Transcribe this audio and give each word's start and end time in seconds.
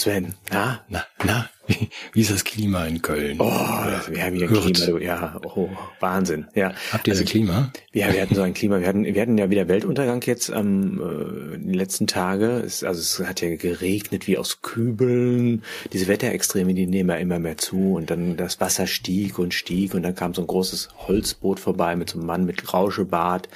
Sven. 0.00 0.34
Na? 0.50 0.80
Na, 0.88 1.04
na, 1.24 1.50
wie, 1.66 1.90
wie 2.14 2.20
ist 2.22 2.30
das 2.30 2.44
Klima 2.44 2.86
in 2.86 3.02
Köln? 3.02 3.36
Oh, 3.38 3.44
wir 3.44 4.24
haben 4.24 4.34
hier 4.34 4.48
ein 4.48 4.54
Klima, 4.54 4.86
du, 4.86 4.96
ja, 4.96 5.38
oh, 5.42 5.68
Wahnsinn. 6.00 6.46
Ja. 6.54 6.72
Habt 6.90 7.06
ihr 7.06 7.12
also, 7.12 7.22
so 7.22 7.30
Klima? 7.30 7.70
Ja, 7.92 8.10
wir 8.10 8.22
hatten 8.22 8.34
so 8.34 8.40
ein 8.40 8.54
Klima. 8.54 8.80
Wir 8.80 8.86
hatten, 8.86 9.04
wir 9.04 9.20
hatten 9.20 9.36
ja 9.36 9.50
wieder 9.50 9.68
Weltuntergang 9.68 10.22
jetzt 10.22 10.50
am 10.50 11.00
äh, 11.00 11.58
den 11.58 11.74
letzten 11.74 12.06
Tage. 12.06 12.62
Es, 12.64 12.82
also 12.82 13.00
es 13.00 13.28
hat 13.28 13.42
ja 13.42 13.54
geregnet 13.56 14.26
wie 14.26 14.38
aus 14.38 14.62
Kübeln. 14.62 15.64
Diese 15.92 16.08
Wetterextreme, 16.08 16.72
die 16.72 16.86
nehmen 16.86 17.10
ja 17.10 17.16
immer 17.16 17.38
mehr 17.38 17.58
zu 17.58 17.94
und 17.96 18.10
dann 18.10 18.38
das 18.38 18.58
Wasser 18.58 18.86
stieg 18.86 19.38
und 19.38 19.52
stieg 19.52 19.92
und 19.92 20.02
dann 20.02 20.14
kam 20.14 20.32
so 20.32 20.40
ein 20.40 20.46
großes 20.46 20.88
Holzboot 20.96 21.60
vorbei 21.60 21.94
mit 21.94 22.08
so 22.08 22.18
einem 22.18 22.26
Mann 22.26 22.46
mit 22.46 22.72
Rauschebart. 22.72 23.50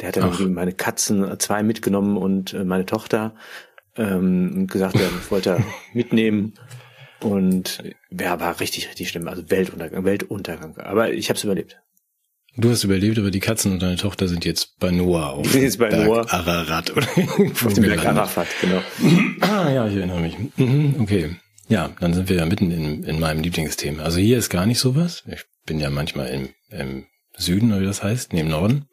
Der 0.00 0.08
hat 0.08 0.16
dann 0.16 0.24
irgendwie 0.24 0.46
meine 0.46 0.72
Katzen 0.72 1.28
äh, 1.28 1.38
zwei 1.38 1.62
mitgenommen 1.62 2.16
und 2.16 2.52
äh, 2.52 2.64
meine 2.64 2.84
Tochter 2.84 3.32
ähm, 3.98 4.52
und 4.54 4.70
gesagt, 4.70 4.94
ja, 4.94 5.08
ich 5.20 5.30
wollte 5.30 5.62
mitnehmen. 5.92 6.54
Und 7.20 7.82
ja, 8.10 8.38
war 8.38 8.60
richtig, 8.60 8.88
richtig 8.88 9.08
schlimm. 9.08 9.26
Also 9.26 9.50
Weltuntergang, 9.50 10.04
Weltuntergang. 10.04 10.78
Aber 10.78 11.12
ich 11.12 11.28
habe 11.28 11.36
es 11.36 11.44
überlebt. 11.44 11.78
Du 12.56 12.70
hast 12.70 12.82
überlebt, 12.84 13.18
aber 13.18 13.30
die 13.30 13.40
Katzen 13.40 13.72
und 13.72 13.82
deine 13.82 13.96
Tochter 13.96 14.26
sind 14.26 14.44
jetzt 14.44 14.78
bei 14.78 14.90
Noah 14.90 15.30
auf. 15.30 15.52
Die 15.52 15.68
sind 15.68 15.78
bei 15.78 15.90
Berg 15.90 16.06
Noah. 16.06 16.32
Ararat 16.32 16.90
oder 16.96 17.06
auf 17.64 17.74
dem 17.74 17.84
Berg 17.84 18.04
Arafat, 18.04 18.48
genau. 18.60 18.82
Ah 19.40 19.70
ja, 19.70 19.86
ich 19.86 19.96
erinnere 19.96 20.20
mich. 20.20 20.36
Mhm, 20.56 20.96
okay. 20.98 21.36
Ja, 21.68 21.90
dann 22.00 22.14
sind 22.14 22.28
wir 22.28 22.36
ja 22.36 22.46
mitten 22.46 22.70
in, 22.70 23.04
in 23.04 23.20
meinem 23.20 23.42
Lieblingsthema. 23.42 24.02
Also 24.02 24.18
hier 24.18 24.38
ist 24.38 24.48
gar 24.48 24.66
nicht 24.66 24.80
sowas. 24.80 25.22
Ich 25.30 25.44
bin 25.66 25.78
ja 25.78 25.90
manchmal 25.90 26.28
im, 26.30 26.48
im 26.70 27.06
Süden, 27.36 27.70
oder 27.72 27.82
wie 27.82 27.86
das 27.86 28.02
heißt, 28.02 28.32
neben 28.32 28.48
Norden. 28.48 28.86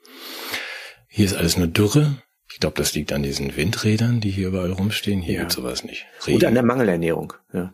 Hier 1.08 1.26
ist 1.26 1.36
alles 1.36 1.58
nur 1.58 1.68
Dürre. 1.68 2.22
Ich 2.56 2.62
glaube, 2.62 2.78
das 2.78 2.94
liegt 2.94 3.12
an 3.12 3.22
diesen 3.22 3.58
Windrädern, 3.58 4.22
die 4.22 4.32
hier 4.32 4.48
überall 4.48 4.72
rumstehen. 4.72 5.22
Hier 5.22 5.34
ja. 5.34 5.40
gibt 5.42 5.52
sowas 5.52 5.84
nicht. 5.84 6.06
Regen. 6.26 6.38
Und 6.38 6.46
an 6.46 6.54
der 6.54 6.64
Mangelernährung, 6.64 7.34
ja. 7.52 7.74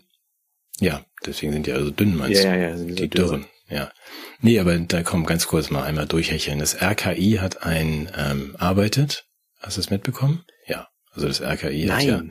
Ja, 0.79 1.05
deswegen 1.23 1.53
sind 1.53 1.67
die 1.67 1.71
also 1.71 1.91
dünn, 1.91 2.17
meinst 2.17 2.43
ja, 2.43 2.51
du? 2.51 2.57
Ja, 2.59 2.69
ja, 2.69 2.77
sind 2.77 2.97
die 2.97 3.03
so 3.03 3.07
Dürren. 3.07 3.45
Ja. 3.69 3.91
Nee, 4.39 4.57
aber 4.57 4.75
da 4.79 5.03
kommt 5.03 5.27
ganz 5.27 5.45
kurz 5.45 5.69
mal 5.69 5.83
einmal 5.83 6.07
durchhecheln. 6.07 6.57
Das 6.57 6.81
RKI 6.81 7.37
hat 7.39 7.61
ein 7.61 8.09
ähm, 8.17 8.55
arbeitet. 8.57 9.27
Hast 9.59 9.77
du 9.77 9.81
es 9.81 9.91
mitbekommen? 9.91 10.45
Ja. 10.65 10.87
Also 11.11 11.27
das 11.27 11.43
RKI 11.43 11.85
Nein. 11.85 11.97
hat 11.97 12.03
ja 12.03 12.23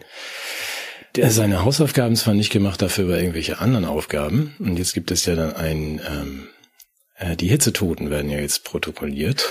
der 1.14 1.30
seine 1.30 1.64
Hausaufgaben 1.64 2.16
zwar 2.16 2.34
nicht 2.34 2.50
gemacht, 2.50 2.82
dafür 2.82 3.04
aber 3.04 3.18
irgendwelche 3.20 3.60
anderen 3.60 3.84
Aufgaben. 3.84 4.56
Und 4.58 4.76
jetzt 4.76 4.92
gibt 4.92 5.12
es 5.12 5.24
ja 5.24 5.36
dann 5.36 5.54
ein, 5.54 6.00
ähm, 6.04 6.48
äh, 7.14 7.36
die 7.36 7.48
Hitzetoten 7.48 8.10
werden 8.10 8.28
ja 8.28 8.40
jetzt 8.40 8.64
protokolliert 8.64 9.48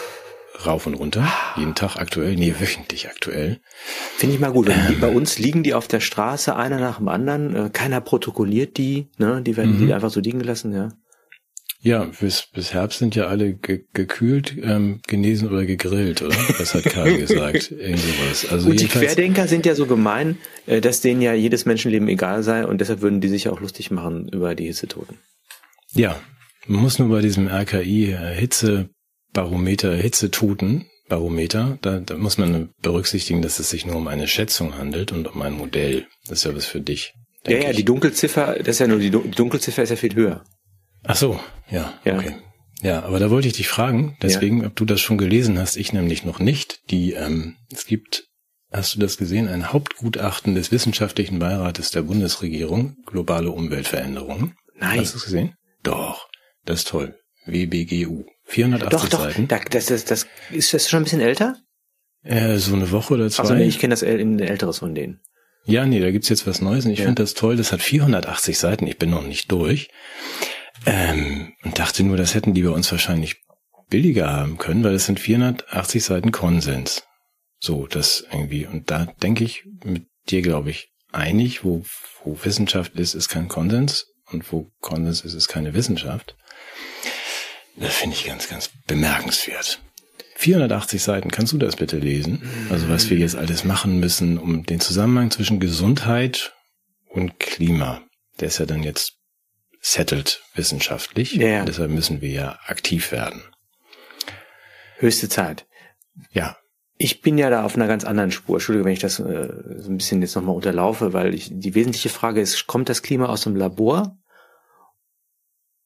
rauf 0.66 0.88
und 0.88 0.96
runter, 0.96 1.28
jeden 1.58 1.76
Tag 1.76 1.98
aktuell, 1.98 2.36
nee, 2.36 2.54
wöchentlich 2.58 3.08
aktuell. 3.08 3.60
Finde 4.18 4.36
ich 4.36 4.42
mal 4.42 4.52
gut. 4.52 4.70
Ähm, 4.70 5.00
bei 5.00 5.10
uns 5.10 5.40
liegen 5.40 5.64
die 5.64 5.74
auf 5.74 5.88
der 5.88 6.00
Straße, 6.00 6.56
einer 6.56 6.80
nach 6.80 6.98
dem 6.98 7.08
anderen, 7.08 7.56
äh, 7.56 7.70
keiner 7.72 8.02
protokolliert 8.02 8.78
die, 8.78 9.08
ne? 9.18 9.42
Die 9.42 9.58
werden 9.58 9.80
mhm. 9.80 9.88
die 9.88 9.94
einfach 9.94 10.10
so 10.10 10.20
liegen 10.20 10.40
gelassen, 10.40 10.74
ja. 10.74 10.90
Ja, 11.82 12.04
bis, 12.20 12.48
bis 12.54 12.74
Herbst 12.74 13.00
sind 13.00 13.16
ja 13.16 13.28
alle 13.28 13.54
ge 13.54 13.86
gekühlt, 13.94 14.54
ähm, 14.62 15.00
genesen 15.08 15.48
oder 15.48 15.66
gegrillt, 15.66 16.22
oder? 16.22 16.36
Das 16.58 16.73
hat 16.73 16.84
Karl 16.84 17.18
gesagt. 17.20 17.72
Irgendwas. 17.72 18.52
Also 18.52 18.70
und 18.70 18.82
die 18.82 18.88
Querdenker 18.88 19.48
sind 19.48 19.66
ja 19.66 19.76
so 19.76 19.86
gemein, 19.86 20.38
äh, 20.66 20.82
dass 20.82 21.00
denen 21.00 21.22
ja 21.22 21.34
jedes 21.34 21.66
Menschenleben 21.66 22.10
egal 22.10 22.44
sei 22.44 22.66
und 22.66 22.82
deshalb 22.82 23.02
würden 23.02 23.22
die 23.22 23.30
sich 23.30 23.48
auch 23.48 23.62
lustig 23.62 23.92
machen 23.92 24.28
über 24.28 24.56
die 24.56 24.66
Hitzetoten. 24.66 25.20
Ja, 25.94 26.20
man 26.67 26.82
muss 26.82 27.00
nur 27.00 27.08
bei 27.08 27.22
diesem 27.22 27.48
RKI 27.48 28.12
äh, 28.12 28.36
Hitze 28.36 28.89
Barometer 29.34 29.95
Hitzetoten 29.95 30.86
Barometer, 31.10 31.78
da, 31.82 32.00
da 32.00 32.16
muss 32.16 32.38
man 32.38 32.70
berücksichtigen, 32.82 33.42
dass 33.42 33.60
es 33.60 33.70
sich 33.70 33.86
nur 33.86 33.98
um 33.98 34.08
eine 34.08 34.28
Schätzung 34.28 34.78
handelt 34.78 35.12
und 35.12 35.28
um 35.28 35.42
ein 35.42 35.54
Modell. 35.54 36.08
Das 36.28 36.40
ist 36.40 36.44
ja 36.45 36.56
was 36.56 36.66
für 36.66 36.80
dich. 36.80 37.14
Ja, 37.48 37.58
ja, 37.58 37.70
ich. 37.72 37.78
die 37.78 37.86
Dunkelziffer, 37.86 38.56
das 38.60 38.68
ist 38.68 38.80
ja 38.80 38.88
nur 38.88 39.00
die, 39.00 39.10
die 39.10 39.32
Dunkelziffer 39.32 39.84
ist 39.84 39.89
ja 39.89 39.95
viel 39.95 40.16
höher. 40.16 40.44
Ach 41.04 41.16
so, 41.16 41.39
ja, 41.70 41.94
ja. 42.06 42.18
okay. 42.18 42.36
Ja, 42.82 43.04
aber 43.04 43.20
da 43.20 43.30
wollte 43.30 43.48
ich 43.48 43.56
dich 43.56 43.68
fragen, 43.68 44.16
deswegen, 44.22 44.62
ja. 44.62 44.68
ob 44.68 44.76
du 44.78 44.86
das 44.86 45.02
schon 45.02 45.18
gelesen 45.18 45.60
hast, 45.60 45.76
ich 45.76 45.92
nämlich 45.92 46.23
noch 46.23 46.39
nicht. 46.39 46.80
Die, 46.92 47.12
ähm, 47.12 47.58
es 47.73 47.86
gibt, 47.86 48.28
hast 48.72 48.95
du 48.95 49.00
das 49.00 49.18
gesehen, 49.18 49.50
ein 49.50 49.73
Hauptgutachten 49.73 50.56
des 50.56 50.72
Wissenschaftlichen 50.72 51.39
Beirates 51.39 51.92
der 51.92 52.04
Bundesregierung, 52.04 52.95
globale 53.06 53.52
Umweltveränderungen. 53.52 54.56
Nein. 54.78 55.00
Hast 55.00 55.14
du 55.14 55.18
es 55.18 55.26
gesehen? 55.26 55.56
Doch, 55.84 56.30
das 56.66 56.80
ist 56.80 56.88
toll. 56.88 57.18
WBGU. 57.45 58.26
480 58.49 58.89
doch, 58.89 59.10
doch, 59.10 59.26
Seiten. 59.26 59.48
Da, 59.48 59.60
das, 59.60 59.86
das, 59.86 60.05
das, 60.05 60.27
ist 60.52 60.73
das 60.73 60.89
schon 60.89 61.02
ein 61.02 61.04
bisschen 61.04 61.21
älter? 61.21 61.55
Äh, 62.23 62.58
so 62.58 62.76
eine 62.76 62.92
Woche 62.92 63.14
oder 63.14 63.30
zwei. 63.30 63.43
Also 63.43 63.54
nee, 63.54 63.65
ich 63.65 63.80
kenne 63.80 63.93
das 63.93 64.04
ein 64.04 64.39
älteres 64.39 64.80
von 64.80 64.95
denen. 64.95 65.21
Ja, 65.65 65.86
nee, 65.86 65.99
da 65.99 66.10
gibt's 66.10 66.30
jetzt 66.30 66.48
was 66.48 66.61
Neues 66.61 66.86
und 66.86 66.92
ich 66.92 66.99
ja. 66.99 67.05
finde 67.05 67.21
das 67.21 67.36
toll. 67.36 67.55
Das 67.55 67.71
hat 67.71 67.82
480 67.82 68.58
Seiten. 68.58 68.88
Ich 68.88 68.98
bin 68.98 69.11
noch 69.11 69.26
nicht 69.26 69.52
durch. 69.52 69.89
Ähm, 70.86 71.54
und 71.64 71.77
dachte 71.77 72.04
nur, 72.04 72.17
das 72.17 72.33
hätten 72.33 72.54
die 72.54 72.64
bei 72.64 72.71
uns 72.71 72.92
wahrscheinlich 72.92 73.38
billiger 73.89 74.32
haben 74.32 74.58
können, 74.58 74.83
weil 74.83 74.93
das 74.93 75.05
sind 75.05 75.20
480 75.20 76.04
Seiten 76.04 76.32
Konsens. 76.32 77.04
So, 77.59 77.88
das 77.88 78.26
irgendwie. 78.32 78.65
Und 78.65 78.89
da 78.89 79.05
denke 79.21 79.43
ich 79.43 79.65
mit 79.83 80.08
dir, 80.30 80.42
glaube 80.42 80.71
ich, 80.71 80.92
einig, 81.11 81.64
wo, 81.64 81.83
wo 82.23 82.38
Wissenschaft 82.43 82.95
ist, 82.95 83.14
ist 83.14 83.30
kein 83.30 83.48
Konsens 83.48 84.08
und 84.32 84.52
wo 84.52 84.71
Konsens 84.80 85.21
ist, 85.21 85.33
ist 85.33 85.48
keine 85.48 85.73
Wissenschaft. 85.73 86.36
Das 87.80 87.95
finde 87.95 88.16
ich 88.16 88.26
ganz, 88.26 88.50
ganz 88.50 88.70
bemerkenswert. 88.88 89.82
480 90.36 91.04
Seiten, 91.04 91.32
kannst 91.32 91.52
du 91.52 91.58
das 91.58 91.76
bitte 91.76 91.98
lesen? 91.98 92.44
Also 92.70 92.88
was 92.88 93.10
wir 93.10 93.17
jetzt 93.17 93.36
alles 93.36 93.66
machen 93.66 94.00
müssen, 94.00 94.38
um 94.38 94.64
den 94.66 94.80
Zusammenhang 94.80 95.32
zwischen 95.32 95.60
Gesundheit 95.60 96.54
und 97.10 97.39
Klima, 97.39 98.02
der 98.39 98.48
ist 98.48 98.58
ja 98.58 98.66
dann 98.66 98.84
jetzt 98.84 99.18
settled 99.82 100.42
wissenschaftlich. 100.56 101.34
Ja. 101.34 101.66
Deshalb 101.66 101.92
müssen 101.92 102.22
wir 102.22 102.30
ja 102.30 102.60
aktiv 102.68 103.12
werden. 103.12 103.44
Höchste 104.98 105.30
Zeit. 105.30 105.66
Ja. 106.32 106.58
Ich 106.98 107.22
bin 107.22 107.38
ja 107.38 107.50
da 107.50 107.64
auf 107.64 107.76
einer 107.76 107.88
ganz 107.88 108.04
anderen 108.04 108.32
Spur. 108.32 108.58
Entschuldige, 108.58 108.86
wenn 108.86 108.94
ich 108.94 109.00
das 109.00 109.20
äh, 109.20 109.50
so 109.78 109.89
ein 109.89 109.98
bisschen 109.98 110.22
jetzt 110.22 110.36
nochmal 110.36 110.56
unterlaufe, 110.56 111.14
weil 111.14 111.34
ich, 111.34 111.50
die 111.52 111.76
wesentliche 111.76 112.10
Frage 112.10 112.42
ist, 112.42 112.68
kommt 112.68 112.89
das 112.89 113.02
Klima 113.02 113.28
aus 113.28 113.42
dem 113.42 113.56
Labor 113.56 114.19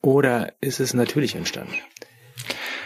oder 0.04 0.54
ist 0.62 0.80
es 0.80 0.94
natürlich 0.94 1.34
entstanden? 1.34 1.74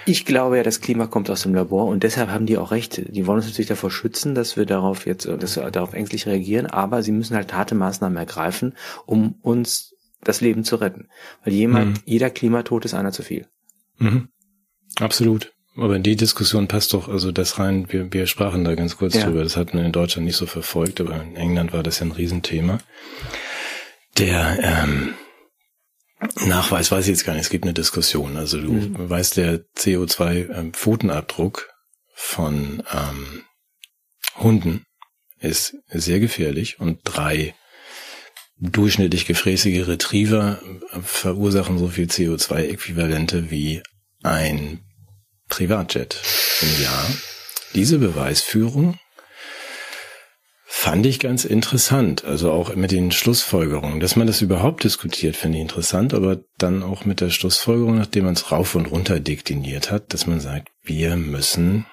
Ich 0.06 0.24
glaube 0.26 0.56
ja, 0.56 0.64
das 0.64 0.80
Klima 0.80 1.08
kommt 1.08 1.30
aus 1.30 1.42
dem 1.42 1.54
Labor 1.54 1.88
und 1.88 2.04
deshalb 2.04 2.30
haben 2.30 2.46
die 2.46 2.58
auch 2.58 2.72
recht. 2.72 3.02
Die 3.14 3.28
wollen 3.28 3.40
uns 3.40 3.48
natürlich 3.48 3.68
davor 3.68 3.92
schützen, 3.92 4.36
dass 4.36 4.56
wir 4.56 4.66
darauf 4.66 5.06
jetzt, 5.06 5.26
dass 5.26 5.58
wir 5.58 5.70
darauf 5.70 5.94
ängstlich 5.94 6.28
reagieren, 6.28 6.66
aber 6.66 7.04
sie 7.04 7.12
müssen 7.12 7.36
halt 7.36 7.52
harte 7.52 7.76
Maßnahmen 7.76 8.18
ergreifen, 8.18 8.74
um 9.06 9.36
uns 9.42 9.96
das 10.24 10.40
Leben 10.40 10.64
zu 10.64 10.78
retten. 10.78 11.10
Weil 11.44 11.54
jemand, 11.54 11.98
mhm. 11.98 12.04
jeder 12.06 12.30
Klimatod 12.30 12.86
ist 12.86 12.94
einer 12.94 13.12
zu 13.12 13.24
viel. 13.24 13.48
Mhm. 13.98 14.30
Absolut. 15.00 15.52
Aber 15.76 15.96
in 15.96 16.04
die 16.04 16.16
Diskussion 16.16 16.68
passt 16.68 16.94
doch, 16.94 17.10
also 17.10 17.32
das 17.32 17.60
rein, 17.60 17.92
wir, 17.92 18.12
wir 18.14 18.28
sprachen 18.28 18.64
da 18.64 18.76
ganz 18.76 18.98
kurz 18.98 19.16
ja. 19.16 19.26
drüber, 19.26 19.44
das 19.44 19.58
hat 19.58 19.74
man 19.74 19.84
in 19.84 19.92
Deutschland 19.92 20.26
nicht 20.26 20.38
so 20.38 20.46
verfolgt, 20.46 21.02
aber 21.02 21.22
in 21.22 21.36
England 21.36 21.74
war 21.74 21.84
das 21.84 22.00
ja 22.00 22.06
ein 22.06 22.14
Riesenthema. 22.14 22.78
Der, 24.18 24.58
ähm, 24.62 25.14
Nachweis 26.46 26.92
weiß 26.92 27.06
ich 27.06 27.12
jetzt 27.12 27.26
gar 27.26 27.34
nicht. 27.34 27.44
Es 27.44 27.50
gibt 27.50 27.66
eine 27.66 27.74
Diskussion. 27.74 28.38
Also 28.38 28.60
du 28.60 28.72
mhm. 28.72 29.10
weißt, 29.10 29.38
der 29.38 29.66
CO2-Pfotenabdruck 29.78 31.68
ähm, 31.68 31.74
von 32.14 32.84
ähm, 32.92 33.44
Hunden 34.38 34.86
ist 35.40 35.76
sehr 35.88 36.20
gefährlich 36.20 36.80
und 36.80 37.00
drei 37.04 37.54
durchschnittlich 38.60 39.28
gefräßige 39.28 39.88
Retriever 39.88 40.60
äh, 40.92 41.00
verursachen 41.02 41.78
so 41.78 41.90
viel 41.90 42.08
CO2-Äquivalente 42.08 43.52
wie 43.52 43.84
ein 44.24 44.80
Privatjet 45.48 46.20
im 46.62 46.84
Jahr. 46.84 47.06
Diese 47.76 48.00
Beweisführung 48.00 48.98
Fand 50.88 51.06
ich 51.06 51.20
ganz 51.20 51.44
interessant. 51.44 52.24
Also 52.24 52.50
auch 52.50 52.74
mit 52.74 52.92
den 52.92 53.12
Schlussfolgerungen. 53.12 54.00
Dass 54.00 54.16
man 54.16 54.26
das 54.26 54.42
überhaupt 54.42 54.86
diskutiert, 54.86 55.36
finde 55.36 55.58
ich 55.58 55.64
interessant, 55.64 56.14
aber 56.14 56.40
dann 56.58 56.82
auch 56.82 57.04
mit 57.04 57.20
der 57.20 57.30
Schlussfolgerung, 57.30 57.98
nachdem 57.98 58.24
man 58.24 58.36
es 58.36 58.54
rauf 58.54 58.74
und 58.74 58.86
runter 58.86 59.20
dekliniert 59.20 59.92
hat, 59.92 60.14
dass 60.14 60.28
man 60.28 60.40
sagt, 60.40 60.70
wir 60.84 61.18
müssen 61.18 61.86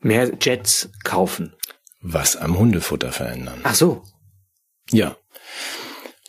mehr 0.00 0.30
Jets 0.42 0.90
kaufen. 1.04 1.54
Was 2.02 2.36
am 2.36 2.58
Hundefutter 2.58 3.12
verändern. 3.12 3.60
Ach 3.62 3.74
so. 3.74 4.02
Ja. 4.90 5.16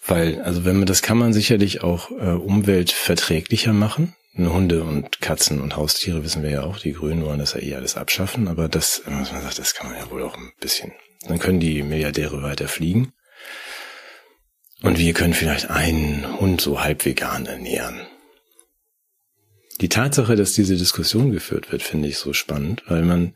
Weil, 0.07 0.41
also 0.41 0.63
wenn 0.63 0.77
man, 0.77 0.85
das 0.85 1.01
kann 1.01 1.17
man 1.17 1.33
sicherlich 1.33 1.83
auch 1.83 2.11
äh, 2.11 2.31
umweltverträglicher 2.31 3.73
machen. 3.73 4.15
Hunde 4.37 4.85
und 4.85 5.19
Katzen 5.19 5.59
und 5.59 5.75
Haustiere 5.75 6.23
wissen 6.23 6.43
wir 6.43 6.49
ja 6.49 6.63
auch, 6.63 6.79
die 6.79 6.93
Grünen 6.93 7.25
wollen 7.25 7.39
das 7.39 7.55
ja 7.55 7.59
eh 7.59 7.75
alles 7.75 7.97
abschaffen, 7.97 8.47
aber 8.47 8.69
das, 8.69 9.01
was 9.05 9.33
man 9.33 9.41
sagt, 9.41 9.59
das 9.59 9.73
kann 9.73 9.89
man 9.89 9.99
ja 9.99 10.09
wohl 10.09 10.23
auch 10.23 10.37
ein 10.37 10.53
bisschen 10.61 10.93
dann 11.27 11.39
können 11.39 11.59
die 11.59 11.83
Milliardäre 11.83 12.41
weiter 12.41 12.67
fliegen. 12.67 13.13
Und 14.81 14.97
wir 14.97 15.13
können 15.13 15.33
vielleicht 15.33 15.69
einen 15.69 16.39
Hund 16.39 16.61
so 16.61 16.81
halb 16.81 17.03
vegan 17.03 17.45
ernähren. 17.45 18.07
Die 19.81 19.89
Tatsache, 19.89 20.35
dass 20.35 20.53
diese 20.53 20.75
Diskussion 20.75 21.31
geführt 21.31 21.71
wird, 21.71 21.83
finde 21.83 22.07
ich 22.07 22.17
so 22.17 22.33
spannend, 22.33 22.83
weil 22.87 23.03
man, 23.03 23.35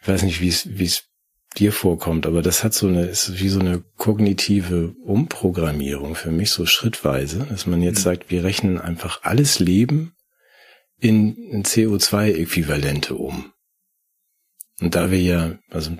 ich 0.00 0.08
weiß 0.08 0.22
nicht, 0.22 0.40
wie 0.40 0.48
es, 0.48 0.68
wie 0.70 0.84
es 0.84 1.04
dir 1.56 1.72
vorkommt, 1.72 2.26
aber 2.26 2.40
das 2.40 2.64
hat 2.64 2.72
so 2.72 2.86
eine, 2.86 3.06
ist 3.06 3.38
wie 3.38 3.48
so 3.48 3.60
eine 3.60 3.82
kognitive 3.96 4.94
Umprogrammierung 5.04 6.14
für 6.14 6.30
mich 6.30 6.50
so 6.50 6.64
schrittweise, 6.64 7.46
dass 7.48 7.66
man 7.66 7.82
jetzt 7.82 7.98
mhm. 7.98 8.02
sagt, 8.02 8.30
wir 8.30 8.44
rechnen 8.44 8.78
einfach 8.78 9.20
alles 9.22 9.58
Leben 9.58 10.14
in, 10.98 11.36
in 11.36 11.64
CO2-Äquivalente 11.64 13.14
um. 13.14 13.51
Und 14.82 14.96
da 14.96 15.10
wir 15.10 15.20
ja, 15.20 15.52
also 15.70 15.92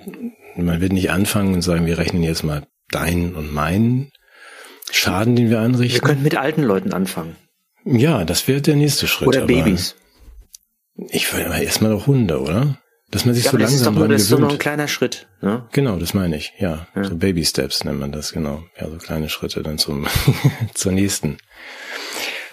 man 0.55 0.81
wird 0.81 0.91
nicht 0.91 1.09
anfangen 1.09 1.53
und 1.53 1.61
sagen, 1.61 1.85
wir 1.85 1.97
rechnen 1.97 2.21
jetzt 2.21 2.43
mal 2.43 2.67
deinen 2.91 3.33
und 3.33 3.53
meinen 3.53 4.11
Schaden, 4.91 5.35
den 5.35 5.49
wir 5.49 5.61
anrichten. 5.61 6.01
Wir 6.01 6.07
könnten 6.07 6.23
mit 6.23 6.35
alten 6.35 6.63
Leuten 6.63 6.93
anfangen. 6.93 7.37
Ja, 7.85 8.25
das 8.25 8.47
wäre 8.47 8.61
der 8.61 8.75
nächste 8.75 9.07
Schritt. 9.07 9.27
Oder 9.27 9.45
Babys. 9.45 9.95
Ich 11.09 11.31
würde 11.33 11.49
mal 11.49 11.63
erstmal 11.63 11.91
doch 11.91 12.07
Hunde, 12.07 12.39
oder? 12.41 12.77
Dass 13.09 13.25
man 13.25 13.35
sich 13.35 13.45
ja, 13.45 13.51
so 13.51 13.57
langsam 13.57 13.71
das 13.73 13.81
ist 13.81 13.85
doch 13.85 13.93
nur, 13.93 14.07
das 14.07 14.21
ist 14.21 14.31
doch 14.31 14.39
nur 14.39 14.51
ein 14.51 14.57
kleiner 14.57 14.87
Schritt. 14.87 15.27
Ne? 15.41 15.67
Genau, 15.71 15.97
das 15.97 16.13
meine 16.13 16.35
ich. 16.35 16.53
Ja, 16.59 16.87
ja, 16.95 17.03
so 17.05 17.15
Baby 17.15 17.45
Steps 17.45 17.83
nennt 17.83 17.99
man 17.99 18.11
das 18.11 18.33
genau. 18.33 18.63
Ja, 18.79 18.89
so 18.89 18.97
kleine 18.97 19.29
Schritte 19.29 19.63
dann 19.63 19.77
zum 19.77 20.07
zur 20.73 20.91
nächsten 20.91 21.37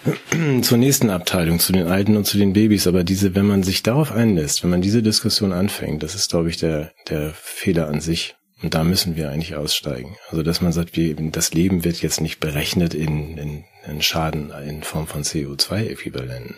zur 0.61 0.77
nächsten 0.77 1.09
Abteilung, 1.09 1.59
zu 1.59 1.73
den 1.73 1.87
Alten 1.87 2.17
und 2.17 2.25
zu 2.25 2.37
den 2.37 2.53
Babys. 2.53 2.87
Aber 2.87 3.03
diese, 3.03 3.35
wenn 3.35 3.45
man 3.45 3.63
sich 3.63 3.83
darauf 3.83 4.11
einlässt, 4.11 4.63
wenn 4.63 4.69
man 4.69 4.81
diese 4.81 5.03
Diskussion 5.03 5.53
anfängt, 5.53 6.03
das 6.03 6.15
ist, 6.15 6.29
glaube 6.29 6.49
ich, 6.49 6.57
der 6.57 6.91
der 7.09 7.33
Fehler 7.33 7.87
an 7.87 8.01
sich. 8.01 8.35
Und 8.61 8.75
da 8.75 8.83
müssen 8.83 9.15
wir 9.15 9.31
eigentlich 9.31 9.55
aussteigen. 9.55 10.17
Also, 10.29 10.43
dass 10.43 10.61
man 10.61 10.71
sagt, 10.71 10.95
wir, 10.95 11.15
das 11.15 11.53
Leben 11.53 11.83
wird 11.83 12.01
jetzt 12.01 12.21
nicht 12.21 12.39
berechnet 12.39 12.93
in, 12.93 13.37
in, 13.37 13.63
in 13.87 14.01
Schaden 14.01 14.51
in 14.67 14.83
Form 14.83 15.07
von 15.07 15.23
CO2-Äquivalenten. 15.23 16.55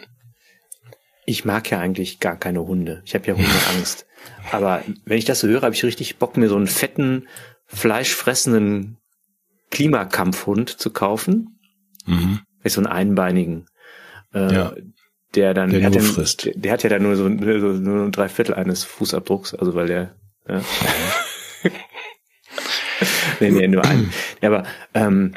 Ich 1.26 1.46
mag 1.46 1.70
ja 1.72 1.80
eigentlich 1.80 2.20
gar 2.20 2.38
keine 2.38 2.66
Hunde. 2.66 3.02
Ich 3.06 3.16
habe 3.16 3.26
ja 3.28 3.36
Hundeangst. 3.36 4.06
Aber 4.52 4.84
wenn 5.06 5.18
ich 5.18 5.26
das 5.26 5.40
so 5.40 5.48
höre, 5.48 5.62
habe 5.62 5.76
ich 5.76 5.84
richtig 5.84 6.18
Bock, 6.18 6.36
mir 6.36 6.50
so 6.50 6.58
einen 6.58 6.68
fetten, 6.68 7.28
fleischfressenden 7.68 8.98
Klimakampfhund 9.72 10.70
zu 10.70 10.92
kaufen. 10.92 11.60
Mhm. 12.06 12.42
So 12.72 12.82
einen 12.82 12.88
einbeinigen. 12.88 13.66
Äh, 14.34 14.54
ja. 14.54 14.74
Der 15.36 15.54
dann, 15.54 15.72
der, 15.72 15.80
der, 15.80 15.90
nur 15.90 16.02
hat 16.02 16.08
frisst. 16.08 16.46
Der, 16.46 16.54
der, 16.54 16.72
hat 16.72 16.84
ja 16.84 16.90
dann 16.90 17.04
nur 17.04 17.16
so, 17.16 17.24
so 17.24 17.30
nur 17.30 18.12
drei 18.12 18.30
Viertel 18.30 18.54
eines 18.54 18.84
Fußabdrucks, 18.84 19.56
also 19.56 19.74
weil 19.74 19.88
der, 19.88 20.16
ja. 20.48 20.62
nee, 23.40 23.50
nee, 23.50 23.68
nur 23.68 23.84
einen. 23.84 24.12
Ja, 24.42 24.50
aber 24.50 24.64
ähm, 24.94 25.34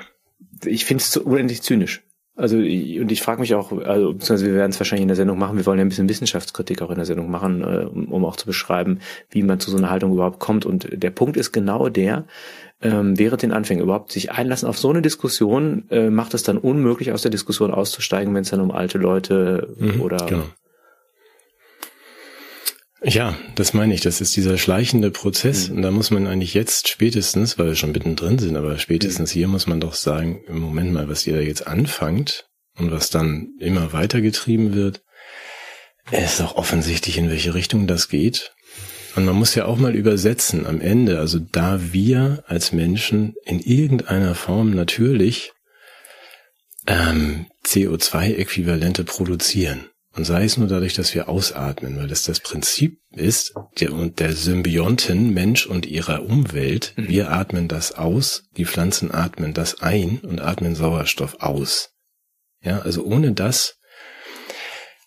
ich 0.64 0.84
finde 0.84 1.02
es 1.02 1.16
unendlich 1.16 1.62
zynisch. 1.62 2.02
Also 2.38 2.58
und 2.58 3.10
ich 3.10 3.22
frage 3.22 3.40
mich 3.40 3.54
auch, 3.54 3.72
also 3.72 4.12
beziehungsweise 4.12 4.44
wir 4.46 4.54
werden 4.54 4.70
es 4.70 4.78
wahrscheinlich 4.78 5.02
in 5.02 5.08
der 5.08 5.16
Sendung 5.16 5.38
machen, 5.38 5.56
wir 5.56 5.64
wollen 5.64 5.78
ja 5.78 5.84
ein 5.86 5.88
bisschen 5.88 6.10
Wissenschaftskritik 6.10 6.82
auch 6.82 6.90
in 6.90 6.96
der 6.96 7.06
Sendung 7.06 7.30
machen, 7.30 7.62
äh, 7.62 7.86
um, 7.86 8.12
um 8.12 8.24
auch 8.26 8.36
zu 8.36 8.44
beschreiben, 8.44 9.00
wie 9.30 9.42
man 9.42 9.58
zu 9.58 9.70
so 9.70 9.78
einer 9.78 9.88
Haltung 9.88 10.12
überhaupt 10.12 10.38
kommt. 10.38 10.66
Und 10.66 10.86
der 10.92 11.10
Punkt 11.10 11.38
ist 11.38 11.52
genau 11.52 11.88
der, 11.88 12.26
ähm, 12.82 13.18
während 13.18 13.42
den 13.42 13.52
Anfängen 13.52 13.82
überhaupt 13.82 14.12
sich 14.12 14.32
einlassen 14.32 14.68
auf 14.68 14.78
so 14.78 14.90
eine 14.90 15.02
Diskussion, 15.02 15.84
äh, 15.90 16.10
macht 16.10 16.34
es 16.34 16.42
dann 16.42 16.58
unmöglich, 16.58 17.12
aus 17.12 17.22
der 17.22 17.30
Diskussion 17.30 17.72
auszusteigen, 17.72 18.34
wenn 18.34 18.42
es 18.42 18.50
dann 18.50 18.60
um 18.60 18.70
alte 18.70 18.98
Leute 18.98 19.74
mhm, 19.78 20.00
oder 20.00 20.26
genau. 20.26 20.44
Ja, 23.02 23.36
das 23.54 23.74
meine 23.74 23.94
ich. 23.94 24.00
Das 24.00 24.20
ist 24.20 24.34
dieser 24.36 24.58
schleichende 24.58 25.10
Prozess. 25.10 25.68
Mhm. 25.68 25.76
Und 25.76 25.82
da 25.82 25.90
muss 25.90 26.10
man 26.10 26.26
eigentlich 26.26 26.54
jetzt 26.54 26.88
spätestens, 26.88 27.58
weil 27.58 27.68
wir 27.68 27.74
schon 27.76 27.92
mittendrin 27.92 28.38
sind, 28.38 28.56
aber 28.56 28.78
spätestens 28.78 29.30
mhm. 29.30 29.38
hier 29.38 29.48
muss 29.48 29.66
man 29.66 29.80
doch 29.80 29.94
sagen, 29.94 30.42
im 30.48 30.58
Moment 30.58 30.92
mal, 30.92 31.08
was 31.08 31.26
ihr 31.26 31.34
da 31.34 31.40
jetzt 31.40 31.66
anfangt 31.66 32.48
und 32.78 32.90
was 32.90 33.10
dann 33.10 33.50
immer 33.60 33.92
weitergetrieben 33.92 34.74
wird, 34.74 35.02
ist 36.10 36.40
auch 36.40 36.56
offensichtlich, 36.56 37.18
in 37.18 37.30
welche 37.30 37.54
Richtung 37.54 37.86
das 37.86 38.08
geht. 38.08 38.54
Und 39.16 39.24
man 39.24 39.34
muss 39.34 39.54
ja 39.54 39.64
auch 39.64 39.78
mal 39.78 39.96
übersetzen 39.96 40.66
am 40.66 40.80
Ende, 40.80 41.18
also 41.18 41.38
da 41.38 41.92
wir 41.92 42.44
als 42.46 42.72
Menschen 42.72 43.34
in 43.46 43.60
irgendeiner 43.60 44.34
Form 44.34 44.72
natürlich 44.72 45.52
ähm, 46.86 47.46
CO2-Äquivalente 47.64 49.04
produzieren. 49.04 49.86
Und 50.14 50.24
sei 50.24 50.44
es 50.44 50.58
nur 50.58 50.68
dadurch, 50.68 50.94
dass 50.94 51.14
wir 51.14 51.28
ausatmen, 51.28 51.96
weil 51.96 52.08
das 52.08 52.24
das 52.24 52.40
Prinzip 52.40 53.00
ist, 53.10 53.54
der, 53.80 53.90
der 53.90 54.32
Symbionten 54.32 55.32
Mensch 55.32 55.66
und 55.66 55.86
ihrer 55.86 56.22
Umwelt. 56.22 56.92
Mhm. 56.96 57.08
Wir 57.08 57.32
atmen 57.32 57.68
das 57.68 57.92
aus, 57.92 58.44
die 58.56 58.66
Pflanzen 58.66 59.12
atmen 59.12 59.54
das 59.54 59.80
ein 59.80 60.20
und 60.20 60.40
atmen 60.40 60.74
Sauerstoff 60.74 61.40
aus. 61.40 61.90
Ja, 62.62 62.80
also 62.80 63.04
ohne 63.04 63.32
das 63.32 63.78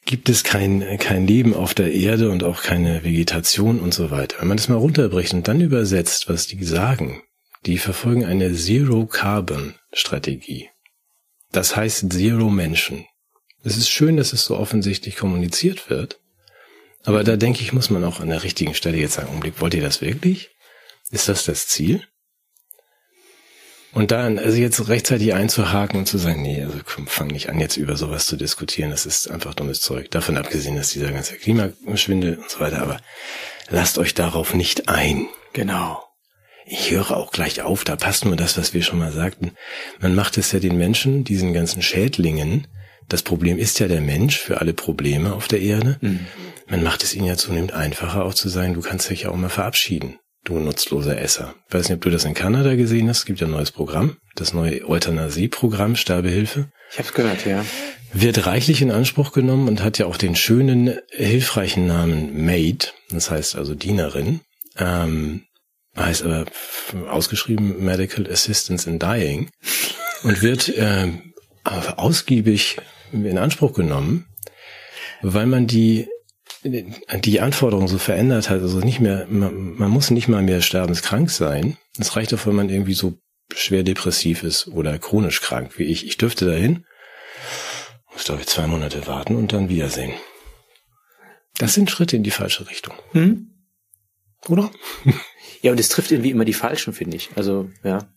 gibt 0.09 0.27
es 0.27 0.43
kein, 0.43 0.97
kein 0.97 1.25
Leben 1.27 1.53
auf 1.53 1.75
der 1.75 1.93
Erde 1.93 2.31
und 2.31 2.43
auch 2.43 2.63
keine 2.63 3.03
Vegetation 3.03 3.79
und 3.79 3.93
so 3.93 4.09
weiter. 4.09 4.37
Wenn 4.39 4.47
man 4.47 4.57
das 4.57 4.67
mal 4.67 4.73
runterbricht 4.73 5.35
und 5.35 5.47
dann 5.47 5.61
übersetzt, 5.61 6.27
was 6.27 6.47
die 6.47 6.63
sagen, 6.63 7.21
die 7.67 7.77
verfolgen 7.77 8.25
eine 8.25 8.51
Zero-Carbon-Strategie. 8.51 10.71
Das 11.51 11.75
heißt 11.75 12.11
Zero 12.11 12.49
Menschen. 12.49 13.05
Es 13.63 13.77
ist 13.77 13.89
schön, 13.89 14.17
dass 14.17 14.33
es 14.33 14.45
so 14.45 14.57
offensichtlich 14.57 15.15
kommuniziert 15.15 15.91
wird. 15.91 16.19
Aber 17.03 17.23
da 17.23 17.35
denke 17.35 17.61
ich, 17.61 17.71
muss 17.71 17.91
man 17.91 18.03
auch 18.03 18.19
an 18.19 18.29
der 18.29 18.41
richtigen 18.41 18.73
Stelle 18.73 18.97
jetzt 18.97 19.13
sagen, 19.13 19.29
Umblick, 19.29 19.61
wollt 19.61 19.75
ihr 19.75 19.83
das 19.83 20.01
wirklich? 20.01 20.49
Ist 21.11 21.29
das 21.29 21.45
das 21.45 21.67
Ziel? 21.67 22.01
Und 23.91 24.11
dann, 24.11 24.37
also 24.37 24.57
jetzt 24.57 24.87
rechtzeitig 24.87 25.33
einzuhaken 25.33 25.99
und 25.99 26.05
zu 26.05 26.17
sagen, 26.17 26.41
nee, 26.41 26.61
also 26.61 26.77
komm, 26.85 27.07
fang 27.07 27.27
nicht 27.27 27.49
an, 27.49 27.59
jetzt 27.59 27.77
über 27.77 27.95
sowas 27.95 28.27
zu 28.27 28.35
diskutieren. 28.35 28.91
Das 28.91 29.05
ist 29.05 29.29
einfach 29.29 29.55
dummes 29.55 29.81
Zeug. 29.81 30.11
Davon 30.11 30.37
abgesehen, 30.37 30.75
dass 30.75 30.89
dieser 30.89 31.11
ganze 31.11 31.35
Klimaschwindel 31.35 32.37
und 32.37 32.49
so 32.49 32.59
weiter, 32.59 32.81
aber 32.81 32.99
lasst 33.69 33.97
euch 33.97 34.13
darauf 34.13 34.53
nicht 34.53 34.89
ein. 34.89 35.27
Genau. 35.53 36.03
Ich 36.67 36.91
höre 36.91 37.17
auch 37.17 37.31
gleich 37.31 37.63
auf, 37.63 37.83
da 37.83 37.95
passt 37.95 38.25
nur 38.25 38.35
das, 38.35 38.55
was 38.55 38.75
wir 38.75 38.83
schon 38.83 38.99
mal 38.99 39.11
sagten. 39.11 39.53
Man 39.99 40.13
macht 40.13 40.37
es 40.37 40.51
ja 40.51 40.59
den 40.59 40.77
Menschen, 40.77 41.23
diesen 41.23 41.51
ganzen 41.53 41.81
Schädlingen, 41.81 42.67
das 43.07 43.23
Problem 43.23 43.57
ist 43.57 43.79
ja 43.79 43.87
der 43.87 44.01
Mensch 44.01 44.37
für 44.37 44.61
alle 44.61 44.73
Probleme 44.73 45.33
auf 45.33 45.47
der 45.47 45.61
Erde. 45.61 45.97
Mhm. 46.01 46.27
Man 46.67 46.83
macht 46.83 47.03
es 47.03 47.15
ihnen 47.15 47.25
ja 47.25 47.35
zunehmend 47.35 47.73
einfacher 47.73 48.23
auch 48.23 48.35
zu 48.35 48.49
sagen, 48.49 48.75
du 48.75 48.81
kannst 48.81 49.09
dich 49.09 49.23
ja 49.23 49.29
auch 49.29 49.35
mal 49.35 49.49
verabschieden, 49.49 50.19
du 50.49 50.59
nutzloser 50.59 51.19
Esser. 51.19 51.55
Ich 51.67 51.73
weiß 51.73 51.89
nicht, 51.89 51.95
ob 51.95 52.01
du 52.01 52.09
das 52.09 52.25
in 52.25 52.33
Kanada 52.33 52.75
gesehen 52.75 53.09
hast. 53.09 53.19
Es 53.19 53.25
gibt 53.25 53.39
ja 53.39 53.47
ein 53.47 53.51
neues 53.51 53.71
Programm, 53.71 54.17
das 54.35 54.53
neue 54.53 54.87
Euthanasie-Programm, 54.87 55.95
Sterbehilfe. 55.95 56.71
Ich 56.91 56.99
habe 56.99 57.11
gehört, 57.11 57.45
ja. 57.45 57.65
Wird 58.11 58.45
reichlich 58.47 58.81
in 58.81 58.91
Anspruch 58.91 59.31
genommen 59.31 59.67
und 59.67 59.83
hat 59.83 59.99
ja 59.99 60.07
auch 60.07 60.17
den 60.17 60.35
schönen, 60.35 60.97
hilfreichen 61.11 61.85
Namen 61.85 62.45
Maid, 62.45 62.95
das 63.11 63.29
heißt 63.29 63.55
also 63.55 63.75
Dienerin. 63.75 64.41
Ähm, 64.77 65.43
heißt 65.95 66.23
aber 66.23 66.45
ausgeschrieben 67.09 67.83
Medical 67.83 68.29
Assistance 68.29 68.89
in 68.89 68.99
Dying 68.99 69.49
und 70.23 70.41
wird 70.41 70.69
äh, 70.69 71.11
ausgiebig 71.63 72.77
in 73.11 73.37
Anspruch 73.37 73.73
genommen, 73.73 74.27
weil 75.21 75.45
man 75.45 75.67
die 75.67 76.07
die 76.63 77.39
Anforderungen 77.39 77.87
so 77.87 77.97
verändert 77.97 78.49
hat, 78.49 78.61
also 78.61 78.79
nicht 78.79 78.99
mehr, 78.99 79.27
man, 79.29 79.75
man 79.75 79.89
muss 79.89 80.11
nicht 80.11 80.27
mal 80.27 80.41
mehr 80.41 80.61
sterbenskrank 80.61 81.29
sein. 81.29 81.77
Es 81.97 82.15
reicht 82.15 82.33
doch, 82.33 82.45
wenn 82.45 82.55
man 82.55 82.69
irgendwie 82.69 82.93
so 82.93 83.17
schwer 83.53 83.83
depressiv 83.83 84.43
ist 84.43 84.67
oder 84.67 84.97
chronisch 84.99 85.41
krank 85.41 85.77
wie 85.77 85.83
ich. 85.83 86.05
Ich 86.05 86.17
dürfte 86.17 86.45
dahin, 86.45 86.85
muss 88.11 88.25
glaube 88.25 88.41
ich 88.41 88.47
zwei 88.47 88.67
Monate 88.67 89.07
warten 89.07 89.35
und 89.35 89.53
dann 89.53 89.69
wiedersehen. 89.69 90.13
Das 91.57 91.73
sind 91.73 91.89
Schritte 91.89 92.15
in 92.15 92.23
die 92.23 92.31
falsche 92.31 92.69
Richtung. 92.69 92.93
Hm? 93.11 93.49
Oder? 94.47 94.71
Ja, 95.61 95.71
und 95.71 95.79
es 95.81 95.89
trifft 95.89 96.11
irgendwie 96.11 96.29
immer 96.29 96.45
die 96.45 96.53
Falschen, 96.53 96.93
finde 96.93 97.17
ich. 97.17 97.31
Also, 97.35 97.69
ja. 97.83 98.07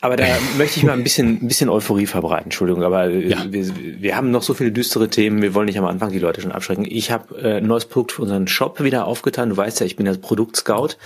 Aber 0.00 0.16
da 0.16 0.26
möchte 0.58 0.78
ich 0.78 0.84
mal 0.84 0.92
ein 0.92 1.02
bisschen, 1.02 1.38
ein 1.42 1.48
bisschen 1.48 1.68
Euphorie 1.68 2.06
verbreiten, 2.06 2.46
Entschuldigung, 2.46 2.82
aber 2.82 3.08
ja. 3.08 3.44
wir, 3.48 3.72
wir 4.00 4.16
haben 4.16 4.30
noch 4.30 4.42
so 4.42 4.54
viele 4.54 4.72
düstere 4.72 5.08
Themen, 5.08 5.42
wir 5.42 5.54
wollen 5.54 5.66
nicht 5.66 5.78
am 5.78 5.84
Anfang 5.84 6.10
die 6.10 6.18
Leute 6.18 6.40
schon 6.40 6.52
abschrecken. 6.52 6.84
Ich 6.88 7.10
habe 7.10 7.40
äh, 7.40 7.58
ein 7.58 7.66
neues 7.66 7.84
Produkt 7.86 8.12
für 8.12 8.22
unseren 8.22 8.48
Shop 8.48 8.82
wieder 8.82 9.06
aufgetan. 9.06 9.50
Du 9.50 9.56
weißt 9.56 9.80
ja, 9.80 9.86
ich 9.86 9.96
bin 9.96 10.06
ja 10.06 10.14
Produktscout. 10.14 10.96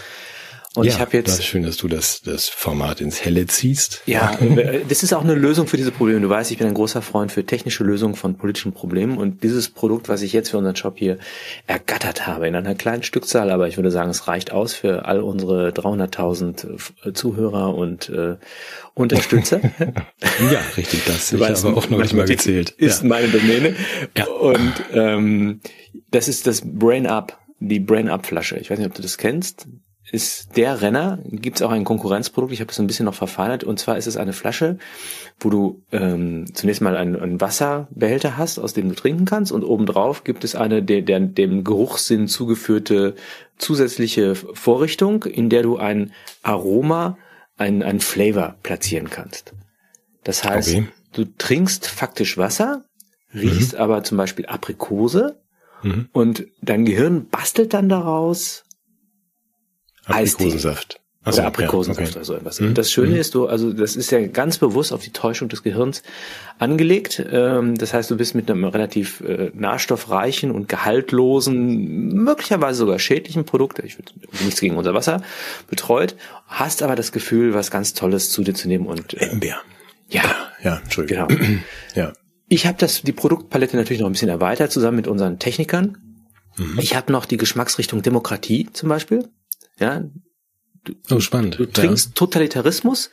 Und 0.76 0.84
ja, 0.84 0.92
ich 0.92 1.00
habe 1.00 1.16
jetzt. 1.16 1.28
Das 1.28 1.38
ist 1.38 1.46
schön, 1.46 1.62
dass 1.62 1.78
du 1.78 1.88
das, 1.88 2.20
das 2.20 2.48
Format 2.48 3.00
ins 3.00 3.24
Helle 3.24 3.46
ziehst. 3.46 4.02
Ja, 4.04 4.38
äh, 4.40 4.82
das 4.86 5.02
ist 5.02 5.14
auch 5.14 5.24
eine 5.24 5.34
Lösung 5.34 5.66
für 5.66 5.78
diese 5.78 5.90
Probleme. 5.90 6.20
Du 6.20 6.28
weißt, 6.28 6.50
ich 6.50 6.58
bin 6.58 6.66
ein 6.66 6.74
großer 6.74 7.00
Freund 7.00 7.32
für 7.32 7.46
technische 7.46 7.82
Lösungen 7.82 8.14
von 8.14 8.36
politischen 8.36 8.72
Problemen. 8.72 9.16
Und 9.16 9.42
dieses 9.42 9.70
Produkt, 9.70 10.08
was 10.10 10.20
ich 10.20 10.34
jetzt 10.34 10.50
für 10.50 10.58
unseren 10.58 10.76
Shop 10.76 10.98
hier 10.98 11.18
ergattert 11.66 12.26
habe, 12.26 12.46
in 12.46 12.54
einer 12.54 12.74
kleinen 12.74 13.02
Stückzahl, 13.02 13.50
aber 13.50 13.68
ich 13.68 13.78
würde 13.78 13.90
sagen, 13.90 14.10
es 14.10 14.28
reicht 14.28 14.52
aus 14.52 14.74
für 14.74 15.06
all 15.06 15.20
unsere 15.20 15.70
300.000 15.70 17.08
äh, 17.08 17.12
Zuhörer 17.14 17.74
und 17.74 18.10
äh, 18.10 18.36
Unterstützer. 18.92 19.60
ja, 20.52 20.60
richtig, 20.76 21.04
das 21.06 21.32
ich 21.32 21.40
weißt, 21.40 21.64
aber 21.64 21.78
auch 21.78 21.88
noch 21.88 21.98
nicht 21.98 22.12
mal 22.12 22.26
gezählt. 22.26 22.70
Ist 22.70 23.02
ja. 23.02 23.08
meine 23.08 23.28
Domäne. 23.28 23.74
Ja. 24.16 24.26
Und 24.26 24.74
ähm, 24.92 25.60
das 26.10 26.28
ist 26.28 26.46
das 26.46 26.60
Brain 26.64 27.06
Up, 27.06 27.38
die 27.60 27.80
Brain 27.80 28.10
Up 28.10 28.26
Flasche. 28.26 28.56
Ich 28.56 28.70
weiß 28.70 28.78
nicht, 28.78 28.88
ob 28.88 28.94
du 28.94 29.02
das 29.02 29.16
kennst 29.16 29.66
ist 30.12 30.56
der 30.56 30.82
Renner. 30.82 31.18
Gibt 31.24 31.56
es 31.56 31.62
auch 31.62 31.70
ein 31.70 31.84
Konkurrenzprodukt, 31.84 32.52
ich 32.52 32.60
habe 32.60 32.68
das 32.68 32.78
ein 32.78 32.86
bisschen 32.86 33.06
noch 33.06 33.14
verfeinert, 33.14 33.64
und 33.64 33.78
zwar 33.78 33.96
ist 33.96 34.06
es 34.06 34.16
eine 34.16 34.32
Flasche, 34.32 34.78
wo 35.40 35.50
du 35.50 35.82
ähm, 35.92 36.46
zunächst 36.54 36.80
mal 36.80 36.96
einen, 36.96 37.16
einen 37.16 37.40
Wasserbehälter 37.40 38.36
hast, 38.36 38.58
aus 38.58 38.72
dem 38.72 38.88
du 38.88 38.94
trinken 38.94 39.24
kannst, 39.24 39.52
und 39.52 39.64
obendrauf 39.64 40.24
gibt 40.24 40.44
es 40.44 40.54
eine 40.54 40.82
der, 40.82 41.02
der 41.02 41.20
dem 41.20 41.64
Geruchssinn 41.64 42.28
zugeführte 42.28 43.14
zusätzliche 43.58 44.34
Vorrichtung, 44.34 45.24
in 45.24 45.48
der 45.50 45.62
du 45.62 45.76
ein 45.76 46.12
Aroma, 46.42 47.18
ein, 47.56 47.82
ein 47.82 48.00
Flavor 48.00 48.56
platzieren 48.62 49.10
kannst. 49.10 49.54
Das 50.24 50.44
heißt, 50.44 50.74
okay. 50.74 50.88
du 51.14 51.24
trinkst 51.38 51.86
faktisch 51.86 52.36
Wasser, 52.36 52.84
riechst 53.34 53.72
mhm. 53.72 53.78
aber 53.78 54.04
zum 54.04 54.18
Beispiel 54.18 54.46
Aprikose 54.46 55.40
mhm. 55.82 56.08
und 56.12 56.46
dein 56.60 56.84
Gehirn 56.84 57.28
bastelt 57.28 57.74
dann 57.74 57.88
daraus 57.88 58.65
Aprikosensaft. 60.06 61.00
Also 61.26 61.40
oder 61.40 61.48
Aprikosensaft 61.48 62.10
okay. 62.10 62.16
oder 62.16 62.24
so 62.24 62.34
etwas. 62.34 62.60
Mhm. 62.60 62.74
Das 62.74 62.92
Schöne 62.92 63.14
mhm. 63.14 63.16
ist, 63.16 63.34
du, 63.34 63.46
also 63.46 63.72
das 63.72 63.96
ist 63.96 64.12
ja 64.12 64.24
ganz 64.28 64.58
bewusst 64.58 64.92
auf 64.92 65.02
die 65.02 65.10
Täuschung 65.10 65.48
des 65.48 65.64
Gehirns 65.64 66.04
angelegt. 66.60 67.20
Ähm, 67.32 67.76
das 67.76 67.92
heißt, 67.92 68.08
du 68.12 68.16
bist 68.16 68.36
mit 68.36 68.48
einem 68.48 68.62
relativ 68.64 69.22
äh, 69.22 69.50
nährstoffreichen 69.52 70.52
und 70.52 70.68
gehaltlosen, 70.68 72.14
möglicherweise 72.14 72.78
sogar 72.78 73.00
schädlichen 73.00 73.44
Produkt, 73.44 73.80
ich 73.80 73.98
würde 73.98 74.12
nichts 74.44 74.60
gegen 74.60 74.76
unser 74.76 74.94
Wasser, 74.94 75.20
betreut, 75.68 76.14
hast 76.46 76.84
aber 76.84 76.94
das 76.94 77.10
Gefühl, 77.10 77.54
was 77.54 77.72
ganz 77.72 77.92
Tolles 77.92 78.30
zu 78.30 78.44
dir 78.44 78.54
zu 78.54 78.68
nehmen 78.68 78.86
und 78.86 79.14
äh, 79.14 79.28
Himbeer. 79.28 79.60
Ja, 80.08 80.22
ja, 80.62 80.80
Entschuldigung. 80.84 81.26
Genau. 81.26 81.42
ja. 81.96 82.12
Ich 82.48 82.66
habe 82.66 82.78
das 82.78 83.02
die 83.02 83.12
Produktpalette 83.12 83.76
natürlich 83.76 84.00
noch 84.00 84.08
ein 84.08 84.12
bisschen 84.12 84.28
erweitert 84.28 84.70
zusammen 84.70 84.96
mit 84.96 85.08
unseren 85.08 85.40
Technikern. 85.40 85.98
Mhm. 86.56 86.78
Ich 86.80 86.94
habe 86.94 87.10
noch 87.10 87.24
die 87.24 87.36
Geschmacksrichtung 87.36 88.02
Demokratie 88.02 88.68
zum 88.72 88.88
Beispiel. 88.88 89.28
Ja, 89.78 90.04
du, 90.84 90.94
oh, 91.10 91.20
spannend. 91.20 91.58
Du 91.58 91.66
trinkst 91.66 92.08
ja. 92.08 92.12
Totalitarismus, 92.14 93.10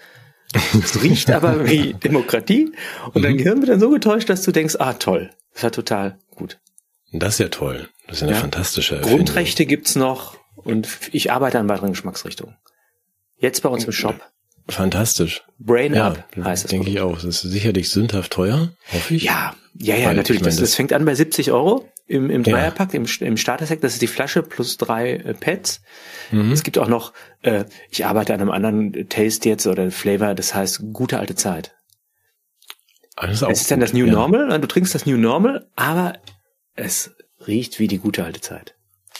es 0.53 1.01
riecht 1.03 1.31
aber 1.31 1.67
wie 1.67 1.93
Demokratie 1.93 2.71
und 3.07 3.17
mhm. 3.17 3.21
dein 3.23 3.37
Gehirn 3.37 3.59
wird 3.59 3.69
dann 3.69 3.79
so 3.79 3.89
getäuscht, 3.89 4.29
dass 4.29 4.43
du 4.43 4.51
denkst, 4.51 4.75
ah 4.79 4.93
toll, 4.93 5.31
das 5.53 5.63
war 5.63 5.71
total 5.71 6.19
gut. 6.31 6.59
Das 7.11 7.35
ist 7.35 7.39
ja 7.39 7.49
toll. 7.49 7.89
Das 8.07 8.17
ist 8.17 8.21
ja 8.21 8.27
eine 8.27 8.35
ja. 8.35 8.41
fantastische 8.41 8.95
Erfindung. 8.95 9.25
Grundrechte 9.25 9.65
gibt's 9.65 9.95
noch 9.95 10.37
und 10.55 10.87
ich 11.11 11.31
arbeite 11.31 11.59
an 11.59 11.69
weiteren 11.69 11.91
Geschmacksrichtungen. 11.91 12.55
Jetzt 13.37 13.61
bei 13.61 13.69
uns 13.69 13.85
im 13.85 13.91
Shop. 13.91 14.19
Fantastisch. 14.69 15.43
Brain 15.59 15.93
ja, 15.93 16.07
Up 16.07 16.25
heißt 16.41 16.65
es. 16.65 16.71
Denke 16.71 16.89
ich 16.89 17.01
auch. 17.01 17.15
Das 17.15 17.25
ist 17.25 17.41
sicherlich 17.41 17.89
sündhaft 17.89 18.31
teuer, 18.31 18.71
hoffe 18.91 19.15
ich. 19.15 19.23
Ja, 19.23 19.55
ja, 19.75 19.95
ja, 19.95 20.07
Weil 20.07 20.15
natürlich. 20.15 20.41
Ich 20.41 20.45
mein, 20.45 20.51
das, 20.51 20.61
das, 20.61 20.75
fängt 20.75 20.93
an 20.93 21.03
bei 21.05 21.15
70 21.15 21.51
Euro 21.51 21.89
im, 22.05 22.29
im 22.29 22.43
Dreierpack, 22.43 22.93
ja. 22.93 22.99
im, 22.99 23.07
im 23.19 23.37
Starter-Set. 23.37 23.83
Das 23.83 23.93
ist 23.93 24.01
die 24.01 24.07
Flasche 24.07 24.43
plus 24.43 24.77
drei 24.77 25.13
äh, 25.13 25.33
Pads. 25.33 25.81
Mhm. 26.31 26.51
Es 26.51 26.63
gibt 26.63 26.77
auch 26.77 26.87
noch, 26.87 27.13
äh, 27.41 27.65
ich 27.89 28.05
arbeite 28.05 28.33
an 28.33 28.41
einem 28.41 28.51
anderen 28.51 29.07
Taste 29.09 29.49
jetzt 29.49 29.67
oder 29.67 29.89
Flavor, 29.91 30.35
das 30.35 30.53
heißt 30.53 30.83
gute 30.91 31.19
alte 31.19 31.35
Zeit. 31.35 31.75
Das 33.15 33.31
ist, 33.31 33.43
auch 33.43 33.49
es 33.49 33.61
ist 33.61 33.71
dann 33.71 33.79
das 33.79 33.93
New 33.93 34.05
ja. 34.05 34.11
Normal, 34.11 34.59
du 34.59 34.67
trinkst 34.67 34.93
das 34.95 35.05
New 35.05 35.17
Normal, 35.17 35.67
aber 35.75 36.17
es 36.75 37.11
riecht 37.47 37.79
wie 37.79 37.87
die 37.87 37.99
gute 37.99 38.23
alte 38.23 38.41
Zeit. 38.41 38.75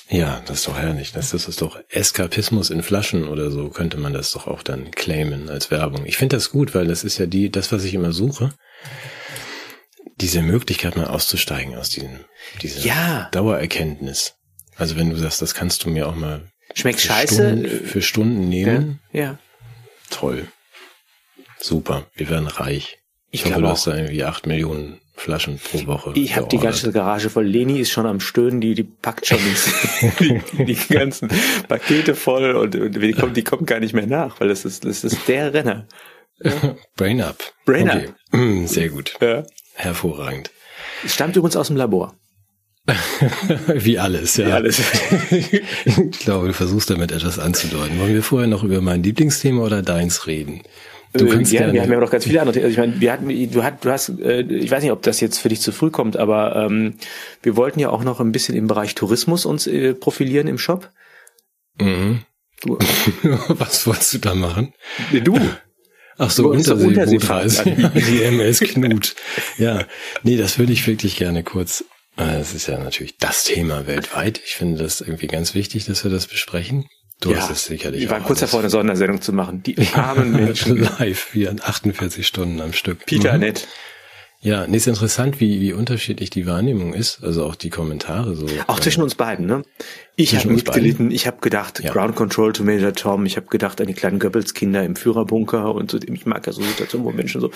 Ja, 0.10 0.42
das 0.46 0.60
ist 0.60 0.68
doch 0.68 0.78
herrlich. 0.78 1.12
Das, 1.12 1.32
das 1.32 1.48
ist 1.48 1.62
doch 1.62 1.80
Eskapismus 1.90 2.70
in 2.70 2.84
Flaschen 2.84 3.28
oder 3.28 3.52
so, 3.52 3.70
könnte 3.70 3.98
man 3.98 4.14
das 4.14 4.32
doch 4.32 4.48
auch 4.48 4.62
dann 4.62 4.92
claimen 4.92 5.50
als 5.50 5.72
Werbung. 5.72 6.06
Ich 6.06 6.18
finde 6.18 6.36
das 6.36 6.50
gut, 6.50 6.76
weil 6.76 6.88
das 6.88 7.04
ist 7.04 7.18
ja 7.20 7.26
die, 7.26 7.50
das, 7.50 7.72
was 7.72 7.84
ich 7.84 7.94
immer 7.94 8.12
suche 8.12 8.54
diese 10.18 10.42
Möglichkeit 10.42 10.96
mal 10.96 11.08
auszusteigen 11.08 11.76
aus 11.76 11.90
diesem, 11.90 12.20
dieser 12.62 12.82
ja. 12.82 13.30
Dauererkenntnis. 13.32 14.36
Also 14.76 14.96
wenn 14.98 15.10
du 15.10 15.18
sagst, 15.18 15.42
das 15.42 15.54
kannst 15.54 15.84
du 15.84 15.90
mir 15.90 16.08
auch 16.08 16.16
mal 16.16 16.50
Schmeckt 16.74 17.02
für 17.02 17.08
scheiße 17.08 17.34
Stunden, 17.34 17.86
für 17.86 18.02
Stunden 18.02 18.50
nehmen. 18.50 19.00
Ja. 19.12 19.22
ja. 19.22 19.40
Toll. 20.10 20.48
Super. 21.60 22.08
Wir 22.16 22.30
werden 22.30 22.48
reich. 22.48 23.00
Ich, 23.30 23.46
ich 23.46 23.52
hoffe, 23.52 23.62
du 23.62 23.68
hast 23.68 23.88
da 23.88 23.96
irgendwie 23.96 24.24
acht 24.24 24.46
Millionen 24.46 25.00
Flaschen 25.16 25.60
pro 25.60 25.86
Woche. 25.86 26.12
Ich 26.16 26.36
habe 26.36 26.48
die 26.48 26.58
ganze 26.58 26.92
Garage 26.92 27.30
voll. 27.30 27.46
Leni 27.46 27.80
ist 27.80 27.92
schon 27.92 28.06
am 28.06 28.20
Stöhnen, 28.20 28.62
die, 28.62 28.74
die 28.74 28.84
packt 28.84 29.28
schon 29.28 29.38
die, 30.20 30.42
die, 30.66 30.94
ganzen 30.94 31.30
Pakete 31.68 32.16
voll 32.16 32.56
und, 32.56 32.76
und 32.76 33.00
die, 33.00 33.14
kommt, 33.14 33.38
die 33.38 33.44
kommt 33.44 33.68
gar 33.68 33.80
nicht 33.80 33.94
mehr 33.94 34.08
nach, 34.08 34.40
weil 34.40 34.50
das 34.50 34.66
ist, 34.66 34.86
das 34.86 35.04
ist 35.04 35.28
der 35.28 35.54
Renner. 35.54 35.88
Ja. 36.40 36.76
Brain 36.98 37.22
up. 37.22 37.38
Brain 37.66 37.90
okay. 37.90 38.08
up. 38.32 38.68
Sehr 38.68 38.90
gut. 38.90 39.14
Ja. 39.22 39.44
Hervorragend. 39.74 40.52
Es 41.04 41.14
stammt 41.14 41.36
übrigens 41.36 41.56
aus 41.56 41.68
dem 41.68 41.78
Labor. 41.78 42.16
Wie 43.68 43.98
alles, 43.98 44.38
ja. 44.38 44.48
Wie 44.48 44.52
alles. 44.52 44.82
ich 45.32 46.20
glaube, 46.20 46.48
du 46.48 46.54
versuchst 46.54 46.90
damit 46.90 47.12
etwas 47.12 47.40
anzudeuten. 47.40 47.98
Wollen 48.00 48.14
wir 48.14 48.24
vorher 48.24 48.48
noch 48.48 48.64
über 48.64 48.82
mein 48.82 49.04
Lieblingsthema 49.04 49.64
oder 49.64 49.82
deins 49.82 50.28
reden? 50.28 50.64
Du 51.14 51.28
kannst 51.28 51.52
ja, 51.52 51.60
gerne. 51.60 51.74
wir 51.74 51.82
haben 51.84 51.92
ja 51.92 52.00
noch 52.00 52.10
ganz 52.10 52.24
viele 52.26 52.42
andere. 52.42 52.60
Also 52.60 52.70
ich 52.70 52.78
meine, 52.78 53.00
wir 53.00 53.12
hatten, 53.14 53.52
du, 53.52 53.64
hast, 53.64 53.86
du 53.86 53.92
hast, 53.92 54.10
äh, 54.20 54.42
ich 54.42 54.72
weiß 54.72 54.82
nicht, 54.82 54.92
ob 54.92 55.04
das 55.04 55.22
jetzt 55.22 55.38
für 55.38 55.50
dich 55.50 55.62
zu 55.62 55.72
früh 55.72 55.92
kommt, 55.92 56.18
aber 56.18 56.56
ähm, 56.56 56.96
wir 57.44 57.56
wollten 57.56 57.80
ja 57.80 57.90
auch 57.90 58.04
noch 58.04 58.20
ein 58.20 58.32
bisschen 58.32 58.56
im 58.56 58.68
Bereich 58.68 58.96
Tourismus 58.96 59.46
uns 59.46 59.68
äh, 59.68 59.94
profilieren 59.94 60.48
im 60.48 60.58
Shop. 60.58 60.90
Mhm. 61.80 62.22
Du. 62.62 62.78
Was 63.50 63.86
wolltest 63.86 64.16
du 64.16 64.18
da 64.20 64.34
machen? 64.34 64.74
Du. 65.24 65.38
Ach 66.18 66.30
so, 66.30 66.50
Unterseebootreise. 66.50 67.64
Die 67.66 68.24
MS 68.24 68.60
Knut. 68.60 69.16
Ja, 69.58 69.86
nee, 70.24 70.38
das 70.38 70.60
würde 70.60 70.74
ich 70.74 70.86
wirklich 70.88 71.18
gerne 71.18 71.44
kurz. 71.44 71.84
Das 72.16 72.54
ist 72.54 72.68
ja 72.68 72.78
natürlich 72.78 73.18
das 73.18 73.46
Thema 73.46 73.88
weltweit. 73.88 74.40
Ich 74.46 74.56
finde 74.56 74.84
das 74.84 75.02
irgendwie 75.02 75.28
ganz 75.28 75.56
wichtig, 75.56 75.86
dass 75.86 76.04
wir 76.04 76.12
das 76.12 76.28
besprechen. 76.28 76.86
Du 77.20 77.32
ja, 77.32 77.38
hast 77.38 77.50
es 77.50 77.66
sicherlich. 77.66 78.02
Wir 78.02 78.10
waren 78.10 78.24
kurz 78.24 78.42
davor, 78.42 78.60
eine 78.60 78.70
Sondersendung 78.70 79.22
zu 79.22 79.34
machen. 79.34 79.64
Die 79.64 79.78
armen 79.94 80.32
Menschen. 80.32 80.78
Live, 80.78 81.30
wie 81.34 81.48
an 81.48 81.60
48 81.64 82.28
Stunden 82.28 82.62
am 82.62 82.74
Stück. 82.74 83.06
Peter 83.06 83.34
mhm. 83.34 83.40
Nett. 83.40 83.68
Ja, 84.44 84.68
nee, 84.68 84.76
ist 84.76 84.88
interessant, 84.88 85.40
wie, 85.40 85.62
wie 85.62 85.72
unterschiedlich 85.72 86.30
die 86.30 86.46
Wahrnehmung 86.46 86.94
ist, 86.94 87.24
also 87.24 87.46
auch 87.46 87.56
die 87.56 87.70
Kommentare 87.70 88.36
so. 88.36 88.46
Auch 88.68 88.82
zwischen 88.82 89.02
uns 89.02 89.16
beiden, 89.16 89.46
ne? 89.46 89.64
Ich 90.18 90.36
habe 90.36 90.50
mitgelitten, 90.50 91.12
ich 91.12 91.26
habe 91.26 91.38
gedacht, 91.40 91.82
ja. 91.82 91.92
Ground 91.92 92.16
Control 92.16 92.52
to 92.52 92.64
Major 92.64 92.94
Tom, 92.94 93.26
ich 93.26 93.38
habe 93.38 93.48
gedacht 93.48 93.80
an 93.80 93.88
die 93.88 93.94
kleinen 93.94 94.20
Goebbels-Kinder 94.20 94.84
im 94.84 94.98
Führerbunker 94.98 95.74
und 95.74 95.92
so, 95.92 95.98
ich 95.98 96.26
mag 96.26 96.46
ja 96.46 96.52
so 96.52 96.62
Situationen, 96.62 97.08
wo 97.08 97.12
Menschen 97.12 97.40
so 97.40 97.52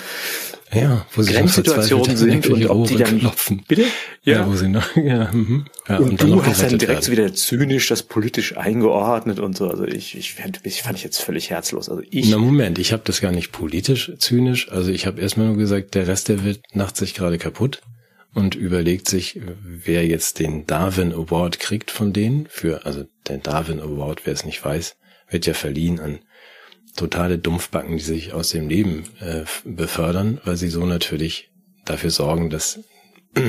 ja, 0.72 1.06
wo 1.14 1.22
sie 1.22 1.32
Grenzsituationen 1.32 2.16
sind 2.16 2.46
und 2.48 2.68
ob 2.68 2.88
die 2.88 2.96
dann 2.96 3.18
klopfen. 3.20 3.64
Bitte? 3.66 3.84
Ja, 4.22 4.40
ja 4.40 4.46
wo 4.46 4.54
sie 4.54 4.68
noch, 4.68 4.96
ja, 4.96 5.30
mhm. 5.32 5.64
ja 5.88 5.96
und, 5.96 6.22
und 6.22 6.22
du 6.22 6.44
hast 6.44 6.62
dann 6.62 6.78
direkt 6.78 7.04
so 7.04 7.12
wieder 7.12 7.32
zynisch 7.32 7.88
das 7.88 8.02
politisch 8.02 8.56
eingeordnet 8.56 9.40
und 9.40 9.56
so. 9.56 9.68
Also 9.68 9.84
ich, 9.84 10.16
ich, 10.16 10.36
ich 10.64 10.82
fand 10.82 10.98
ich 10.98 11.04
jetzt 11.04 11.22
völlig 11.22 11.50
herzlos. 11.50 11.88
Also 11.88 12.02
ich. 12.10 12.28
Na 12.28 12.36
Moment, 12.36 12.78
ich 12.78 12.92
habe 12.92 13.02
das 13.06 13.22
gar 13.22 13.32
nicht 13.32 13.50
politisch 13.50 14.12
zynisch. 14.18 14.70
Also 14.70 14.90
ich 14.90 15.06
habe 15.06 15.20
erstmal 15.20 15.46
nur 15.46 15.56
gesagt, 15.56 15.94
der 15.94 16.06
Rest 16.06 16.28
der 16.28 16.44
Welt 16.44 16.60
macht 16.78 16.96
sich 16.96 17.12
gerade 17.12 17.36
kaputt 17.36 17.82
und 18.32 18.54
überlegt 18.54 19.08
sich, 19.08 19.40
wer 19.62 20.06
jetzt 20.06 20.38
den 20.38 20.66
Darwin 20.66 21.12
Award 21.12 21.60
kriegt 21.60 21.90
von 21.90 22.14
denen 22.14 22.46
für, 22.48 22.86
also 22.86 23.04
der 23.26 23.38
Darwin 23.38 23.80
Award, 23.80 24.22
wer 24.24 24.32
es 24.32 24.46
nicht 24.46 24.64
weiß, 24.64 24.96
wird 25.28 25.44
ja 25.44 25.52
verliehen 25.52 26.00
an 26.00 26.20
totale 26.96 27.38
Dumpfbacken, 27.38 27.98
die 27.98 28.02
sich 28.02 28.32
aus 28.32 28.50
dem 28.50 28.68
Leben 28.68 29.04
äh, 29.20 29.44
befördern, 29.64 30.40
weil 30.44 30.56
sie 30.56 30.68
so 30.68 30.86
natürlich 30.86 31.50
dafür 31.84 32.10
sorgen, 32.10 32.48
dass, 32.48 32.80
dass 33.34 33.42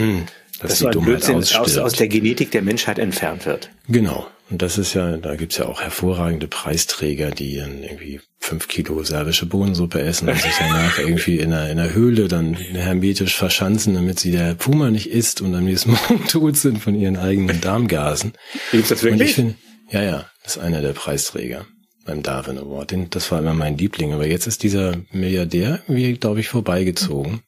das 0.60 0.78
die 0.80 0.84
so 0.84 0.90
Dummheit 0.90 1.30
aus, 1.30 1.78
aus 1.78 1.94
der 1.94 2.08
Genetik 2.08 2.52
der 2.52 2.62
Menschheit 2.62 3.00
entfernt 3.00 3.46
wird. 3.46 3.70
Genau. 3.88 4.28
Und 4.50 4.64
das 4.64 4.78
ist 4.80 4.96
ja, 4.96 5.16
da 5.18 5.36
gibt's 5.36 5.58
ja 5.58 5.66
auch 5.66 5.82
hervorragende 5.82 6.48
Preisträger, 6.48 7.30
die 7.30 7.58
dann 7.58 7.84
irgendwie 7.84 8.20
fünf 8.40 8.68
Kilo 8.68 9.04
serbische 9.04 9.46
Bohnensuppe 9.46 10.02
essen 10.02 10.28
und 10.28 10.42
sich 10.42 10.54
danach 10.58 10.98
irgendwie 11.00 11.38
in 11.38 11.54
einer, 11.54 11.70
in 11.70 11.80
einer 11.80 11.94
Höhle 11.94 12.28
dann 12.28 12.56
hermetisch 12.56 13.36
verschanzen, 13.36 13.94
damit 13.94 14.20
sie 14.20 14.32
der 14.32 14.56
Puma 14.56 14.90
nicht 14.90 15.12
isst 15.12 15.42
und 15.42 15.54
am 15.54 15.66
nächsten 15.66 15.92
Morgen 16.10 16.28
tot 16.28 16.58
sind 16.58 16.80
von 16.80 16.96
ihren 16.96 17.18
eigenen 17.18 17.62
Darmgasen. 17.62 18.34
Gibt's 18.72 18.90
das 18.90 19.04
wirklich? 19.04 19.36
Find, 19.36 19.56
ja, 19.92 20.02
ja, 20.02 20.26
das 20.44 20.58
ist 20.58 20.62
einer 20.62 20.82
der 20.82 20.94
Preisträger 20.94 21.66
beim 22.06 22.24
Darwin 22.24 22.58
Award. 22.58 22.92
Den, 22.92 23.10
das 23.12 23.32
war 23.32 23.40
immer 23.40 23.54
mein 23.54 23.78
Liebling. 23.78 24.14
Aber 24.14 24.26
jetzt 24.26 24.48
ist 24.48 24.64
dieser 24.64 24.96
Milliardär 25.12 25.82
irgendwie, 25.88 26.14
glaube 26.14 26.40
ich, 26.40 26.50
vorbeigezogen 26.50 27.42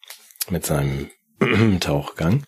mit 0.50 0.66
seinem 0.66 1.10
Tauchgang. 1.80 2.44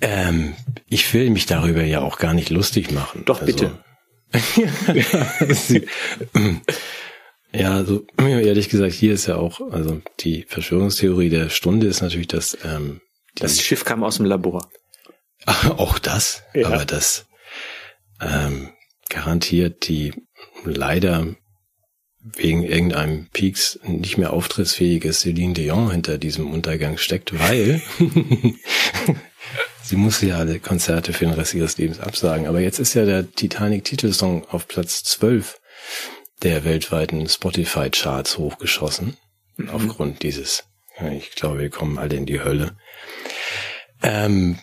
Ähm, 0.00 0.54
ich 0.88 1.12
will 1.12 1.30
mich 1.30 1.46
darüber 1.46 1.82
ja 1.82 2.00
auch 2.00 2.18
gar 2.18 2.34
nicht 2.34 2.50
lustig 2.50 2.90
machen. 2.90 3.24
Doch, 3.24 3.40
also, 3.40 3.52
bitte. 3.52 3.78
ja, 7.52 7.74
also 7.74 8.06
ehrlich 8.18 8.68
gesagt, 8.68 8.92
hier 8.92 9.14
ist 9.14 9.26
ja 9.26 9.36
auch, 9.36 9.60
also 9.72 10.00
die 10.20 10.44
Verschwörungstheorie 10.46 11.30
der 11.30 11.48
Stunde 11.48 11.86
ist 11.86 12.02
natürlich, 12.02 12.28
dass 12.28 12.56
ähm, 12.62 13.00
das 13.34 13.60
Schiff 13.62 13.84
kam 13.84 14.04
aus 14.04 14.16
dem 14.16 14.26
Labor. 14.26 14.68
auch 15.76 15.98
das, 15.98 16.42
ja. 16.54 16.66
aber 16.66 16.84
das 16.84 17.26
ähm, 18.20 18.70
garantiert 19.08 19.88
die 19.88 20.12
leider 20.64 21.34
wegen 22.20 22.64
irgendeinem 22.64 23.28
Peaks 23.32 23.78
nicht 23.84 24.18
mehr 24.18 24.32
auftrittsfähiges 24.32 25.20
Celine 25.20 25.54
Dion 25.54 25.90
hinter 25.90 26.18
diesem 26.18 26.50
Untergang 26.50 26.98
steckt, 26.98 27.38
weil 27.38 27.80
sie 29.88 29.96
musste 29.96 30.26
ja 30.26 30.38
alle 30.38 30.60
Konzerte 30.60 31.12
für 31.12 31.24
den 31.24 31.34
Rest 31.34 31.54
ihres 31.54 31.78
Lebens 31.78 32.00
absagen. 32.00 32.46
Aber 32.46 32.60
jetzt 32.60 32.78
ist 32.78 32.94
ja 32.94 33.04
der 33.04 33.30
Titanic-Titelsong 33.30 34.44
auf 34.48 34.68
Platz 34.68 35.02
12 35.04 35.58
der 36.42 36.64
weltweiten 36.64 37.28
Spotify-Charts 37.28 38.38
hochgeschossen. 38.38 39.16
Mhm. 39.56 39.70
Aufgrund 39.70 40.22
dieses, 40.22 40.64
ich 41.16 41.32
glaube, 41.32 41.60
wir 41.60 41.70
kommen 41.70 41.98
alle 41.98 42.16
in 42.16 42.26
die 42.26 42.40
Hölle. 42.40 42.76
Ähm, 44.02 44.58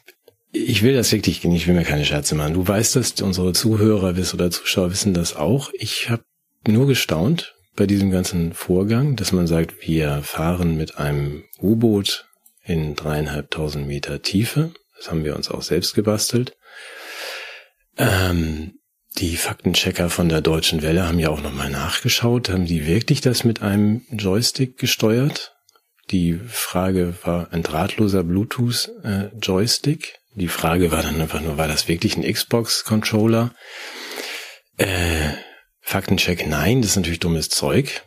ich 0.51 0.83
will 0.83 0.93
das 0.93 1.11
wirklich 1.11 1.43
nicht, 1.43 1.63
ich 1.63 1.67
will 1.67 1.75
mir 1.75 1.83
keine 1.83 2.05
Scherze 2.05 2.35
machen. 2.35 2.53
Du 2.53 2.65
weißt 2.65 2.95
das, 2.95 3.19
unsere 3.21 3.51
Zuhörer 3.53 4.15
wissen 4.15 4.35
oder 4.35 4.51
Zuschauer 4.51 4.91
wissen 4.91 5.13
das 5.13 5.35
auch. 5.35 5.71
Ich 5.73 6.09
habe 6.09 6.23
nur 6.67 6.87
gestaunt 6.87 7.55
bei 7.75 7.87
diesem 7.87 8.11
ganzen 8.11 8.53
Vorgang, 8.53 9.15
dass 9.15 9.33
man 9.33 9.47
sagt, 9.47 9.85
wir 9.85 10.21
fahren 10.23 10.77
mit 10.77 10.97
einem 10.97 11.43
U-Boot 11.61 12.27
in 12.63 12.95
dreieinhalbtausend 12.95 13.85
Meter 13.85 14.21
Tiefe. 14.21 14.71
Das 15.05 15.11
haben 15.11 15.23
wir 15.23 15.35
uns 15.35 15.51
auch 15.51 15.61
selbst 15.61 15.93
gebastelt. 15.93 16.57
Ähm, 17.95 18.79
die 19.19 19.37
Faktenchecker 19.37 20.09
von 20.09 20.29
der 20.29 20.41
Deutschen 20.41 20.81
Welle 20.81 21.07
haben 21.07 21.19
ja 21.19 21.29
auch 21.29 21.43
nochmal 21.43 21.69
nachgeschaut. 21.69 22.49
Haben 22.49 22.65
die 22.65 22.87
wirklich 22.87 23.21
das 23.21 23.43
mit 23.43 23.61
einem 23.61 24.01
Joystick 24.09 24.79
gesteuert? 24.79 25.53
Die 26.09 26.39
Frage 26.47 27.13
war 27.21 27.53
ein 27.53 27.61
drahtloser 27.61 28.23
Bluetooth-Joystick. 28.23 30.07
Äh, 30.07 30.39
die 30.39 30.47
Frage 30.47 30.91
war 30.91 31.03
dann 31.03 31.21
einfach 31.21 31.41
nur, 31.41 31.59
war 31.59 31.67
das 31.67 31.87
wirklich 31.87 32.17
ein 32.17 32.23
Xbox-Controller? 32.23 33.53
Äh, 34.77 35.33
Faktencheck, 35.81 36.47
nein, 36.47 36.81
das 36.81 36.91
ist 36.91 36.97
natürlich 36.97 37.19
dummes 37.19 37.49
Zeug. 37.49 38.01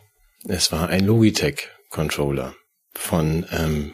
Es 0.49 0.73
war 0.73 0.89
ein 0.89 1.05
Logitech-Controller 1.05 2.55
von 2.93 3.45
ähm, 3.53 3.93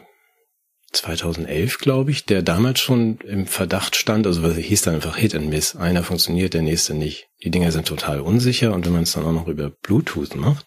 2011, 0.96 1.78
glaube 1.78 2.10
ich, 2.10 2.24
der 2.24 2.42
damals 2.42 2.80
schon 2.80 3.18
im 3.18 3.46
Verdacht 3.46 3.96
stand, 3.96 4.26
also 4.26 4.42
was 4.42 4.56
hieß 4.56 4.82
dann 4.82 4.94
einfach 4.94 5.16
Hit 5.16 5.34
and 5.34 5.48
Miss. 5.48 5.76
Einer 5.76 6.02
funktioniert, 6.02 6.54
der 6.54 6.62
nächste 6.62 6.94
nicht. 6.94 7.28
Die 7.44 7.50
Dinger 7.50 7.72
sind 7.72 7.86
total 7.86 8.20
unsicher 8.20 8.72
und 8.72 8.84
wenn 8.86 8.92
man 8.92 9.02
es 9.02 9.12
dann 9.12 9.24
auch 9.24 9.32
noch 9.32 9.48
über 9.48 9.70
Bluetooth 9.70 10.34
macht, 10.34 10.66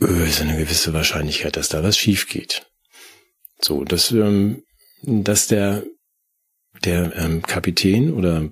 äh, 0.00 0.28
ist 0.28 0.40
eine 0.40 0.56
gewisse 0.56 0.92
Wahrscheinlichkeit, 0.92 1.56
dass 1.56 1.68
da 1.68 1.82
was 1.82 1.96
schief 1.96 2.28
geht. 2.28 2.66
So, 3.60 3.84
dass, 3.84 4.10
ähm, 4.10 4.64
dass 5.02 5.46
der, 5.46 5.84
der 6.84 7.16
ähm, 7.16 7.42
Kapitän 7.42 8.12
oder 8.12 8.50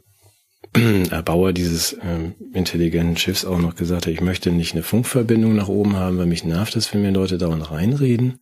Erbauer 1.10 1.52
dieses 1.52 1.96
ähm, 2.02 2.34
intelligenten 2.52 3.16
Schiffs 3.16 3.44
auch 3.44 3.58
noch 3.58 3.74
gesagt 3.74 4.06
hat, 4.06 4.12
ich 4.12 4.20
möchte 4.20 4.52
nicht 4.52 4.72
eine 4.72 4.82
Funkverbindung 4.82 5.56
nach 5.56 5.68
oben 5.68 5.96
haben, 5.96 6.18
weil 6.18 6.26
mich 6.26 6.44
nervt 6.44 6.76
es, 6.76 6.92
wenn 6.94 7.02
mir 7.02 7.10
Leute 7.10 7.38
dauernd 7.38 7.70
reinreden. 7.70 8.40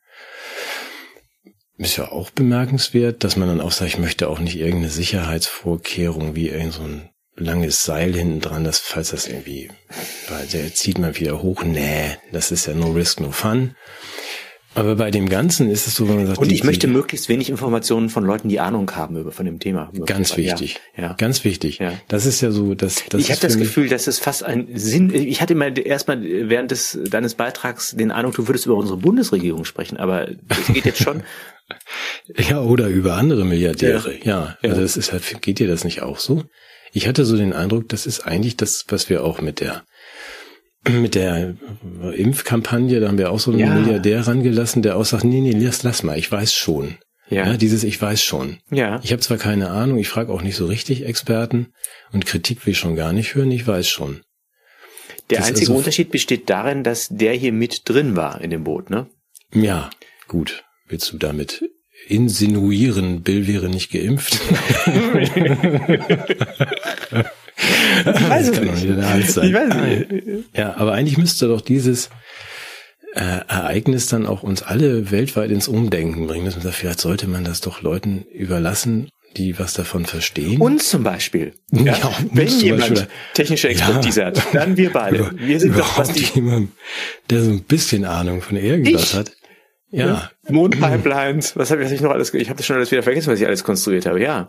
Ist 1.79 1.97
ja 1.97 2.11
auch 2.11 2.31
bemerkenswert, 2.31 3.23
dass 3.23 3.37
man 3.37 3.49
dann 3.49 3.61
auch 3.61 3.71
sagt, 3.71 3.93
ich 3.93 3.99
möchte 3.99 4.29
auch 4.29 4.41
nicht 4.41 4.59
irgendeine 4.59 4.91
Sicherheitsvorkehrung 4.91 6.35
wie 6.35 6.49
irgend 6.49 6.73
so 6.75 6.83
ein 6.83 7.09
langes 7.37 7.85
Seil 7.85 8.15
hinten 8.15 8.41
dran, 8.41 8.65
dass 8.65 8.81
falls 8.81 9.11
das 9.11 9.29
irgendwie, 9.29 9.71
weil 10.29 10.47
der 10.47 10.75
zieht 10.75 10.99
man 10.99 11.17
wieder 11.17 11.41
hoch, 11.41 11.63
nee, 11.63 12.17
das 12.33 12.51
ist 12.51 12.67
ja 12.67 12.75
no 12.75 12.91
risk, 12.91 13.21
no 13.21 13.31
fun. 13.31 13.77
Aber 14.75 14.97
bei 14.97 15.11
dem 15.11 15.29
Ganzen 15.29 15.71
ist 15.71 15.87
es 15.87 15.95
so, 15.97 16.09
wenn 16.09 16.17
man 16.17 16.27
sagt, 16.27 16.39
und 16.39 16.53
ich 16.53 16.61
die, 16.61 16.67
möchte 16.67 16.87
möglichst 16.87 17.29
wenig 17.29 17.49
Informationen 17.49 18.11
von 18.11 18.25
Leuten, 18.25 18.49
die 18.49 18.61
Ahnung 18.61 18.91
haben 18.95 19.17
über 19.17 19.33
von 19.33 19.47
dem 19.47 19.59
Thema. 19.59 19.91
Ganz 20.07 20.37
wichtig, 20.37 20.81
ja, 20.97 21.05
ja. 21.05 21.13
ganz 21.15 21.43
wichtig. 21.43 21.79
Ja. 21.79 21.95
Das 22.07 22.27
ist 22.27 22.41
ja 22.43 22.51
so, 22.51 22.75
dass 22.75 23.05
das 23.09 23.21
ich 23.21 23.31
habe 23.31 23.41
das 23.41 23.57
Gefühl, 23.57 23.89
dass 23.89 24.07
es 24.07 24.19
fast 24.19 24.45
ein 24.45 24.69
Sinn. 24.75 25.13
Ich 25.13 25.41
hatte 25.41 25.55
mal 25.55 25.77
erstmal 25.79 26.23
während 26.23 26.71
des 26.71 26.99
deines 27.11 27.35
Beitrags 27.35 27.97
den 27.97 28.13
Eindruck, 28.13 28.35
du 28.35 28.47
würdest 28.47 28.67
über 28.67 28.77
unsere 28.77 28.99
Bundesregierung 28.99 29.65
sprechen, 29.65 29.97
aber 29.97 30.29
es 30.29 30.73
geht 30.73 30.85
jetzt 30.85 31.03
schon. 31.03 31.23
ja, 32.37 32.61
oder 32.61 32.89
über 32.89 33.15
andere 33.15 33.45
Milliardäre. 33.45 34.17
Ja, 34.23 34.57
ja. 34.63 34.71
also 34.71 34.81
das 34.81 34.97
ist 34.97 35.13
halt, 35.13 35.43
geht 35.43 35.59
dir 35.59 35.69
das 35.69 35.85
nicht 35.85 36.03
auch 36.03 36.19
so? 36.19 36.45
Ich 36.93 37.07
hatte 37.07 37.25
so 37.25 37.37
den 37.37 37.53
Eindruck, 37.53 37.89
das 37.89 38.07
ist 38.07 38.21
eigentlich 38.21 38.57
das, 38.57 38.85
was 38.89 39.11
wir 39.11 39.25
auch 39.25 39.41
mit 39.41 39.61
der 39.61 39.85
mit 40.89 41.15
der 41.15 41.55
Impfkampagne, 42.15 43.01
da 43.01 43.09
haben 43.09 43.19
wir 43.19 43.31
auch 43.31 43.41
so 43.41 43.51
einen 43.51 43.61
ja. 43.61 43.75
Milliardär 43.75 44.27
rangelassen, 44.27 44.81
der 44.83 44.97
auch 44.97 45.05
sagt, 45.05 45.25
nee, 45.25 45.41
nee, 45.41 45.51
lass, 45.51 45.83
lass 45.83 46.03
mal, 46.03 46.17
ich 46.17 46.31
weiß 46.31 46.55
schon. 46.55 46.99
Ja. 47.29 47.47
ja 47.47 47.57
dieses 47.57 47.85
Ich 47.85 48.01
weiß 48.01 48.23
schon. 48.23 48.59
Ja. 48.71 49.01
Ich 49.03 49.13
habe 49.13 49.21
zwar 49.21 49.37
keine 49.37 49.71
Ahnung, 49.71 49.99
ich 49.99 50.09
frage 50.09 50.33
auch 50.33 50.41
nicht 50.41 50.57
so 50.57 50.67
richtig 50.67 51.05
Experten 51.05 51.73
und 52.13 52.25
Kritik 52.25 52.65
will 52.65 52.73
ich 52.73 52.79
schon 52.79 52.97
gar 52.97 53.13
nicht 53.13 53.35
hören, 53.35 53.51
ich 53.51 53.67
weiß 53.67 53.89
schon. 53.89 54.23
Der 55.31 55.39
das 55.39 55.49
einzige 55.49 55.73
also, 55.73 55.79
Unterschied 55.79 56.11
besteht 56.11 56.49
darin, 56.49 56.85
dass 56.85 57.09
der 57.11 57.35
hier 57.35 57.53
mit 57.53 57.83
drin 57.85 58.17
war 58.17 58.41
in 58.41 58.51
dem 58.51 58.65
Boot, 58.65 58.89
ne? 58.89 59.09
Ja, 59.53 59.91
gut. 60.27 60.65
Willst 60.89 61.13
du 61.13 61.19
damit 61.19 61.63
insinuieren, 62.07 63.23
Bill 63.23 63.47
wäre 63.47 63.69
nicht 63.69 63.91
geimpft? 63.91 64.41
Ich 68.05 68.29
weiß 68.29 68.49
es 68.49 68.61
nicht. 68.61 68.85
Ich 68.85 69.53
weiß 69.53 69.75
nicht. 69.75 70.45
Ja, 70.57 70.77
aber 70.77 70.93
eigentlich 70.93 71.19
müsste 71.19 71.49
doch 71.49 71.61
dieses 71.61 72.09
äh, 73.15 73.41
Ereignis 73.49 74.07
dann 74.07 74.27
auch 74.27 74.43
uns 74.43 74.63
alle 74.63 75.11
weltweit 75.11 75.51
ins 75.51 75.69
Umdenken 75.69 76.27
bringen. 76.27 76.45
Dass 76.45 76.55
man 76.55 76.63
sagt, 76.63 76.77
vielleicht 76.77 77.01
sollte 77.01 77.27
man 77.27 77.45
das 77.45 77.61
doch 77.61 77.83
Leuten 77.83 78.25
überlassen, 78.33 79.09
die 79.37 79.59
was 79.59 79.73
davon 79.73 80.07
verstehen. 80.07 80.61
Uns 80.61 80.89
zum 80.89 81.03
Beispiel. 81.03 81.55
Ja, 81.71 81.97
ja 81.97 82.13
wenn 82.33 82.49
jemand 82.49 82.95
Beispiel, 82.95 83.09
technische 83.35 83.69
Expertise 83.69 84.21
ja, 84.21 84.27
hat, 84.27 84.43
dann 84.53 84.77
wir 84.77 84.93
beide. 84.93 85.33
Wir 85.37 85.61
sind 85.61 85.77
doch 85.77 85.99
was 85.99 86.13
die 86.13 86.25
jemand, 86.35 86.71
der 87.31 87.43
so 87.43 87.51
ein 87.51 87.63
bisschen 87.63 88.05
Ahnung 88.05 88.41
von 88.41 88.57
irgendwas 88.57 89.03
ich? 89.03 89.15
hat. 89.15 89.33
Ja. 89.91 90.31
Mondpipelines, 90.49 91.57
was 91.57 91.71
habe 91.71 91.83
ich 91.83 92.01
noch 92.01 92.11
alles? 92.11 92.33
Ich 92.35 92.49
habe 92.49 92.59
das 92.59 92.67
schon 92.67 92.77
alles 92.77 92.91
wieder 92.91 93.03
vergessen, 93.03 93.33
was 93.33 93.41
ich 93.41 93.47
alles 93.47 93.65
konstruiert 93.65 94.07
habe. 94.07 94.21
Ja. 94.21 94.49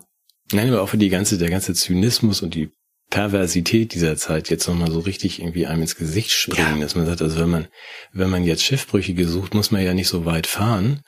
Nein, 0.52 0.70
aber 0.70 0.82
auch 0.82 0.90
für 0.90 0.98
die 0.98 1.10
ganze, 1.10 1.38
der 1.38 1.50
ganze 1.50 1.74
Zynismus 1.74 2.42
und 2.42 2.56
die 2.56 2.72
Perversität 3.10 3.96
dieser 3.96 4.18
Zeit 4.18 4.50
jetzt 4.50 4.68
nochmal 4.68 4.92
so 4.92 5.00
richtig 5.00 5.42
irgendwie 5.42 5.66
einem 5.66 5.82
ins 5.82 5.96
Gesicht 5.96 6.32
springen, 6.32 6.76
ja. 6.76 6.82
dass 6.82 6.96
man 6.96 7.08
sagt, 7.08 7.22
also 7.24 7.40
wenn 7.40 7.50
man, 7.50 7.68
wenn 8.14 8.30
man 8.30 8.44
jetzt 8.44 8.64
Schiffbrüchige 8.64 9.28
sucht, 9.28 9.56
muss 9.56 9.72
man 9.72 9.84
ja 9.84 9.96
nicht 9.96 10.08
so 10.08 10.26
weit 10.26 10.46
fahren 10.46 11.02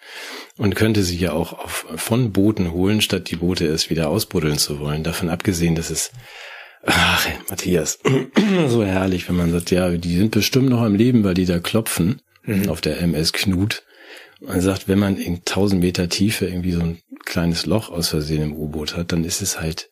und 0.57 0.75
könnte 0.75 1.03
sie 1.03 1.17
ja 1.17 1.33
auch 1.33 1.53
auf, 1.53 1.85
von 1.95 2.31
Booten 2.31 2.71
holen, 2.71 3.01
statt 3.01 3.29
die 3.29 3.35
Boote 3.35 3.65
erst 3.67 3.91
wieder 3.91 4.09
ausbuddeln 4.09 4.57
zu 4.57 4.79
wollen. 4.79 5.03
Davon 5.03 5.29
abgesehen, 5.29 5.75
dass 5.75 5.91
es, 5.91 6.11
ach, 6.83 7.27
Matthias, 7.49 7.99
so 8.67 8.83
herrlich, 8.83 9.29
wenn 9.29 9.35
man 9.35 9.51
sagt, 9.51 9.69
ja, 9.69 9.91
die 9.91 10.17
sind 10.17 10.31
bestimmt 10.31 10.69
noch 10.69 10.81
am 10.81 10.95
Leben, 10.95 11.23
weil 11.23 11.35
die 11.35 11.45
da 11.45 11.59
klopfen 11.59 12.21
mhm. 12.45 12.69
auf 12.69 12.81
der 12.81 12.99
MS 12.99 13.31
Knut. 13.31 13.83
Man 14.41 14.59
sagt, 14.59 14.87
wenn 14.87 14.99
man 14.99 15.17
in 15.17 15.45
tausend 15.45 15.81
Meter 15.81 16.09
Tiefe 16.09 16.47
irgendwie 16.47 16.71
so 16.71 16.81
ein 16.81 16.99
kleines 17.25 17.67
Loch 17.67 17.89
aus 17.89 18.09
Versehen 18.09 18.41
im 18.41 18.53
U-Boot 18.53 18.97
hat, 18.97 19.11
dann 19.11 19.23
ist 19.23 19.41
es 19.41 19.59
halt 19.59 19.91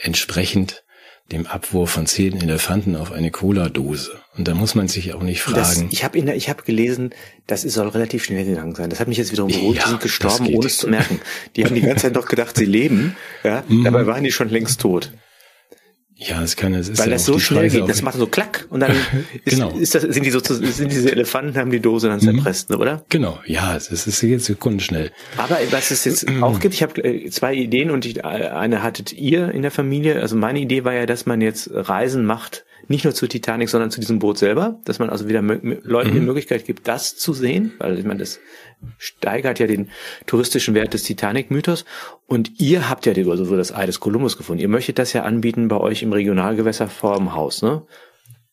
entsprechend 0.00 0.84
dem 1.30 1.46
Abwurf 1.46 1.90
von 1.90 2.06
zehn 2.06 2.40
Elefanten 2.40 2.94
auf 2.94 3.10
eine 3.10 3.30
Cola-Dose. 3.30 4.12
Und 4.36 4.48
da 4.48 4.54
muss 4.54 4.74
man 4.74 4.88
sich 4.88 5.14
auch 5.14 5.22
nicht 5.22 5.42
fragen. 5.42 5.56
Das, 5.56 5.84
ich 5.90 6.04
habe 6.04 6.18
ich 6.18 6.48
hab 6.48 6.64
gelesen, 6.64 7.10
das 7.46 7.62
soll 7.62 7.88
relativ 7.88 8.24
schnell 8.24 8.44
gegangen 8.44 8.74
sein. 8.74 8.90
Das 8.90 9.00
hat 9.00 9.08
mich 9.08 9.18
jetzt 9.18 9.32
wiederum 9.32 9.50
beruhigt. 9.50 9.78
Ja, 9.78 9.84
die 9.84 9.90
sind 9.90 10.00
gestorben, 10.00 10.46
ohne 10.54 10.66
es 10.66 10.78
zu 10.78 10.88
merken. 10.88 11.20
Die 11.56 11.64
haben 11.64 11.74
die 11.74 11.80
ganze 11.80 12.02
Zeit 12.02 12.14
noch 12.14 12.26
gedacht, 12.26 12.56
sie 12.56 12.64
leben. 12.64 13.16
Ja, 13.44 13.64
mhm. 13.66 13.84
dabei 13.84 14.06
waren 14.06 14.24
die 14.24 14.32
schon 14.32 14.48
längst 14.48 14.80
tot. 14.80 15.12
Ja, 16.26 16.42
es 16.42 16.56
kann, 16.56 16.74
es 16.74 16.88
ist 16.88 16.98
Weil 16.98 17.08
ja 17.08 17.14
das 17.14 17.24
so 17.24 17.38
schnell 17.38 17.70
Frage 17.70 17.80
geht, 17.82 17.90
das 17.90 18.02
macht 18.02 18.16
so 18.16 18.26
klack 18.26 18.66
und 18.70 18.80
dann 18.80 18.92
ist, 19.44 19.56
genau. 19.56 19.70
ist 19.70 19.94
das, 19.94 20.02
sind 20.02 20.24
die 20.24 20.30
so, 20.30 20.40
sind 20.40 20.92
diese 20.92 21.10
Elefanten, 21.10 21.56
haben 21.56 21.70
die 21.70 21.80
Dose 21.80 22.08
dann 22.08 22.20
zerpresst, 22.20 22.70
mhm. 22.70 22.76
oder? 22.76 23.04
Genau, 23.08 23.40
ja, 23.46 23.76
es 23.76 23.88
ist 23.88 24.22
jetzt 24.22 24.44
sekundenschnell. 24.44 25.10
Aber 25.36 25.58
was 25.70 25.90
es 25.90 26.04
jetzt 26.04 26.28
auch 26.40 26.60
gibt, 26.60 26.74
ich 26.74 26.82
habe 26.82 27.02
äh, 27.02 27.30
zwei 27.30 27.54
Ideen 27.54 27.90
und 27.90 28.04
ich, 28.06 28.24
eine 28.24 28.82
hattet 28.82 29.12
ihr 29.12 29.50
in 29.50 29.62
der 29.62 29.70
Familie. 29.70 30.20
Also 30.20 30.36
meine 30.36 30.60
Idee 30.60 30.84
war 30.84 30.94
ja, 30.94 31.06
dass 31.06 31.26
man 31.26 31.40
jetzt 31.40 31.70
Reisen 31.72 32.24
macht, 32.24 32.64
nicht 32.88 33.04
nur 33.04 33.14
zur 33.14 33.28
Titanic, 33.28 33.68
sondern 33.68 33.90
zu 33.90 34.00
diesem 34.00 34.18
Boot 34.18 34.38
selber, 34.38 34.80
dass 34.84 34.98
man 34.98 35.10
also 35.10 35.28
wieder 35.28 35.40
Leuten 35.42 36.10
mhm. 36.10 36.14
die 36.14 36.20
Möglichkeit 36.20 36.64
gibt, 36.64 36.88
das 36.88 37.16
zu 37.16 37.32
sehen, 37.32 37.72
weil 37.78 37.98
ich 37.98 38.04
meine, 38.04 38.20
das 38.20 38.40
steigert 38.98 39.58
ja 39.58 39.66
den 39.66 39.90
touristischen 40.26 40.74
Wert 40.74 40.94
des 40.94 41.02
Titanic-Mythos. 41.04 41.84
Und 42.26 42.60
ihr 42.60 42.88
habt 42.88 43.06
ja 43.06 43.12
also 43.12 43.44
so 43.44 43.56
das 43.56 43.74
Ei 43.74 43.86
des 43.86 44.00
Kolumbus 44.00 44.36
gefunden. 44.36 44.62
Ihr 44.62 44.68
möchtet 44.68 44.98
das 44.98 45.12
ja 45.12 45.22
anbieten 45.22 45.68
bei 45.68 45.76
euch 45.76 46.02
im 46.02 46.12
Regionalgewässer 46.12 46.88
vorm 46.88 47.34
Haus, 47.34 47.62
ne? 47.62 47.82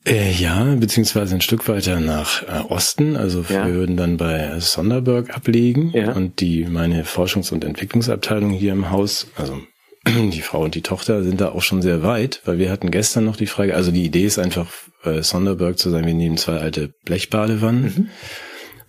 Äh, 0.06 0.32
ja, 0.32 0.64
beziehungsweise 0.76 1.36
ein 1.36 1.42
Stück 1.42 1.68
weiter 1.68 2.00
nach 2.00 2.44
äh, 2.44 2.62
Osten. 2.70 3.18
Also 3.18 3.46
ja. 3.50 3.68
wir 3.68 3.74
würden 3.74 3.98
dann 3.98 4.18
bei 4.18 4.60
Sonderberg 4.60 5.36
ablegen 5.36 5.92
ja. 5.94 6.14
und 6.14 6.40
die 6.40 6.66
meine 6.66 7.04
Forschungs- 7.04 7.52
und 7.52 7.66
Entwicklungsabteilung 7.66 8.52
hier 8.52 8.72
im 8.72 8.92
Haus, 8.92 9.28
also 9.36 9.60
die 10.08 10.42
Frau 10.42 10.64
und 10.64 10.76
die 10.76 10.82
Tochter 10.82 11.24
sind 11.24 11.42
da 11.42 11.50
auch 11.50 11.62
schon 11.62 11.82
sehr 11.82 12.02
weit, 12.02 12.42
weil 12.46 12.60
wir 12.60 12.72
hatten 12.72 12.92
gestern 12.92 13.26
noch 13.26 13.36
die 13.36 13.48
Frage, 13.48 13.76
also 13.76 13.92
die 13.92 14.06
Idee 14.06 14.26
ist 14.26 14.40
einfach, 14.40 14.72
äh, 15.04 15.22
Sonderberg 15.22 15.78
zu 15.78 15.90
sein, 15.90 16.06
wir 16.06 16.14
nehmen 16.14 16.38
zwei 16.38 16.58
alte 16.58 16.94
Blechbadewannen, 17.04 17.84
mhm. 17.84 18.10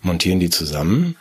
montieren 0.03 0.39
die 0.39 0.51
zusammen 0.51 1.17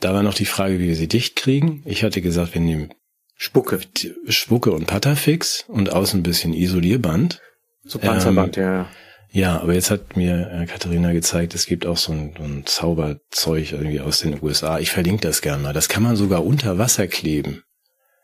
da 0.00 0.14
war 0.14 0.22
noch 0.22 0.34
die 0.34 0.44
Frage, 0.44 0.78
wie 0.78 0.88
wir 0.88 0.96
sie 0.96 1.08
dicht 1.08 1.36
kriegen. 1.36 1.82
Ich 1.84 2.04
hatte 2.04 2.22
gesagt, 2.22 2.54
wir 2.54 2.60
nehmen 2.60 2.92
Spucke, 3.36 3.80
Spucke 4.28 4.72
und 4.72 4.86
Patafix 4.86 5.64
und 5.68 5.90
außen 5.90 6.20
ein 6.20 6.22
bisschen 6.22 6.52
Isolierband. 6.52 7.40
So 7.82 7.98
Panzerband, 7.98 8.56
ähm, 8.56 8.62
ja. 8.62 8.88
Ja, 9.30 9.60
aber 9.60 9.74
jetzt 9.74 9.90
hat 9.90 10.16
mir 10.16 10.48
äh, 10.52 10.66
Katharina 10.66 11.12
gezeigt, 11.12 11.56
es 11.56 11.66
gibt 11.66 11.86
auch 11.86 11.96
so 11.96 12.12
ein, 12.12 12.36
ein 12.38 12.62
Zauberzeug 12.66 13.72
irgendwie 13.72 14.00
aus 14.00 14.20
den 14.20 14.40
USA. 14.40 14.78
Ich 14.78 14.92
verlinke 14.92 15.26
das 15.26 15.42
gerne 15.42 15.60
mal. 15.60 15.72
Das 15.72 15.88
kann 15.88 16.04
man 16.04 16.14
sogar 16.14 16.46
unter 16.46 16.78
Wasser 16.78 17.08
kleben. 17.08 17.64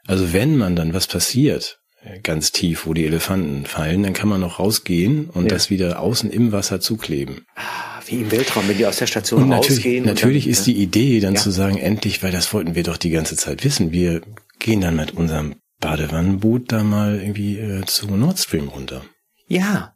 Also 0.07 0.33
wenn 0.33 0.57
man 0.57 0.77
dann 0.77 0.95
was 0.95 1.09
passiert, 1.09 1.80
ganz 2.23 2.53
tief, 2.53 2.87
wo 2.87 2.95
die 2.95 3.05
Elefanten 3.05 3.67
fallen, 3.67 4.03
dann 4.03 4.13
kann 4.13 4.29
man 4.29 4.41
noch 4.41 4.59
rausgehen 4.59 5.29
und 5.29 5.45
ja. 5.45 5.51
das 5.51 5.71
wieder 5.71 6.01
außen 6.01 6.31
im 6.31 6.53
Wasser 6.53 6.81
zukleben. 6.81 7.47
Ah, 7.57 8.01
wie 8.07 8.23
im 8.23 8.31
Weltraum, 8.31 8.69
wenn 8.69 8.79
die 8.79 8.87
aus 8.87 8.97
der 8.97 9.07
Station 9.07 9.43
und 9.43 9.49
natürlich, 9.51 9.79
rausgehen. 9.79 10.05
Natürlich 10.05 10.45
dann, 10.45 10.53
ist 10.53 10.67
die 10.67 10.77
Idee 10.77 11.21
dann 11.21 11.35
ja. 11.35 11.41
zu 11.41 11.51
sagen, 11.51 11.77
endlich, 11.77 12.23
weil 12.23 12.33
das 12.33 12.53
wollten 12.55 12.75
wir 12.75 12.83
doch 12.83 12.97
die 12.97 13.11
ganze 13.11 13.37
Zeit 13.37 13.65
wissen, 13.65 13.93
wir 13.93 14.23
gehen 14.59 14.81
dann 14.81 14.97
mit 14.97 15.13
unserem 15.13 15.57
Badewannenboot 15.81 16.73
da 16.73 16.83
mal 16.83 17.21
irgendwie 17.21 17.59
äh, 17.59 17.85
zu 17.87 18.07
Nord 18.07 18.39
Stream 18.39 18.69
runter. 18.69 19.03
Ja, 19.47 19.95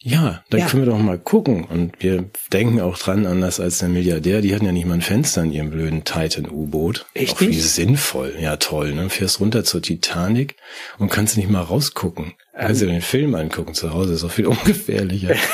ja, 0.00 0.44
dann 0.50 0.60
ja. 0.60 0.66
können 0.66 0.84
wir 0.84 0.92
doch 0.92 0.98
mal 0.98 1.18
gucken. 1.18 1.64
Und 1.64 2.00
wir 2.00 2.30
denken 2.52 2.80
auch 2.80 2.96
dran, 2.98 3.26
anders 3.26 3.58
als 3.58 3.78
der 3.78 3.88
Milliardär, 3.88 4.40
die 4.40 4.54
hatten 4.54 4.64
ja 4.64 4.70
nicht 4.70 4.86
mal 4.86 4.94
ein 4.94 5.00
Fenster 5.00 5.42
in 5.42 5.50
ihrem 5.50 5.70
blöden 5.70 6.04
Titan-U-Boot. 6.04 7.06
Echt? 7.14 7.34
Auch 7.34 7.40
wie 7.40 7.58
sinnvoll. 7.58 8.36
Ja, 8.40 8.56
toll. 8.56 8.94
Ne? 8.94 9.10
Fährst 9.10 9.40
runter 9.40 9.64
zur 9.64 9.82
Titanic 9.82 10.54
und 10.98 11.10
kannst 11.10 11.36
nicht 11.36 11.50
mal 11.50 11.62
rausgucken. 11.62 12.26
Ähm. 12.26 12.66
Kannst 12.66 12.80
dir 12.80 12.86
den 12.86 13.02
Film 13.02 13.34
angucken 13.34 13.74
zu 13.74 13.92
Hause, 13.92 14.14
ist 14.14 14.22
auch 14.22 14.30
viel 14.30 14.46
ungefährlicher. 14.48 15.34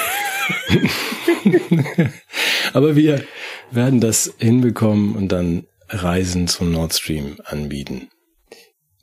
Aber 2.75 2.97
wir 2.97 3.25
werden 3.71 4.01
das 4.01 4.35
hinbekommen 4.39 5.17
und 5.17 5.29
dann 5.29 5.67
Reisen 5.89 6.49
zum 6.49 6.71
Nord 6.71 6.93
Stream 6.93 7.39
anbieten. 7.45 8.11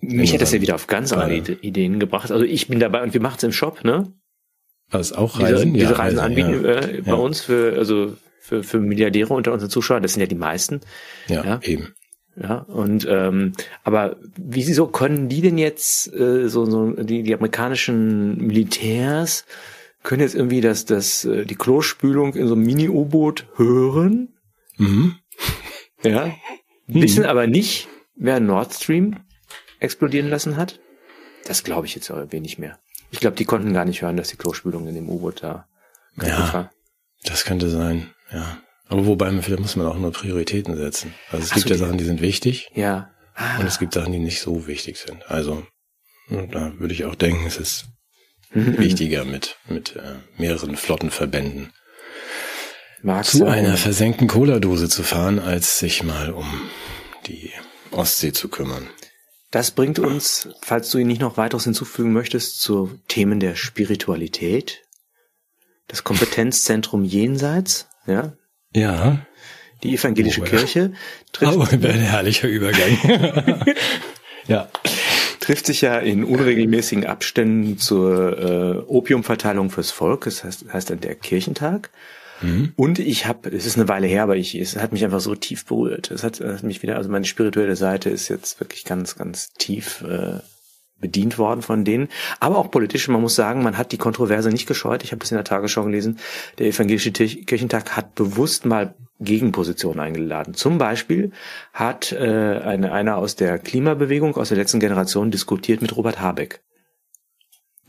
Mich 0.01 0.32
hätte 0.32 0.41
das 0.41 0.51
ja 0.51 0.62
wieder 0.62 0.75
auf 0.75 0.88
ganz 0.88 1.13
andere 1.13 1.54
Ideen 1.62 1.99
gebracht. 1.99 2.32
Also 2.32 2.43
ich 2.43 2.67
bin 2.67 2.80
dabei 2.80 3.01
und 3.04 3.13
wir 3.13 3.21
machen 3.21 3.36
es 3.38 3.43
im 3.43 3.51
Shop, 3.51 3.84
ne? 3.84 4.13
Was 4.91 5.13
auch 5.13 5.39
Reisen? 5.39 5.73
Diese, 5.73 5.88
diese 5.88 5.99
Reisen 5.99 6.17
ja, 6.17 6.23
anbieten 6.23 6.63
ja. 6.63 6.71
Äh, 6.71 7.01
bei 7.01 7.12
ja. 7.12 7.13
uns 7.15 7.41
für, 7.41 7.77
also 7.77 8.15
für, 8.39 8.63
für 8.63 8.80
Milliardäre 8.80 9.34
unter 9.34 9.54
unseren 9.54 9.69
Zuschauern, 9.69 10.04
das 10.04 10.13
sind 10.13 10.21
ja 10.21 10.27
die 10.27 10.36
meisten. 10.36 10.82
Ja, 11.27 11.43
ja. 11.43 11.60
eben. 11.63 11.93
Ja, 12.41 12.60
und 12.60 13.06
ähm, 13.10 13.54
aber 13.84 14.15
wieso 14.38 14.88
können 14.88 15.27
die 15.27 15.41
denn 15.41 15.58
jetzt 15.58 16.13
äh, 16.13 16.47
so, 16.47 16.65
so 16.65 16.91
die, 16.91 17.23
die 17.23 17.34
amerikanischen 17.34 18.38
Militärs 18.38 19.45
können 20.01 20.21
jetzt 20.21 20.36
irgendwie 20.36 20.62
das, 20.62 20.86
das, 20.86 21.25
äh, 21.25 21.45
die 21.45 21.56
Klospülung 21.56 22.34
in 22.36 22.47
so 22.47 22.54
einem 22.54 22.63
Mini-U-Boot 22.63 23.47
hören? 23.56 24.30
Mhm. 24.77 25.15
Ja. 26.04 26.32
Mhm. 26.88 27.04
Wissen 27.04 27.25
aber 27.25 27.47
nicht, 27.47 27.88
wer 28.15 28.41
Nord 28.41 28.73
Stream 28.73 29.17
explodieren 29.80 30.30
lassen 30.30 30.58
hat? 30.58 30.80
Das 31.45 31.63
glaube 31.63 31.86
ich 31.88 31.95
jetzt 31.95 32.12
aber 32.12 32.32
wenig 32.34 32.58
mehr. 32.58 32.80
Ich 33.12 33.19
glaube, 33.19 33.36
die 33.36 33.45
konnten 33.45 33.74
gar 33.74 33.86
nicht 33.86 34.02
hören, 34.02 34.17
dass 34.17 34.30
die 34.30 34.38
Klospülung 34.38 34.88
in 34.88 34.95
dem 34.95 35.10
U-Boot 35.10 35.43
da 35.43 35.67
ja, 36.21 36.54
war. 36.54 36.71
Das 37.24 37.45
könnte 37.45 37.69
sein, 37.69 38.10
ja. 38.32 38.58
Aber 38.88 39.06
wobei, 39.06 39.30
vielleicht 39.41 39.62
muss 39.62 39.76
man 39.76 39.88
auch 39.88 39.97
nur 39.97 40.12
Prioritäten 40.12 40.76
setzen. 40.76 41.13
Also 41.30 41.45
es 41.45 41.52
Ach 41.52 41.56
gibt 41.56 41.67
so, 41.67 41.74
ja 41.74 41.80
Sachen, 41.80 41.97
die 41.97 42.04
sind 42.04 42.21
wichtig. 42.21 42.69
Ja. 42.74 43.12
Ah. 43.36 43.60
Und 43.60 43.67
es 43.67 43.80
gibt 43.80 43.93
Sachen, 43.93 44.12
die 44.12 44.19
nicht 44.19 44.41
so 44.41 44.67
wichtig 44.67 44.97
sind. 44.97 45.30
Also 45.30 45.65
da 46.30 46.74
würde 46.78 46.93
ich 46.93 47.06
auch 47.06 47.15
denken, 47.15 47.45
es 47.45 47.58
ist 47.58 47.86
mhm. 48.54 48.78
wichtiger 48.78 49.24
mit, 49.24 49.58
mit 49.67 49.95
äh, 49.95 50.15
mehreren 50.38 50.76
Flottenverbänden 50.76 51.71
Magst 53.02 53.32
zu 53.32 53.45
einer 53.45 53.78
versenkten 53.78 54.28
Cola-Dose 54.28 54.88
zu 54.88 55.04
fahren, 55.04 55.39
als 55.39 55.80
sich 55.80 56.04
mal 56.04 56.32
um 56.32 56.45
die 57.28 57.52
Ostsee 57.91 58.32
zu 58.32 58.47
kümmern. 58.47 58.88
Das 59.51 59.71
bringt 59.71 59.99
uns, 59.99 60.47
falls 60.61 60.89
du 60.89 60.97
ihn 60.97 61.07
nicht 61.07 61.19
noch 61.19 61.35
weiteres 61.35 61.65
hinzufügen 61.65 62.13
möchtest, 62.13 62.61
zu 62.61 62.97
Themen 63.09 63.41
der 63.41 63.55
Spiritualität. 63.55 64.83
Das 65.87 66.05
Kompetenzzentrum 66.05 67.03
Jenseits, 67.03 67.89
ja. 68.07 68.31
Ja. 68.73 69.25
Die 69.83 69.93
evangelische 69.95 70.41
oh, 70.41 70.45
Kirche 70.45 70.93
trifft. 71.33 71.57
Oh, 71.57 71.63
ein 71.69 71.81
herrlicher 71.81 72.47
Übergang. 72.47 73.65
ja. 74.47 74.69
Trifft 75.41 75.65
sich 75.65 75.81
ja 75.81 75.97
in 75.97 76.23
unregelmäßigen 76.23 77.05
Abständen 77.05 77.77
zur 77.77 78.37
äh, 78.39 78.77
Opiumverteilung 78.87 79.69
fürs 79.69 79.91
Volk. 79.91 80.25
Das 80.25 80.45
heißt, 80.45 80.71
heißt 80.71 80.91
dann 80.91 81.01
der 81.01 81.15
Kirchentag. 81.15 81.89
Mhm. 82.41 82.73
Und 82.75 82.99
ich 82.99 83.25
habe, 83.25 83.49
es 83.49 83.65
ist 83.65 83.77
eine 83.77 83.88
Weile 83.88 84.08
her, 84.08 84.23
aber 84.23 84.36
ich, 84.36 84.56
es 84.56 84.75
hat 84.77 84.91
mich 84.91 85.04
einfach 85.04 85.19
so 85.19 85.36
tief 85.36 85.65
berührt. 85.65 86.12
Es 86.12 86.23
hat, 86.23 86.39
hat 86.39 86.63
mich 86.63 86.82
wieder, 86.82 86.97
also 86.97 87.10
meine 87.10 87.25
spirituelle 87.25 87.75
Seite 87.75 88.10
ist 88.10 88.30
jetzt 88.30 88.60
wirklich 88.60 88.86
ganz, 88.86 89.15
ganz 89.15 89.51
tief 89.54 90.01
äh, 90.01 90.39
bedient 91.01 91.38
worden 91.38 91.62
von 91.62 91.84
denen. 91.84 92.08
Aber 92.39 92.58
auch 92.58 92.71
politisch, 92.71 93.08
man 93.10 93.21
muss 93.21 93.36
sagen, 93.36 93.63
man 93.63 93.77
hat 93.77 93.91
die 93.91 93.97
Kontroverse 93.97 94.49
nicht 94.49 94.67
gescheut. 94.67 95.04
Ich 95.04 95.12
habe 95.12 95.19
das 95.19 95.32
in 95.32 95.38
der 95.38 95.43
Tagesschau 95.43 95.84
gelesen. 95.84 96.19
Der 96.60 96.67
evangelische 96.67 97.12
Kirchentag 97.12 97.97
hat 97.97 98.15
bewusst 98.15 98.65
mal 98.65 98.93
Gegenpositionen 99.19 99.99
eingeladen. 99.99 100.54
Zum 100.54 100.77
Beispiel 100.77 101.32
hat 101.73 102.12
äh, 102.12 102.60
eine, 102.63 102.91
einer 102.91 103.17
aus 103.17 103.36
der 103.36 103.60
Klimabewegung 103.60 104.36
aus 104.36 104.49
der 104.49 104.58
letzten 104.58 104.80
Generation 104.80 105.32
diskutiert 105.32 105.82
mit 105.82 105.95
Robert 105.95 106.21
Habeck. 106.21 106.62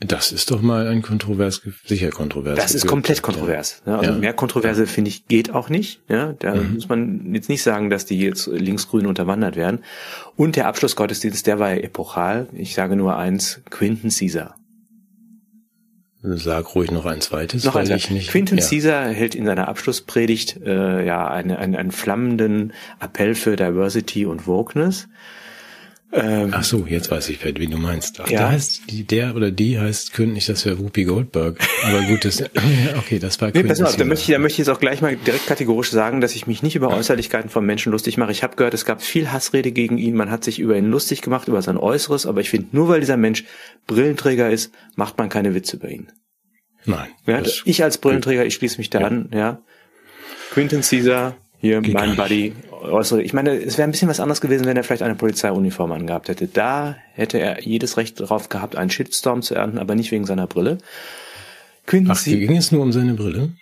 Das 0.05 0.31
ist 0.31 0.51
doch 0.51 0.61
mal 0.61 0.87
ein 0.87 1.01
kontrovers, 1.01 1.61
sicher 1.85 2.09
kontrovers. 2.09 2.57
Das 2.57 2.73
ist 2.73 2.87
komplett 2.87 3.21
kontrovers. 3.21 3.81
Ja. 3.85 3.99
Also 3.99 4.11
ja. 4.11 4.17
mehr 4.17 4.33
Kontroverse, 4.33 4.87
finde 4.87 5.09
ich, 5.09 5.27
geht 5.27 5.53
auch 5.53 5.69
nicht. 5.69 6.01
Ja, 6.09 6.33
da 6.33 6.55
mhm. 6.55 6.75
muss 6.75 6.89
man 6.89 7.33
jetzt 7.33 7.49
nicht 7.49 7.63
sagen, 7.63 7.89
dass 7.89 8.05
die 8.05 8.19
jetzt 8.19 8.47
linksgrün 8.47 9.05
unterwandert 9.05 9.55
werden. 9.55 9.79
Und 10.35 10.55
der 10.55 10.67
Abschlussgottesdienst, 10.67 11.45
der 11.47 11.59
war 11.59 11.71
ja 11.71 11.77
epochal. 11.77 12.47
Ich 12.53 12.73
sage 12.75 12.95
nur 12.95 13.17
eins, 13.17 13.61
Quinton 13.69 14.09
Caesar. 14.09 14.55
Sag 16.25 16.73
ruhig 16.75 16.89
noch 16.89 17.05
ein 17.05 17.19
zweites. 17.19 17.65
Noch 17.65 17.75
ein 17.75 17.85
zweites. 17.85 18.09
Nicht, 18.09 18.29
Quinton 18.29 18.57
ja. 18.57 18.65
Caesar 18.65 19.09
hält 19.09 19.35
in 19.35 19.45
seiner 19.45 19.67
Abschlusspredigt 19.67 20.61
äh, 20.65 21.05
ja 21.05 21.27
eine, 21.27 21.59
eine, 21.59 21.77
einen 21.77 21.91
flammenden 21.91 22.71
Appell 23.01 23.35
für 23.35 23.57
Diversity 23.57 24.25
und 24.25 24.47
Wokeness. 24.47 25.09
Ähm, 26.15 26.51
Ach 26.51 26.63
so, 26.63 26.85
jetzt 26.87 27.09
weiß 27.09 27.29
ich, 27.29 27.43
wie 27.43 27.65
du 27.65 27.77
meinst. 27.77 28.19
Ach, 28.19 28.29
ja. 28.29 28.41
da 28.41 28.51
heißt 28.51 28.83
die, 28.91 29.03
der 29.03 29.35
oder 29.35 29.49
die 29.49 29.79
heißt 29.79 30.17
nicht, 30.19 30.47
das 30.47 30.63
wäre 30.63 30.77
Whoopi 30.77 31.05
Goldberg. 31.05 31.57
Aber 31.83 32.03
gut, 32.03 32.23
das, 32.23 32.41
okay, 32.97 33.17
das 33.17 33.41
war 33.41 33.49
nee, 33.51 33.63
pass 33.63 33.81
auf, 33.81 33.95
da 33.95 34.05
möchte, 34.05 34.25
ich, 34.25 34.35
da 34.35 34.39
möchte 34.39 34.61
ich 34.61 34.67
jetzt 34.67 34.69
auch 34.69 34.79
gleich 34.79 35.01
mal 35.01 35.15
direkt 35.15 35.47
kategorisch 35.47 35.89
sagen, 35.89 36.21
dass 36.21 36.35
ich 36.35 36.45
mich 36.45 36.61
nicht 36.61 36.75
über 36.75 36.89
Äußerlichkeiten 36.89 37.49
von 37.49 37.65
Menschen 37.65 37.91
lustig 37.91 38.17
mache. 38.17 38.31
Ich 38.31 38.43
habe 38.43 38.55
gehört, 38.55 38.75
es 38.75 38.85
gab 38.85 39.01
viel 39.01 39.31
Hassrede 39.31 39.71
gegen 39.71 39.97
ihn. 39.97 40.13
Man 40.13 40.29
hat 40.29 40.43
sich 40.43 40.59
über 40.59 40.77
ihn 40.77 40.91
lustig 40.91 41.23
gemacht, 41.23 41.47
über 41.47 41.63
sein 41.63 41.77
Äußeres. 41.77 42.27
Aber 42.27 42.41
ich 42.41 42.51
finde, 42.51 42.67
nur 42.73 42.89
weil 42.89 42.99
dieser 42.99 43.17
Mensch 43.17 43.45
Brillenträger 43.87 44.51
ist, 44.51 44.71
macht 44.95 45.17
man 45.17 45.29
keine 45.29 45.55
Witze 45.55 45.77
über 45.77 45.89
ihn. 45.89 46.11
Nein. 46.85 47.09
Ja, 47.25 47.41
ich 47.65 47.83
als 47.83 47.97
Brillenträger, 47.97 48.45
ich 48.45 48.53
schließe 48.53 48.77
mich 48.77 48.91
da 48.91 48.99
ja. 48.99 49.07
an. 49.07 49.29
Ja. 49.33 49.63
Quentin 50.51 50.81
Caesar, 50.81 51.37
hier 51.63 51.79
Geht 51.79 51.93
mein 51.93 52.17
Buddy 52.17 52.51
äußere. 52.71 53.23
Ich 53.23 53.31
meine, 53.31 53.51
es 53.51 53.77
wäre 53.77 53.87
ein 53.87 53.91
bisschen 53.91 54.09
was 54.09 54.19
anderes 54.19 54.41
gewesen, 54.41 54.65
wenn 54.65 54.75
er 54.75 54.83
vielleicht 54.83 55.01
eine 55.01 55.15
Polizeiuniform 55.15 55.93
angehabt 55.93 56.27
hätte. 56.27 56.47
Da 56.47 56.97
hätte 57.13 57.39
er 57.39 57.63
jedes 57.63 57.95
Recht 57.95 58.19
darauf 58.19 58.49
gehabt, 58.49 58.75
einen 58.75 58.89
Shitstorm 58.89 59.41
zu 59.41 59.55
ernten, 59.55 59.77
aber 59.77 59.95
nicht 59.95 60.11
wegen 60.11 60.25
seiner 60.25 60.45
Brille. 60.45 60.79
Quincy, 61.85 62.11
Ach, 62.11 62.23
ging 62.25 62.57
es 62.57 62.73
nur 62.73 62.81
um 62.81 62.91
seine 62.91 63.13
Brille? 63.13 63.53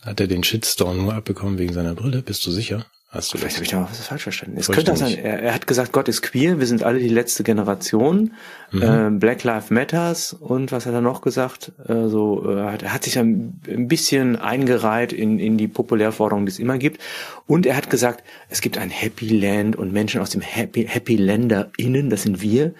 Hat 0.00 0.18
er 0.18 0.28
den 0.28 0.42
Shitstorm 0.42 0.96
nur 0.96 1.12
abbekommen 1.12 1.58
wegen 1.58 1.74
seiner 1.74 1.94
Brille? 1.94 2.22
Bist 2.22 2.46
du 2.46 2.50
sicher? 2.50 2.86
Hast 3.12 3.34
du 3.34 3.38
Vielleicht 3.38 3.56
habe 3.56 3.64
ich 3.64 3.70
da 3.72 3.88
was 3.90 4.06
falsch 4.06 4.22
verstanden. 4.22 4.56
Es 4.56 4.68
könnte 4.68 4.96
sein, 4.96 5.18
er, 5.18 5.42
er, 5.42 5.52
hat 5.52 5.66
gesagt, 5.66 5.90
Gott 5.90 6.06
ist 6.06 6.22
queer, 6.22 6.60
wir 6.60 6.66
sind 6.68 6.84
alle 6.84 7.00
die 7.00 7.08
letzte 7.08 7.42
Generation, 7.42 8.34
mhm. 8.70 8.82
äh, 8.82 9.10
Black 9.10 9.42
Lives 9.42 9.70
Matters 9.70 10.32
und 10.32 10.70
was 10.70 10.86
hat 10.86 10.94
er 10.94 11.00
noch 11.00 11.20
gesagt? 11.20 11.72
Äh, 11.88 12.06
so, 12.06 12.48
äh, 12.48 12.60
er 12.60 12.94
hat 12.94 13.02
sich 13.02 13.18
ein, 13.18 13.60
ein 13.66 13.88
bisschen 13.88 14.36
eingereiht 14.36 15.12
in, 15.12 15.40
in 15.40 15.58
die 15.58 15.66
Populärforderung, 15.66 16.46
die 16.46 16.52
es 16.52 16.60
immer 16.60 16.78
gibt. 16.78 17.00
Und 17.48 17.66
er 17.66 17.76
hat 17.76 17.90
gesagt, 17.90 18.22
es 18.48 18.60
gibt 18.60 18.78
ein 18.78 18.90
Happy 18.90 19.26
Land 19.26 19.74
und 19.74 19.92
Menschen 19.92 20.20
aus 20.20 20.30
dem 20.30 20.40
Happy, 20.40 20.86
Happy 20.86 21.16
Länder 21.16 21.72
innen, 21.76 22.10
das 22.10 22.22
sind 22.22 22.40
wir. 22.40 22.74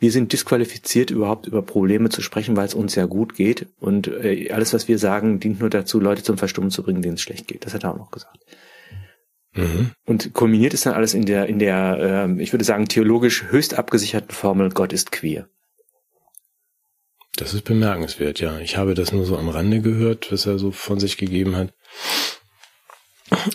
Wir 0.00 0.10
sind 0.10 0.32
disqualifiziert, 0.32 1.12
überhaupt 1.12 1.46
über 1.46 1.62
Probleme 1.62 2.08
zu 2.08 2.22
sprechen, 2.22 2.56
weil 2.56 2.66
es 2.66 2.74
uns 2.74 2.96
ja 2.96 3.06
gut 3.06 3.36
geht. 3.36 3.66
Und 3.78 4.08
äh, 4.08 4.50
alles, 4.50 4.74
was 4.74 4.88
wir 4.88 4.98
sagen, 4.98 5.38
dient 5.38 5.60
nur 5.60 5.70
dazu, 5.70 6.00
Leute 6.00 6.24
zum 6.24 6.38
Verstummen 6.38 6.72
zu 6.72 6.82
bringen, 6.82 7.02
denen 7.02 7.14
es 7.14 7.22
schlecht 7.22 7.46
geht. 7.46 7.64
Das 7.64 7.72
hat 7.72 7.84
er 7.84 7.92
auch 7.92 7.98
noch 7.98 8.10
gesagt. 8.10 8.36
Mhm. 9.56 9.92
Und 10.04 10.34
kulminiert 10.34 10.74
ist 10.74 10.86
dann 10.86 10.94
alles 10.94 11.14
in 11.14 11.26
der, 11.26 11.46
in 11.46 11.58
der, 11.58 12.28
äh, 12.28 12.42
ich 12.42 12.52
würde 12.52 12.64
sagen, 12.64 12.86
theologisch 12.86 13.44
höchst 13.50 13.74
abgesicherten 13.74 14.30
Formel, 14.30 14.70
Gott 14.70 14.92
ist 14.92 15.12
queer. 15.12 15.48
Das 17.36 17.52
ist 17.52 17.64
bemerkenswert, 17.64 18.40
ja. 18.40 18.58
Ich 18.60 18.76
habe 18.76 18.94
das 18.94 19.12
nur 19.12 19.26
so 19.26 19.36
am 19.36 19.48
Rande 19.48 19.80
gehört, 19.80 20.32
was 20.32 20.46
er 20.46 20.58
so 20.58 20.72
von 20.72 21.00
sich 21.00 21.16
gegeben 21.16 21.56
hat. 21.56 21.74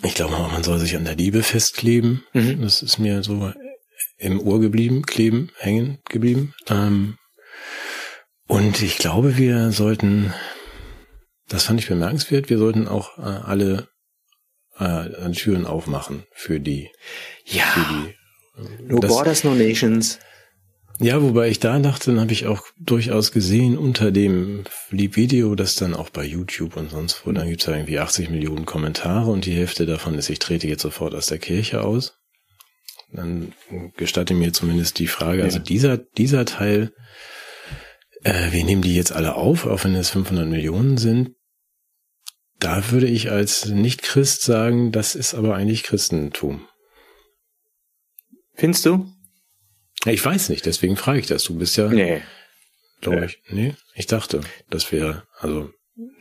Ich 0.04 0.16
glaube 0.16 0.36
auch, 0.36 0.52
man 0.52 0.64
soll 0.64 0.80
sich 0.80 0.96
an 0.96 1.06
der 1.06 1.16
Liebe 1.16 1.44
festkleben. 1.44 2.24
Mhm. 2.34 2.62
Das 2.62 2.82
ist 2.84 3.00
mir 3.00 3.24
so 3.24 3.54
im 4.18 4.40
Ohr 4.40 4.60
geblieben, 4.60 5.04
kleben, 5.04 5.50
hängen 5.58 6.00
geblieben. 6.10 6.54
Ähm, 6.68 7.18
und 8.48 8.82
ich 8.82 8.98
glaube, 8.98 9.38
wir 9.38 9.72
sollten, 9.72 10.34
das 11.48 11.64
fand 11.64 11.80
ich 11.80 11.88
bemerkenswert, 11.88 12.50
wir 12.50 12.58
sollten 12.58 12.88
auch 12.88 13.18
äh, 13.18 13.22
alle 13.22 13.88
äh, 14.80 15.32
Türen 15.32 15.66
aufmachen 15.66 16.24
für 16.34 16.60
die. 16.60 16.90
Ja. 17.46 17.64
Für 17.64 17.86
die, 17.94 18.84
no 18.88 19.00
das, 19.00 19.12
Borders, 19.12 19.44
no 19.44 19.54
Nations. 19.54 20.20
Ja, 21.00 21.20
wobei 21.20 21.50
ich 21.50 21.60
da 21.60 21.80
dachte, 21.80 22.12
dann 22.12 22.20
habe 22.20 22.32
ich 22.32 22.46
auch 22.46 22.64
durchaus 22.78 23.32
gesehen 23.32 23.76
unter 23.76 24.12
dem 24.12 24.66
Video, 24.92 25.56
das 25.56 25.74
dann 25.74 25.96
auch 25.96 26.12
bei 26.12 26.24
YouTube 26.24 26.78
und 26.78 26.92
sonst 26.92 27.26
wo, 27.26 27.32
dann 27.32 27.50
gibt's 27.50 27.66
ja 27.66 27.74
irgendwie 27.74 27.98
80 27.98 28.30
Millionen 28.30 28.66
Kommentare 28.66 29.32
und 29.32 29.46
die 29.46 29.56
Hälfte 29.56 29.88
davon 29.88 30.14
ist, 30.14 30.30
ich 30.30 30.38
trete 30.38 30.68
jetzt 30.68 30.84
sofort 30.84 31.16
aus 31.16 31.26
der 31.26 31.40
Kirche 31.40 31.82
aus. 31.82 32.20
dann 33.12 33.54
gestatte 33.98 34.36
mir 34.36 34.54
zumindest 34.54 35.00
die 35.00 35.08
Frage, 35.08 35.44
also 35.44 35.58
dieser, 35.58 35.98
dieser 35.98 36.46
Teil, 36.46 36.94
äh, 38.24 38.52
wir 38.52 38.64
nehmen 38.64 38.84
die 38.84 38.96
jetzt 38.96 39.12
alle 39.12 39.34
auf, 39.34 39.66
auch 39.66 39.84
wenn 39.84 39.96
es 39.96 40.12
500 40.12 40.48
Millionen 40.48 40.98
sind, 40.98 41.32
da 42.62 42.92
würde 42.92 43.08
ich 43.08 43.30
als 43.32 43.66
Nicht-Christ 43.66 44.44
sagen, 44.44 44.92
das 44.92 45.16
ist 45.16 45.34
aber 45.34 45.56
eigentlich 45.56 45.84
Christentum. 45.84 46.68
Findest 48.54 48.86
du? 48.86 49.12
Ich 50.06 50.24
weiß 50.24 50.50
nicht, 50.50 50.66
deswegen 50.66 50.96
frage 50.96 51.20
ich 51.20 51.28
das. 51.28 51.44
Du 51.44 51.58
bist 51.58 51.76
ja, 51.78 51.88
Nee. 51.90 52.22
glaube 53.02 53.26
ich, 53.26 53.42
nee, 53.50 53.76
ich 53.96 54.06
dachte, 54.08 54.42
das 54.70 54.92
wäre, 54.92 55.28
also, 55.40 55.72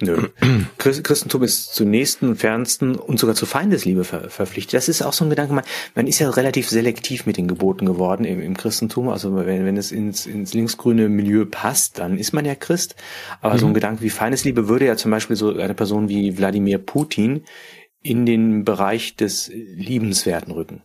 Nö. 0.01 0.29
Christ- 0.79 1.05
Christentum 1.05 1.43
ist 1.43 1.75
zu 1.75 1.85
nächsten, 1.85 2.37
fernsten 2.37 2.97
und 2.97 3.19
sogar 3.19 3.35
zur 3.35 3.49
Feindesliebe 3.49 4.05
ver 4.05 4.29
verpflichtet. 4.31 4.75
Das 4.75 4.88
ist 4.88 5.03
auch 5.03 5.12
so 5.12 5.25
ein 5.25 5.31
Gedanke, 5.31 5.53
man, 5.53 5.64
man 5.95 6.07
ist 6.07 6.19
ja 6.19 6.31
relativ 6.31 6.69
selektiv 6.69 7.27
mit 7.27 7.37
den 7.37 7.49
Geboten 7.49 7.87
geworden 7.87 8.25
im, 8.25 8.40
im 8.40 8.57
Christentum. 8.57 9.09
Also 9.09 9.35
wenn, 9.37 9.64
wenn 9.64 9.77
es 9.77 9.93
ins, 9.93 10.27
ins 10.27 10.55
linksgrüne 10.55 11.09
Milieu 11.09 11.47
passt, 11.47 11.99
dann 11.99 12.19
ist 12.19 12.33
man 12.33 12.45
ja 12.45 12.55
Christ. 12.55 12.97
Aber 13.40 13.59
so 13.59 13.66
ein 13.66 13.75
Gedanke 13.75 14.03
wie 14.03 14.11
Feindesliebe 14.11 14.69
würde 14.69 14.87
ja 14.87 14.97
zum 14.97 15.11
Beispiel 15.11 15.37
so 15.37 15.55
eine 15.55 15.75
Person 15.75 16.09
wie 16.09 16.37
Wladimir 16.37 16.79
Putin 16.79 17.45
in 18.03 18.27
den 18.27 18.64
Bereich 18.64 19.16
des 19.16 19.51
Liebenswerten 19.53 20.53
rücken. 20.53 20.83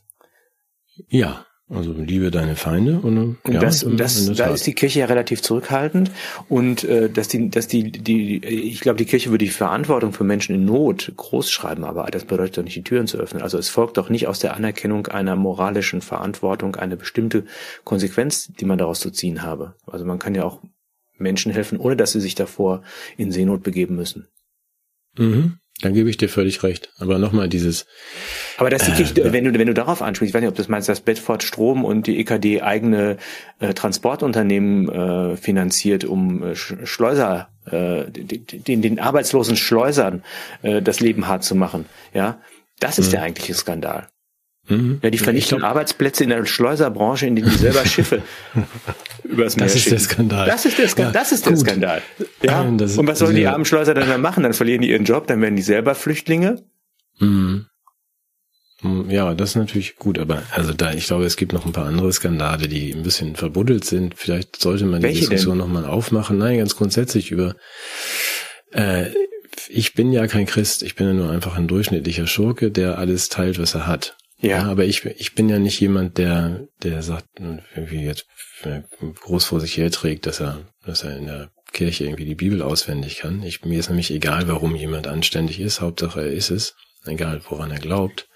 ja, 1.07 1.45
also 1.67 1.93
liebe 1.93 2.29
deine 2.29 2.55
Feinde 2.55 2.99
und, 2.99 3.17
Und 3.41 3.53
ja, 3.53 3.59
das, 3.59 3.83
und 3.83 3.99
das, 3.99 4.23
der 4.25 4.35
da 4.35 4.53
ist 4.53 4.67
die 4.67 4.75
Kirche 4.75 4.99
ja 4.99 5.07
relativ 5.07 5.41
zurückhaltend 5.41 6.11
und 6.47 6.83
äh, 6.83 7.09
dass 7.09 7.27
die, 7.27 7.49
dass 7.49 7.67
die, 7.67 7.91
die, 7.91 8.37
ich 8.45 8.81
glaube, 8.81 8.97
die 8.97 9.05
Kirche 9.05 9.31
würde 9.31 9.45
die 9.45 9.51
Verantwortung 9.51 10.13
für 10.13 10.23
Menschen 10.23 10.53
in 10.53 10.65
Not 10.65 11.11
groß 11.17 11.49
schreiben, 11.49 11.83
aber 11.83 12.05
das 12.05 12.25
bedeutet 12.25 12.59
doch 12.59 12.63
nicht, 12.63 12.75
die 12.75 12.83
Türen 12.83 13.07
zu 13.07 13.17
öffnen. 13.17 13.41
Also 13.41 13.57
es 13.57 13.69
folgt 13.69 13.97
doch 13.97 14.09
nicht 14.09 14.27
aus 14.27 14.37
der 14.37 14.55
Anerkennung 14.55 15.07
einer 15.07 15.35
moralischen 15.35 16.01
Verantwortung 16.01 16.75
eine 16.75 16.97
bestimmte 16.97 17.45
Konsequenz, 17.83 18.51
die 18.59 18.65
man 18.65 18.77
daraus 18.77 18.99
zu 18.99 19.09
ziehen 19.09 19.41
habe. 19.41 19.73
Also 19.87 20.05
man 20.05 20.19
kann 20.19 20.35
ja 20.35 20.43
auch 20.43 20.61
Menschen 21.17 21.51
helfen, 21.51 21.79
ohne 21.79 21.95
dass 21.95 22.11
sie 22.11 22.21
sich 22.21 22.35
davor 22.35 22.83
in 23.17 23.31
Seenot 23.31 23.63
begeben 23.63 23.95
müssen. 23.95 24.27
Mhm. 25.17 25.57
Dann 25.81 25.93
gebe 25.93 26.09
ich 26.09 26.15
dir 26.15 26.29
völlig 26.29 26.63
recht. 26.63 26.89
Aber 26.99 27.19
nochmal 27.19 27.49
dieses, 27.49 27.85
Aber 28.57 28.69
dass 28.69 28.85
die 28.85 28.91
Äh, 29.25 29.33
wenn 29.33 29.43
du, 29.43 29.59
wenn 29.59 29.67
du 29.67 29.73
darauf 29.73 30.01
ansprichst, 30.01 30.29
ich 30.29 30.33
weiß 30.33 30.41
nicht, 30.41 30.49
ob 30.49 30.55
das 30.55 30.69
meinst, 30.69 30.87
dass 30.87 31.01
Bedford 31.01 31.43
Strom 31.43 31.83
und 31.83 32.07
die 32.07 32.17
EKD 32.19 32.61
eigene 32.61 33.17
äh, 33.59 33.73
Transportunternehmen 33.73 34.89
äh, 34.89 35.37
finanziert, 35.37 36.05
um 36.05 36.41
äh, 36.43 36.51
Sch- 36.53 36.85
Schleuser, 36.85 37.49
äh, 37.69 38.05
den, 38.09 38.81
den 38.81 38.99
arbeitslosen 38.99 39.57
Schleusern 39.57 40.23
äh, 40.61 40.81
das 40.81 41.01
Leben 41.01 41.27
hart 41.27 41.43
zu 41.43 41.55
machen. 41.55 41.85
Ja, 42.13 42.39
das 42.79 42.97
ist 42.97 43.11
der 43.11 43.21
eigentliche 43.23 43.53
Skandal. 43.53 44.07
Mhm. 44.67 44.99
Ja, 45.01 45.09
die 45.09 45.15
Ich 45.15 45.21
vernichten 45.21 45.57
glaub, 45.59 45.69
Arbeitsplätze 45.71 46.23
in 46.23 46.29
der 46.29 46.45
Schleuserbranche, 46.45 47.27
in 47.27 47.35
denen 47.35 47.49
die 47.49 47.57
selber 47.57 47.85
Schiffe 47.85 48.21
übers 49.23 49.55
Meer 49.55 49.65
Das 49.65 49.75
ist 49.75 49.81
schicken. 49.83 49.95
der 49.95 49.99
Skandal. 49.99 50.45
Das 50.47 50.65
ist 50.65 50.77
der, 50.77 50.87
Ska 50.89 51.03
Ja, 51.03 51.11
das 51.11 51.31
ist 51.31 51.45
der 51.45 51.53
gut. 51.53 51.61
Skandal. 51.61 52.01
Ja. 52.43 52.63
Ähm, 52.63 52.77
das- 52.77 52.97
und 52.97 53.07
was 53.07 53.19
sollen 53.19 53.31
die 53.35 53.41
diese- 53.41 53.51
armen 53.51 53.65
Schleuser 53.65 53.93
dann 53.93 54.07
da 54.09 54.17
machen? 54.17 54.43
Dann 54.43 54.53
verlieren 54.53 54.81
die 54.81 54.89
ihren 54.91 55.05
Job, 55.05 55.27
dann 55.27 55.41
werden 55.41 55.55
die 55.55 55.61
selber 55.61 55.95
Flüchtlinge. 55.95 56.63
Mhm. 57.19 57.65
Mhm, 58.81 59.09
Ja, 59.09 59.33
das 59.33 59.51
ist 59.51 59.55
natürlich 59.55 59.95
gut, 59.95 60.19
aber 60.19 60.43
also 60.51 60.73
da, 60.73 60.93
ich 60.93 61.07
glaube, 61.07 61.25
es 61.25 61.37
gibt 61.37 61.53
noch 61.53 61.65
ein 61.65 61.71
paar 61.71 61.85
andere 61.87 62.11
Skandale, 62.11 62.67
die 62.67 62.93
ein 62.93 63.03
bisschen 63.03 63.35
verbuddelt 63.35 63.85
sind. 63.85 64.15
Vielleicht 64.17 64.61
sollte 64.61 64.85
man 64.85 64.99
die 65.01 65.07
Welche 65.07 65.21
Diskussion 65.21 65.57
nochmal 65.57 65.85
aufmachen. 65.85 66.37
Nein, 66.37 66.57
ganz 66.57 66.75
grundsätzlich 66.75 67.31
über 67.31 67.55
äh, 68.73 69.05
ich 69.69 69.93
bin 69.93 70.11
ja 70.11 70.27
kein 70.27 70.45
Christ, 70.45 70.83
ich 70.83 70.95
bin 70.95 71.07
ja 71.07 71.13
nur 71.13 71.31
einfach 71.31 71.55
ein 71.55 71.67
durchschnittlicher 71.67 72.27
Schurke, 72.27 72.69
der 72.71 72.97
alles 72.99 73.29
teilt, 73.29 73.57
was 73.57 73.73
er 73.73 73.87
hat. 73.87 74.17
Ja. 74.39 74.63
aber 74.63 74.85
ich, 74.85 75.05
ich 75.05 75.33
bin 75.33 75.49
ja 75.49 75.59
nicht 75.59 75.79
jemand, 75.79 76.17
der, 76.17 76.67
der 76.83 77.01
sagt, 77.03 77.27
irgendwie 77.75 78.03
jetzt 78.03 78.25
äh, 78.63 78.81
groß 79.21 79.45
vor 79.45 79.59
sich 79.59 79.77
herträgt, 79.77 80.25
dass 80.25 80.39
er, 80.39 80.61
dass 80.85 81.03
er 81.03 81.17
in 81.17 81.25
der 81.25 81.49
Kirche 81.71 82.05
irgendwie 82.05 82.25
die 82.25 82.35
Bibel 82.35 82.61
auswendig 82.61 83.17
kann. 83.17 83.43
Ich, 83.43 83.65
mir 83.65 83.79
ist 83.79 83.89
nämlich 83.89 84.11
egal, 84.11 84.47
warum 84.47 84.75
jemand 84.75 85.07
anständig 85.07 85.59
ist, 85.59 85.81
Hauptsache 85.81 86.21
er 86.21 86.31
ist 86.31 86.49
es, 86.49 86.75
egal 87.05 87.41
woran 87.49 87.71
er 87.71 87.79
glaubt. 87.79 88.27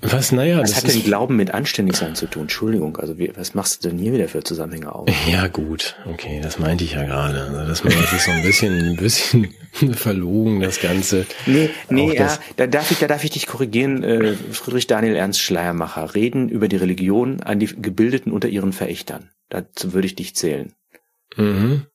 Was, 0.00 0.32
naja, 0.32 0.60
Was 0.60 0.72
das 0.72 0.84
hat 0.84 0.92
denn 0.92 1.04
Glauben 1.04 1.36
mit 1.36 1.52
Anständigsein 1.52 2.14
zu 2.14 2.26
tun? 2.26 2.42
Entschuldigung, 2.42 2.96
also 2.96 3.16
wie, 3.16 3.30
was 3.36 3.54
machst 3.54 3.84
du 3.84 3.88
denn 3.88 3.98
hier 3.98 4.12
wieder 4.12 4.28
für 4.28 4.42
Zusammenhänge 4.42 4.92
auf? 4.92 5.08
Ja, 5.26 5.46
gut, 5.46 5.96
okay, 6.04 6.40
das 6.42 6.58
meinte 6.58 6.84
ich 6.84 6.92
ja 6.92 7.04
gerade. 7.04 7.42
Also 7.42 7.66
das, 7.66 7.82
das 7.82 8.12
ist 8.12 8.24
so 8.24 8.30
ein 8.32 8.42
bisschen, 8.42 8.90
ein 8.90 8.96
bisschen 8.96 9.54
verlogen, 9.94 10.60
das 10.60 10.80
Ganze. 10.80 11.26
Nee, 11.46 11.70
nee, 11.88 12.10
Auch 12.10 12.14
ja, 12.14 12.38
da 12.56 12.66
darf 12.66 12.90
ich, 12.90 12.98
da 12.98 13.06
darf 13.06 13.24
ich 13.24 13.30
dich 13.30 13.46
korrigieren, 13.46 14.02
äh, 14.02 14.34
Friedrich 14.52 14.86
Daniel 14.86 15.14
Ernst 15.14 15.40
Schleiermacher. 15.40 16.14
Reden 16.14 16.48
über 16.48 16.68
die 16.68 16.76
Religion 16.76 17.40
an 17.40 17.60
die 17.60 17.66
Gebildeten 17.66 18.32
unter 18.32 18.48
ihren 18.48 18.72
Verächtern. 18.72 19.30
Dazu 19.48 19.94
würde 19.94 20.06
ich 20.06 20.16
dich 20.16 20.34
zählen. 20.34 20.72
Mhm. 21.36 21.86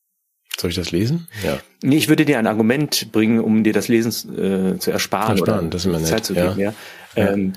Soll 0.57 0.71
ich 0.71 0.75
das 0.75 0.91
lesen? 0.91 1.27
Ja. 1.43 1.59
Nee, 1.83 1.97
ich 1.97 2.09
würde 2.09 2.25
dir 2.25 2.39
ein 2.39 2.47
Argument 2.47 3.11
bringen, 3.11 3.39
um 3.39 3.63
dir 3.63 3.71
das 3.71 3.87
Lesen 3.87 4.09
äh, 4.33 4.77
zu 4.77 4.91
ersparen, 4.91 5.37
Ersparen, 5.37 5.59
oder 5.59 5.69
das 5.69 5.81
ist 5.81 5.85
immer 5.85 5.99
nett, 5.99 6.07
Zeit 6.07 6.25
zu 6.25 6.33
ja. 6.33 6.47
geben. 6.47 6.59
Ja. 6.59 6.73
Ähm, 7.15 7.53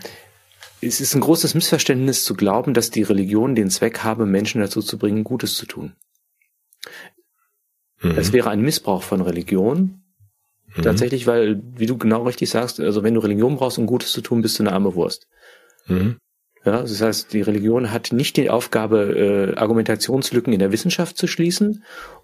es 0.83 1.01
ist 1.01 1.15
ein 1.15 1.21
großes 1.21 1.55
Missverständnis 1.55 2.25
zu 2.25 2.35
glauben, 2.35 2.75
dass 2.75 2.91
die 2.91 3.03
Religion 3.03 3.55
den 3.55 3.71
Zweck 3.71 4.01
habe, 4.01 4.27
Menschen 4.27 4.61
dazu 4.61 4.83
zu 4.83 4.99
bringen, 4.99 5.25
Gutes 5.25 5.57
zu 5.57 5.67
tun. 5.67 5.95
Mhm. 8.01 8.19
Es 8.19 8.33
wäre 8.33 8.51
ein 8.51 8.61
Missbrauch 8.61 9.03
von 9.03 9.21
Religion, 9.21 10.03
Mhm. 10.77 10.83
Tatsächlich, 10.83 11.27
weil, 11.27 11.61
wie 11.77 11.87
du 11.87 11.99
genau 11.99 12.23
richtig 12.23 12.51
sagst, 12.51 12.81
also 12.81 13.03
wenn 13.03 13.15
du 13.15 13.21
Religion 13.21 13.57
brauchst, 13.57 13.79
um 13.79 13.87
Gutes 13.87 14.13
zu 14.13 14.21
tun, 14.21 14.43
bist 14.43 14.59
du 14.59 14.63
eine 14.63 14.73
arme 14.73 14.95
Wurst. 14.95 15.29
Mhm. 15.87 16.17
Ja, 16.65 16.81
das 16.83 17.03
heißt, 17.03 17.33
die 17.33 17.43
Religion 17.43 17.91
hat 17.91 18.13
nicht 18.13 18.37
die 18.37 18.49
Aufgabe, 18.49 19.53
äh, 19.55 19.59
Argumentationslücken 19.59 20.53
in 20.53 20.61
der 20.61 20.71
Wissenschaft 20.71 21.19
zu 21.19 21.27
schließen 21.27 21.83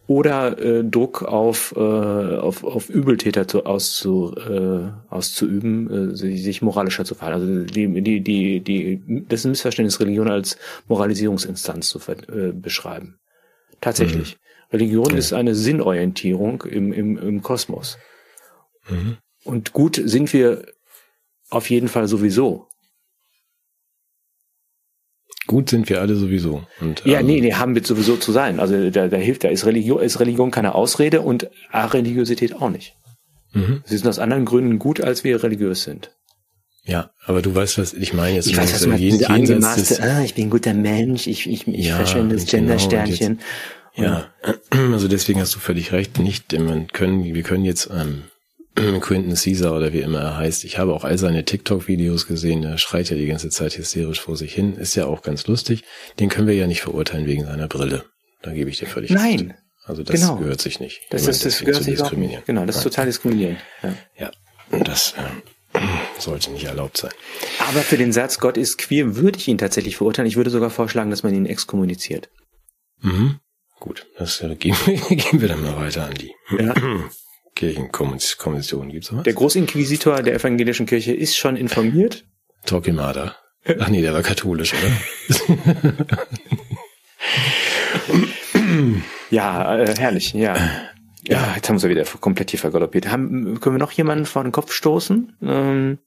oder 0.09 0.59
äh, 0.59 0.85
Druck 0.85 1.23
auf, 1.23 1.75
äh, 1.77 1.81
auf, 1.81 2.65
auf 2.65 2.89
Übeltäter 2.89 3.47
zu, 3.47 3.67
auszu, 3.67 4.35
äh, 4.37 4.91
auszuüben, 5.13 6.13
äh, 6.13 6.17
sich, 6.17 6.63
moralischer 6.63 7.05
zu 7.05 7.15
verhalten. 7.15 7.41
Also 7.41 7.65
die, 7.75 8.03
die, 8.03 8.21
die, 8.23 8.61
die, 8.61 9.25
das 9.29 9.41
ist 9.41 9.45
ein 9.45 9.51
Missverständnis, 9.51 10.01
Religion 10.01 10.31
als 10.31 10.57
Moralisierungsinstanz 10.89 11.91
zu 11.91 12.01
äh, 12.11 12.53
beschreiben. 12.53 13.21
Tatsächlich. 13.83 14.39
Religion 14.73 15.15
ist 15.15 15.35
eine 15.35 15.55
Sinnorientierung 15.55 16.63
im, 16.63 16.91
im, 16.95 17.19
im 17.19 17.43
Kosmos. 17.43 17.99
Mhm. 18.89 19.19
Und 19.45 19.75
gut 19.75 20.01
sind 20.03 20.33
wir 20.33 20.65
auf 21.51 21.69
jeden 21.69 21.89
Fall 21.89 22.09
sowieso. 22.09 22.67
Gut 25.49 25.71
sind 25.71 25.89
wir 25.89 26.01
alle 26.01 26.15
sowieso. 26.15 26.63
Und, 26.81 27.05
Ja, 27.05 27.19
ähm, 27.19 27.27
nee, 27.27 27.41
nee, 27.41 27.55
haben 27.55 27.75
wir 27.75 27.83
sowieso 27.83 28.17
zu 28.17 28.31
sein. 28.31 28.61
Also 28.61 28.91
da, 28.91 29.09
da 29.09 29.17
hilft 29.17 29.43
da 29.43 29.49
ist 29.49 29.67
Religion, 29.67 30.01
ist 30.01 30.21
Religion 30.21 30.53
keine 30.53 30.77
Ausrede 30.77 31.23
und 31.23 31.51
Religiosität 31.73 32.55
auch 32.55 32.71
nicht. 32.71 32.95
Mhm. 33.53 33.83
Sie 33.85 33.97
sind 33.97 34.07
aus 34.07 34.19
anderen 34.19 34.45
Gründen 34.45 34.79
gut, 34.79 35.01
als 35.01 35.25
wir 35.25 35.43
religiös 35.43 35.83
sind. 35.83 36.13
Ja, 36.85 37.11
aber 37.25 37.43
du 37.43 37.55
weißt, 37.55 37.79
was 37.79 37.93
ich 37.95 38.13
meine 38.13 38.37
jetzt. 38.37 38.47
Ich 38.47 38.57
weiß, 38.57 38.73
was 38.73 38.83
du 38.83 38.89
meinst, 38.89 39.03
diese 39.03 39.31
angemaßte, 39.31 40.03
ah, 40.03 40.23
ich 40.23 40.35
bin 40.35 40.47
ein 40.47 40.51
guter 40.51 40.75
Mensch, 40.75 41.27
ich, 41.27 41.49
ich, 41.49 41.67
ich 41.67 41.87
Ja, 41.87 41.97
verschwende 41.97 42.35
das 42.35 42.47
genau, 42.47 42.61
Gendersternchen. 42.61 43.41
Ja, 43.95 44.29
also 44.93 45.09
deswegen 45.09 45.41
hast 45.41 45.55
du 45.55 45.59
völlig 45.59 45.93
recht. 45.93 46.19
Nicht, 46.19 46.53
man 46.59 46.87
können, 46.89 47.25
wir 47.25 47.43
können 47.43 47.65
jetzt 47.65 47.91
ähm, 47.91 48.25
Quentin 49.01 49.35
Caesar 49.35 49.77
oder 49.77 49.93
wie 49.93 50.01
immer 50.01 50.21
er 50.21 50.37
heißt. 50.37 50.65
Ich 50.65 50.79
habe 50.79 50.93
auch 50.95 51.05
all 51.05 51.19
seine 51.19 51.45
TikTok-Videos 51.45 52.27
gesehen. 52.27 52.63
Er 52.65 52.79
schreit 52.79 53.11
ja 53.11 53.17
die 53.17 53.27
ganze 53.27 53.51
Zeit 53.51 53.77
hysterisch 53.77 54.21
vor 54.21 54.37
sich 54.37 54.55
hin. 54.55 54.77
Ist 54.77 54.95
ja 54.95 55.07
auch 55.07 55.23
ganz 55.23 55.47
lustig. 55.47 55.85
Den 56.19 56.29
können 56.29 56.47
wir 56.49 56.55
ja 56.55 56.67
nicht 56.67 56.83
verurteilen 56.83 57.27
wegen 57.27 57.45
seiner 57.45 57.69
Brille. 57.69 58.05
Da 58.43 58.53
gebe 58.53 58.71
ich 58.71 58.79
dir 58.79 58.87
völlig 58.87 59.11
recht. 59.11 59.21
Nein, 59.21 59.55
Also 59.85 60.03
das 60.03 60.21
genau. 60.21 60.37
gehört 60.37 60.61
sich 60.61 60.81
nicht. 60.81 61.01
das 61.11 61.27
ist, 61.27 61.45
das 61.45 61.61
gehört 61.61 61.83
sich 61.83 61.97
diskriminieren. 61.97 62.37
nicht. 62.41 62.47
Genau, 62.47 62.65
das 62.67 62.77
ist 62.77 62.83
total 62.85 63.07
diskriminierend. 63.07 63.59
Ja. 63.83 63.95
Ja, 64.71 64.79
das 64.85 65.15
ähm, 65.75 65.83
sollte 66.19 66.51
nicht 66.53 66.65
erlaubt 66.65 66.97
sein. 66.99 67.11
Aber 67.69 67.81
für 67.81 67.97
den 67.97 68.13
Satz, 68.13 68.39
Gott 68.39 68.57
ist 68.57 68.79
queer, 68.79 69.17
würde 69.17 69.39
ich 69.39 69.49
ihn 69.49 69.59
tatsächlich 69.59 69.97
verurteilen. 69.97 70.29
Ich 70.29 70.37
würde 70.37 70.51
sogar 70.51 70.71
vorschlagen, 70.71 71.11
dass 71.11 71.23
man 71.23 71.35
ihn 71.35 71.47
exkommuniziert. 71.47 72.29
Mhm. 73.01 73.41
Gut, 73.81 74.07
das 74.19 74.41
äh, 74.41 74.55
gehen, 74.57 74.77
wir, 74.87 74.97
gehen 75.17 75.41
wir 75.41 75.49
dann 75.49 75.63
mal 75.63 75.77
weiter 75.77 76.05
an 76.07 76.15
die 76.15 76.33
Ja. 76.59 76.75
Kirchenkommission. 77.59 78.89
Gibt's 78.89 79.11
noch 79.11 79.19
was? 79.19 79.25
Der 79.25 79.35
Großinquisitor 79.35 80.23
der 80.23 80.35
evangelischen 80.35 80.87
Kirche 80.87 81.13
ist 81.13 81.37
schon 81.37 81.57
informiert. 81.57 82.25
Torquemada. 82.65 83.37
Ach 83.79 83.89
nee, 83.89 84.01
der 84.01 84.15
war 84.15 84.23
katholisch, 84.23 84.73
oder? 84.75 86.07
Ja, 89.31 89.79
äh, 89.79 89.95
herrlich, 89.99 90.33
ja. 90.33 90.57
Ja, 91.23 91.53
jetzt 91.55 91.69
haben 91.69 91.83
wir 91.83 91.91
wieder 91.91 92.05
komplett 92.05 92.51
hier 92.51 92.61
vergaloppiert. 92.61 93.11
Haben, 93.11 93.61
können 93.61 93.75
wir 93.77 93.81
noch 93.81 93.93
jemanden 93.93 94.25
vor 94.25 94.43
den 94.43 94.53
Kopf 94.53 94.73
stoßen? 94.73 95.37
Ähm, 95.43 95.99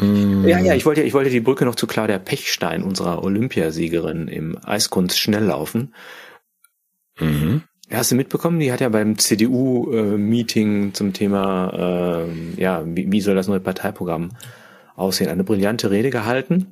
Mm, 0.00 0.46
ja, 0.46 0.58
ja, 0.58 0.74
ich 0.74 0.86
wollte, 0.86 1.02
ich 1.02 1.14
wollte 1.14 1.30
die 1.30 1.40
Brücke 1.40 1.64
noch 1.64 1.74
zu 1.74 1.86
Claudia 1.86 2.18
Pechstein, 2.18 2.82
unserer 2.82 3.22
Olympiasiegerin 3.22 4.28
im 4.28 4.58
Eiskunst-Schnelllaufen. 4.62 5.94
Mhm. 7.18 7.62
Hast 7.92 8.10
du 8.10 8.14
mitbekommen? 8.14 8.58
Die 8.58 8.72
hat 8.72 8.80
ja 8.80 8.88
beim 8.88 9.18
CDU-Meeting 9.18 10.94
zum 10.94 11.12
Thema, 11.12 12.24
ähm, 12.26 12.54
ja, 12.56 12.82
wie, 12.86 13.12
wie 13.12 13.20
soll 13.20 13.34
das 13.34 13.48
neue 13.48 13.60
Parteiprogramm 13.60 14.30
aussehen, 14.96 15.28
eine 15.28 15.44
brillante 15.44 15.90
Rede 15.90 16.10
gehalten. 16.10 16.68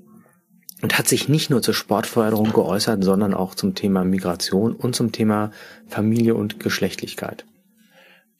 und 0.82 0.96
hat 0.96 1.08
sich 1.08 1.28
nicht 1.28 1.50
nur 1.50 1.60
zur 1.60 1.74
Sportförderung 1.74 2.52
geäußert, 2.52 3.04
sondern 3.04 3.34
auch 3.34 3.54
zum 3.54 3.74
Thema 3.74 4.02
Migration 4.02 4.74
und 4.74 4.96
zum 4.96 5.12
Thema 5.12 5.50
Familie 5.86 6.34
und 6.34 6.58
Geschlechtlichkeit. 6.58 7.44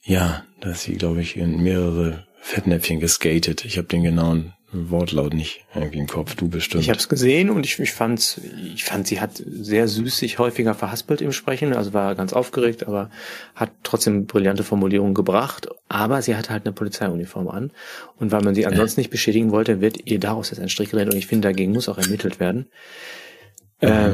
Ja, 0.03 0.43
da 0.61 0.71
ist 0.71 0.85
sie, 0.85 0.95
glaube 0.95 1.21
ich, 1.21 1.37
in 1.37 1.63
mehrere 1.63 2.27
Fettnäpfchen 2.41 2.99
geskatet. 2.99 3.67
Ich 3.67 3.77
habe 3.77 3.89
den 3.89 4.03
genauen 4.03 4.55
Wortlaut 4.73 5.35
nicht 5.35 5.65
irgendwie 5.75 5.99
im 5.99 6.07
Kopf, 6.07 6.37
du 6.37 6.49
bestimmt. 6.49 6.83
Ich 6.83 6.91
habe 6.91 6.99
es 6.99 7.09
gesehen 7.09 7.51
und 7.51 7.67
ich, 7.67 7.81
ich 7.81 7.93
fand's, 7.93 8.41
ich 8.73 8.85
fand, 8.85 9.07
sie 9.09 9.21
hat 9.21 9.43
sehr 9.45 9.89
süß 9.89 10.19
sich 10.19 10.39
häufiger 10.39 10.75
verhaspelt 10.75 11.21
im 11.21 11.33
Sprechen, 11.33 11.75
also 11.75 11.93
war 11.93 12.15
ganz 12.15 12.33
aufgeregt, 12.33 12.87
aber 12.87 13.11
hat 13.57 13.73
trotzdem 13.83 14.27
brillante 14.27 14.63
Formulierungen 14.63 15.15
gebracht. 15.15 15.69
Aber 15.89 16.23
sie 16.23 16.37
hatte 16.37 16.51
halt 16.51 16.67
eine 16.67 16.73
Polizeiuniform 16.73 17.49
an 17.49 17.73
und 18.19 18.31
weil 18.31 18.43
man 18.43 18.55
sie 18.55 18.65
ansonsten 18.65 19.01
nicht 19.01 19.11
beschädigen 19.11 19.51
wollte, 19.51 19.81
wird 19.81 20.07
ihr 20.09 20.21
daraus 20.21 20.51
jetzt 20.51 20.61
ein 20.61 20.69
Strich 20.69 20.91
gerät 20.91 21.09
und 21.09 21.17
ich 21.17 21.27
finde, 21.27 21.49
dagegen 21.49 21.73
muss 21.73 21.89
auch 21.89 21.99
ermittelt 21.99 22.39
werden. 22.39 22.69
Mhm. 23.81 23.89
Äh, 23.89 24.11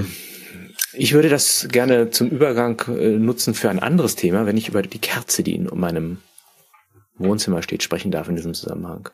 ich 0.94 1.12
würde 1.12 1.28
das 1.28 1.68
gerne 1.70 2.10
zum 2.10 2.30
Übergang 2.30 2.80
äh, 2.88 3.18
nutzen 3.18 3.52
für 3.52 3.68
ein 3.68 3.78
anderes 3.78 4.16
Thema, 4.16 4.46
wenn 4.46 4.56
ich 4.56 4.68
über 4.68 4.80
die 4.80 4.98
Kerze, 4.98 5.42
die 5.42 5.54
in 5.54 5.68
meinem 5.74 6.18
Wohnzimmer 7.18 7.62
steht, 7.62 7.82
sprechen 7.82 8.10
darf 8.10 8.28
in 8.28 8.36
diesem 8.36 8.54
Zusammenhang. 8.54 9.10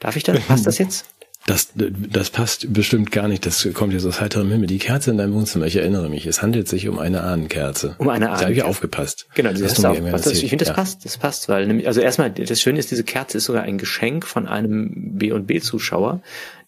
Darf 0.00 0.16
ich 0.16 0.24
das? 0.24 0.40
Passt 0.40 0.66
das 0.66 0.78
jetzt? 0.78 1.06
Das, 1.46 1.72
das 1.74 2.30
passt 2.30 2.72
bestimmt 2.72 3.12
gar 3.12 3.26
nicht. 3.26 3.46
Das 3.46 3.66
kommt 3.72 3.94
jetzt 3.94 4.04
aus 4.04 4.20
heiterem 4.20 4.50
Himmel. 4.50 4.66
Die 4.66 4.78
Kerze 4.78 5.10
in 5.10 5.16
deinem 5.16 5.32
Wohnzimmer, 5.32 5.64
ich 5.64 5.76
erinnere 5.76 6.10
mich, 6.10 6.26
es 6.26 6.42
handelt 6.42 6.68
sich 6.68 6.86
um 6.86 6.98
eine 6.98 7.22
Ahnenkerze. 7.22 7.96
Um 7.98 8.08
eine 8.08 8.26
Ahnenkerze. 8.26 8.40
Da 8.40 8.44
habe 8.44 8.52
ich 8.52 8.62
aufgepasst. 8.62 9.26
Genau, 9.34 9.50
das, 9.50 9.62
hast 9.62 10.26
du 10.26 10.30
Ich 10.30 10.40
finde, 10.40 10.58
das 10.58 10.68
ja. 10.68 10.74
passt. 10.74 11.04
Das 11.04 11.16
passt, 11.16 11.48
weil 11.48 11.66
nämlich, 11.66 11.86
also 11.86 12.02
erstmal, 12.02 12.30
das 12.30 12.60
Schöne 12.60 12.78
ist, 12.78 12.90
diese 12.90 13.04
Kerze 13.04 13.38
ist 13.38 13.44
sogar 13.44 13.62
ein 13.62 13.78
Geschenk 13.78 14.26
von 14.26 14.46
einem 14.46 15.18
B&B-Zuschauer, 15.18 16.20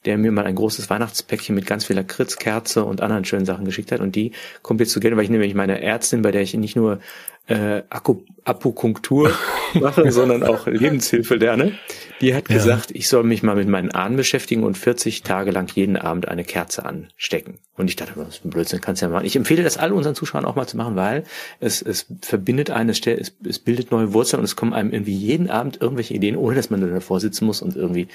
der 0.06 0.16
mir 0.16 0.32
mal 0.32 0.46
ein 0.46 0.54
großes 0.54 0.88
Weihnachtspäckchen 0.88 1.54
mit 1.54 1.66
ganz 1.66 1.84
viel 1.84 1.96
Lakritzkerze 1.96 2.84
und 2.84 3.02
anderen 3.02 3.26
schönen 3.26 3.44
Sachen 3.44 3.66
geschickt 3.66 3.92
hat. 3.92 4.00
Und 4.00 4.16
die 4.16 4.32
kommt 4.62 4.80
jetzt 4.80 4.92
zu 4.92 5.00
Geld, 5.00 5.14
weil 5.16 5.24
ich 5.24 5.30
nämlich 5.30 5.54
meine 5.54 5.82
Ärztin, 5.82 6.22
bei 6.22 6.32
der 6.32 6.40
ich 6.40 6.54
nicht 6.54 6.76
nur 6.76 6.98
äh, 7.46 7.82
Akupunktur 7.90 9.32
mache, 9.74 10.10
sondern 10.10 10.42
auch 10.42 10.66
Lebenshilfe 10.66 11.36
lerne. 11.36 11.72
Die 12.22 12.34
hat 12.34 12.48
ja. 12.48 12.54
gesagt, 12.54 12.92
ich 12.92 13.08
soll 13.08 13.24
mich 13.24 13.42
mal 13.42 13.56
mit 13.56 13.68
meinen 13.68 13.90
Ahnen 13.90 14.16
beschäftigen 14.16 14.62
und 14.62 14.78
40 14.78 15.22
Tage 15.22 15.50
lang 15.50 15.70
jeden 15.74 15.96
Abend 15.96 16.28
eine 16.28 16.44
Kerze 16.44 16.86
anstecken. 16.86 17.58
Und 17.76 17.88
ich 17.88 17.96
dachte, 17.96 18.12
das 18.16 18.36
ist 18.36 18.44
ein 18.44 18.50
Blödsinn, 18.50 18.80
kannst 18.80 19.02
du 19.02 19.06
ja 19.06 19.12
machen. 19.12 19.26
Ich 19.26 19.34
empfehle 19.34 19.64
das 19.64 19.76
all 19.76 19.92
unseren 19.92 20.14
Zuschauern 20.14 20.44
auch 20.44 20.54
mal 20.54 20.68
zu 20.68 20.76
machen, 20.76 20.94
weil 20.94 21.24
es, 21.58 21.82
es 21.82 22.06
verbindet 22.20 22.70
eine 22.70 22.94
Stelle, 22.94 23.18
es, 23.18 23.34
es 23.44 23.58
bildet 23.58 23.90
neue 23.90 24.12
Wurzeln 24.12 24.38
und 24.38 24.44
es 24.44 24.54
kommen 24.54 24.72
einem 24.72 24.92
irgendwie 24.92 25.16
jeden 25.16 25.50
Abend 25.50 25.80
irgendwelche 25.80 26.14
Ideen, 26.14 26.36
ohne 26.36 26.54
dass 26.54 26.70
man 26.70 26.80
dann 26.80 26.94
davor 26.94 27.18
sitzen 27.18 27.44
muss 27.44 27.60
und 27.60 27.74
irgendwie 27.74 28.06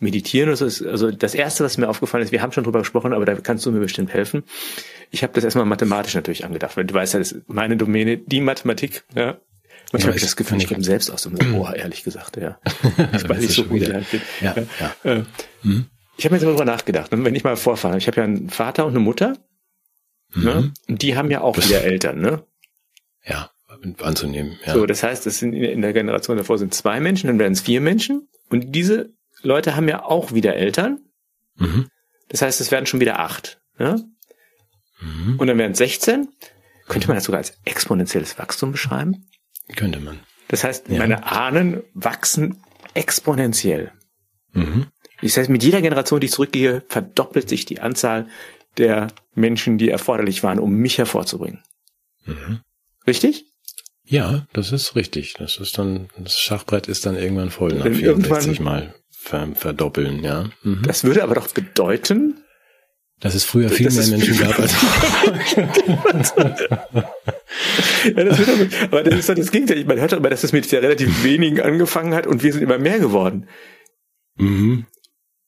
meditieren 0.00 0.48
oder 0.48 0.56
so. 0.56 0.88
Also 0.88 1.12
das 1.12 1.34
erste, 1.34 1.62
was 1.62 1.78
mir 1.78 1.88
aufgefallen 1.88 2.24
ist, 2.24 2.32
wir 2.32 2.42
haben 2.42 2.50
schon 2.50 2.64
drüber 2.64 2.80
gesprochen, 2.80 3.12
aber 3.12 3.24
da 3.24 3.36
kannst 3.36 3.64
du 3.64 3.70
mir 3.70 3.80
bestimmt 3.80 4.12
helfen. 4.12 4.42
Ich 5.12 5.22
habe 5.22 5.32
das 5.34 5.44
erstmal 5.44 5.66
mathematisch 5.66 6.14
natürlich 6.14 6.44
angedacht, 6.44 6.76
weil 6.76 6.84
du 6.84 6.94
weißt 6.94 7.14
ja, 7.14 7.20
das 7.20 7.30
ist 7.30 7.48
meine 7.48 7.76
Domäne, 7.76 8.16
die 8.18 8.40
Mathematik, 8.40 9.04
ja. 9.14 9.36
Manchmal 9.90 10.10
habe 10.10 10.16
ich 10.16 10.22
das 10.22 10.36
Gefühl, 10.36 10.58
ich 10.58 10.68
komme 10.68 10.84
selbst 10.84 11.10
aus 11.10 11.22
dem 11.22 11.36
Labor, 11.36 11.74
ehrlich 11.74 12.02
gesagt, 12.02 12.36
ja. 12.36 12.58
Ich 13.14 13.28
weiß 13.28 13.40
nicht 13.40 13.54
so 13.54 13.64
gut 13.64 13.80
ja, 13.82 14.00
ja, 14.40 14.54
ja. 14.80 14.94
Äh, 15.04 15.24
mhm. 15.62 15.86
Ich 16.16 16.24
habe 16.24 16.34
mir 16.34 16.38
jetzt 16.38 16.44
mal 16.44 16.52
drüber 16.52 16.64
nachgedacht, 16.64 17.12
ne? 17.12 17.24
wenn 17.24 17.34
ich 17.34 17.44
mal 17.44 17.56
vorfahre, 17.56 17.98
ich 17.98 18.06
habe 18.06 18.18
ja 18.18 18.24
einen 18.24 18.48
Vater 18.48 18.86
und 18.86 18.92
eine 18.92 19.00
Mutter, 19.00 19.36
mhm. 20.34 20.44
ne? 20.44 20.72
und 20.88 21.02
die 21.02 21.16
haben 21.16 21.30
ja 21.30 21.40
auch 21.40 21.56
wieder 21.56 21.82
Eltern, 21.82 22.20
ne? 22.20 22.44
Ja, 23.24 23.50
anzunehmen. 24.00 24.58
Ja. 24.66 24.74
So, 24.74 24.86
das 24.86 25.02
heißt, 25.02 25.26
es 25.26 25.38
sind 25.38 25.52
in 25.52 25.82
der 25.82 25.92
Generation 25.92 26.36
davor 26.36 26.58
sind 26.58 26.74
zwei 26.74 27.00
Menschen, 27.00 27.26
dann 27.26 27.38
werden 27.38 27.52
es 27.52 27.60
vier 27.60 27.80
Menschen 27.80 28.28
und 28.48 28.72
diese 28.72 29.12
Leute 29.42 29.76
haben 29.76 29.88
ja 29.88 30.04
auch 30.04 30.32
wieder 30.32 30.54
Eltern. 30.54 31.00
Mhm. 31.56 31.88
Das 32.28 32.42
heißt, 32.42 32.60
es 32.60 32.70
werden 32.70 32.86
schon 32.86 33.00
wieder 33.00 33.18
acht. 33.18 33.60
Ne? 33.78 34.04
Mhm. 35.00 35.38
Und 35.38 35.46
dann 35.46 35.58
wären 35.58 35.72
es 35.72 35.78
16. 35.78 36.28
Könnte 36.88 37.08
man 37.08 37.16
das 37.16 37.24
sogar 37.24 37.38
als 37.38 37.58
exponentielles 37.64 38.38
Wachstum 38.38 38.72
beschreiben? 38.72 39.26
Könnte 39.76 40.00
man. 40.00 40.20
Das 40.48 40.64
heißt, 40.64 40.88
ja. 40.88 40.98
meine 40.98 41.24
Ahnen 41.24 41.82
wachsen 41.94 42.62
exponentiell. 42.94 43.92
Mhm. 44.52 44.86
Das 45.22 45.36
heißt, 45.36 45.48
mit 45.48 45.62
jeder 45.62 45.80
Generation, 45.80 46.20
die 46.20 46.26
ich 46.26 46.32
zurückgehe, 46.32 46.82
verdoppelt 46.88 47.48
sich 47.48 47.64
die 47.64 47.80
Anzahl 47.80 48.26
der 48.76 49.08
Menschen, 49.34 49.78
die 49.78 49.88
erforderlich 49.88 50.42
waren, 50.42 50.58
um 50.58 50.74
mich 50.74 50.98
hervorzubringen. 50.98 51.62
Mhm. 52.24 52.60
Richtig? 53.06 53.46
Ja, 54.04 54.46
das 54.52 54.72
ist 54.72 54.96
richtig. 54.96 55.34
Das 55.34 55.56
ist 55.56 55.78
dann, 55.78 56.08
das 56.18 56.38
Schachbrett 56.38 56.88
ist 56.88 57.06
dann 57.06 57.16
irgendwann 57.16 57.50
voll 57.50 57.74
nach 57.74 57.84
64 57.84 58.60
Mal 58.60 58.94
verdoppeln, 59.10 60.22
ja. 60.24 60.50
Mhm. 60.62 60.82
Das 60.84 61.04
würde 61.04 61.22
aber 61.22 61.36
doch 61.36 61.48
bedeuten, 61.48 62.41
dass 63.22 63.34
es 63.36 63.44
früher 63.44 63.70
viel 63.70 63.86
das 63.86 63.96
mehr 63.96 64.18
Menschen 64.18 64.36
gab 64.36 64.58
als 64.58 64.72
ja, 68.16 68.24
das 68.24 68.38
wird 68.38 68.82
aber, 68.82 69.04
das 69.04 69.20
ist 69.20 69.28
doch 69.28 69.36
das 69.36 69.52
Gegenteil. 69.52 69.84
Man 69.84 70.00
hört 70.00 70.10
doch 70.12 70.18
immer, 70.18 70.30
dass 70.30 70.42
es 70.42 70.52
mit 70.52 70.68
ja 70.72 70.80
relativ 70.80 71.22
wenigen 71.22 71.60
angefangen 71.60 72.14
hat 72.14 72.26
und 72.26 72.42
wir 72.42 72.52
sind 72.52 72.62
immer 72.62 72.78
mehr 72.78 72.98
geworden. 72.98 73.46
Mhm. 74.36 74.86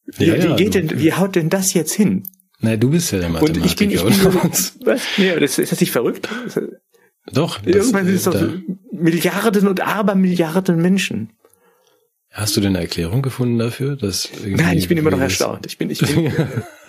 Wie, 0.06 0.26
ja, 0.26 0.40
wie 0.40 0.54
geht 0.54 0.74
denn, 0.74 1.00
wie 1.00 1.14
haut 1.14 1.34
denn 1.34 1.50
das 1.50 1.74
jetzt 1.74 1.94
hin? 1.94 2.22
Na, 2.60 2.76
du 2.76 2.90
bist 2.90 3.10
ja 3.10 3.18
der 3.18 3.28
Mathematiker. 3.28 3.62
Und 3.62 3.66
ich 3.66 3.76
bin, 3.76 3.90
ich 3.90 4.02
bin 4.04 4.14
was? 4.84 5.02
Nee, 5.16 5.34
das, 5.40 5.58
ist 5.58 5.72
das 5.72 5.80
nicht 5.80 5.90
verrückt? 5.90 6.28
Doch. 7.32 7.60
Irgendwann 7.64 8.06
sind 8.06 8.14
es 8.14 8.22
doch 8.24 8.40
Milliarden 8.92 9.66
und 9.66 9.80
Abermilliarden 9.80 10.80
Menschen. 10.80 11.32
Hast 12.34 12.56
du 12.56 12.60
denn 12.60 12.74
eine 12.74 12.80
Erklärung 12.80 13.22
gefunden 13.22 13.58
dafür? 13.60 13.94
Dass 13.94 14.28
Nein, 14.44 14.76
ich 14.76 14.88
bin 14.88 14.98
immer 14.98 15.12
noch 15.12 15.20
erstaunt. 15.20 15.66
Ich 15.66 15.78
bin, 15.78 15.88
ich 15.88 16.00
bin, 16.00 16.32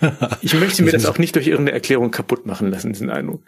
ich 0.42 0.54
möchte 0.54 0.82
mir 0.82 0.90
das 0.90 1.06
auch 1.06 1.18
nicht 1.18 1.36
durch 1.36 1.46
irgendeine 1.46 1.70
Erklärung 1.70 2.10
kaputt 2.10 2.46
machen 2.46 2.68
lassen, 2.68 2.92
diesen 2.92 3.10
Eindruck. 3.10 3.42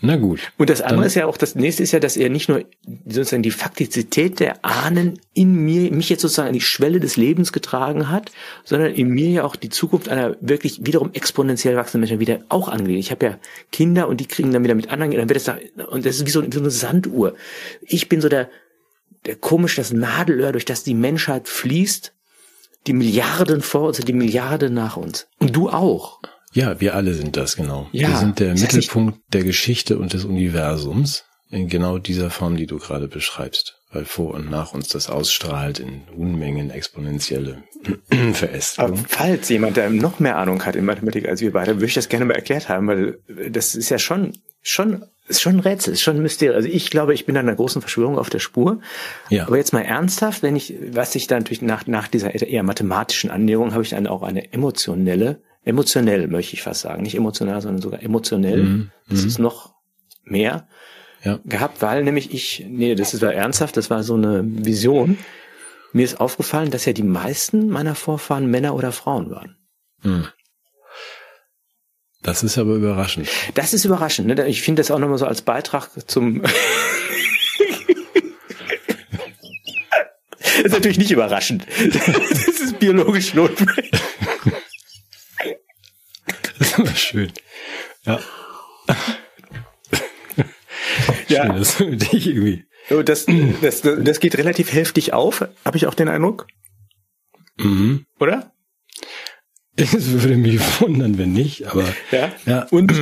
Na 0.00 0.16
gut. 0.16 0.50
Und 0.56 0.70
das 0.70 0.80
andere 0.80 1.06
ist 1.06 1.14
ja 1.14 1.26
auch, 1.26 1.36
das 1.36 1.54
nächste 1.54 1.82
ist 1.82 1.92
ja, 1.92 2.00
dass 2.00 2.16
er 2.16 2.30
nicht 2.30 2.48
nur 2.48 2.64
sozusagen 3.06 3.42
die 3.42 3.50
Faktizität 3.50 4.40
der 4.40 4.64
Ahnen 4.64 5.20
in 5.34 5.54
mir, 5.54 5.92
mich 5.92 6.08
jetzt 6.08 6.22
sozusagen 6.22 6.48
an 6.48 6.54
die 6.54 6.62
Schwelle 6.62 6.98
des 6.98 7.18
Lebens 7.18 7.52
getragen 7.52 8.08
hat, 8.08 8.32
sondern 8.64 8.94
in 8.94 9.08
mir 9.08 9.28
ja 9.28 9.44
auch 9.44 9.54
die 9.54 9.68
Zukunft 9.68 10.08
einer 10.08 10.34
wirklich 10.40 10.80
wiederum 10.86 11.10
exponentiell 11.12 11.76
wachsenden 11.76 12.00
Menschen 12.08 12.20
wieder 12.20 12.40
auch 12.48 12.68
angelegt. 12.68 13.00
Ich 13.00 13.10
habe 13.10 13.26
ja 13.26 13.38
Kinder 13.70 14.08
und 14.08 14.18
die 14.18 14.26
kriegen 14.26 14.50
dann 14.50 14.64
wieder 14.64 14.74
mit 14.74 14.90
anderen, 14.90 15.12
dann 15.12 15.28
wird 15.28 15.36
das 15.36 15.44
da, 15.44 15.58
und 15.88 16.06
das 16.06 16.16
ist 16.16 16.26
wie 16.26 16.30
so, 16.30 16.42
so 16.50 16.58
eine 16.58 16.70
Sanduhr. 16.70 17.34
Ich 17.82 18.08
bin 18.08 18.22
so 18.22 18.30
der, 18.30 18.48
der 19.26 19.36
komisch 19.36 19.76
das 19.76 19.92
Nadelöhr, 19.92 20.52
durch 20.52 20.64
das 20.64 20.82
die 20.82 20.94
Menschheit 20.94 21.48
fließt, 21.48 22.12
die 22.86 22.92
Milliarden 22.92 23.62
vor 23.62 23.88
uns 23.88 24.00
und 24.00 24.08
die 24.08 24.12
Milliarden 24.12 24.74
nach 24.74 24.96
uns. 24.96 25.28
Und 25.38 25.54
du 25.54 25.68
auch. 25.70 26.20
Ja, 26.52 26.80
wir 26.80 26.94
alle 26.94 27.14
sind 27.14 27.36
das, 27.36 27.56
genau. 27.56 27.88
Ja, 27.92 28.08
wir 28.08 28.16
sind 28.16 28.40
der 28.40 28.54
Mittelpunkt 28.54 29.20
der 29.32 29.44
Geschichte 29.44 29.98
und 29.98 30.12
des 30.12 30.24
Universums 30.24 31.24
in 31.48 31.68
genau 31.68 31.98
dieser 31.98 32.30
Form, 32.30 32.56
die 32.56 32.66
du 32.66 32.78
gerade 32.78 33.08
beschreibst, 33.08 33.78
weil 33.90 34.04
vor 34.04 34.34
und 34.34 34.50
nach 34.50 34.72
uns 34.72 34.88
das 34.88 35.08
ausstrahlt 35.08 35.78
in 35.78 36.02
Unmengen 36.16 36.70
exponentielle 36.70 37.62
Verästelung. 38.32 38.92
Aber 38.92 39.04
falls 39.08 39.48
jemand 39.48 39.76
da 39.76 39.88
noch 39.88 40.18
mehr 40.18 40.36
Ahnung 40.36 40.64
hat 40.64 40.76
in 40.76 40.84
Mathematik 40.84 41.28
als 41.28 41.40
wir 41.40 41.52
beide, 41.52 41.76
würde 41.76 41.86
ich 41.86 41.94
das 41.94 42.08
gerne 42.08 42.24
mal 42.24 42.34
erklärt 42.34 42.68
haben, 42.68 42.86
weil 42.86 43.18
das 43.50 43.74
ist 43.74 43.90
ja 43.90 43.98
schon, 43.98 44.32
schon 44.62 45.04
ist 45.32 45.42
schon 45.42 45.56
ein 45.56 45.60
Rätsel, 45.60 45.92
ist 45.92 46.02
schon 46.02 46.16
ein 46.16 46.22
Mysterium. 46.22 46.56
Also 46.56 46.68
ich 46.68 46.90
glaube, 46.90 47.14
ich 47.14 47.26
bin 47.26 47.36
an 47.36 47.48
einer 47.48 47.56
großen 47.56 47.82
Verschwörung 47.82 48.18
auf 48.18 48.30
der 48.30 48.38
Spur. 48.38 48.80
Ja. 49.28 49.46
Aber 49.46 49.56
jetzt 49.56 49.72
mal 49.72 49.82
ernsthaft, 49.82 50.42
wenn 50.42 50.56
ich, 50.56 50.74
was 50.92 51.14
ich 51.14 51.26
da 51.26 51.36
natürlich 51.36 51.62
nach, 51.62 51.86
nach 51.86 52.08
dieser 52.08 52.34
eher 52.34 52.62
mathematischen 52.62 53.30
Annäherung 53.30 53.72
habe 53.72 53.82
ich 53.82 53.90
dann 53.90 54.06
auch 54.06 54.22
eine 54.22 54.52
emotionelle, 54.52 55.42
emotionell 55.64 56.28
möchte 56.28 56.54
ich 56.54 56.62
fast 56.62 56.82
sagen, 56.82 57.02
nicht 57.02 57.16
emotional, 57.16 57.60
sondern 57.60 57.82
sogar 57.82 58.02
emotionell. 58.02 58.62
Mhm. 58.62 58.90
Das 59.08 59.24
ist 59.24 59.38
mhm. 59.38 59.44
noch 59.44 59.74
mehr 60.24 60.68
ja. 61.24 61.40
gehabt, 61.44 61.82
weil 61.82 62.04
nämlich 62.04 62.32
ich, 62.32 62.66
nee, 62.68 62.94
das 62.94 63.20
war 63.20 63.32
ernsthaft, 63.32 63.76
das 63.76 63.90
war 63.90 64.02
so 64.02 64.14
eine 64.14 64.42
Vision. 64.44 65.18
Mir 65.92 66.04
ist 66.04 66.20
aufgefallen, 66.20 66.70
dass 66.70 66.84
ja 66.84 66.92
die 66.92 67.02
meisten 67.02 67.68
meiner 67.68 67.94
Vorfahren 67.94 68.50
Männer 68.50 68.74
oder 68.74 68.92
Frauen 68.92 69.30
waren. 69.30 69.56
Mhm. 70.02 70.26
Das 72.22 72.42
ist 72.44 72.56
aber 72.56 72.74
überraschend. 72.74 73.28
Das 73.54 73.74
ist 73.74 73.84
überraschend. 73.84 74.28
Ne? 74.28 74.46
Ich 74.46 74.62
finde 74.62 74.80
das 74.80 74.90
auch 74.90 74.98
nochmal 74.98 75.18
so 75.18 75.26
als 75.26 75.42
Beitrag 75.42 75.90
zum. 76.06 76.42
das 80.38 80.56
ist 80.64 80.72
natürlich 80.72 80.98
nicht 80.98 81.10
überraschend. 81.10 81.66
Das 81.92 82.46
ist 82.60 82.78
biologisch 82.78 83.34
notwendig. 83.34 83.90
Das 86.58 86.68
ist 86.68 86.78
aber 86.78 86.94
schön. 86.94 87.32
Ja. 88.04 88.20
ja. 91.28 91.46
Schön, 91.46 91.56
das 91.56 91.76
dich 92.10 92.26
irgendwie. 92.28 92.64
Das, 93.04 93.26
das, 93.60 93.82
das 93.82 94.20
geht 94.20 94.38
relativ 94.38 94.72
heftig 94.72 95.12
auf, 95.12 95.48
habe 95.64 95.76
ich 95.76 95.86
auch 95.86 95.94
den 95.94 96.08
Eindruck. 96.08 96.46
Mhm. 97.56 98.06
Oder? 98.20 98.52
Es 99.82 100.12
würde 100.12 100.36
mich 100.36 100.60
wundern, 100.80 101.18
wenn 101.18 101.32
nicht, 101.32 101.66
aber 101.66 101.84
ja. 102.10 102.32
ja. 102.46 102.66
Und 102.70 102.92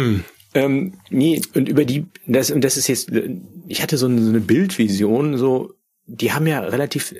ähm, 0.55 0.95
nee, 1.11 1.41
und 1.55 1.69
über 1.69 1.85
die, 1.85 2.07
das, 2.27 2.51
und 2.51 2.63
das 2.63 2.77
ist 2.77 2.89
jetzt, 2.89 3.13
ich 3.69 3.83
hatte 3.83 3.97
so 3.97 4.07
eine, 4.07 4.23
so 4.23 4.31
eine 4.31 4.41
Bildvision, 4.41 5.37
so, 5.37 5.75
die 6.07 6.33
haben 6.33 6.47
ja 6.47 6.61
relativ 6.61 7.15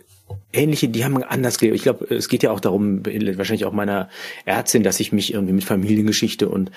ähnliche, 0.53 0.89
die 0.89 1.05
haben 1.05 1.23
anders 1.23 1.59
gelebt. 1.59 1.77
Ich 1.77 1.83
glaube, 1.83 2.13
es 2.13 2.29
geht 2.29 2.43
ja 2.43 2.51
auch 2.51 2.61
darum, 2.61 3.05
wahrscheinlich 3.05 3.65
auch 3.65 3.73
meiner 3.73 4.09
Ärztin, 4.45 4.83
dass 4.83 5.01
ich 5.01 5.13
mich 5.13 5.33
irgendwie 5.33 5.53
mit 5.53 5.65
Familiengeschichte 5.65 6.49
und 6.49 6.71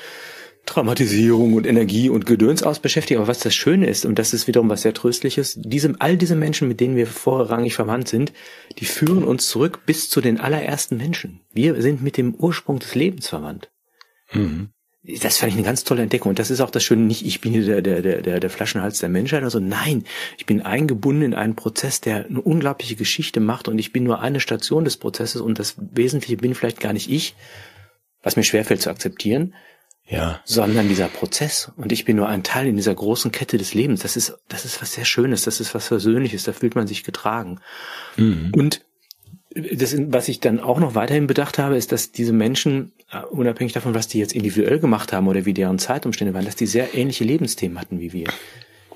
Traumatisierung 0.65 1.53
und 1.53 1.67
Energie 1.67 2.09
und 2.09 2.25
Gedöns 2.25 2.63
aus 2.63 2.79
beschäftige. 2.79 3.19
Aber 3.19 3.27
was 3.27 3.39
das 3.39 3.53
Schöne 3.53 3.87
ist, 3.87 4.05
und 4.05 4.17
das 4.17 4.33
ist 4.33 4.47
wiederum 4.47 4.69
was 4.69 4.83
sehr 4.83 4.93
Tröstliches, 4.93 5.59
diese, 5.61 5.93
all 5.99 6.17
diese 6.17 6.35
Menschen, 6.35 6.67
mit 6.67 6.79
denen 6.79 6.95
wir 6.95 7.07
vorrangig 7.07 7.75
verwandt 7.75 8.07
sind, 8.07 8.31
die 8.79 8.85
führen 8.85 9.23
uns 9.23 9.47
zurück 9.47 9.81
bis 9.85 10.09
zu 10.09 10.21
den 10.21 10.39
allerersten 10.39 10.97
Menschen. 10.97 11.41
Wir 11.53 11.81
sind 11.81 12.01
mit 12.01 12.17
dem 12.17 12.33
Ursprung 12.33 12.79
des 12.79 12.95
Lebens 12.95 13.27
verwandt. 13.27 13.71
Mhm. 14.31 14.69
Das 15.05 15.37
fand 15.37 15.51
ich 15.51 15.57
eine 15.57 15.65
ganz 15.65 15.83
tolle 15.83 16.01
Entdeckung. 16.01 16.29
Und 16.29 16.39
das 16.39 16.49
ist 16.49 16.61
auch 16.61 16.69
das 16.69 16.81
Schöne, 16.81 17.01
nicht 17.01 17.25
ich 17.25 17.41
bin 17.41 17.51
hier 17.51 17.81
der, 17.81 18.01
der, 18.01 18.21
der, 18.21 18.39
der 18.39 18.49
Flaschenhals 18.49 18.99
der 18.99 19.09
Menschheit, 19.09 19.43
also 19.43 19.59
nein, 19.59 20.05
ich 20.37 20.45
bin 20.45 20.61
eingebunden 20.61 21.23
in 21.23 21.33
einen 21.33 21.57
Prozess, 21.57 21.99
der 21.99 22.25
eine 22.25 22.39
unglaubliche 22.39 22.95
Geschichte 22.95 23.41
macht 23.41 23.67
und 23.67 23.77
ich 23.79 23.91
bin 23.91 24.05
nur 24.05 24.21
eine 24.21 24.39
Station 24.39 24.85
des 24.85 24.95
Prozesses 24.95 25.41
und 25.41 25.59
das 25.59 25.75
Wesentliche 25.77 26.37
bin 26.37 26.55
vielleicht 26.55 26.79
gar 26.79 26.93
nicht 26.93 27.11
ich, 27.11 27.35
was 28.21 28.37
mir 28.37 28.43
schwerfällt 28.43 28.81
zu 28.81 28.89
akzeptieren, 28.89 29.53
ja. 30.07 30.41
sondern 30.45 30.89
dieser 30.89 31.07
Prozess. 31.07 31.71
Und 31.77 31.91
ich 31.91 32.05
bin 32.05 32.17
nur 32.17 32.27
ein 32.27 32.43
Teil 32.43 32.67
in 32.67 32.75
dieser 32.75 32.93
großen 32.93 33.31
Kette 33.31 33.57
des 33.57 33.73
Lebens. 33.73 34.01
Das 34.01 34.15
ist, 34.15 34.37
das 34.47 34.65
ist 34.65 34.81
was 34.81 34.93
sehr 34.93 35.05
Schönes, 35.05 35.43
das 35.43 35.59
ist 35.59 35.73
was 35.73 35.87
Versöhnliches, 35.87 36.43
da 36.43 36.53
fühlt 36.53 36.75
man 36.75 36.87
sich 36.87 37.03
getragen. 37.03 37.59
Mhm. 38.17 38.51
Und 38.55 38.85
das, 39.55 39.95
was 40.07 40.27
ich 40.29 40.39
dann 40.39 40.59
auch 40.59 40.79
noch 40.79 40.95
weiterhin 40.95 41.27
bedacht 41.27 41.59
habe, 41.59 41.77
ist, 41.77 41.91
dass 41.91 42.11
diese 42.11 42.33
Menschen, 42.33 42.91
äh, 43.11 43.23
unabhängig 43.25 43.73
davon, 43.73 43.93
was 43.93 44.07
die 44.07 44.19
jetzt 44.19 44.33
individuell 44.33 44.79
gemacht 44.79 45.13
haben 45.13 45.27
oder 45.27 45.45
wie 45.45 45.53
deren 45.53 45.79
Zeitumstände 45.79 46.33
waren, 46.33 46.45
dass 46.45 46.55
die 46.55 46.65
sehr 46.65 46.95
ähnliche 46.95 47.23
Lebensthemen 47.23 47.79
hatten 47.79 47.99
wie 47.99 48.13
wir. 48.13 48.27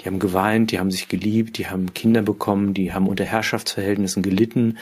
Die 0.01 0.05
haben 0.05 0.19
geweint, 0.19 0.71
die 0.71 0.79
haben 0.79 0.91
sich 0.91 1.07
geliebt, 1.07 1.57
die 1.57 1.67
haben 1.67 1.93
Kinder 1.93 2.21
bekommen, 2.21 2.73
die 2.73 2.93
haben 2.93 3.07
unter 3.07 3.25
Herrschaftsverhältnissen 3.25 4.21
gelitten, 4.21 4.77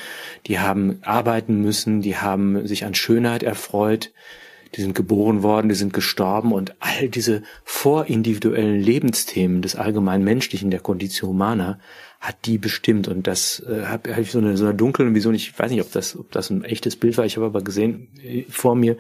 die 0.46 0.60
haben 0.60 1.00
arbeiten 1.04 1.62
müssen, 1.62 2.02
die 2.02 2.18
haben 2.18 2.68
sich 2.68 2.86
an 2.86 2.96
Schönheit 2.96 3.44
erfreut, 3.44 4.12
die 4.76 4.82
sind 4.82 4.96
geboren 4.96 5.42
worden, 5.42 5.70
die 5.70 5.76
sind 5.76 5.94
gestorben 5.94 6.52
und 6.52 6.76
all 6.80 7.08
diese 7.08 7.44
vorindividuellen 7.64 8.80
Lebensthemen 8.80 9.62
des 9.62 9.76
allgemeinen 9.76 10.24
Menschlichen, 10.24 10.70
der 10.70 10.82
Conditio 10.82 11.30
Humana, 11.30 11.80
hat 12.20 12.36
die 12.46 12.58
bestimmt 12.58 13.08
und 13.08 13.28
das 13.28 13.64
äh, 13.68 13.86
habe 13.86 14.12
hab 14.12 14.20
ich 14.20 14.32
so 14.32 14.40
eine, 14.40 14.58
so 14.58 14.66
eine 14.66 14.76
dunkle 14.76 15.14
Vision. 15.14 15.36
Ich 15.36 15.58
weiß 15.58 15.72
nicht, 15.72 15.82
ob 15.82 15.92
das, 15.92 16.18
ob 16.18 16.32
das 16.32 16.50
ein 16.50 16.64
echtes 16.64 16.96
Bild 16.96 17.18
war. 17.18 17.26
Ich 17.26 17.38
habe 17.38 17.46
aber 17.46 17.62
gesehen 17.62 18.08
äh, 18.24 18.44
vor 18.50 18.76
mir, 18.76 18.98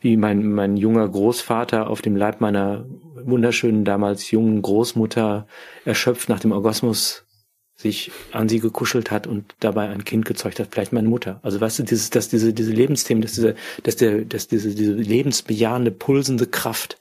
wie 0.00 0.16
mein, 0.16 0.50
mein 0.52 0.76
junger 0.76 1.08
Großvater 1.08 1.88
auf 1.88 2.02
dem 2.02 2.16
Leib 2.16 2.40
meiner 2.40 2.86
wunderschönen 3.24 3.84
damals 3.84 4.30
jungen 4.30 4.62
Großmutter 4.62 5.46
erschöpft 5.84 6.28
nach 6.28 6.40
dem 6.40 6.52
Orgasmus 6.52 7.24
sich 7.80 8.10
an 8.32 8.48
sie 8.48 8.60
gekuschelt 8.60 9.10
hat 9.10 9.26
und 9.26 9.54
dabei 9.60 9.88
ein 9.88 10.04
Kind 10.04 10.26
gezeugt 10.26 10.60
hat, 10.60 10.68
vielleicht 10.70 10.92
meine 10.92 11.08
Mutter. 11.08 11.40
Also 11.42 11.60
weißt 11.60 11.78
du, 11.78 11.82
dieses, 11.84 12.10
dass 12.10 12.28
diese, 12.28 12.52
diese 12.52 12.72
Lebensthemen, 12.72 13.22
dass 13.22 13.32
diese, 13.32 13.54
dass 13.82 13.96
der, 13.96 14.24
dass 14.24 14.48
diese, 14.48 14.74
diese 14.74 14.92
lebensbejahende, 14.92 15.90
pulsende 15.90 16.46
Kraft, 16.46 16.98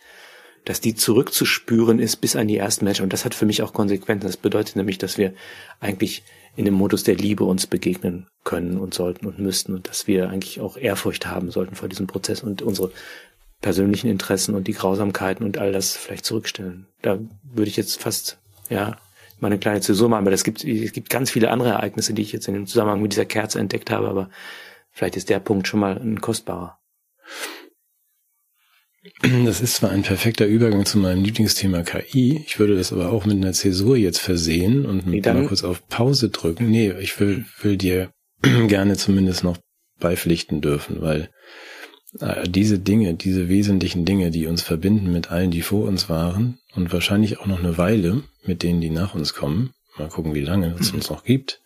dass 0.66 0.82
die 0.82 0.96
zurückzuspüren 0.96 2.00
ist 2.00 2.18
bis 2.18 2.36
an 2.36 2.48
die 2.48 2.58
ersten 2.58 2.86
Menschen. 2.86 3.04
Und 3.04 3.14
das 3.14 3.26
hat 3.26 3.34
für 3.34 3.46
mich 3.46 3.62
auch 3.62 3.74
Konsequenzen. 3.74 4.28
Das 4.28 4.38
bedeutet 4.38 4.76
nämlich, 4.76 4.98
dass 4.98 5.18
wir 5.18 5.34
eigentlich 5.80 6.24
in 6.56 6.66
dem 6.66 6.74
Modus 6.74 7.04
der 7.04 7.16
Liebe 7.16 7.44
uns 7.44 7.68
begegnen 7.68 8.28
können 8.44 8.78
und 8.78 8.94
sollten 8.94 9.26
und 9.26 9.40
müssten 9.40 9.74
und 9.74 9.88
dass 9.88 10.08
wir 10.08 10.30
eigentlich 10.30 10.60
auch 10.60 10.78
Ehrfurcht 10.78 11.28
haben 11.28 11.52
sollten 11.52 11.76
vor 11.76 11.90
diesem 11.90 12.08
Prozess 12.08 12.42
und 12.44 12.62
unsere 12.62 12.92
persönlichen 13.62 14.10
Interessen 14.10 14.56
und 14.56 14.68
die 14.68 14.74
Grausamkeiten 14.74 15.46
und 15.46 15.58
all 15.58 15.72
das 15.72 15.96
vielleicht 15.98 16.26
zurückstellen. 16.26 16.88
Da 17.02 17.20
würde 17.44 17.70
ich 17.70 17.78
jetzt 17.78 18.02
fast, 18.02 18.38
ja, 18.70 18.98
meine 19.42 19.60
kleine 19.60 19.82
Zäsur 19.82 20.10
machen, 20.10 20.26
aber 20.26 20.32
es 20.32 20.44
gibt, 20.44 20.64
es 20.64 20.92
gibt 20.92 21.10
ganz 21.10 21.32
viele 21.32 21.52
andere 21.52 21.70
Ereignisse, 21.70 22.14
die 22.14 22.22
ich 22.22 22.32
jetzt 22.32 22.48
in 22.48 22.54
dem 22.54 22.68
Zusammenhang 22.68 23.02
mit 23.02 23.12
dieser 23.12 23.26
Kerze 23.26 23.60
entdeckt 23.60 23.92
habe, 23.92 24.08
aber 24.08 24.30
vielleicht 24.92 25.18
ist 25.18 25.30
der 25.30 25.40
Punkt 25.40 25.68
schon 25.68 25.80
mal 25.80 25.98
ein 25.98 26.22
kostbarer. 26.22 26.80
Das 29.46 29.62
ist 29.62 29.76
zwar 29.76 29.92
ein 29.92 30.04
perfekter 30.04 30.46
Übergang 30.46 30.86
zu 30.86 30.98
meinem 30.98 31.24
Lieblingsthema 31.24 31.84
KI, 31.84 32.44
ich 32.46 32.60
würde 32.60 32.76
das 32.76 32.92
aber 32.92 33.12
auch 33.12 33.26
mit 33.26 33.38
einer 33.38 33.54
Zäsur 33.54 33.96
jetzt 33.98 34.20
versehen 34.20 34.86
und 34.86 35.08
nee, 35.08 35.22
mal 35.22 35.46
kurz 35.46 35.64
auf 35.64 35.88
Pause 35.88 36.30
drücken. 36.30 36.70
Nee, 36.70 36.92
ich 37.00 37.20
will, 37.20 37.46
will 37.62 37.78
dir 37.78 38.12
gerne 38.42 38.98
zumindest 38.98 39.44
noch 39.44 39.58
beipflichten 40.00 40.62
dürfen, 40.62 41.02
weil 41.02 41.30
äh, 42.20 42.48
diese 42.48 42.80
Dinge, 42.80 43.14
diese 43.14 43.50
wesentlichen 43.50 44.06
Dinge, 44.06 44.32
die 44.32 44.48
uns 44.48 44.62
verbinden 44.62 45.12
mit 45.12 45.32
allen, 45.32 45.52
die 45.52 45.62
vor 45.62 45.88
uns 45.88 46.10
waren 46.10 46.60
und 46.76 46.92
wahrscheinlich 46.92 47.40
auch 47.40 47.46
noch 47.46 47.60
eine 47.60 47.78
Weile 47.78 48.24
mit 48.50 48.64
denen, 48.64 48.82
die 48.82 48.90
nach 48.90 49.16
uns 49.16 49.34
kommen, 49.34 49.72
mal 49.98 50.10
gucken, 50.10 50.34
wie 50.34 50.42
lange 50.42 50.76
es 50.80 50.92
uns 50.92 51.10
noch 51.10 51.24
gibt, 51.24 51.62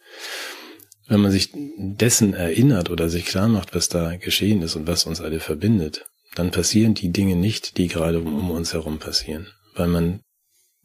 wenn 1.07 1.21
man 1.21 1.31
sich 1.31 1.49
dessen 1.53 2.33
erinnert 2.33 2.89
oder 2.89 3.09
sich 3.09 3.25
klar 3.25 3.47
macht, 3.47 3.73
was 3.73 3.89
da 3.89 4.15
geschehen 4.17 4.61
ist 4.61 4.75
und 4.75 4.85
was 4.85 5.05
uns 5.05 5.21
alle 5.21 5.39
verbindet, 5.39 6.05
dann 6.35 6.51
passieren 6.51 6.93
die 6.93 7.09
Dinge 7.09 7.35
nicht, 7.35 7.77
die 7.77 7.87
gerade 7.87 8.19
um 8.19 8.51
uns 8.51 8.73
herum 8.73 8.99
passieren, 8.99 9.47
weil 9.75 9.87
man 9.87 10.21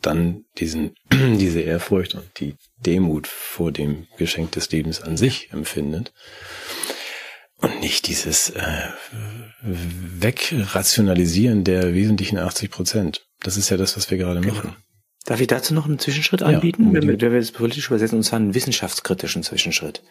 dann 0.00 0.44
diesen, 0.58 0.94
diese 1.12 1.60
Ehrfurcht 1.60 2.14
und 2.14 2.26
die 2.38 2.54
Demut 2.78 3.26
vor 3.26 3.72
dem 3.72 4.06
Geschenk 4.16 4.52
des 4.52 4.70
Lebens 4.70 5.02
an 5.02 5.16
sich 5.16 5.52
empfindet 5.52 6.12
und 7.56 7.80
nicht 7.80 8.06
dieses 8.06 8.50
äh, 8.50 8.88
Wegrationalisieren 9.62 11.64
der 11.64 11.94
wesentlichen 11.94 12.38
80 12.38 12.70
Prozent. 12.70 13.26
Das 13.40 13.56
ist 13.56 13.70
ja 13.70 13.76
das, 13.76 13.96
was 13.96 14.10
wir 14.10 14.18
gerade 14.18 14.40
genau. 14.40 14.74
Darf 15.28 15.42
ich 15.42 15.46
dazu 15.46 15.74
noch 15.74 15.84
einen 15.84 15.98
Zwischenschritt 15.98 16.42
anbieten, 16.42 16.86
ja, 16.86 16.94
wenn, 16.94 17.06
wir, 17.06 17.20
wenn 17.20 17.32
wir 17.32 17.38
das 17.38 17.52
politisch 17.52 17.88
übersetzen, 17.88 18.16
und 18.16 18.22
zwar 18.22 18.38
einen 18.38 18.54
wissenschaftskritischen 18.54 19.42
Zwischenschritt? 19.42 20.02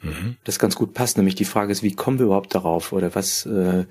Mhm. 0.00 0.38
Das 0.44 0.58
ganz 0.58 0.74
gut 0.74 0.94
passt, 0.94 1.18
nämlich 1.18 1.34
die 1.34 1.44
Frage 1.44 1.70
ist, 1.70 1.82
wie 1.82 1.94
kommen 1.94 2.18
wir 2.18 2.24
überhaupt 2.24 2.54
darauf 2.54 2.94
oder 2.94 3.14
was 3.14 3.44
äh, 3.44 3.84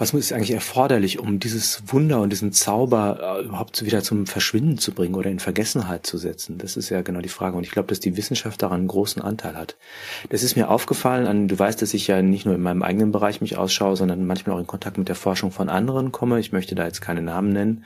was 0.00 0.14
ist 0.14 0.32
eigentlich 0.32 0.52
erforderlich, 0.52 1.18
um 1.18 1.40
dieses 1.40 1.82
Wunder 1.88 2.22
und 2.22 2.30
diesen 2.30 2.52
Zauber 2.52 3.38
äh, 3.38 3.44
überhaupt 3.44 3.84
wieder 3.84 4.02
zum 4.02 4.26
Verschwinden 4.26 4.78
zu 4.78 4.92
bringen 4.92 5.14
oder 5.14 5.28
in 5.28 5.40
Vergessenheit 5.40 6.06
zu 6.06 6.16
setzen? 6.16 6.56
Das 6.56 6.78
ist 6.78 6.88
ja 6.88 7.02
genau 7.02 7.20
die 7.20 7.28
Frage. 7.28 7.54
Und 7.54 7.64
ich 7.64 7.70
glaube, 7.70 7.88
dass 7.88 8.00
die 8.00 8.16
Wissenschaft 8.16 8.62
daran 8.62 8.78
einen 8.78 8.88
großen 8.88 9.20
Anteil 9.20 9.56
hat. 9.56 9.76
Das 10.30 10.42
ist 10.42 10.56
mir 10.56 10.70
aufgefallen, 10.70 11.26
an, 11.26 11.48
du 11.48 11.58
weißt, 11.58 11.82
dass 11.82 11.92
ich 11.92 12.06
ja 12.06 12.22
nicht 12.22 12.46
nur 12.46 12.54
in 12.54 12.62
meinem 12.62 12.82
eigenen 12.82 13.12
Bereich 13.12 13.42
mich 13.42 13.58
ausschaue, 13.58 13.94
sondern 13.94 14.26
manchmal 14.26 14.56
auch 14.56 14.60
in 14.60 14.66
Kontakt 14.66 14.96
mit 14.96 15.08
der 15.08 15.16
Forschung 15.16 15.52
von 15.52 15.68
anderen 15.68 16.12
komme. 16.12 16.40
Ich 16.40 16.50
möchte 16.50 16.74
da 16.74 16.86
jetzt 16.86 17.02
keine 17.02 17.20
Namen 17.20 17.52
nennen. 17.52 17.84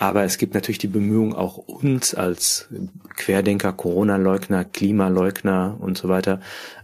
Aber 0.00 0.24
es 0.24 0.38
gibt 0.38 0.54
natürlich 0.54 0.78
die 0.78 0.86
Bemühungen, 0.86 1.34
auch 1.34 1.58
uns 1.58 2.14
als 2.14 2.68
Querdenker, 3.16 3.74
Corona-Leugner, 3.74 4.64
Klimaleugner 4.64 5.76
und 5.78 5.98
so 5.98 6.08
weiter 6.08 6.40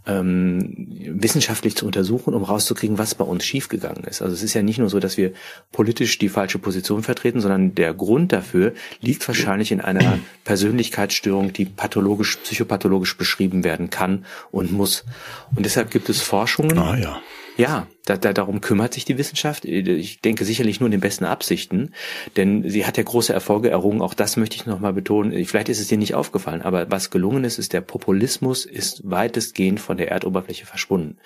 ähm, 0.07 0.87
wissenschaftlich 1.09 1.77
zu 1.77 1.87
untersuchen, 1.87 2.35
um 2.35 2.43
rauszukriegen, 2.43 2.99
was 2.99 3.14
bei 3.14 3.25
uns 3.25 3.43
schiefgegangen 3.43 4.05
ist. 4.05 4.21
Also 4.21 4.35
es 4.35 4.43
ist 4.43 4.53
ja 4.53 4.61
nicht 4.61 4.77
nur 4.79 4.91
so, 4.91 5.01
dass 5.01 5.17
wir 5.17 5.33
politisch 5.73 6.19
die 6.19 6.29
falsche 6.29 6.59
Position 6.59 7.03
vertreten, 7.03 7.41
sondern 7.41 7.75
der 7.75 7.95
Grund 7.95 8.33
dafür 8.33 8.75
liegt 9.01 9.27
wahrscheinlich 9.27 9.73
in 9.73 9.81
einer 9.81 10.19
Persönlichkeitsstörung, 10.45 11.55
die 11.55 11.64
pathologisch, 11.64 12.37
psychopathologisch 12.37 13.17
beschrieben 13.17 13.64
werden 13.64 13.89
kann 13.89 14.27
und 14.51 14.73
muss. 14.73 15.07
Und 15.55 15.64
deshalb 15.64 15.91
gibt 15.91 16.11
es 16.11 16.21
Forschungen. 16.21 16.77
Ah, 16.77 16.99
ja 16.99 17.19
ja, 17.57 17.86
da, 18.04 18.16
da, 18.16 18.32
darum 18.32 18.61
kümmert 18.61 18.94
sich 18.94 19.04
die 19.04 19.18
Wissenschaft. 19.18 19.64
Ich 19.64 20.20
denke 20.20 20.44
sicherlich 20.44 20.80
nur 20.80 20.88
in 20.88 20.92
den 20.92 21.00
besten 21.00 21.24
Absichten, 21.24 21.92
denn 22.36 22.68
sie 22.68 22.84
hat 22.84 22.96
ja 22.98 23.02
große 23.02 23.32
Erfolge 23.32 23.70
errungen. 23.70 24.02
Auch 24.02 24.14
das 24.14 24.36
möchte 24.36 24.57
ich 24.57 24.66
nochmal 24.66 24.92
betonen. 24.92 25.44
Vielleicht 25.44 25.68
ist 25.68 25.80
es 25.80 25.88
dir 25.88 25.98
nicht 25.98 26.14
aufgefallen, 26.14 26.62
aber 26.62 26.90
was 26.90 27.11
gelungen 27.11 27.44
ist, 27.44 27.59
ist 27.59 27.72
der 27.72 27.80
Populismus 27.80 28.64
ist 28.66 29.02
weitestgehend 29.04 29.80
von 29.80 29.96
der 29.96 30.11
Erdoberfläche 30.11 30.66
verschwunden. 30.66 31.18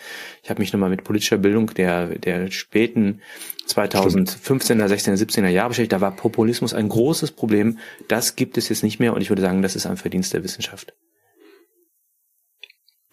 Ich 0.42 0.50
habe 0.50 0.60
mich 0.60 0.72
nochmal 0.72 0.90
mit 0.90 1.04
politischer 1.04 1.38
Bildung 1.38 1.74
der, 1.74 2.06
der 2.18 2.50
späten 2.50 3.20
2015er, 3.66 4.86
16er, 4.86 5.16
17er 5.16 5.48
Jahre 5.48 5.70
beschäftigt. 5.70 5.92
Da 5.92 6.00
war 6.00 6.14
Populismus 6.14 6.74
ein 6.74 6.88
großes 6.88 7.32
Problem. 7.32 7.78
Das 8.08 8.36
gibt 8.36 8.56
es 8.56 8.68
jetzt 8.68 8.82
nicht 8.82 9.00
mehr 9.00 9.14
und 9.14 9.20
ich 9.20 9.30
würde 9.30 9.42
sagen, 9.42 9.62
das 9.62 9.76
ist 9.76 9.86
ein 9.86 9.96
Verdienst 9.96 10.32
der 10.32 10.44
Wissenschaft. 10.44 10.94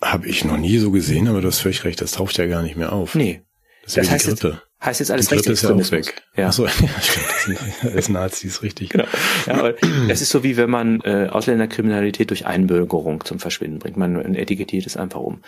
Habe 0.01 0.27
ich 0.27 0.45
noch 0.45 0.57
nie 0.57 0.77
so 0.77 0.91
gesehen, 0.91 1.27
aber 1.27 1.41
du 1.41 1.47
hast 1.47 1.59
völlig 1.59 1.83
recht, 1.83 2.01
das 2.01 2.11
taucht 2.11 2.37
ja 2.37 2.45
gar 2.45 2.61
nicht 2.61 2.75
mehr 2.75 2.93
auf. 2.93 3.15
Nee. 3.15 3.41
Das, 3.83 3.95
das 3.95 4.11
heißt, 4.11 4.27
Jetzt, 4.27 4.43
heißt 4.81 4.99
jetzt 4.99 5.11
alles 5.11 5.27
die 5.27 5.35
Grippe 5.35 5.51
ist 5.53 5.63
ja 5.63 5.69
auch 5.69 5.91
weg. 5.91 6.21
Ja. 6.35 6.47
Achso, 6.49 6.65
ja, 6.67 6.71
stimmt. 7.01 7.57
Das 7.81 7.91
alles 7.91 8.09
Nazis, 8.09 8.61
richtig. 8.61 8.89
Genau. 8.89 9.05
Ja, 9.45 9.53
aber 9.53 9.73
das 10.07 10.21
ist 10.21 10.29
so 10.29 10.43
wie 10.43 10.57
wenn 10.57 10.69
man 10.69 10.99
äh, 11.01 11.29
Ausländerkriminalität 11.31 12.29
durch 12.29 12.45
Einbürgerung 12.45 13.23
zum 13.23 13.39
Verschwinden 13.39 13.79
bringt. 13.79 13.95
Man 13.95 14.35
etikettiert 14.35 14.85
es 14.85 14.97
einfach 14.97 15.21
um. 15.21 15.41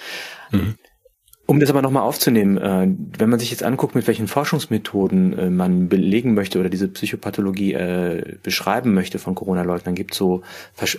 Mhm. 0.52 0.76
Um 1.50 1.60
das 1.60 1.72
aber 1.72 1.82
nochmal 1.82 2.04
aufzunehmen, 2.04 2.60
äh, 2.60 2.88
wenn 3.18 3.28
man 3.28 3.40
sich 3.40 3.50
jetzt 3.50 3.64
anguckt, 3.64 3.96
mit 3.96 4.06
welchen 4.06 4.28
Forschungsmethoden 4.28 5.40
äh, 5.40 5.50
man 5.50 5.90
belegen 5.90 6.36
möchte 6.36 6.60
oder 6.60 6.70
diese 6.70 6.88
Psychopathologie 6.88 7.74
äh, 7.74 8.36
beschreiben 8.44 8.94
möchte 8.94 9.18
von 9.18 9.34
Corona-Leugnern, 9.34 9.96
gibt 9.96 10.14
so 10.14 10.44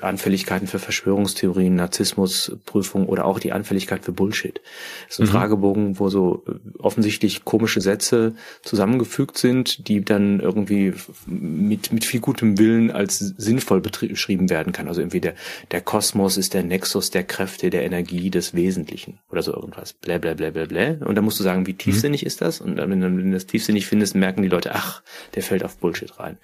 Anfälligkeiten 0.00 0.66
für 0.66 0.80
Verschwörungstheorien, 0.80 1.76
Narzissmusprüfung 1.76 3.06
oder 3.06 3.26
auch 3.26 3.38
die 3.38 3.52
Anfälligkeit 3.52 4.04
für 4.04 4.10
Bullshit. 4.10 4.60
Das 5.06 5.20
ist 5.20 5.20
ein 5.20 5.26
mhm. 5.28 5.38
Fragebogen, 5.38 6.00
wo 6.00 6.08
so 6.08 6.42
offensichtlich 6.80 7.44
komische 7.44 7.80
Sätze 7.80 8.34
zusammengefügt 8.62 9.38
sind, 9.38 9.86
die 9.86 10.04
dann 10.04 10.40
irgendwie 10.40 10.94
mit, 11.26 11.92
mit 11.92 12.04
viel 12.04 12.18
gutem 12.18 12.58
Willen 12.58 12.90
als 12.90 13.18
sinnvoll 13.20 13.80
beschrieben 13.80 14.50
werden 14.50 14.72
kann. 14.72 14.88
Also 14.88 15.00
irgendwie 15.00 15.20
der, 15.20 15.34
der 15.70 15.80
Kosmos 15.80 16.36
ist 16.36 16.54
der 16.54 16.64
Nexus 16.64 17.10
der 17.10 17.22
Kräfte, 17.22 17.70
der 17.70 17.84
Energie 17.84 18.30
des 18.30 18.52
Wesentlichen 18.52 19.20
oder 19.30 19.42
so 19.42 19.54
irgendwas. 19.54 19.92
Blablabla 19.92 20.39
blablabla. 20.40 21.06
Und 21.06 21.14
dann 21.14 21.24
musst 21.24 21.38
du 21.38 21.44
sagen, 21.44 21.66
wie 21.66 21.74
tiefsinnig 21.74 22.22
mhm. 22.22 22.26
ist 22.26 22.40
das? 22.40 22.60
Und 22.60 22.78
wenn 22.78 23.00
du 23.00 23.30
das 23.32 23.46
tiefsinnig 23.46 23.86
findest, 23.86 24.14
merken 24.14 24.42
die 24.42 24.48
Leute, 24.48 24.74
ach, 24.74 25.02
der 25.34 25.42
fällt 25.42 25.64
auf 25.64 25.76
Bullshit 25.78 26.18
rein. 26.18 26.38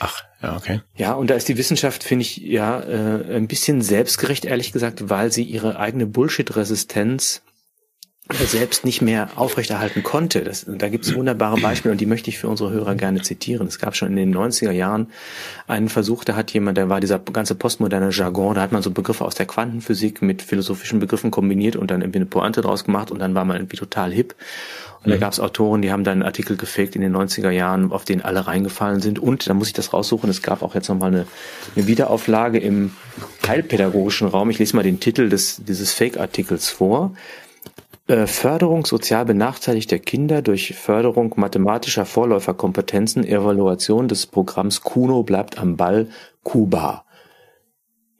Ach, 0.00 0.22
ja, 0.42 0.56
okay. 0.56 0.80
Ja, 0.94 1.14
und 1.14 1.28
da 1.30 1.34
ist 1.34 1.48
die 1.48 1.58
Wissenschaft, 1.58 2.04
finde 2.04 2.22
ich, 2.22 2.36
ja, 2.36 2.80
äh, 2.80 3.36
ein 3.36 3.48
bisschen 3.48 3.82
selbstgerecht, 3.82 4.44
ehrlich 4.44 4.72
gesagt, 4.72 5.10
weil 5.10 5.32
sie 5.32 5.42
ihre 5.42 5.78
eigene 5.78 6.06
Bullshit-Resistenz 6.06 7.42
selbst 8.30 8.84
nicht 8.84 9.00
mehr 9.00 9.30
aufrechterhalten 9.36 10.02
konnte. 10.02 10.42
Das, 10.42 10.66
da 10.68 10.88
gibt 10.88 11.06
es 11.06 11.14
wunderbare 11.14 11.58
Beispiele 11.60 11.92
und 11.92 12.00
die 12.00 12.06
möchte 12.06 12.28
ich 12.28 12.38
für 12.38 12.48
unsere 12.48 12.70
Hörer 12.70 12.94
gerne 12.94 13.22
zitieren. 13.22 13.66
Es 13.66 13.78
gab 13.78 13.96
schon 13.96 14.08
in 14.08 14.16
den 14.16 14.36
90er 14.36 14.70
Jahren 14.70 15.08
einen 15.66 15.88
Versuch, 15.88 16.24
da 16.24 16.36
hat 16.36 16.50
jemand, 16.52 16.76
da 16.76 16.88
war 16.88 17.00
dieser 17.00 17.18
ganze 17.18 17.54
postmoderne 17.54 18.10
Jargon, 18.10 18.54
da 18.54 18.60
hat 18.60 18.72
man 18.72 18.82
so 18.82 18.90
Begriffe 18.90 19.24
aus 19.24 19.34
der 19.34 19.46
Quantenphysik 19.46 20.20
mit 20.20 20.42
philosophischen 20.42 21.00
Begriffen 21.00 21.30
kombiniert 21.30 21.76
und 21.76 21.90
dann 21.90 22.02
irgendwie 22.02 22.18
eine 22.18 22.26
Pointe 22.26 22.60
draus 22.60 22.84
gemacht 22.84 23.10
und 23.10 23.18
dann 23.18 23.34
war 23.34 23.46
man 23.46 23.56
irgendwie 23.56 23.78
total 23.78 24.12
hip. 24.12 24.34
Und 25.00 25.06
mhm. 25.06 25.10
da 25.12 25.16
gab 25.16 25.32
es 25.32 25.40
Autoren, 25.40 25.80
die 25.80 25.90
haben 25.90 26.04
dann 26.04 26.14
einen 26.14 26.22
Artikel 26.22 26.56
gefaked 26.56 26.96
in 26.96 27.00
den 27.00 27.16
90er 27.16 27.50
Jahren, 27.50 27.92
auf 27.92 28.04
den 28.04 28.20
alle 28.22 28.46
reingefallen 28.46 29.00
sind. 29.00 29.18
Und 29.18 29.48
da 29.48 29.54
muss 29.54 29.68
ich 29.68 29.72
das 29.72 29.92
raussuchen, 29.92 30.28
es 30.28 30.42
gab 30.42 30.62
auch 30.62 30.74
jetzt 30.74 30.88
nochmal 30.88 31.12
eine, 31.12 31.26
eine 31.76 31.86
Wiederauflage 31.86 32.58
im 32.58 32.92
heilpädagogischen 33.46 34.28
Raum. 34.28 34.50
Ich 34.50 34.58
lese 34.58 34.76
mal 34.76 34.82
den 34.82 35.00
Titel 35.00 35.28
des, 35.28 35.62
dieses 35.64 35.92
Fake-Artikels 35.92 36.68
vor. 36.68 37.14
Äh, 38.08 38.26
Förderung 38.26 38.86
sozial 38.86 39.26
benachteiligter 39.26 39.98
Kinder 39.98 40.40
durch 40.40 40.74
Förderung 40.74 41.34
mathematischer 41.36 42.06
Vorläuferkompetenzen, 42.06 43.22
Evaluation 43.22 44.08
des 44.08 44.26
Programms 44.26 44.80
Kuno 44.80 45.22
bleibt 45.22 45.58
am 45.58 45.76
Ball, 45.76 46.08
Kuba 46.42 47.04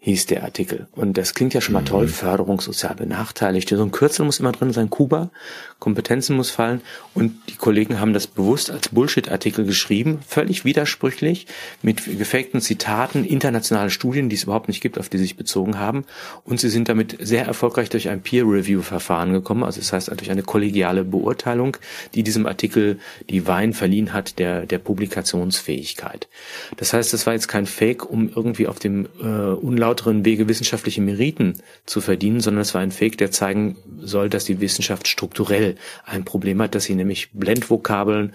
hieß 0.00 0.26
der 0.26 0.44
Artikel. 0.44 0.88
Und 0.92 1.16
das 1.16 1.34
klingt 1.34 1.54
ja 1.54 1.62
schon 1.62 1.72
mal 1.72 1.84
toll, 1.84 2.04
mhm. 2.04 2.10
Förderung 2.10 2.60
sozial 2.60 2.94
Benachteiligte. 2.94 3.76
So 3.78 3.82
ein 3.82 3.90
Kürzel 3.90 4.26
muss 4.26 4.40
immer 4.40 4.52
drin 4.52 4.72
sein, 4.72 4.90
Kuba, 4.90 5.30
Kompetenzen 5.78 6.36
muss 6.36 6.50
fallen. 6.50 6.80
Und 7.14 7.34
die 7.48 7.54
Kollegen 7.54 8.00
haben 8.00 8.12
das 8.12 8.26
bewusst 8.26 8.70
als 8.70 8.88
Bullshit-Artikel 8.88 9.64
geschrieben, 9.64 10.18
völlig 10.26 10.64
widersprüchlich, 10.64 11.46
mit 11.82 12.04
gefakten 12.18 12.60
Zitaten, 12.60 13.24
internationale 13.24 13.90
Studien, 13.90 14.28
die 14.28 14.36
es 14.36 14.44
überhaupt 14.44 14.68
nicht 14.68 14.80
gibt, 14.80 14.98
auf 14.98 15.08
die 15.08 15.18
sie 15.18 15.24
sich 15.24 15.36
bezogen 15.36 15.78
haben. 15.78 16.04
Und 16.44 16.58
sie 16.60 16.68
sind 16.68 16.88
damit 16.88 17.16
sehr 17.20 17.46
erfolgreich 17.46 17.90
durch 17.90 18.08
ein 18.08 18.22
Peer-Review-Verfahren 18.22 19.32
gekommen, 19.32 19.62
also 19.62 19.80
das 19.80 19.92
heißt 19.92 20.08
durch 20.08 20.30
eine 20.30 20.42
kollegiale 20.42 21.04
Beurteilung, 21.04 21.76
die 22.14 22.22
diesem 22.22 22.46
Artikel 22.46 22.98
die 23.30 23.46
Wein 23.46 23.72
verliehen 23.72 24.12
hat 24.12 24.38
der, 24.38 24.66
der 24.66 24.78
Publikationsfähigkeit. 24.78 26.28
Das 26.76 26.92
heißt, 26.92 27.12
das 27.12 27.26
war 27.26 27.34
jetzt 27.34 27.48
kein 27.48 27.66
Fake, 27.66 28.08
um 28.08 28.30
irgendwie 28.34 28.66
auf 28.66 28.78
dem 28.78 29.06
äh, 29.22 29.76
lauteren 29.78 30.24
Wege 30.24 30.48
wissenschaftliche 30.48 31.00
Meriten 31.00 31.54
zu 31.86 32.00
verdienen, 32.00 32.40
sondern 32.40 32.62
es 32.62 32.74
war 32.74 32.80
ein 32.80 32.90
Fake, 32.90 33.18
der 33.18 33.30
zeigen 33.30 33.76
soll, 34.00 34.28
dass 34.28 34.44
die 34.44 34.60
Wissenschaft 34.60 35.06
strukturell 35.06 35.67
ein 36.04 36.24
Problem 36.24 36.60
hat, 36.62 36.74
dass 36.74 36.84
sie 36.84 36.94
nämlich 36.94 37.30
Blendvokabeln 37.32 38.32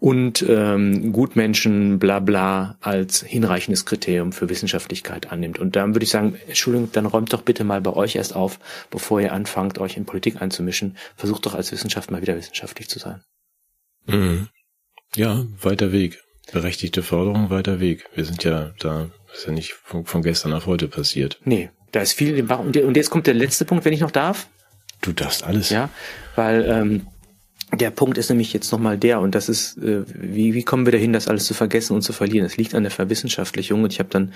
und 0.00 0.44
ähm, 0.48 1.12
Gutmenschen 1.12 1.98
bla 1.98 2.20
bla 2.20 2.76
als 2.80 3.22
hinreichendes 3.22 3.86
Kriterium 3.86 4.32
für 4.32 4.48
Wissenschaftlichkeit 4.48 5.32
annimmt. 5.32 5.58
Und 5.58 5.76
dann 5.76 5.94
würde 5.94 6.04
ich 6.04 6.10
sagen, 6.10 6.36
Entschuldigung, 6.46 6.90
dann 6.92 7.06
räumt 7.06 7.32
doch 7.32 7.42
bitte 7.42 7.64
mal 7.64 7.80
bei 7.80 7.92
euch 7.92 8.16
erst 8.16 8.36
auf, 8.36 8.58
bevor 8.90 9.20
ihr 9.20 9.32
anfangt, 9.32 9.78
euch 9.78 9.96
in 9.96 10.04
Politik 10.04 10.42
einzumischen. 10.42 10.96
Versucht 11.16 11.46
doch 11.46 11.54
als 11.54 11.72
Wissenschaft 11.72 12.10
mal 12.10 12.22
wieder 12.22 12.36
wissenschaftlich 12.36 12.88
zu 12.88 12.98
sein. 12.98 13.22
Mhm. 14.06 14.48
Ja, 15.16 15.46
weiter 15.62 15.92
Weg. 15.92 16.22
Berechtigte 16.52 17.02
Forderung, 17.02 17.48
weiter 17.48 17.80
Weg. 17.80 18.04
Wir 18.14 18.26
sind 18.26 18.44
ja 18.44 18.72
da 18.80 19.08
das 19.34 19.40
ist 19.40 19.46
ja 19.48 19.52
nicht 19.52 19.72
von, 19.72 20.06
von 20.06 20.22
gestern 20.22 20.52
auf 20.52 20.66
heute 20.66 20.86
passiert. 20.86 21.40
Nee, 21.44 21.70
da 21.90 22.00
ist 22.00 22.12
viel 22.12 22.38
im 22.38 22.46
Bach. 22.46 22.60
Und, 22.60 22.76
und 22.76 22.96
jetzt 22.96 23.10
kommt 23.10 23.26
der 23.26 23.34
letzte 23.34 23.64
Punkt, 23.64 23.84
wenn 23.84 23.92
ich 23.92 23.98
noch 23.98 24.12
darf. 24.12 24.48
Du 25.04 25.12
darfst 25.12 25.44
alles. 25.44 25.68
Ja, 25.68 25.90
weil 26.34 26.64
ähm, 26.66 27.06
der 27.76 27.90
Punkt 27.90 28.16
ist 28.16 28.30
nämlich 28.30 28.54
jetzt 28.54 28.72
nochmal 28.72 28.96
der, 28.96 29.20
und 29.20 29.34
das 29.34 29.50
ist, 29.50 29.76
äh, 29.76 30.04
wie, 30.06 30.54
wie 30.54 30.62
kommen 30.62 30.86
wir 30.86 30.92
dahin, 30.92 31.12
das 31.12 31.28
alles 31.28 31.44
zu 31.44 31.52
vergessen 31.52 31.94
und 31.94 32.00
zu 32.00 32.14
verlieren? 32.14 32.46
Es 32.46 32.56
liegt 32.56 32.74
an 32.74 32.84
der 32.84 32.90
Verwissenschaftlichung 32.90 33.82
und 33.82 33.92
ich 33.92 33.98
habe 33.98 34.08
dann 34.08 34.32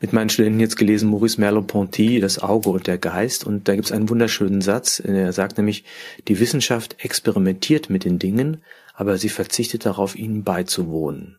mit 0.00 0.12
meinen 0.12 0.28
Studenten 0.28 0.60
jetzt 0.60 0.76
gelesen, 0.76 1.08
Maurice 1.08 1.40
Merleau-Ponty, 1.40 2.20
Das 2.20 2.38
Auge 2.38 2.68
und 2.68 2.86
der 2.86 2.98
Geist, 2.98 3.44
und 3.44 3.66
da 3.66 3.74
gibt 3.74 3.86
es 3.86 3.92
einen 3.92 4.10
wunderschönen 4.10 4.60
Satz, 4.60 5.00
er 5.00 5.32
sagt 5.32 5.56
nämlich, 5.56 5.84
die 6.28 6.38
Wissenschaft 6.38 6.96
experimentiert 7.02 7.88
mit 7.88 8.04
den 8.04 8.18
Dingen, 8.18 8.62
aber 8.92 9.16
sie 9.16 9.30
verzichtet 9.30 9.86
darauf, 9.86 10.16
ihnen 10.16 10.44
beizuwohnen. 10.44 11.38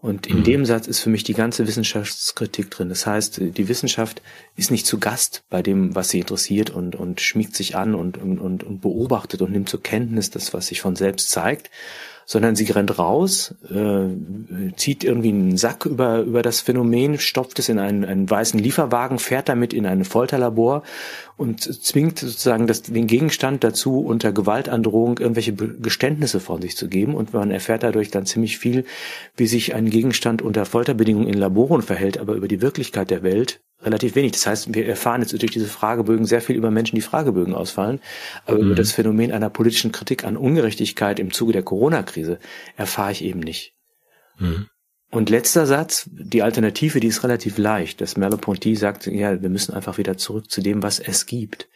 Und 0.00 0.28
in 0.28 0.38
mhm. 0.38 0.44
dem 0.44 0.64
Satz 0.64 0.86
ist 0.86 1.00
für 1.00 1.10
mich 1.10 1.24
die 1.24 1.34
ganze 1.34 1.66
Wissenschaftskritik 1.66 2.70
drin. 2.70 2.88
Das 2.88 3.04
heißt, 3.04 3.40
die 3.40 3.68
Wissenschaft 3.68 4.22
ist 4.54 4.70
nicht 4.70 4.86
zu 4.86 4.98
Gast 5.00 5.42
bei 5.50 5.60
dem, 5.60 5.96
was 5.96 6.10
sie 6.10 6.20
interessiert 6.20 6.70
und, 6.70 6.94
und 6.94 7.20
schmiegt 7.20 7.56
sich 7.56 7.74
an 7.74 7.96
und, 7.96 8.16
und, 8.16 8.38
und 8.62 8.80
beobachtet 8.80 9.42
und 9.42 9.50
nimmt 9.50 9.68
zur 9.68 9.82
Kenntnis 9.82 10.30
das, 10.30 10.54
was 10.54 10.68
sich 10.68 10.80
von 10.80 10.94
selbst 10.94 11.30
zeigt, 11.30 11.70
sondern 12.26 12.54
sie 12.54 12.70
rennt 12.70 12.98
raus, 12.98 13.54
äh, 13.70 14.72
zieht 14.76 15.02
irgendwie 15.02 15.30
einen 15.30 15.56
Sack 15.56 15.86
über, 15.86 16.20
über 16.20 16.42
das 16.42 16.60
Phänomen, 16.60 17.18
stopft 17.18 17.58
es 17.58 17.68
in 17.68 17.78
einen, 17.78 18.04
einen 18.04 18.30
weißen 18.30 18.60
Lieferwagen, 18.60 19.18
fährt 19.18 19.48
damit 19.48 19.72
in 19.72 19.86
ein 19.86 20.04
Folterlabor 20.04 20.82
und 21.38 21.62
zwingt 21.62 22.18
sozusagen 22.18 22.66
das, 22.66 22.82
den 22.82 23.06
Gegenstand 23.06 23.62
dazu, 23.62 24.00
unter 24.00 24.32
Gewaltandrohung 24.32 25.18
irgendwelche 25.18 25.54
Geständnisse 25.54 26.40
von 26.40 26.60
sich 26.60 26.76
zu 26.76 26.88
geben. 26.88 27.14
Und 27.14 27.32
man 27.32 27.52
erfährt 27.52 27.84
dadurch 27.84 28.10
dann 28.10 28.26
ziemlich 28.26 28.58
viel, 28.58 28.84
wie 29.36 29.46
sich 29.46 29.74
ein 29.74 29.88
Gegenstand 29.88 30.42
unter 30.42 30.66
Folterbedingungen 30.66 31.28
in 31.28 31.38
Laboren 31.38 31.82
verhält, 31.82 32.18
aber 32.18 32.34
über 32.34 32.48
die 32.48 32.60
Wirklichkeit 32.60 33.10
der 33.10 33.22
Welt 33.22 33.60
relativ 33.82 34.16
wenig. 34.16 34.32
Das 34.32 34.48
heißt, 34.48 34.74
wir 34.74 34.86
erfahren 34.86 35.22
jetzt 35.22 35.40
durch 35.40 35.52
diese 35.52 35.68
Fragebögen 35.68 36.26
sehr 36.26 36.40
viel 36.40 36.56
über 36.56 36.72
Menschen, 36.72 36.96
die 36.96 37.02
Fragebögen 37.02 37.54
ausfallen, 37.54 38.00
aber 38.44 38.58
mhm. 38.58 38.64
über 38.64 38.74
das 38.74 38.90
Phänomen 38.90 39.30
einer 39.30 39.48
politischen 39.48 39.92
Kritik 39.92 40.24
an 40.24 40.36
Ungerechtigkeit 40.36 41.20
im 41.20 41.32
Zuge 41.32 41.52
der 41.52 41.62
Corona-Krise 41.62 42.40
erfahre 42.76 43.12
ich 43.12 43.22
eben 43.22 43.40
nicht. 43.40 43.74
Mhm. 44.38 44.66
Und 45.10 45.30
letzter 45.30 45.66
Satz, 45.66 46.08
die 46.12 46.42
Alternative, 46.42 47.00
die 47.00 47.06
ist 47.06 47.24
relativ 47.24 47.56
leicht. 47.56 48.00
Das 48.00 48.16
Merleau-Ponty 48.16 48.76
sagt, 48.76 49.06
ja, 49.06 49.40
wir 49.40 49.48
müssen 49.48 49.74
einfach 49.74 49.96
wieder 49.96 50.18
zurück 50.18 50.50
zu 50.50 50.60
dem, 50.60 50.82
was 50.82 51.00
es 51.00 51.24
gibt. 51.26 51.68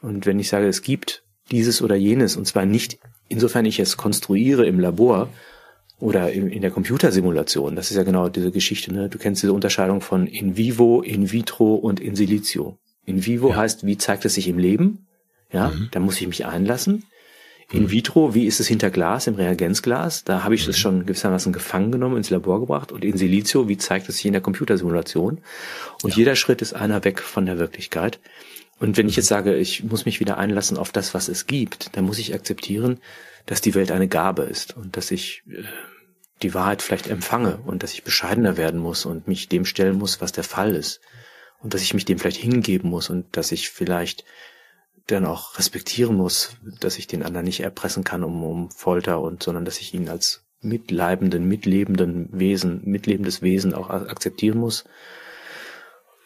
Und 0.00 0.24
wenn 0.24 0.38
ich 0.38 0.48
sage, 0.48 0.68
es 0.68 0.82
gibt 0.82 1.24
dieses 1.50 1.82
oder 1.82 1.96
jenes, 1.96 2.36
und 2.36 2.46
zwar 2.46 2.66
nicht, 2.66 2.98
insofern 3.28 3.64
ich 3.64 3.80
es 3.80 3.96
konstruiere 3.96 4.66
im 4.66 4.78
Labor, 4.78 5.28
oder 6.00 6.32
in, 6.32 6.62
der 6.62 6.70
Computersimulation, 6.70 7.76
das 7.76 7.90
ist 7.90 7.96
ja 7.98 8.04
genau 8.04 8.30
diese 8.30 8.50
Geschichte, 8.50 8.92
ne? 8.92 9.10
Du 9.10 9.18
kennst 9.18 9.42
diese 9.42 9.52
Unterscheidung 9.52 10.00
von 10.00 10.26
in 10.26 10.56
vivo, 10.56 11.02
in 11.02 11.30
vitro 11.30 11.74
und 11.74 12.00
in 12.00 12.16
silicio. 12.16 12.78
In 13.04 13.26
vivo 13.26 13.50
ja. 13.50 13.56
heißt, 13.56 13.84
wie 13.84 13.98
zeigt 13.98 14.24
es 14.24 14.34
sich 14.34 14.48
im 14.48 14.58
Leben? 14.58 15.06
Ja, 15.52 15.68
mhm. 15.68 15.88
da 15.90 16.00
muss 16.00 16.18
ich 16.20 16.26
mich 16.26 16.46
einlassen. 16.46 17.04
In 17.72 17.84
mhm. 17.84 17.90
vitro, 17.90 18.34
wie 18.34 18.46
ist 18.46 18.58
es 18.58 18.66
hinter 18.66 18.90
Glas, 18.90 19.26
im 19.26 19.34
Reagenzglas? 19.34 20.24
Da 20.24 20.42
habe 20.42 20.54
ich 20.54 20.62
mhm. 20.62 20.66
das 20.66 20.78
schon 20.78 21.06
gewissermaßen 21.06 21.52
gefangen 21.52 21.92
genommen, 21.92 22.16
ins 22.16 22.30
Labor 22.30 22.60
gebracht. 22.60 22.90
Und 22.90 23.04
in 23.04 23.16
Silicio, 23.16 23.68
wie 23.68 23.78
zeigt 23.78 24.08
es 24.08 24.16
sich 24.16 24.26
in 24.26 24.32
der 24.32 24.42
Computersimulation? 24.42 25.40
Und 26.02 26.10
ja. 26.10 26.16
jeder 26.16 26.36
Schritt 26.36 26.62
ist 26.62 26.72
einer 26.72 27.04
weg 27.04 27.20
von 27.20 27.46
der 27.46 27.58
Wirklichkeit. 27.58 28.18
Und 28.80 28.96
wenn 28.96 29.08
ich 29.08 29.16
jetzt 29.16 29.28
sage, 29.28 29.56
ich 29.56 29.84
muss 29.84 30.04
mich 30.04 30.20
wieder 30.20 30.38
einlassen 30.38 30.78
auf 30.78 30.90
das, 30.90 31.14
was 31.14 31.28
es 31.28 31.46
gibt, 31.46 31.96
dann 31.96 32.04
muss 32.04 32.18
ich 32.18 32.34
akzeptieren, 32.34 32.98
dass 33.46 33.60
die 33.60 33.74
Welt 33.74 33.92
eine 33.92 34.08
Gabe 34.08 34.42
ist 34.42 34.76
und 34.76 34.96
dass 34.96 35.10
ich 35.10 35.42
äh, 35.48 35.62
die 36.42 36.54
Wahrheit 36.54 36.82
vielleicht 36.82 37.08
empfange 37.08 37.58
und 37.66 37.82
dass 37.82 37.92
ich 37.92 38.04
bescheidener 38.04 38.56
werden 38.56 38.80
muss 38.80 39.04
und 39.04 39.28
mich 39.28 39.48
dem 39.48 39.64
stellen 39.64 39.98
muss, 39.98 40.20
was 40.20 40.32
der 40.32 40.44
Fall 40.44 40.74
ist. 40.74 41.00
Und 41.60 41.74
dass 41.74 41.82
ich 41.82 41.92
mich 41.92 42.06
dem 42.06 42.18
vielleicht 42.18 42.38
hingeben 42.38 42.88
muss 42.88 43.10
und 43.10 43.36
dass 43.36 43.52
ich 43.52 43.68
vielleicht 43.68 44.24
dann 45.14 45.26
auch 45.26 45.58
respektieren 45.58 46.16
muss, 46.16 46.56
dass 46.80 46.98
ich 46.98 47.06
den 47.06 47.22
anderen 47.22 47.44
nicht 47.44 47.60
erpressen 47.60 48.04
kann 48.04 48.24
um, 48.24 48.42
um 48.42 48.70
Folter 48.70 49.20
und, 49.20 49.42
sondern 49.42 49.64
dass 49.64 49.80
ich 49.80 49.94
ihn 49.94 50.08
als 50.08 50.44
mitleibenden, 50.60 51.46
mitlebenden 51.46 52.28
Wesen, 52.32 52.82
mitlebendes 52.84 53.42
Wesen 53.42 53.74
auch 53.74 53.90
akzeptieren 53.90 54.58
muss 54.58 54.84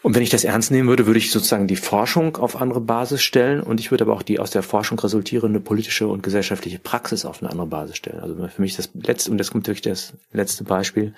und 0.04 0.14
wenn 0.14 0.22
ich 0.22 0.28
das 0.28 0.44
ernst 0.44 0.70
nehmen 0.70 0.90
würde, 0.90 1.06
würde 1.06 1.16
ich 1.16 1.30
sozusagen 1.30 1.66
die 1.66 1.76
Forschung 1.76 2.36
auf 2.36 2.60
andere 2.60 2.82
Basis 2.82 3.22
stellen 3.22 3.62
und 3.62 3.80
ich 3.80 3.90
würde 3.90 4.04
aber 4.04 4.12
auch 4.12 4.22
die 4.22 4.38
aus 4.38 4.50
der 4.50 4.62
Forschung 4.62 4.98
resultierende 4.98 5.60
politische 5.60 6.08
und 6.08 6.22
gesellschaftliche 6.22 6.78
Praxis 6.78 7.24
auf 7.24 7.40
eine 7.40 7.50
andere 7.50 7.68
Basis 7.68 7.96
stellen. 7.96 8.20
Also 8.20 8.34
für 8.34 8.60
mich 8.60 8.76
das 8.76 8.90
letzte, 8.92 9.30
und 9.30 9.38
das 9.38 9.50
kommt 9.50 9.66
wirklich 9.66 9.80
das 9.80 10.12
letzte 10.30 10.62
Beispiel, 10.62 11.14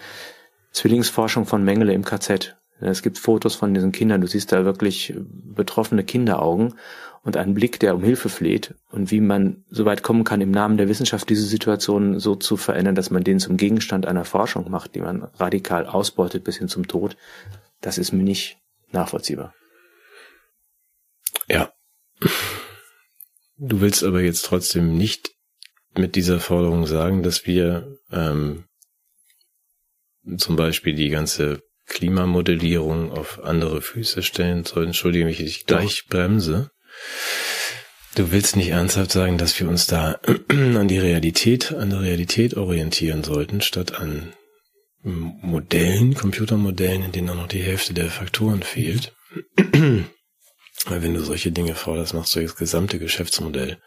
Zwillingsforschung 0.70 1.46
von 1.46 1.64
Mengele 1.64 1.94
im 1.94 2.04
KZ. 2.04 2.56
Es 2.78 3.02
gibt 3.02 3.18
Fotos 3.18 3.56
von 3.56 3.74
diesen 3.74 3.90
Kindern, 3.90 4.20
du 4.20 4.28
siehst 4.28 4.52
da 4.52 4.64
wirklich 4.64 5.14
betroffene 5.18 6.04
Kinderaugen 6.04 6.74
und 7.26 7.36
einen 7.36 7.54
Blick, 7.54 7.80
der 7.80 7.96
um 7.96 8.04
Hilfe 8.04 8.28
fleht 8.28 8.76
und 8.88 9.10
wie 9.10 9.20
man 9.20 9.64
so 9.68 9.84
weit 9.84 10.04
kommen 10.04 10.22
kann, 10.22 10.40
im 10.40 10.52
Namen 10.52 10.76
der 10.76 10.88
Wissenschaft 10.88 11.28
diese 11.28 11.44
Situation 11.44 12.20
so 12.20 12.36
zu 12.36 12.56
verändern, 12.56 12.94
dass 12.94 13.10
man 13.10 13.24
den 13.24 13.40
zum 13.40 13.56
Gegenstand 13.56 14.06
einer 14.06 14.24
Forschung 14.24 14.70
macht, 14.70 14.94
die 14.94 15.00
man 15.00 15.24
radikal 15.34 15.86
ausbeutet 15.86 16.44
bis 16.44 16.56
hin 16.58 16.68
zum 16.68 16.86
Tod, 16.86 17.16
das 17.80 17.98
ist 17.98 18.12
mir 18.12 18.22
nicht 18.22 18.58
nachvollziehbar. 18.92 19.52
Ja. 21.48 21.72
Du 23.58 23.80
willst 23.80 24.04
aber 24.04 24.20
jetzt 24.20 24.44
trotzdem 24.44 24.96
nicht 24.96 25.32
mit 25.96 26.14
dieser 26.14 26.38
Forderung 26.38 26.86
sagen, 26.86 27.24
dass 27.24 27.44
wir 27.44 27.98
ähm, 28.12 28.66
zum 30.36 30.54
Beispiel 30.54 30.94
die 30.94 31.08
ganze 31.08 31.60
Klimamodellierung 31.86 33.10
auf 33.10 33.42
andere 33.42 33.82
Füße 33.82 34.22
stellen 34.22 34.64
sollten. 34.64 34.90
Entschuldige 34.90 35.24
mich, 35.24 35.40
ich 35.40 35.66
gleich 35.66 36.04
Doch. 36.04 36.10
bremse. 36.10 36.70
Du 38.14 38.32
willst 38.32 38.56
nicht 38.56 38.70
ernsthaft 38.70 39.12
sagen, 39.12 39.36
dass 39.36 39.58
wir 39.60 39.68
uns 39.68 39.86
da 39.86 40.12
an 40.48 40.88
die 40.88 40.98
Realität, 40.98 41.72
an 41.72 41.90
der 41.90 42.00
Realität 42.00 42.56
orientieren 42.56 43.22
sollten, 43.22 43.60
statt 43.60 44.00
an 44.00 44.32
Modellen, 45.02 46.14
Computermodellen, 46.14 47.04
in 47.04 47.12
denen 47.12 47.30
auch 47.30 47.36
noch 47.36 47.48
die 47.48 47.62
Hälfte 47.62 47.94
der 47.94 48.10
Faktoren 48.10 48.62
fehlt. 48.62 49.14
Weil 49.56 51.02
wenn 51.02 51.14
du 51.14 51.20
solche 51.20 51.52
Dinge 51.52 51.74
forderst, 51.74 52.14
machst 52.14 52.34
du 52.34 52.40
das 52.40 52.56
gesamte 52.56 52.98
Geschäftsmodell 52.98 53.78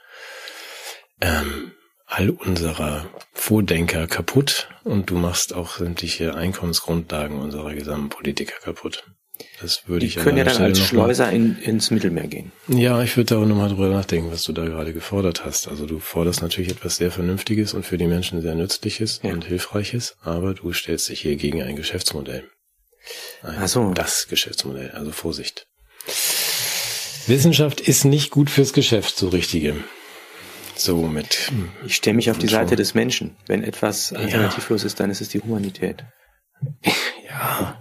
ähm, 1.22 1.72
all 2.06 2.30
unserer 2.30 3.10
Vordenker 3.34 4.08
kaputt 4.08 4.70
und 4.84 5.10
du 5.10 5.18
machst 5.18 5.54
auch 5.54 5.78
sämtliche 5.78 6.36
Einkommensgrundlagen 6.36 7.40
unserer 7.40 7.74
gesamten 7.74 8.10
Politiker 8.10 8.60
kaputt. 8.62 9.04
Das 9.62 9.88
würde 9.88 10.06
ich 10.06 10.14
Die 10.14 10.20
können 10.20 10.38
ja 10.38 10.44
dann 10.44 10.62
als 10.62 10.80
Schleuser 10.80 11.32
in, 11.32 11.58
ins 11.60 11.92
Mittelmeer 11.92 12.28
gehen. 12.28 12.52
Ja, 12.68 13.02
ich 13.04 13.18
würde 13.18 13.36
da 13.36 13.42
auch 13.42 13.46
nochmal 13.46 13.70
drüber 13.70 13.90
nachdenken, 13.90 14.32
was 14.32 14.44
du 14.44 14.54
da 14.54 14.66
gerade 14.66 14.94
gefordert 14.94 15.46
hast. 15.46 15.68
Also 15.68 15.86
du 15.86 16.00
forderst 16.00 16.42
natürlich 16.42 16.70
etwas 16.72 16.98
sehr 16.98 17.12
Vernünftiges 17.12 17.74
und 17.74 17.86
für 17.86 17.98
die 17.98 18.08
Menschen 18.08 18.42
sehr 18.42 18.56
Nützliches 18.56 19.20
ja. 19.24 19.32
und 19.34 19.46
Hilfreiches, 19.46 20.16
aber 20.22 20.54
du 20.54 20.72
stellst 20.74 21.10
dich 21.10 21.22
hier 21.22 21.36
gegen 21.36 21.62
ein 21.62 21.76
Geschäftsmodell. 21.76 22.44
Ein, 23.42 23.58
Ach 23.62 23.68
so. 23.68 23.94
Das 23.94 24.28
Geschäftsmodell, 24.28 24.92
also 24.92 25.12
Vorsicht. 25.12 25.68
Wissenschaft 27.28 27.82
ist 27.82 28.06
nicht 28.06 28.32
gut 28.32 28.50
fürs 28.50 28.74
Geschäft, 28.74 29.18
so 29.18 29.30
richtige. 29.30 29.76
So 30.76 31.08
mit. 31.08 31.52
Ich 31.86 31.96
stelle 31.96 32.16
mich 32.16 32.32
auf 32.32 32.38
die 32.38 32.48
Seite 32.48 32.78
des 32.78 32.94
Menschen. 32.94 33.36
Wenn 33.48 33.64
etwas 33.64 34.14
alternativlos 34.14 34.84
ja. 34.84 34.88
ist, 34.88 35.00
dann 35.00 35.10
ist 35.10 35.20
es 35.20 35.28
die 35.28 35.42
Humanität. 35.42 36.06
Ja, 37.28 37.78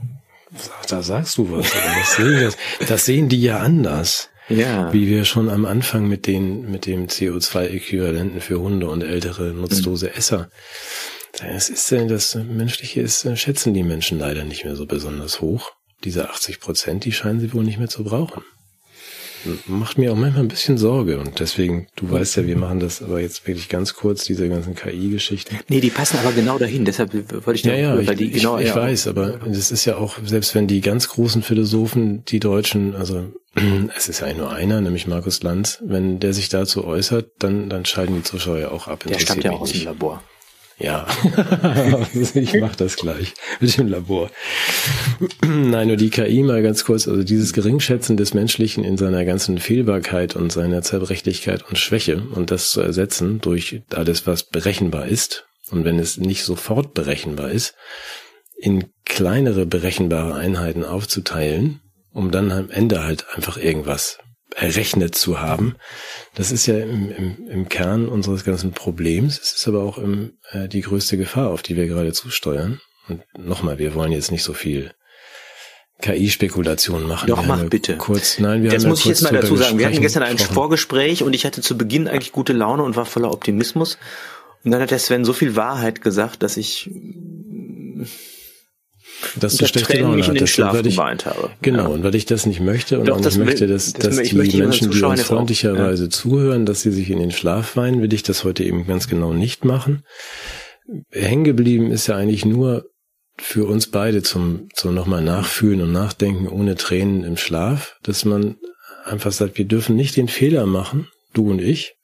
da 0.88 1.02
sagst 1.02 1.38
du 1.38 1.50
was. 1.50 1.66
Das 1.72 2.16
sehen, 2.16 2.40
das, 2.40 2.56
das 2.88 3.04
sehen 3.04 3.28
die 3.28 3.42
ja 3.42 3.58
anders. 3.58 4.30
Ja. 4.48 4.92
Wie 4.94 5.08
wir 5.08 5.26
schon 5.26 5.50
am 5.50 5.66
Anfang 5.66 6.08
mit 6.08 6.26
den, 6.26 6.70
mit 6.70 6.86
dem 6.86 7.06
CO2-Äquivalenten 7.06 8.40
für 8.40 8.60
Hunde 8.60 8.88
und 8.88 9.02
ältere 9.02 9.52
nutzlose 9.52 10.14
Esser. 10.14 10.48
Das 11.38 11.68
ist, 11.68 11.92
das 11.92 12.34
Menschliche 12.34 13.02
ist, 13.02 13.28
schätzen 13.38 13.74
die 13.74 13.82
Menschen 13.82 14.18
leider 14.18 14.44
nicht 14.44 14.64
mehr 14.64 14.74
so 14.74 14.86
besonders 14.86 15.42
hoch. 15.42 15.72
Diese 16.04 16.30
80 16.30 16.60
Prozent, 16.60 17.04
die 17.04 17.12
scheinen 17.12 17.40
sie 17.40 17.52
wohl 17.52 17.64
nicht 17.64 17.78
mehr 17.78 17.88
zu 17.88 18.04
brauchen 18.04 18.42
macht 19.66 19.98
mir 19.98 20.12
auch 20.12 20.16
manchmal 20.16 20.44
ein 20.44 20.48
bisschen 20.48 20.78
Sorge 20.78 21.18
und 21.18 21.40
deswegen, 21.40 21.86
du 21.96 22.10
weißt 22.10 22.36
ja, 22.36 22.46
wir 22.46 22.56
machen 22.56 22.80
das 22.80 23.02
aber 23.02 23.20
jetzt 23.20 23.46
wirklich 23.46 23.68
ganz 23.68 23.94
kurz, 23.94 24.24
diese 24.24 24.48
ganzen 24.48 24.74
KI-Geschichten. 24.74 25.58
Nee, 25.68 25.80
die 25.80 25.90
passen 25.90 26.18
aber 26.18 26.32
genau 26.32 26.58
dahin, 26.58 26.84
deshalb 26.84 27.12
wollte 27.14 27.54
ich 27.54 27.62
da 27.62 27.70
Ja, 27.70 27.94
ja, 27.94 27.98
ich, 27.98 28.10
die 28.16 28.30
genau, 28.30 28.58
ich, 28.58 28.64
ich 28.64 28.70
ja, 28.70 28.76
weiß, 28.76 29.08
aber 29.08 29.40
es 29.46 29.70
ist 29.70 29.84
ja 29.84 29.96
auch, 29.96 30.16
selbst 30.24 30.54
wenn 30.54 30.66
die 30.66 30.80
ganz 30.80 31.08
großen 31.08 31.42
Philosophen, 31.42 32.24
die 32.26 32.40
Deutschen, 32.40 32.94
also 32.94 33.32
es 33.96 34.08
ist 34.08 34.20
ja 34.20 34.26
eigentlich 34.26 34.38
nur 34.38 34.52
einer, 34.52 34.80
nämlich 34.80 35.06
Markus 35.06 35.42
Lanz, 35.42 35.78
wenn 35.84 36.20
der 36.20 36.32
sich 36.32 36.48
dazu 36.48 36.84
äußert, 36.84 37.30
dann, 37.38 37.68
dann 37.68 37.84
schalten 37.84 38.16
die 38.16 38.22
Zuschauer 38.22 38.58
ja 38.58 38.70
auch 38.70 38.88
ab. 38.88 39.04
Der 39.08 39.18
stammt 39.18 39.44
ja 39.44 39.52
auch 39.52 39.62
aus 39.62 39.72
dem 39.72 39.84
Labor. 39.84 40.22
Ja, 40.80 41.08
ich 42.34 42.54
mach 42.60 42.76
das 42.76 42.96
gleich 42.96 43.34
mit 43.58 43.76
dem 43.76 43.88
Labor. 43.88 44.30
Nein, 45.44 45.88
nur 45.88 45.96
die 45.96 46.10
KI 46.10 46.44
mal 46.44 46.62
ganz 46.62 46.84
kurz, 46.84 47.08
also 47.08 47.24
dieses 47.24 47.52
Geringschätzen 47.52 48.16
des 48.16 48.32
Menschlichen 48.32 48.84
in 48.84 48.96
seiner 48.96 49.24
ganzen 49.24 49.58
Fehlbarkeit 49.58 50.36
und 50.36 50.52
seiner 50.52 50.82
Zerbrechlichkeit 50.82 51.68
und 51.68 51.78
Schwäche 51.78 52.22
und 52.32 52.52
das 52.52 52.70
zu 52.70 52.80
ersetzen 52.80 53.40
durch 53.40 53.82
alles, 53.92 54.28
was 54.28 54.44
berechenbar 54.44 55.06
ist 55.06 55.46
und 55.72 55.84
wenn 55.84 55.98
es 55.98 56.16
nicht 56.16 56.44
sofort 56.44 56.94
berechenbar 56.94 57.50
ist, 57.50 57.74
in 58.56 58.84
kleinere 59.04 59.66
berechenbare 59.66 60.34
Einheiten 60.34 60.84
aufzuteilen, 60.84 61.80
um 62.12 62.30
dann 62.30 62.52
am 62.52 62.70
Ende 62.70 63.02
halt 63.02 63.26
einfach 63.34 63.56
irgendwas 63.56 64.18
errechnet 64.54 65.14
zu 65.14 65.40
haben. 65.40 65.76
Das 66.34 66.50
ist 66.50 66.66
ja 66.66 66.78
im, 66.78 67.10
im, 67.10 67.48
im 67.48 67.68
Kern 67.68 68.08
unseres 68.08 68.44
ganzen 68.44 68.72
Problems. 68.72 69.38
Es 69.38 69.52
ist 69.52 69.68
aber 69.68 69.82
auch 69.82 69.98
im, 69.98 70.38
äh, 70.50 70.68
die 70.68 70.80
größte 70.80 71.16
Gefahr, 71.16 71.50
auf 71.50 71.62
die 71.62 71.76
wir 71.76 71.86
gerade 71.86 72.12
zusteuern. 72.12 72.80
Und 73.08 73.22
nochmal, 73.38 73.78
wir 73.78 73.94
wollen 73.94 74.12
jetzt 74.12 74.30
nicht 74.30 74.42
so 74.42 74.52
viel 74.52 74.92
KI-Spekulation 76.00 77.04
machen. 77.04 77.26
Doch, 77.26 77.44
mach 77.44 77.64
bitte. 77.64 77.96
Kurz, 77.96 78.38
nein, 78.38 78.62
wir 78.62 78.70
das 78.70 78.84
haben 78.84 78.90
muss 78.90 79.04
ja 79.04 79.10
ich 79.10 79.18
jetzt 79.18 79.22
mal 79.22 79.40
dazu 79.40 79.56
sagen. 79.56 79.78
Wir 79.78 79.86
hatten 79.86 80.00
gestern 80.00 80.22
ein 80.22 80.38
Vorgespräch 80.38 81.22
und 81.22 81.34
ich 81.34 81.44
hatte 81.44 81.60
zu 81.60 81.76
Beginn 81.76 82.06
eigentlich 82.06 82.32
gute 82.32 82.52
Laune 82.52 82.84
und 82.84 82.96
war 82.96 83.04
voller 83.04 83.32
Optimismus. 83.32 83.98
Und 84.64 84.70
dann 84.70 84.80
hat 84.80 84.90
der 84.90 84.98
Sven 84.98 85.24
so 85.24 85.32
viel 85.32 85.56
Wahrheit 85.56 86.00
gesagt, 86.00 86.42
dass 86.42 86.56
ich 86.56 86.90
dass 89.40 89.56
du 89.56 89.66
schlechte 89.66 90.00
Laune 90.00 90.16
mich 90.16 90.28
in 90.28 90.34
den 90.34 90.46
Schlaf 90.46 90.76
ich, 90.76 90.96
geweint 90.96 91.26
habe. 91.26 91.50
Genau, 91.62 91.84
ja. 91.84 91.88
und 91.88 92.04
weil 92.04 92.14
ich 92.14 92.26
das 92.26 92.46
nicht 92.46 92.60
möchte 92.60 92.98
und 92.98 93.08
Doch, 93.08 93.24
ich 93.24 93.36
möchte, 93.36 93.66
dass, 93.66 93.92
das, 93.92 94.16
dass 94.16 94.28
die 94.28 94.36
Menschen, 94.36 94.90
die 94.90 95.02
uns 95.02 95.22
freundlicherweise 95.22 96.04
ja. 96.04 96.10
zuhören, 96.10 96.66
dass 96.66 96.82
sie 96.82 96.92
sich 96.92 97.10
in 97.10 97.18
den 97.18 97.30
Schlaf 97.30 97.76
weinen, 97.76 98.00
will 98.02 98.12
ich 98.12 98.22
das 98.22 98.44
heute 98.44 98.64
eben 98.64 98.86
ganz 98.86 99.08
genau 99.08 99.32
nicht 99.32 99.64
machen. 99.64 100.02
Hängen 101.10 101.44
geblieben 101.44 101.90
ist 101.90 102.06
ja 102.06 102.16
eigentlich 102.16 102.44
nur 102.44 102.86
für 103.36 103.66
uns 103.66 103.88
beide 103.88 104.22
zum, 104.22 104.68
zum 104.74 104.94
nochmal 104.94 105.22
nachfühlen 105.22 105.82
und 105.82 105.92
nachdenken 105.92 106.48
ohne 106.48 106.76
Tränen 106.76 107.24
im 107.24 107.36
Schlaf, 107.36 107.96
dass 108.02 108.24
man 108.24 108.56
einfach 109.04 109.32
sagt, 109.32 109.58
wir 109.58 109.64
dürfen 109.64 109.96
nicht 109.96 110.16
den 110.16 110.28
Fehler 110.28 110.66
machen, 110.66 111.08
du 111.34 111.50
und 111.50 111.60
ich, 111.60 111.94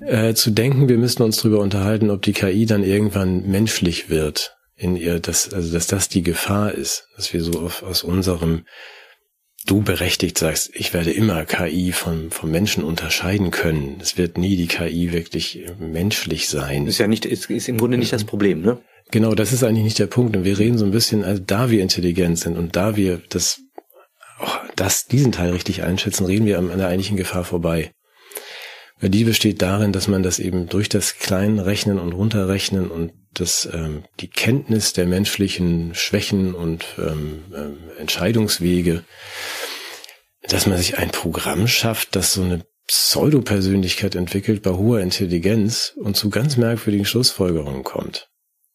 äh, 0.00 0.34
zu 0.34 0.50
denken, 0.50 0.88
wir 0.88 0.98
müssen 0.98 1.22
uns 1.22 1.38
darüber 1.38 1.60
unterhalten, 1.60 2.10
ob 2.10 2.22
die 2.22 2.32
KI 2.32 2.66
dann 2.66 2.82
irgendwann 2.82 3.46
menschlich 3.46 4.08
wird 4.08 4.55
in 4.76 4.96
ihr, 4.96 5.20
dass, 5.20 5.52
also 5.52 5.72
dass 5.72 5.86
das 5.86 6.08
die 6.08 6.22
Gefahr 6.22 6.72
ist, 6.72 7.08
dass 7.16 7.32
wir 7.32 7.42
so 7.42 7.60
auf, 7.60 7.82
aus 7.82 8.02
unserem 8.04 8.64
du 9.66 9.82
berechtigt 9.82 10.38
sagst, 10.38 10.70
ich 10.74 10.94
werde 10.94 11.10
immer 11.10 11.44
KI 11.44 11.92
vom, 11.92 12.30
vom 12.30 12.50
Menschen 12.50 12.84
unterscheiden 12.84 13.50
können. 13.50 13.98
Es 14.00 14.16
wird 14.16 14.38
nie 14.38 14.56
die 14.56 14.68
KI 14.68 15.12
wirklich 15.12 15.64
menschlich 15.78 16.48
sein. 16.48 16.86
Ist 16.86 16.98
ja 16.98 17.08
nicht, 17.08 17.26
ist, 17.26 17.50
ist 17.50 17.68
im 17.68 17.78
Grunde 17.78 17.98
nicht 17.98 18.12
das 18.12 18.24
Problem, 18.24 18.62
ne? 18.62 18.78
Genau, 19.10 19.34
das 19.34 19.52
ist 19.52 19.62
eigentlich 19.62 19.84
nicht 19.84 19.98
der 19.98 20.06
Punkt. 20.06 20.36
Und 20.36 20.44
wir 20.44 20.58
reden 20.58 20.78
so 20.78 20.84
ein 20.84 20.90
bisschen, 20.90 21.24
also 21.24 21.42
da 21.44 21.70
wir 21.70 21.82
intelligent 21.82 22.38
sind 22.38 22.56
und 22.56 22.76
da 22.76 22.96
wir 22.96 23.20
das, 23.28 23.60
oh, 24.40 24.46
das, 24.76 25.06
diesen 25.06 25.32
Teil 25.32 25.50
richtig 25.50 25.82
einschätzen, 25.82 26.26
reden 26.26 26.46
wir 26.46 26.58
an 26.58 26.68
der 26.76 26.88
eigentlichen 26.88 27.16
Gefahr 27.16 27.44
vorbei. 27.44 27.92
Die 29.02 29.24
besteht 29.24 29.60
darin, 29.60 29.92
dass 29.92 30.08
man 30.08 30.22
das 30.22 30.38
eben 30.38 30.68
durch 30.68 30.88
das 30.88 31.18
Kleinrechnen 31.18 31.98
und 31.98 32.12
Runterrechnen 32.12 32.90
und 32.90 33.12
das, 33.34 33.68
ähm, 33.70 34.04
die 34.20 34.28
Kenntnis 34.28 34.94
der 34.94 35.06
menschlichen 35.06 35.94
Schwächen 35.94 36.54
und 36.54 36.86
ähm, 36.98 37.44
äh, 37.52 38.00
Entscheidungswege, 38.00 39.04
dass 40.48 40.66
man 40.66 40.78
sich 40.78 40.96
ein 40.96 41.10
Programm 41.10 41.68
schafft, 41.68 42.16
das 42.16 42.32
so 42.32 42.42
eine 42.42 42.64
Pseudopersönlichkeit 42.86 44.14
entwickelt 44.14 44.62
bei 44.62 44.70
hoher 44.70 45.00
Intelligenz 45.00 45.92
und 45.96 46.16
zu 46.16 46.30
ganz 46.30 46.56
merkwürdigen 46.56 47.04
Schlussfolgerungen 47.04 47.84
kommt. 47.84 48.30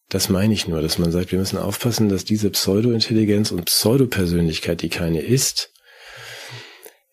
Das 0.09 0.27
meine 0.27 0.53
ich 0.53 0.67
nur, 0.67 0.81
dass 0.81 0.97
man 0.97 1.11
sagt, 1.11 1.31
wir 1.31 1.39
müssen 1.39 1.57
aufpassen, 1.57 2.09
dass 2.09 2.25
diese 2.25 2.49
Pseudo-Intelligenz 2.49 3.51
und 3.51 3.65
Pseudopersönlichkeit, 3.65 4.81
die 4.81 4.89
keine 4.89 5.21
ist, 5.21 5.70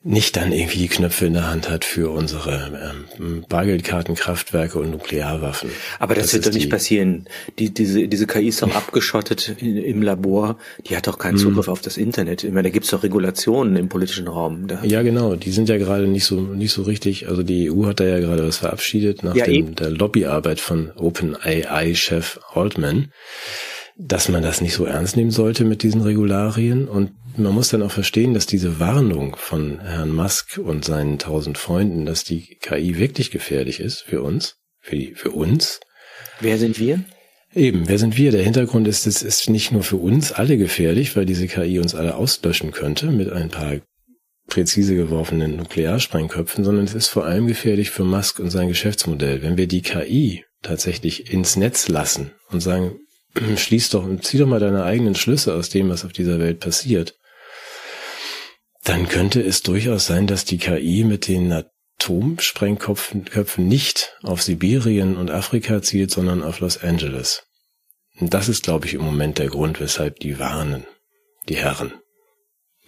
nicht 0.09 0.37
dann 0.37 0.53
irgendwie 0.53 0.79
die 0.79 0.89
Knöpfe 0.89 1.27
in 1.27 1.35
der 1.35 1.51
Hand 1.51 1.69
hat 1.69 1.85
für 1.85 2.11
unsere 2.11 3.05
ähm, 3.19 3.45
Bargeldkartenkraftwerke 3.47 4.79
und 4.79 4.91
Nuklearwaffen. 4.91 5.71
Aber 5.99 6.15
das, 6.15 6.25
das 6.25 6.33
wird 6.35 6.47
doch 6.47 6.53
nicht 6.53 6.71
passieren. 6.71 7.27
Die, 7.59 7.75
diese, 7.75 8.09
diese 8.09 8.27
KI 8.27 8.49
ist 8.49 8.63
doch 8.63 8.75
abgeschottet 8.75 9.57
in, 9.59 9.77
im 9.77 10.01
Labor. 10.01 10.57
Die 10.87 10.97
hat 10.97 11.07
doch 11.07 11.19
keinen 11.19 11.35
mhm. 11.35 11.41
Zugriff 11.41 11.69
auf 11.69 11.83
das 11.83 11.99
Internet. 11.99 12.43
Ich 12.43 12.51
meine, 12.51 12.69
da 12.69 12.71
gibt's 12.71 12.89
doch 12.89 13.03
Regulationen 13.03 13.77
im 13.77 13.91
politischen 13.91 14.29
Raum. 14.29 14.67
Da 14.67 14.83
ja, 14.83 15.03
genau. 15.03 15.35
Die 15.35 15.51
sind 15.51 15.69
ja 15.69 15.77
gerade 15.77 16.07
nicht 16.07 16.25
so 16.25 16.41
nicht 16.41 16.73
so 16.73 16.83
richtig. 16.83 17.29
Also 17.29 17.43
die 17.43 17.71
EU 17.71 17.85
hat 17.85 18.01
da 18.01 18.05
ja 18.05 18.19
gerade 18.19 18.49
was 18.49 18.57
verabschiedet 18.57 19.23
nach 19.23 19.37
ja, 19.37 19.45
dem, 19.45 19.75
der 19.75 19.91
Lobbyarbeit 19.91 20.61
von 20.61 20.91
OpenAI-Chef 20.97 22.41
Altman 22.55 23.13
dass 24.01 24.29
man 24.29 24.43
das 24.43 24.61
nicht 24.61 24.75
so 24.75 24.85
ernst 24.85 25.17
nehmen 25.17 25.33
sollte 25.33 25.65
mit 25.65 25.83
diesen 25.83 26.03
Regularien. 26.03 26.87
Und 26.87 27.11
man 27.37 27.53
muss 27.53 27.71
dann 27.71 27.83
auch 27.83 27.91
verstehen, 27.91 28.33
dass 28.33 28.47
diese 28.47 28.79
Warnung 28.79 29.35
von 29.37 29.81
Herrn 29.81 30.15
Musk 30.15 30.59
und 30.59 30.85
seinen 30.85 31.19
tausend 31.19 31.59
Freunden, 31.59 32.07
dass 32.07 32.23
die 32.23 32.59
KI 32.61 32.97
wirklich 32.97 33.33
gefährlich 33.33 33.81
ist 33.81 34.03
für 34.03 34.23
uns, 34.23 34.57
für, 34.81 34.95
die, 34.95 35.15
für 35.15 35.33
uns. 35.33 35.81
Wer 36.41 36.59
sind 36.59 36.79
wir? 36.79 37.03
Eben, 37.53 37.89
wer 37.89 37.99
sind 37.99 38.17
wir? 38.17 38.31
Der 38.31 38.45
Hintergrund 38.45 38.87
ist, 38.87 39.07
es 39.07 39.23
ist 39.23 39.51
nicht 39.51 39.73
nur 39.73 39.83
für 39.83 39.97
uns 39.97 40.31
alle 40.31 40.59
gefährlich, 40.59 41.17
weil 41.17 41.27
diese 41.27 41.49
KI 41.49 41.81
uns 41.81 41.97
alle 41.97 42.15
auslöschen 42.15 42.71
könnte 42.71 43.07
mit 43.07 43.33
ein 43.33 43.49
paar 43.49 43.79
präzise 44.47 44.95
geworfenen 44.95 45.57
Nuklearsprengköpfen, 45.57 46.65
sondern 46.65 46.85
es 46.85 46.95
ist 46.95 47.09
vor 47.09 47.25
allem 47.25 47.49
gefährlich 47.49 47.91
für 47.91 48.05
Musk 48.05 48.39
und 48.39 48.51
sein 48.51 48.69
Geschäftsmodell. 48.69 49.43
Wenn 49.43 49.57
wir 49.57 49.67
die 49.67 49.83
KI 49.83 50.45
tatsächlich 50.63 51.33
ins 51.33 51.57
Netz 51.57 51.89
lassen 51.89 52.31
und 52.51 52.61
sagen, 52.61 53.01
schließ 53.57 53.91
doch, 53.91 54.09
zieh 54.21 54.39
doch 54.39 54.47
mal 54.47 54.61
deine 54.61 54.85
eigenen 54.85 55.15
Schlüsse 55.15 55.55
aus 55.55 55.69
dem, 55.69 55.89
was 55.89 56.05
auf 56.05 56.13
dieser 56.13 56.39
Welt 56.39 56.61
passiert, 56.61 57.17
dann 58.85 59.09
könnte 59.09 59.43
es 59.43 59.63
durchaus 59.63 60.07
sein, 60.07 60.27
dass 60.27 60.45
die 60.45 60.59
KI 60.59 61.05
mit 61.05 61.29
den 61.29 61.53
Atomsprengköpfen 61.53 63.69
nicht 63.69 64.17
auf 64.23 64.43
Sibirien 64.43 65.17
und 65.17 65.31
Afrika 65.31 65.83
zielt, 65.83 66.11
sondern 66.11 66.43
auf 66.43 66.61
Los 66.61 66.83
Angeles. 66.83 67.45
Und 68.19 68.35
das 68.35 68.49
ist, 68.49 68.65
glaube 68.65 68.87
ich, 68.87 68.95
im 68.95 69.03
Moment 69.03 69.39
der 69.39 69.49
Grund, 69.49 69.81
weshalb 69.81 70.19
die 70.21 70.39
warnen, 70.39 70.87
die 71.49 71.57
Herren. 71.57 71.93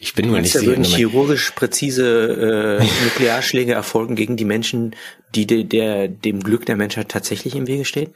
Ich 0.02 0.14
bin 0.14 0.28
nur 0.28 0.40
nicht 0.40 0.52
sicher. 0.52 0.66
Würden 0.66 0.84
chirurgisch 0.84 1.50
präzise 1.50 2.78
äh, 2.80 2.84
Nuklearschläge 3.04 3.74
erfolgen 3.74 4.16
gegen 4.16 4.38
die 4.38 4.46
Menschen, 4.46 4.96
die 5.34 5.46
de, 5.46 5.64
der 5.64 6.08
dem 6.08 6.42
Glück 6.42 6.64
der 6.64 6.76
Menschheit 6.76 7.10
tatsächlich 7.10 7.54
im 7.54 7.66
Wege 7.66 7.84
stehen? 7.84 8.14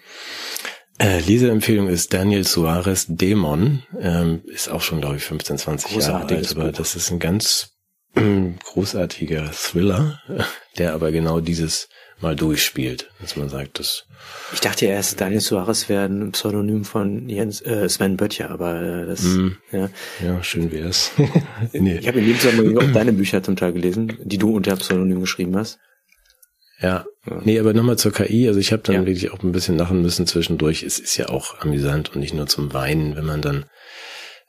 Äh, 0.99 1.21
Leseempfehlung 1.21 1.89
ist 1.89 2.13
Daniel 2.13 2.45
Suarez 2.45 3.07
Dämon. 3.09 3.83
Ähm, 3.99 4.43
ist 4.47 4.69
auch 4.69 4.81
schon, 4.81 5.01
glaube 5.01 5.17
ich, 5.17 5.25
15, 5.25 5.59
20 5.59 5.97
Jahre 5.97 6.27
alt, 6.27 6.51
aber 6.53 6.67
Buch. 6.67 6.79
das 6.79 6.95
ist 6.95 7.11
ein 7.11 7.19
ganz 7.19 7.71
äh, 8.15 8.21
großartiger 8.65 9.51
Thriller, 9.53 10.21
der 10.79 10.95
aber 10.95 11.11
genau 11.11 11.41
dieses 11.41 11.89
mal 12.21 12.37
durchspielt, 12.37 13.11
dass 13.21 13.37
man 13.37 13.49
sagt, 13.49 13.81
das. 13.81 14.07
Ich 14.53 14.61
dachte 14.61 14.87
erst, 14.87 15.21
Daniel 15.21 15.41
Suarez 15.41 15.89
wäre 15.89 16.05
ein 16.05 16.31
Pseudonym 16.33 16.85
von 16.85 17.29
Jens, 17.29 17.61
äh, 17.61 17.89
Sven 17.89 18.17
Böttcher, 18.17 18.51
aber 18.51 18.81
äh, 18.81 19.07
das. 19.07 19.23
Mm, 19.25 19.49
ja. 19.73 19.91
ja, 20.25 20.43
schön 20.43 20.71
wär's. 20.71 21.11
nee. 21.73 21.99
Ich 21.99 22.07
habe 22.07 22.21
in 22.21 22.27
dem 22.27 22.39
Zusammenhang 22.39 22.79
auch 22.79 22.93
deine 22.93 23.13
Bücher 23.13 23.43
zum 23.43 23.57
Teil 23.57 23.73
gelesen, 23.73 24.17
die 24.23 24.39
du 24.39 24.55
unter 24.55 24.77
Pseudonym 24.77 25.21
geschrieben 25.21 25.57
hast. 25.57 25.79
Ja. 26.85 27.07
Nee, 27.45 27.59
aber 27.59 27.73
nochmal 27.73 27.97
zur 27.97 28.13
KI. 28.13 28.47
Also 28.47 28.61
ich 28.61 28.71
habe 28.71 28.83
dann 28.83 28.95
ja. 28.95 29.07
wirklich 29.07 29.33
auch 29.33 29.43
ein 29.43 29.53
bisschen 29.53 29.79
lachen 29.79 30.03
müssen 30.03 30.27
zwischendurch. 30.27 30.83
Es 30.83 30.99
ist 30.99 31.17
ja 31.17 31.31
auch 31.31 31.59
amüsant 31.61 32.15
und 32.15 32.21
nicht 32.21 32.35
nur 32.35 32.47
zum 32.47 32.75
Weinen, 32.75 33.17
wenn 33.17 33.25
man 33.25 33.41
dann 33.41 33.65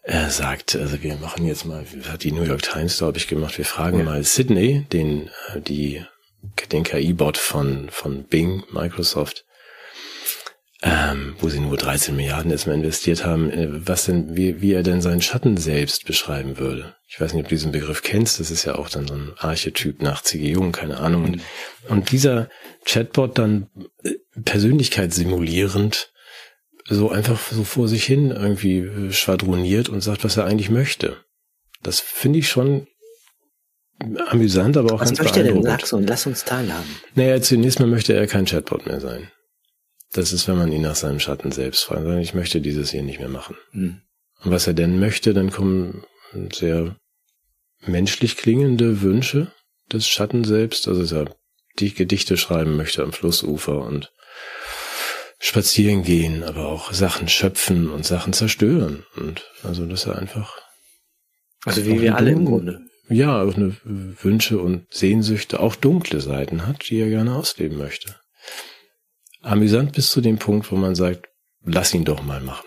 äh, 0.04 0.30
sagt, 0.30 0.76
also 0.76 1.02
wir 1.02 1.16
machen 1.16 1.46
jetzt 1.46 1.66
mal, 1.66 1.86
hat 2.12 2.26
die 2.26 2.34
New 2.34 2.44
York 2.44 2.64
Times, 2.64 2.98
glaube 2.98 3.18
ich, 3.18 3.30
gemacht, 3.30 3.58
wir 3.58 3.64
fragen 3.64 4.00
ja. 4.00 4.04
mal 4.04 4.22
Sydney, 4.24 4.86
den, 4.92 5.30
äh, 5.54 5.62
die 5.62 6.04
den 6.74 6.84
KI-Bot 6.84 7.38
von, 7.38 7.88
von 7.90 8.26
Bing, 8.26 8.64
Microsoft, 8.70 9.45
ähm, 10.86 11.36
wo 11.40 11.50
sie 11.50 11.60
nur 11.60 11.78
13 11.78 12.16
Milliarden 12.16 12.52
erstmal 12.52 12.76
investiert 12.76 13.26
haben, 13.26 13.50
äh, 13.50 13.68
was 13.72 14.06
denn, 14.06 14.38
wie, 14.38 14.62
wie 14.62 14.74
er 14.74 14.84
denn 14.84 15.02
seinen 15.02 15.24
Schatten 15.24 15.58
selbst 15.58 16.06
beschreiben 16.06 16.60
würde. 16.60 16.96
Ich 17.08 17.20
weiß 17.20 17.34
nicht, 17.34 17.44
ob 17.44 17.50
du 17.50 17.56
diesen 17.56 17.72
Begriff 17.72 18.04
kennst, 18.04 18.40
das 18.40 18.52
ist 18.52 18.66
ja 18.66 18.76
auch 18.76 18.88
dann 18.88 19.08
so 19.08 19.16
ein 19.16 19.32
Archetyp 19.38 20.04
nach 20.04 20.22
C.G. 20.22 20.48
Jung, 20.48 20.72
keine 20.72 20.98
Ahnung. 20.98 21.24
Und, 21.24 21.42
und 21.90 22.12
dieser 22.12 22.50
Chatbot 22.86 23.40
dann 23.40 23.68
äh, 24.04 24.12
Persönlichkeit 24.44 25.12
simulierend 25.12 26.12
so 26.88 27.10
einfach 27.10 27.40
so 27.52 27.64
vor 27.64 27.88
sich 27.88 28.04
hin 28.04 28.30
irgendwie 28.30 28.78
äh, 28.78 29.12
schwadroniert 29.12 29.90
und 29.90 30.02
sagt, 30.02 30.24
was 30.24 30.38
er 30.38 30.46
eigentlich 30.46 30.70
möchte. 30.70 31.18
Das 31.82 32.00
finde 32.00 32.38
ich 32.38 32.48
schon 32.48 32.86
amüsant, 34.28 34.78
aber 34.78 34.94
auch 34.94 35.02
Was 35.02 35.10
ganz 35.10 35.20
möchte 35.20 35.40
er 35.40 35.46
denn? 35.46 35.64
Sag's 35.64 35.94
und 35.94 36.08
lass 36.08 36.28
uns 36.28 36.44
teilhaben. 36.44 36.96
Naja, 37.16 37.42
zunächst 37.42 37.80
mal 37.80 37.88
möchte 37.88 38.14
er 38.14 38.28
kein 38.28 38.46
Chatbot 38.46 38.86
mehr 38.86 39.00
sein. 39.00 39.32
Das 40.16 40.32
ist, 40.32 40.48
wenn 40.48 40.58
man 40.58 40.72
ihn 40.72 40.82
nach 40.82 40.96
seinem 40.96 41.20
Schatten 41.20 41.52
selbst 41.52 41.84
fragt. 41.84 42.08
Ich 42.22 42.34
möchte 42.34 42.62
dieses 42.62 42.92
hier 42.92 43.04
nicht 43.04 43.20
mehr 43.20 43.30
machen. 43.30 43.58
Hm. 43.72 44.02
Und 44.44 44.52
was 44.52 44.68
er 44.68 44.74
denn 44.74 45.00
möchte, 45.00 45.34
dann 45.34 45.52
kommen 45.52 46.04
sehr 46.54 46.96
menschlich 47.86 48.38
klingende 48.38 49.02
Wünsche 49.02 49.52
des 49.92 50.08
Schatten 50.08 50.44
selbst. 50.44 50.88
Also, 50.88 51.02
dass 51.02 51.12
er 51.12 51.36
die 51.80 51.94
Gedichte 51.94 52.38
schreiben 52.38 52.78
möchte 52.78 53.04
am 53.04 53.12
Flussufer 53.12 53.82
und 53.82 54.12
spazieren 55.40 56.04
gehen, 56.04 56.44
aber 56.44 56.68
auch 56.68 56.94
Sachen 56.94 57.28
schöpfen 57.28 57.90
und 57.90 58.06
Sachen 58.06 58.34
zerstören. 58.34 59.06
Und 59.18 59.52
also, 59.64 59.86
dass 59.86 60.06
er 60.06 60.18
einfach. 60.18 60.58
Also, 61.66 61.86
wie 61.86 62.02
wir 62.02 62.16
alle 62.16 62.32
im 62.32 62.46
Grunde 62.46 62.86
ja, 63.10 63.42
auch 63.42 63.56
eine 63.56 63.76
Wünsche 63.84 64.60
und 64.60 64.88
Sehnsüchte, 64.92 65.60
auch 65.60 65.76
dunkle 65.76 66.22
Seiten 66.22 66.66
hat, 66.66 66.90
die 66.90 67.00
er 67.00 67.10
gerne 67.10 67.36
ausleben 67.36 67.78
möchte. 67.78 68.16
Amüsant 69.46 69.94
bis 69.94 70.10
zu 70.10 70.22
dem 70.22 70.38
Punkt, 70.38 70.72
wo 70.72 70.76
man 70.76 70.96
sagt, 70.96 71.30
lass 71.64 71.94
ihn 71.94 72.04
doch 72.04 72.24
mal 72.24 72.42
machen. 72.42 72.66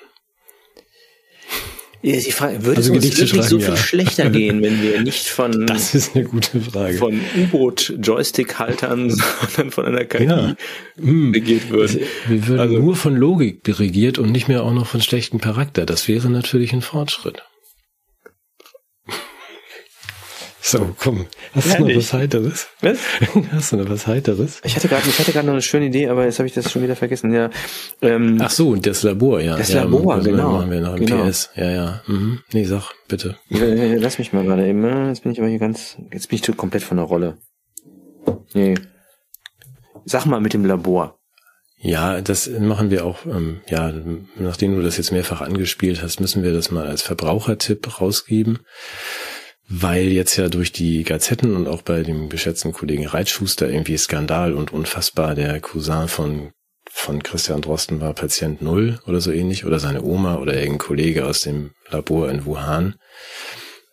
Ja, 2.00 2.16
die 2.16 2.30
Frage, 2.30 2.64
würde 2.64 2.76
also 2.76 2.94
es 2.94 3.04
uns 3.04 3.18
wirklich 3.18 3.42
so 3.42 3.58
viel 3.58 3.70
ja. 3.70 3.76
schlechter 3.76 4.30
gehen, 4.30 4.62
wenn 4.62 4.80
wir 4.80 5.02
nicht 5.02 5.26
von 5.26 5.66
das 5.66 5.96
ist 5.96 6.14
eine 6.14 6.24
gute 6.24 6.60
Frage 6.60 6.96
von 6.96 7.20
U-Boot-Joystick-Haltern, 7.36 9.10
sondern 9.46 9.72
von 9.72 9.84
einer 9.86 10.04
KI 10.04 10.24
ja. 10.24 10.54
Hm. 10.96 11.32
regiert 11.32 11.70
würden? 11.70 12.00
Wir 12.28 12.46
würden 12.46 12.60
also, 12.60 12.78
nur 12.78 12.94
von 12.94 13.16
Logik 13.16 13.62
regiert 13.80 14.18
und 14.18 14.30
nicht 14.30 14.46
mehr 14.46 14.62
auch 14.62 14.72
noch 14.72 14.86
von 14.86 15.00
schlechtem 15.00 15.40
Charakter. 15.40 15.86
Das 15.86 16.06
wäre 16.06 16.30
natürlich 16.30 16.72
ein 16.72 16.82
Fortschritt. 16.82 17.42
So, 20.70 20.94
komm. 20.98 21.24
Hast 21.54 21.66
ja, 21.66 21.78
du 21.78 21.86
noch 21.86 21.96
was 21.96 22.12
Heiteres? 22.12 22.66
Was? 22.82 22.98
Hast 23.52 23.72
du 23.72 23.76
noch 23.76 23.88
was 23.88 24.06
Heiteres? 24.06 24.60
Ich 24.64 24.76
hatte 24.76 24.86
gerade, 24.86 25.08
ich 25.08 25.18
hatte 25.18 25.32
gerade 25.32 25.46
noch 25.46 25.54
eine 25.54 25.62
schöne 25.62 25.86
Idee, 25.86 26.08
aber 26.08 26.26
jetzt 26.26 26.38
habe 26.38 26.46
ich 26.46 26.52
das 26.52 26.70
schon 26.70 26.82
wieder 26.82 26.94
vergessen. 26.94 27.32
Ja. 27.32 27.48
Ähm, 28.02 28.36
Ach 28.38 28.50
so, 28.50 28.76
das 28.76 29.02
Labor, 29.02 29.40
ja. 29.40 29.56
Das 29.56 29.72
ja, 29.72 29.84
Labor, 29.84 30.20
genau. 30.20 30.58
Machen 30.58 30.70
wir 30.70 30.80
noch 30.82 30.96
im 30.96 31.06
genau. 31.06 31.26
PS. 31.26 31.48
Ja, 31.56 31.70
ja. 31.70 32.02
Mhm. 32.06 32.40
Nee, 32.52 32.64
sag, 32.64 32.92
bitte. 33.08 33.36
Lass 33.48 34.18
mich 34.18 34.34
mal 34.34 34.44
gerade 34.44 34.68
eben. 34.68 34.82
Ne? 34.82 35.08
Jetzt 35.08 35.22
bin 35.22 35.32
ich 35.32 35.38
aber 35.38 35.48
hier 35.48 35.58
ganz, 35.58 35.96
jetzt 36.12 36.28
bin 36.28 36.38
ich 36.38 36.56
komplett 36.56 36.82
von 36.82 36.98
der 36.98 37.06
Rolle. 37.06 37.38
Nee. 38.52 38.74
Sag 40.04 40.26
mal 40.26 40.42
mit 40.42 40.52
dem 40.52 40.66
Labor. 40.66 41.18
Ja, 41.80 42.20
das 42.20 42.46
machen 42.46 42.90
wir 42.90 43.06
auch, 43.06 43.24
ähm, 43.24 43.60
ja, 43.68 43.90
nachdem 44.36 44.74
du 44.74 44.82
das 44.82 44.98
jetzt 44.98 45.12
mehrfach 45.12 45.40
angespielt 45.40 46.02
hast, 46.02 46.20
müssen 46.20 46.42
wir 46.42 46.52
das 46.52 46.70
mal 46.70 46.86
als 46.86 47.00
Verbrauchertipp 47.00 48.00
rausgeben 48.02 48.58
weil 49.68 50.08
jetzt 50.08 50.36
ja 50.36 50.48
durch 50.48 50.72
die 50.72 51.02
Gazetten 51.04 51.54
und 51.54 51.68
auch 51.68 51.82
bei 51.82 52.02
dem 52.02 52.28
geschätzten 52.28 52.72
Kollegen 52.72 53.06
Reitschuster 53.06 53.68
irgendwie 53.68 53.98
Skandal 53.98 54.54
und 54.54 54.72
unfassbar 54.72 55.34
der 55.34 55.60
Cousin 55.60 56.08
von 56.08 56.52
von 56.90 57.22
Christian 57.22 57.60
Drosten 57.60 58.00
war 58.00 58.14
Patient 58.14 58.62
Null 58.62 58.98
oder 59.06 59.20
so 59.20 59.30
ähnlich 59.30 59.66
oder 59.66 59.78
seine 59.78 60.02
Oma 60.02 60.36
oder 60.36 60.54
irgendein 60.54 60.78
Kollege 60.78 61.26
aus 61.26 61.42
dem 61.42 61.72
Labor 61.90 62.30
in 62.30 62.46
Wuhan. 62.46 62.96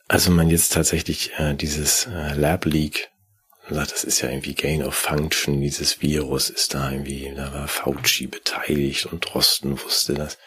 Also 0.07 0.31
man 0.31 0.49
jetzt 0.49 0.73
tatsächlich 0.73 1.31
äh, 1.37 1.55
dieses 1.55 2.07
äh, 2.07 2.33
Lab 2.35 2.65
Leak 2.65 3.09
sagt, 3.69 3.91
das 3.91 4.03
ist 4.03 4.21
ja 4.21 4.29
irgendwie 4.29 4.55
Gain 4.55 4.81
of 4.81 4.95
Function, 4.95 5.61
dieses 5.61 6.01
Virus 6.01 6.49
ist 6.49 6.73
da 6.73 6.91
irgendwie, 6.91 7.31
da 7.35 7.53
war 7.53 7.67
Fauci 7.67 8.27
beteiligt 8.27 9.07
und 9.07 9.21
Drosten 9.21 9.79
wusste 9.83 10.13
das. 10.13 10.37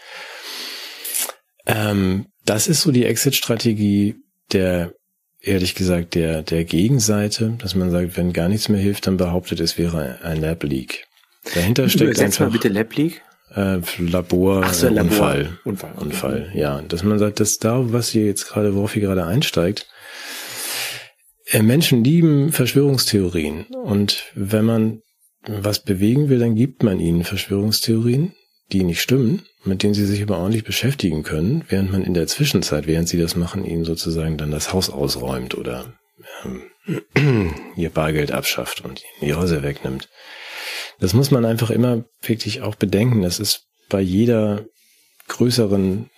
Ähm, 1.66 2.26
das 2.45 2.66
ist 2.66 2.83
so 2.83 2.93
die 2.93 3.05
Exit-Strategie 3.05 4.16
der 4.53 4.95
ehrlich 5.41 5.74
gesagt 5.74 6.14
der, 6.14 6.43
der 6.43 6.64
Gegenseite, 6.64 7.55
dass 7.59 7.74
man 7.74 7.91
sagt, 7.91 8.16
wenn 8.16 8.32
gar 8.32 8.49
nichts 8.49 8.68
mehr 8.68 8.80
hilft, 8.80 9.07
dann 9.07 9.16
behauptet, 9.16 9.61
es 9.61 9.78
wäre 9.78 10.18
ein 10.22 10.41
Lab 10.41 10.62
Leak. 10.64 11.07
Dahinter 11.55 11.89
steckt 11.89 12.11
Übersetzt 12.11 12.41
einfach. 12.41 12.47
Mal 12.47 12.53
bitte 12.53 12.68
Lab 12.68 12.95
Leak? 12.95 13.22
Äh, 13.55 13.80
Labor, 13.99 14.62
Ach 14.64 14.74
so, 14.74 14.89
Labor. 14.89 15.05
Unfall. 15.05 15.59
Unfall. 15.64 15.91
Okay. 15.95 16.05
Unfall, 16.05 16.53
ja. 16.55 16.82
Dass 16.82 17.03
man 17.03 17.18
sagt, 17.18 17.41
dass 17.41 17.59
da, 17.59 17.93
was 17.93 18.11
hier 18.11 18.26
jetzt 18.26 18.49
gerade, 18.49 18.74
worauf 18.74 18.93
hier 18.93 19.03
gerade 19.03 19.24
einsteigt, 19.24 19.86
äh, 21.47 21.62
Menschen 21.62 22.05
lieben 22.05 22.53
Verschwörungstheorien. 22.53 23.66
Und 23.84 24.24
wenn 24.34 24.64
man 24.64 25.03
was 25.47 25.82
bewegen 25.82 26.28
will, 26.28 26.41
dann 26.41 26.57
gibt 26.57 26.82
man 26.82 27.01
ihnen 27.01 27.24
Verschwörungstheorien, 27.24 28.34
die 28.73 28.85
nicht 28.85 29.01
stimmen 29.01 29.43
mit 29.69 29.83
denen 29.83 29.95
sie 29.95 30.07
sich 30.07 30.23
aber 30.23 30.39
ordentlich 30.39 30.64
beschäftigen 30.64 31.23
können, 31.23 31.64
während 31.69 31.93
man 31.93 32.03
in 32.03 32.14
der 32.14 32.27
Zwischenzeit, 32.27 32.87
während 32.87 33.09
sie 33.09 33.19
das 33.19 33.37
machen, 33.37 33.64
ihnen 33.64 33.85
sozusagen 33.85 34.37
dann 34.37 34.51
das 34.51 34.73
Haus 34.73 34.91
ausräumt 34.91 35.57
oder 35.57 35.93
ähm, 36.45 37.55
ihr 37.77 37.91
Bargeld 37.91 38.33
abschafft 38.33 38.85
und 38.85 39.03
die 39.21 39.35
Häuser 39.35 39.62
wegnimmt. 39.62 40.09
Das 40.99 41.12
muss 41.12 41.31
man 41.31 41.45
einfach 41.45 41.71
immer 41.71 42.05
wirklich 42.23 42.62
auch 42.62 42.75
bedenken. 42.75 43.23
Das 43.23 43.39
ist 43.39 43.66
bei 43.89 44.01
jeder 44.01 44.64
größeren 45.29 46.11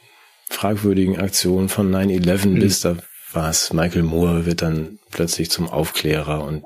fragwürdigen 0.48 1.18
Aktion 1.18 1.68
von 1.68 1.90
9-11 1.92 2.48
mhm. 2.48 2.58
bis 2.60 2.80
da 2.80 2.96
war 3.32 3.50
es, 3.50 3.72
Michael 3.72 4.02
Moore 4.02 4.44
wird 4.44 4.62
dann 4.62 4.98
plötzlich 5.12 5.50
zum 5.50 5.68
Aufklärer 5.68 6.42
und 6.42 6.64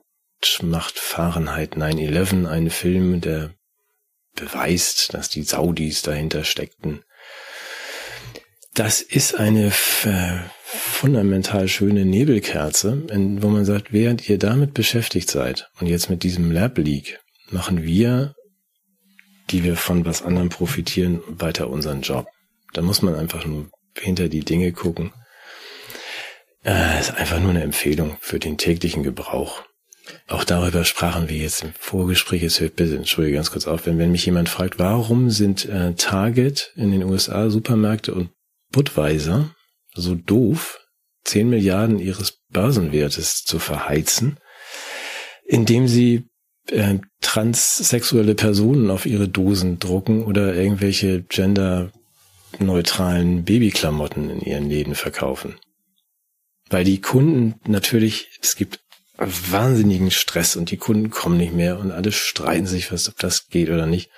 macht 0.62 0.99
Fahrenheit 0.99 1.76
9-11, 1.76 2.47
einen 2.47 2.70
Film, 2.70 3.20
der 3.20 3.51
beweist, 4.35 5.14
dass 5.14 5.28
die 5.28 5.43
Saudis 5.43 6.03
dahinter 6.03 6.45
steckten. 6.45 7.03
Das 8.74 9.01
ist 9.01 9.35
eine 9.37 9.70
fundamental 9.70 11.68
schöne 11.68 12.05
Nebelkerze, 12.05 13.05
wo 13.41 13.49
man 13.49 13.64
sagt, 13.64 13.93
während 13.93 14.28
ihr 14.28 14.39
damit 14.39 14.74
beschäftigt 14.74 15.30
seid 15.30 15.68
und 15.78 15.87
jetzt 15.87 16.11
mit 16.11 16.24
diesem 16.24 16.51
Lab 16.51 16.78
Leak, 16.78 17.20
machen 17.51 17.85
wir, 17.85 18.35
die 19.51 19.62
wir 19.62 19.76
von 19.76 20.05
was 20.05 20.22
anderem 20.22 20.49
profitieren, 20.49 21.20
weiter 21.28 21.70
unseren 21.70 22.03
Job. 22.03 22.26
Da 22.72 22.82
muss 22.82 23.03
man 23.03 23.14
einfach 23.14 23.47
nur 23.47 23.70
hinter 23.97 24.28
die 24.28 24.45
Dinge 24.45 24.72
gucken. 24.72 25.12
Äh, 26.64 26.99
ist 26.99 27.14
einfach 27.14 27.39
nur 27.39 27.51
eine 27.51 27.62
Empfehlung 27.62 28.16
für 28.20 28.41
den 28.41 28.59
täglichen 28.59 29.03
Gebrauch. 29.05 29.62
Auch 30.28 30.44
darüber 30.44 30.84
sprachen 30.84 31.28
wir 31.28 31.36
jetzt 31.36 31.62
im 31.62 31.72
Vorgespräch. 31.78 32.42
Jetzt 32.42 32.61
hört 32.61 32.76
bitte, 32.76 32.96
entschuldige 32.96 33.36
ganz 33.36 33.50
kurz 33.50 33.66
auf, 33.66 33.86
wenn, 33.86 33.98
wenn 33.98 34.12
mich 34.12 34.26
jemand 34.26 34.48
fragt, 34.48 34.78
warum 34.78 35.30
sind 35.30 35.66
äh, 35.66 35.94
Target 35.94 36.72
in 36.76 36.92
den 36.92 37.02
USA 37.05 37.50
Supermärkte 37.50 38.14
und 38.14 38.30
Budweiser 38.70 39.55
so 39.94 40.14
doof, 40.14 40.80
10 41.24 41.48
Milliarden 41.48 41.98
ihres 41.98 42.38
Börsenwertes 42.50 43.44
zu 43.44 43.59
verheizen, 43.59 44.38
indem 45.46 45.88
sie 45.88 46.28
äh, 46.68 46.98
transsexuelle 47.20 48.34
Personen 48.34 48.90
auf 48.90 49.07
ihre 49.07 49.28
Dosen 49.28 49.78
drucken 49.78 50.24
oder 50.24 50.55
irgendwelche 50.55 51.22
genderneutralen 51.22 53.44
Babyklamotten 53.44 54.30
in 54.30 54.40
ihren 54.40 54.68
Läden 54.68 54.94
verkaufen. 54.94 55.57
Weil 56.70 56.84
die 56.84 57.00
Kunden 57.00 57.57
natürlich, 57.66 58.38
es 58.42 58.57
gibt 58.57 58.80
wahnsinnigen 59.16 60.10
Stress 60.10 60.56
und 60.56 60.70
die 60.70 60.76
Kunden 60.76 61.10
kommen 61.10 61.36
nicht 61.36 61.52
mehr 61.52 61.78
und 61.78 61.92
alle 61.92 62.12
streiten 62.12 62.66
sich, 62.66 62.92
was, 62.92 63.08
ob 63.08 63.18
das 63.18 63.48
geht 63.48 63.70
oder 63.70 63.86
nicht. 63.86 64.10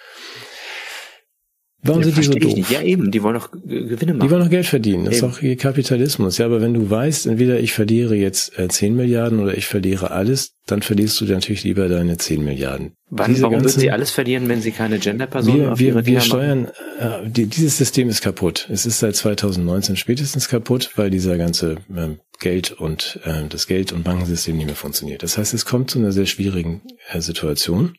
Warum 1.87 2.03
ja, 2.03 2.07
sind 2.07 2.19
die 2.19 2.23
so 2.23 2.33
doof? 2.33 2.55
Nicht. 2.55 2.71
Ja, 2.71 2.83
eben, 2.83 3.11
die 3.11 3.23
wollen 3.23 3.35
doch 3.35 3.51
Gewinne 3.51 4.15
machen. 4.15 4.27
Die 4.27 4.31
wollen 4.31 4.43
doch 4.43 4.51
Geld 4.51 4.67
verdienen. 4.67 5.05
Das 5.05 5.19
eben. 5.19 5.31
ist 5.31 5.37
auch 5.37 5.59
Kapitalismus. 5.59 6.39
Ja, 6.39 6.47
aber 6.47 6.61
wenn 6.61 6.75
du 6.75 6.89
weißt, 6.89 7.27
entweder 7.27 7.61
ich 7.61 7.73
verliere 7.73 8.15
jetzt 8.15 8.59
äh, 8.59 8.69
10 8.69 8.97
Milliarden 8.97 9.41
oder 9.41 9.57
ich 9.57 9.67
verliere 9.67 10.11
alles, 10.11 10.55
dann 10.67 10.83
verlierst 10.83 11.21
du 11.21 11.25
natürlich 11.27 11.65
lieber 11.65 11.89
deine 11.89 12.17
10 12.17 12.45
Milliarden. 12.45 12.93
Wann, 13.09 13.31
Diese 13.31 13.43
warum 13.43 13.55
ganzen, 13.55 13.67
würden 13.67 13.81
sie 13.81 13.91
alles 13.91 14.11
verlieren, 14.11 14.49
wenn 14.49 14.61
sie 14.61 14.73
keine 14.73 14.99
Gender-Person 14.99 15.59
Wir, 15.59 15.79
wir, 15.79 16.07
wir 16.07 16.21
steuern, 16.21 16.69
äh, 16.99 17.29
die, 17.29 17.47
dieses 17.47 17.79
System 17.79 18.09
ist 18.09 18.21
kaputt. 18.21 18.69
Es 18.71 18.85
ist 18.85 18.99
seit 18.99 19.15
2019 19.15 19.97
spätestens 19.97 20.49
kaputt, 20.49 20.91
weil 20.97 21.11
dieser 21.11 21.39
ganze 21.39 21.77
äh, 21.95 22.17
Geld 22.41 22.73
und 22.73 23.21
äh, 23.25 23.45
das 23.49 23.67
Geld- 23.67 23.93
und 23.93 24.03
Bankensystem 24.03 24.57
nicht 24.57 24.67
mehr 24.67 24.75
funktioniert. 24.75 25.23
Das 25.23 25.39
heißt, 25.39 25.55
es 25.55 25.65
kommt 25.65 25.91
zu 25.91 25.99
einer 25.99 26.13
sehr 26.13 26.27
schwierigen 26.27 26.83
äh, 27.13 27.21
Situation. 27.21 27.95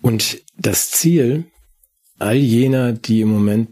Und 0.00 0.42
das 0.58 0.90
Ziel 0.90 1.44
all 2.22 2.36
jener, 2.36 2.92
die 2.92 3.20
im 3.20 3.28
Moment 3.28 3.70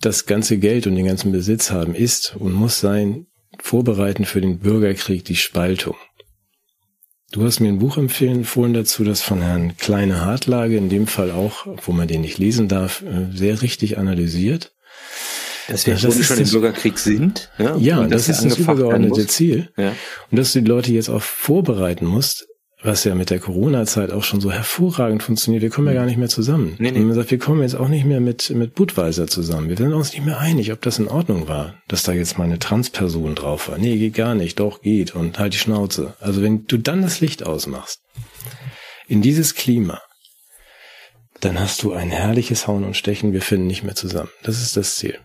das 0.00 0.26
ganze 0.26 0.58
Geld 0.58 0.86
und 0.86 0.94
den 0.94 1.06
ganzen 1.06 1.32
Besitz 1.32 1.70
haben, 1.70 1.94
ist 1.94 2.36
und 2.38 2.52
muss 2.52 2.80
sein, 2.80 3.26
vorbereiten 3.60 4.24
für 4.24 4.40
den 4.40 4.58
Bürgerkrieg 4.60 5.24
die 5.24 5.36
Spaltung. 5.36 5.96
Du 7.30 7.44
hast 7.44 7.60
mir 7.60 7.68
ein 7.68 7.78
Buch 7.78 7.98
empfehlen, 7.98 8.36
empfohlen 8.36 8.72
dazu, 8.72 9.04
das 9.04 9.20
von 9.20 9.42
Herrn 9.42 9.76
Kleine 9.76 10.24
Hartlage, 10.24 10.76
in 10.76 10.88
dem 10.88 11.06
Fall 11.06 11.30
auch, 11.30 11.66
wo 11.84 11.92
man 11.92 12.08
den 12.08 12.22
nicht 12.22 12.38
lesen 12.38 12.68
darf, 12.68 13.02
äh, 13.02 13.26
sehr 13.34 13.60
richtig 13.60 13.98
analysiert. 13.98 14.72
Dass 15.66 15.86
wir 15.86 15.94
ja, 15.94 16.00
das 16.00 16.24
schon 16.24 16.38
im 16.38 16.48
Bürgerkrieg 16.48 16.98
sind. 16.98 17.50
Ja, 17.58 17.76
ja 17.76 18.06
das, 18.06 18.26
das 18.26 18.38
ist 18.38 18.44
das 18.52 18.58
übergeordnete 18.58 19.26
Ziel. 19.26 19.70
Ja. 19.76 19.94
Und 20.30 20.38
dass 20.38 20.54
du 20.54 20.62
die 20.62 20.68
Leute 20.68 20.92
jetzt 20.92 21.10
auch 21.10 21.20
vorbereiten 21.20 22.06
musst, 22.06 22.46
was 22.82 23.02
ja 23.02 23.14
mit 23.14 23.30
der 23.30 23.40
Corona-Zeit 23.40 24.12
auch 24.12 24.22
schon 24.22 24.40
so 24.40 24.52
hervorragend 24.52 25.22
funktioniert. 25.22 25.62
Wir 25.62 25.70
kommen 25.70 25.88
ja 25.88 25.94
gar 25.94 26.06
nicht 26.06 26.16
mehr 26.16 26.28
zusammen. 26.28 26.76
Nee, 26.78 26.92
nee. 26.92 27.00
Und 27.00 27.08
man 27.08 27.16
sagt, 27.16 27.30
wir 27.32 27.38
kommen 27.38 27.62
jetzt 27.62 27.74
auch 27.74 27.88
nicht 27.88 28.04
mehr 28.04 28.20
mit, 28.20 28.50
mit 28.50 28.74
Budweiser 28.74 29.26
zusammen. 29.26 29.68
Wir 29.68 29.76
sind 29.76 29.92
uns 29.92 30.12
nicht 30.12 30.24
mehr 30.24 30.38
einig, 30.38 30.72
ob 30.72 30.80
das 30.82 30.98
in 31.00 31.08
Ordnung 31.08 31.48
war, 31.48 31.74
dass 31.88 32.04
da 32.04 32.12
jetzt 32.12 32.38
mal 32.38 32.44
eine 32.44 32.60
Transperson 32.60 33.34
drauf 33.34 33.68
war. 33.68 33.78
Nee, 33.78 33.98
geht 33.98 34.14
gar 34.14 34.34
nicht. 34.34 34.60
Doch, 34.60 34.80
geht. 34.80 35.14
Und 35.16 35.38
halt 35.40 35.54
die 35.54 35.58
Schnauze. 35.58 36.14
Also 36.20 36.40
wenn 36.40 36.66
du 36.66 36.78
dann 36.78 37.02
das 37.02 37.20
Licht 37.20 37.44
ausmachst, 37.44 38.00
in 39.08 39.22
dieses 39.22 39.54
Klima, 39.54 40.00
dann 41.40 41.58
hast 41.58 41.82
du 41.82 41.92
ein 41.92 42.10
herrliches 42.10 42.68
Hauen 42.68 42.84
und 42.84 42.96
Stechen. 42.96 43.32
Wir 43.32 43.42
finden 43.42 43.66
nicht 43.66 43.82
mehr 43.82 43.96
zusammen. 43.96 44.30
Das 44.44 44.62
ist 44.62 44.76
das 44.76 44.96
Ziel. 44.96 45.18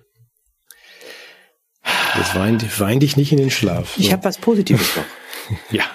Jetzt 2.16 2.36
wein, 2.36 2.62
wein 2.78 3.00
dich 3.00 3.18
nicht 3.18 3.32
in 3.32 3.38
den 3.38 3.52
Schlaf. 3.52 3.96
So. 3.96 4.02
Ich 4.02 4.12
habe 4.12 4.24
was 4.24 4.38
Positives 4.38 4.96
noch. 4.96 5.58
ja. 5.72 5.86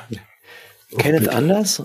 Kenneth 0.96 1.28
Anders, 1.28 1.82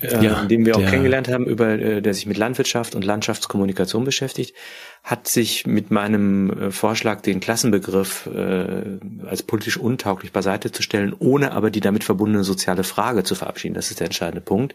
äh, 0.00 0.24
ja, 0.24 0.44
den 0.44 0.64
wir 0.64 0.76
auch 0.76 0.86
kennengelernt 0.86 1.28
haben, 1.28 1.44
über 1.46 1.68
äh, 1.68 2.00
der 2.00 2.14
sich 2.14 2.26
mit 2.26 2.38
Landwirtschaft 2.38 2.94
und 2.94 3.04
Landschaftskommunikation 3.04 4.04
beschäftigt, 4.04 4.54
hat 5.02 5.28
sich 5.28 5.66
mit 5.66 5.90
meinem 5.90 6.50
äh, 6.50 6.70
Vorschlag, 6.70 7.20
den 7.20 7.40
Klassenbegriff 7.40 8.26
äh, 8.26 8.98
als 9.26 9.42
politisch 9.42 9.76
untauglich 9.76 10.32
beiseite 10.32 10.72
zu 10.72 10.82
stellen, 10.82 11.14
ohne 11.18 11.52
aber 11.52 11.70
die 11.70 11.80
damit 11.80 12.04
verbundene 12.04 12.44
soziale 12.44 12.84
Frage 12.84 13.24
zu 13.24 13.34
verabschieden, 13.34 13.74
das 13.74 13.90
ist 13.90 14.00
der 14.00 14.06
entscheidende 14.06 14.40
Punkt, 14.40 14.74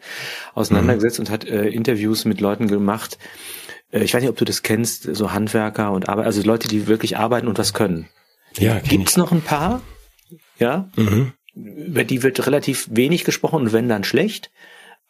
auseinandergesetzt 0.54 1.20
mhm. 1.20 1.26
und 1.26 1.32
hat 1.32 1.46
äh, 1.46 1.68
Interviews 1.68 2.26
mit 2.26 2.39
Leuten 2.39 2.68
gemacht. 2.68 3.18
Äh, 3.91 4.04
ich 4.04 4.14
weiß 4.14 4.22
nicht, 4.22 4.30
ob 4.30 4.38
du 4.38 4.46
das 4.46 4.62
kennst, 4.62 5.04
so 5.16 5.32
Handwerker 5.32 5.91
und 5.91 6.08
Arbeit, 6.08 6.28
also 6.28 6.43
Leute, 6.43 6.68
die 6.68 6.86
wirklich 6.86 7.18
arbeiten 7.18 7.48
und 7.48 7.58
was 7.58 7.74
können. 7.74 8.08
Ja, 8.58 8.80
gibt's 8.80 9.18
noch 9.18 9.32
ein 9.32 9.41
paar? 9.41 9.82
Ja. 10.60 10.89
Mhm 10.96 11.34
über 11.56 12.03
die 12.03 12.24
wird 12.24 12.45
relativ 12.45 12.88
wenig 12.91 13.24
gesprochen 13.24 13.64
und 13.64 13.74
wenn 13.74 13.89
dann 13.89 14.03
schlecht. 14.03 14.51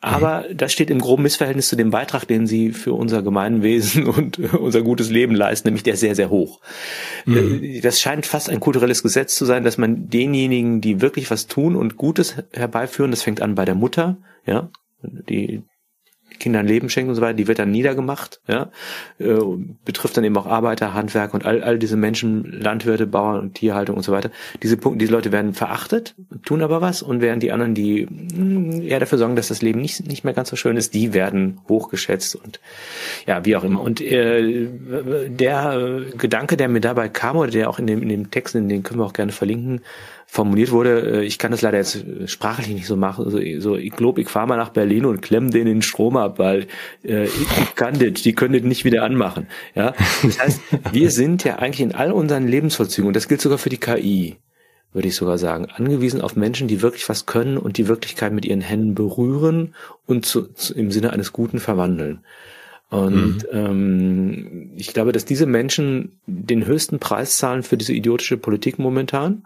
Aber 0.02 0.46
mhm. 0.48 0.58
das 0.58 0.72
steht 0.72 0.92
im 0.92 1.00
groben 1.00 1.24
Missverhältnis 1.24 1.70
zu 1.70 1.76
dem 1.76 1.90
Beitrag, 1.90 2.26
den 2.26 2.46
sie 2.46 2.74
für 2.74 2.94
unser 2.94 3.24
Gemeinwesen 3.24 4.06
und 4.08 4.38
unser 4.54 4.82
gutes 4.82 5.10
Leben 5.10 5.34
leisten, 5.34 5.68
nämlich 5.68 5.84
der 5.84 5.98
sehr, 5.98 6.16
sehr 6.16 6.30
hoch. 6.30 6.62
Mhm. 7.26 7.64
Äh, 7.64 7.82
das 7.82 8.00
scheint 8.00 8.26
fast 8.26 8.50
ein 8.50 8.60
kulturelles 8.60 9.02
Gesetz 9.02 9.36
zu 9.36 9.46
sein, 9.46 9.64
dass 9.64 9.78
man 9.78 10.10
denjenigen, 10.10 10.82
die 10.82 11.02
wirklich 11.02 11.32
was 11.32 11.48
tun 11.48 11.76
und 11.76 11.98
Gutes 11.98 12.36
herbeiführen, 12.54 13.12
das 13.12 13.24
fängt 13.24 13.42
an 13.42 13.56
bei 13.56 13.66
der 13.66 13.76
Mutter, 13.76 14.18
ja, 14.46 14.70
die 15.02 15.64
Kindern 16.40 16.68
Leben 16.68 16.90
schenken 16.90 17.10
und 17.10 17.16
so 17.16 17.22
weiter, 17.22 17.34
die 17.34 17.48
wird 17.48 17.60
dann 17.60 17.72
niedergemacht, 17.72 18.42
ja, 18.48 18.72
äh, 19.20 19.40
betrifft 19.84 20.18
dann 20.18 20.24
eben 20.24 20.38
auch 20.38 20.46
Arbeiter, 20.46 20.94
Handwerk 20.94 21.34
und 21.34 21.46
all, 21.46 21.64
all 21.64 21.80
diese 21.80 21.98
Menschen, 21.98 22.44
Landwirte, 22.52 23.08
Bauern 23.08 23.40
und 23.40 23.54
Tierhaltung 23.56 23.98
und 23.98 24.04
so 24.04 24.12
weiter. 24.12 24.32
Diese 24.64 24.78
Punkte, 24.78 25.00
diese 25.00 25.12
Leute 25.12 25.32
werden 25.32 25.54
verachtet, 25.54 26.16
tun 26.44 26.62
aber 26.62 26.82
was 26.82 27.02
und 27.02 27.22
während 27.22 27.44
die 27.44 27.52
anderen, 27.52 27.74
die 27.74 28.06
mh, 28.06 28.36
hm, 28.36 28.82
eher 28.82 29.00
dafür 29.00 29.18
sorgen, 29.18 29.36
dass 29.36 29.48
das 29.48 29.62
Leben 29.62 29.82
nicht, 29.82 30.08
nicht 30.08 30.24
mehr 30.24 30.34
ganz 30.34 30.50
so 30.50 30.56
schön 30.56 30.78
ist, 30.78 30.94
die 30.94 31.14
werden 31.14 31.60
hochgeschätzt 31.68 32.36
und 32.36 32.60
ja, 33.26 33.46
wie 33.46 33.56
auch 33.56 33.64
immer. 33.64 33.82
Und 33.82 34.02
äh, 34.02 34.68
der 35.30 36.02
Gedanke, 36.18 36.58
der 36.58 36.70
mir 36.70 36.82
dabei 36.82 37.10
kam 37.10 37.38
oder 37.38 37.52
der 37.52 37.70
auch 37.70 37.80
in 37.80 37.88
dem, 37.88 38.02
in 38.02 38.10
dem 38.10 38.32
Text, 38.32 38.56
in 38.56 38.70
den 38.70 38.84
können 38.84 39.00
wir 39.00 39.06
auch 39.06 39.14
gerne 39.14 39.32
verlinken, 39.32 39.82
formuliert 40.36 40.72
wurde, 40.72 41.22
äh, 41.22 41.24
ich 41.24 41.40
kann 41.40 41.52
das 41.52 41.62
leider 41.62 41.78
jetzt 41.78 42.04
sprachlich 42.26 42.68
nicht 42.68 42.88
so 42.88 42.98
machen, 42.98 43.30
so, 43.30 43.40
so 43.60 43.78
ich 43.78 43.92
glaube, 43.92 44.20
ich 44.20 44.28
fahre 44.28 44.48
mal 44.48 44.58
nach 44.58 44.70
Berlin 44.70 45.06
und 45.06 45.22
klemm 45.22 45.50
den 45.50 45.62
in 45.62 45.76
den 45.76 45.82
Strom 45.82 46.18
ab, 46.18 46.40
weil 46.40 46.68
äh, 47.06 47.24
ich, 47.24 47.58
ich 47.62 47.76
kann 47.76 47.98
das, 47.98 48.22
die 48.22 48.34
können 48.34 48.54
das 48.54 48.64
nicht 48.64 48.84
wieder 48.84 49.04
anmachen. 49.04 49.48
Ja, 49.76 49.94
Das 50.24 50.40
heißt, 50.40 50.62
wir 50.92 51.10
sind 51.20 51.46
ja 51.46 51.60
eigentlich 51.60 51.80
in 51.80 51.96
all 51.96 52.12
unseren 52.12 52.50
Lebensvollzügen, 52.50 53.08
und 53.08 53.16
das 53.16 53.30
gilt 53.30 53.40
sogar 53.40 53.58
für 53.58 53.70
die 53.70 53.78
KI, 53.78 54.36
würde 54.92 55.08
ich 55.08 55.16
sogar 55.16 55.38
sagen, 55.38 55.68
angewiesen 55.74 56.20
auf 56.20 56.36
Menschen, 56.36 56.68
die 56.68 56.82
wirklich 56.82 57.08
was 57.08 57.26
können 57.26 57.58
und 57.58 57.78
die 57.78 57.88
Wirklichkeit 57.88 58.34
mit 58.34 58.44
ihren 58.44 58.62
Händen 58.62 58.94
berühren 58.94 59.74
und 60.06 60.26
zu, 60.26 60.52
zu, 60.54 60.74
im 60.74 60.92
Sinne 60.92 61.14
eines 61.14 61.32
Guten 61.32 61.60
verwandeln. 61.60 62.20
Und 62.90 63.38
mhm. 63.38 63.50
ähm, 63.54 64.72
ich 64.76 64.94
glaube, 64.94 65.14
dass 65.14 65.24
diese 65.24 65.46
Menschen 65.46 66.20
den 66.28 66.66
höchsten 66.66 67.00
Preis 67.00 67.38
zahlen 67.38 67.64
für 67.64 67.78
diese 67.78 67.94
idiotische 67.94 68.38
Politik 68.38 68.80
momentan 68.80 69.46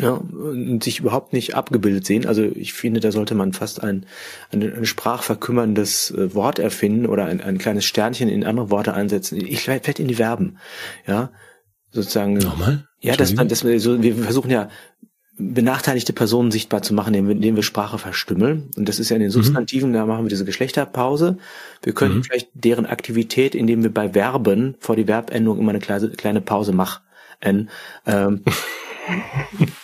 ja, 0.00 0.12
und 0.12 0.82
sich 0.82 1.00
überhaupt 1.00 1.32
nicht 1.32 1.54
abgebildet 1.54 2.06
sehen. 2.06 2.26
Also 2.26 2.42
ich 2.42 2.72
finde, 2.72 3.00
da 3.00 3.12
sollte 3.12 3.34
man 3.34 3.52
fast 3.52 3.82
ein, 3.82 4.06
ein, 4.50 4.62
ein 4.62 4.86
sprachverkümmerndes 4.86 6.12
äh, 6.12 6.34
Wort 6.34 6.58
erfinden 6.58 7.06
oder 7.06 7.26
ein, 7.26 7.40
ein 7.40 7.58
kleines 7.58 7.84
Sternchen 7.84 8.28
in 8.28 8.44
andere 8.44 8.70
Worte 8.70 8.94
einsetzen. 8.94 9.44
Ich 9.44 9.60
vielleicht 9.60 9.98
in 10.00 10.08
die 10.08 10.14
Verben, 10.14 10.58
ja, 11.06 11.30
sozusagen. 11.90 12.34
Nochmal? 12.34 12.88
Ja, 13.00 13.16
dass 13.16 13.34
man, 13.34 13.48
dass 13.48 13.64
wir 13.64 13.78
so, 13.80 14.02
wir 14.02 14.16
versuchen 14.16 14.50
ja 14.50 14.68
benachteiligte 15.38 16.12
Personen 16.12 16.50
sichtbar 16.50 16.82
zu 16.82 16.94
machen, 16.94 17.14
indem 17.14 17.56
wir, 17.56 17.62
Sprache 17.62 17.98
verstümmeln. 17.98 18.70
Und 18.76 18.88
das 18.88 18.98
ist 18.98 19.08
ja 19.08 19.16
in 19.16 19.22
den 19.22 19.28
mhm. 19.28 19.34
Substantiven, 19.34 19.90
mhm. 19.90 19.94
da 19.94 20.06
machen 20.06 20.24
wir 20.24 20.28
diese 20.28 20.44
Geschlechterpause. 20.44 21.38
Wir 21.82 21.94
können 21.94 22.16
mhm. 22.16 22.24
vielleicht 22.24 22.50
deren 22.54 22.86
Aktivität, 22.86 23.54
indem 23.54 23.82
wir 23.82 23.92
bei 23.92 24.10
Verben 24.10 24.76
vor 24.78 24.94
die 24.94 25.04
Verbendung 25.04 25.58
immer 25.58 25.70
eine 25.70 25.80
kleine, 25.80 26.10
kleine 26.10 26.40
Pause 26.40 26.72
machen. 26.72 27.02
Ähm, 28.06 28.42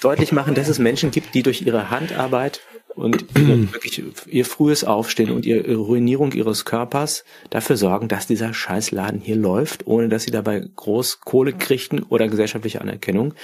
deutlich 0.00 0.32
machen, 0.32 0.54
dass 0.54 0.68
es 0.68 0.78
Menschen 0.78 1.10
gibt, 1.10 1.34
die 1.34 1.42
durch 1.42 1.62
ihre 1.62 1.90
Handarbeit 1.90 2.60
und 2.94 3.24
wirklich 3.34 4.02
ihr 4.26 4.44
frühes 4.44 4.84
Aufstehen 4.84 5.30
und 5.30 5.46
ihre 5.46 5.76
Ruinierung 5.76 6.32
ihres 6.32 6.64
Körpers 6.64 7.24
dafür 7.50 7.76
sorgen, 7.76 8.08
dass 8.08 8.26
dieser 8.26 8.52
Scheißladen 8.52 9.20
hier 9.20 9.36
läuft, 9.36 9.86
ohne 9.86 10.08
dass 10.08 10.24
sie 10.24 10.30
dabei 10.30 10.64
groß 10.76 11.20
Kohle 11.20 11.52
kriegten 11.52 12.02
oder 12.02 12.28
gesellschaftliche 12.28 12.80
Anerkennung. 12.80 13.34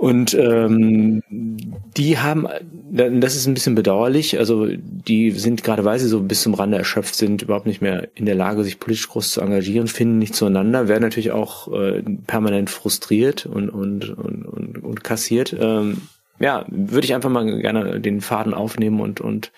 Und 0.00 0.32
ähm, 0.32 1.22
die 1.28 2.16
haben, 2.16 2.48
das 2.90 3.36
ist 3.36 3.46
ein 3.46 3.52
bisschen 3.52 3.74
bedauerlich, 3.74 4.38
also 4.38 4.66
die 4.66 5.30
sind 5.30 5.62
gerade, 5.62 5.84
weil 5.84 5.98
sie 5.98 6.08
so 6.08 6.22
bis 6.22 6.40
zum 6.40 6.54
Rande 6.54 6.78
erschöpft 6.78 7.14
sind, 7.14 7.42
überhaupt 7.42 7.66
nicht 7.66 7.82
mehr 7.82 8.08
in 8.14 8.24
der 8.24 8.34
Lage, 8.34 8.64
sich 8.64 8.80
politisch 8.80 9.10
groß 9.10 9.32
zu 9.32 9.42
engagieren, 9.42 9.88
finden 9.88 10.16
nicht 10.16 10.34
zueinander, 10.34 10.88
werden 10.88 11.02
natürlich 11.02 11.32
auch 11.32 11.70
äh, 11.74 12.02
permanent 12.26 12.70
frustriert 12.70 13.44
und, 13.44 13.68
und, 13.68 14.08
und, 14.08 14.46
und, 14.46 14.82
und 14.82 15.04
kassiert. 15.04 15.54
Ähm, 15.60 15.98
ja, 16.38 16.64
würde 16.70 17.04
ich 17.04 17.14
einfach 17.14 17.28
mal 17.28 17.60
gerne 17.60 18.00
den 18.00 18.22
Faden 18.22 18.54
aufnehmen 18.54 19.02
und, 19.02 19.20
und 19.20 19.52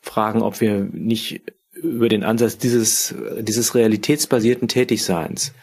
fragen, 0.00 0.42
ob 0.42 0.60
wir 0.60 0.86
nicht 0.92 1.42
über 1.74 2.08
den 2.08 2.22
Ansatz 2.22 2.56
dieses, 2.56 3.16
dieses 3.40 3.74
realitätsbasierten 3.74 4.68
Tätigseins 4.68 5.54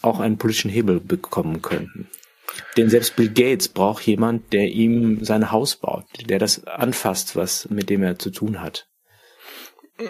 auch 0.00 0.18
einen 0.18 0.38
politischen 0.38 0.70
Hebel 0.70 0.98
bekommen 0.98 1.60
könnten. 1.60 2.08
Denn 2.76 2.88
selbst 2.88 3.16
Bill 3.16 3.28
Gates 3.28 3.68
braucht 3.68 4.06
jemand, 4.06 4.52
der 4.52 4.68
ihm 4.68 5.24
sein 5.24 5.50
Haus 5.50 5.76
baut, 5.76 6.04
der 6.28 6.38
das 6.38 6.64
anfasst, 6.64 7.36
was 7.36 7.68
mit 7.70 7.90
dem 7.90 8.02
er 8.02 8.18
zu 8.18 8.30
tun 8.30 8.60
hat. 8.60 8.86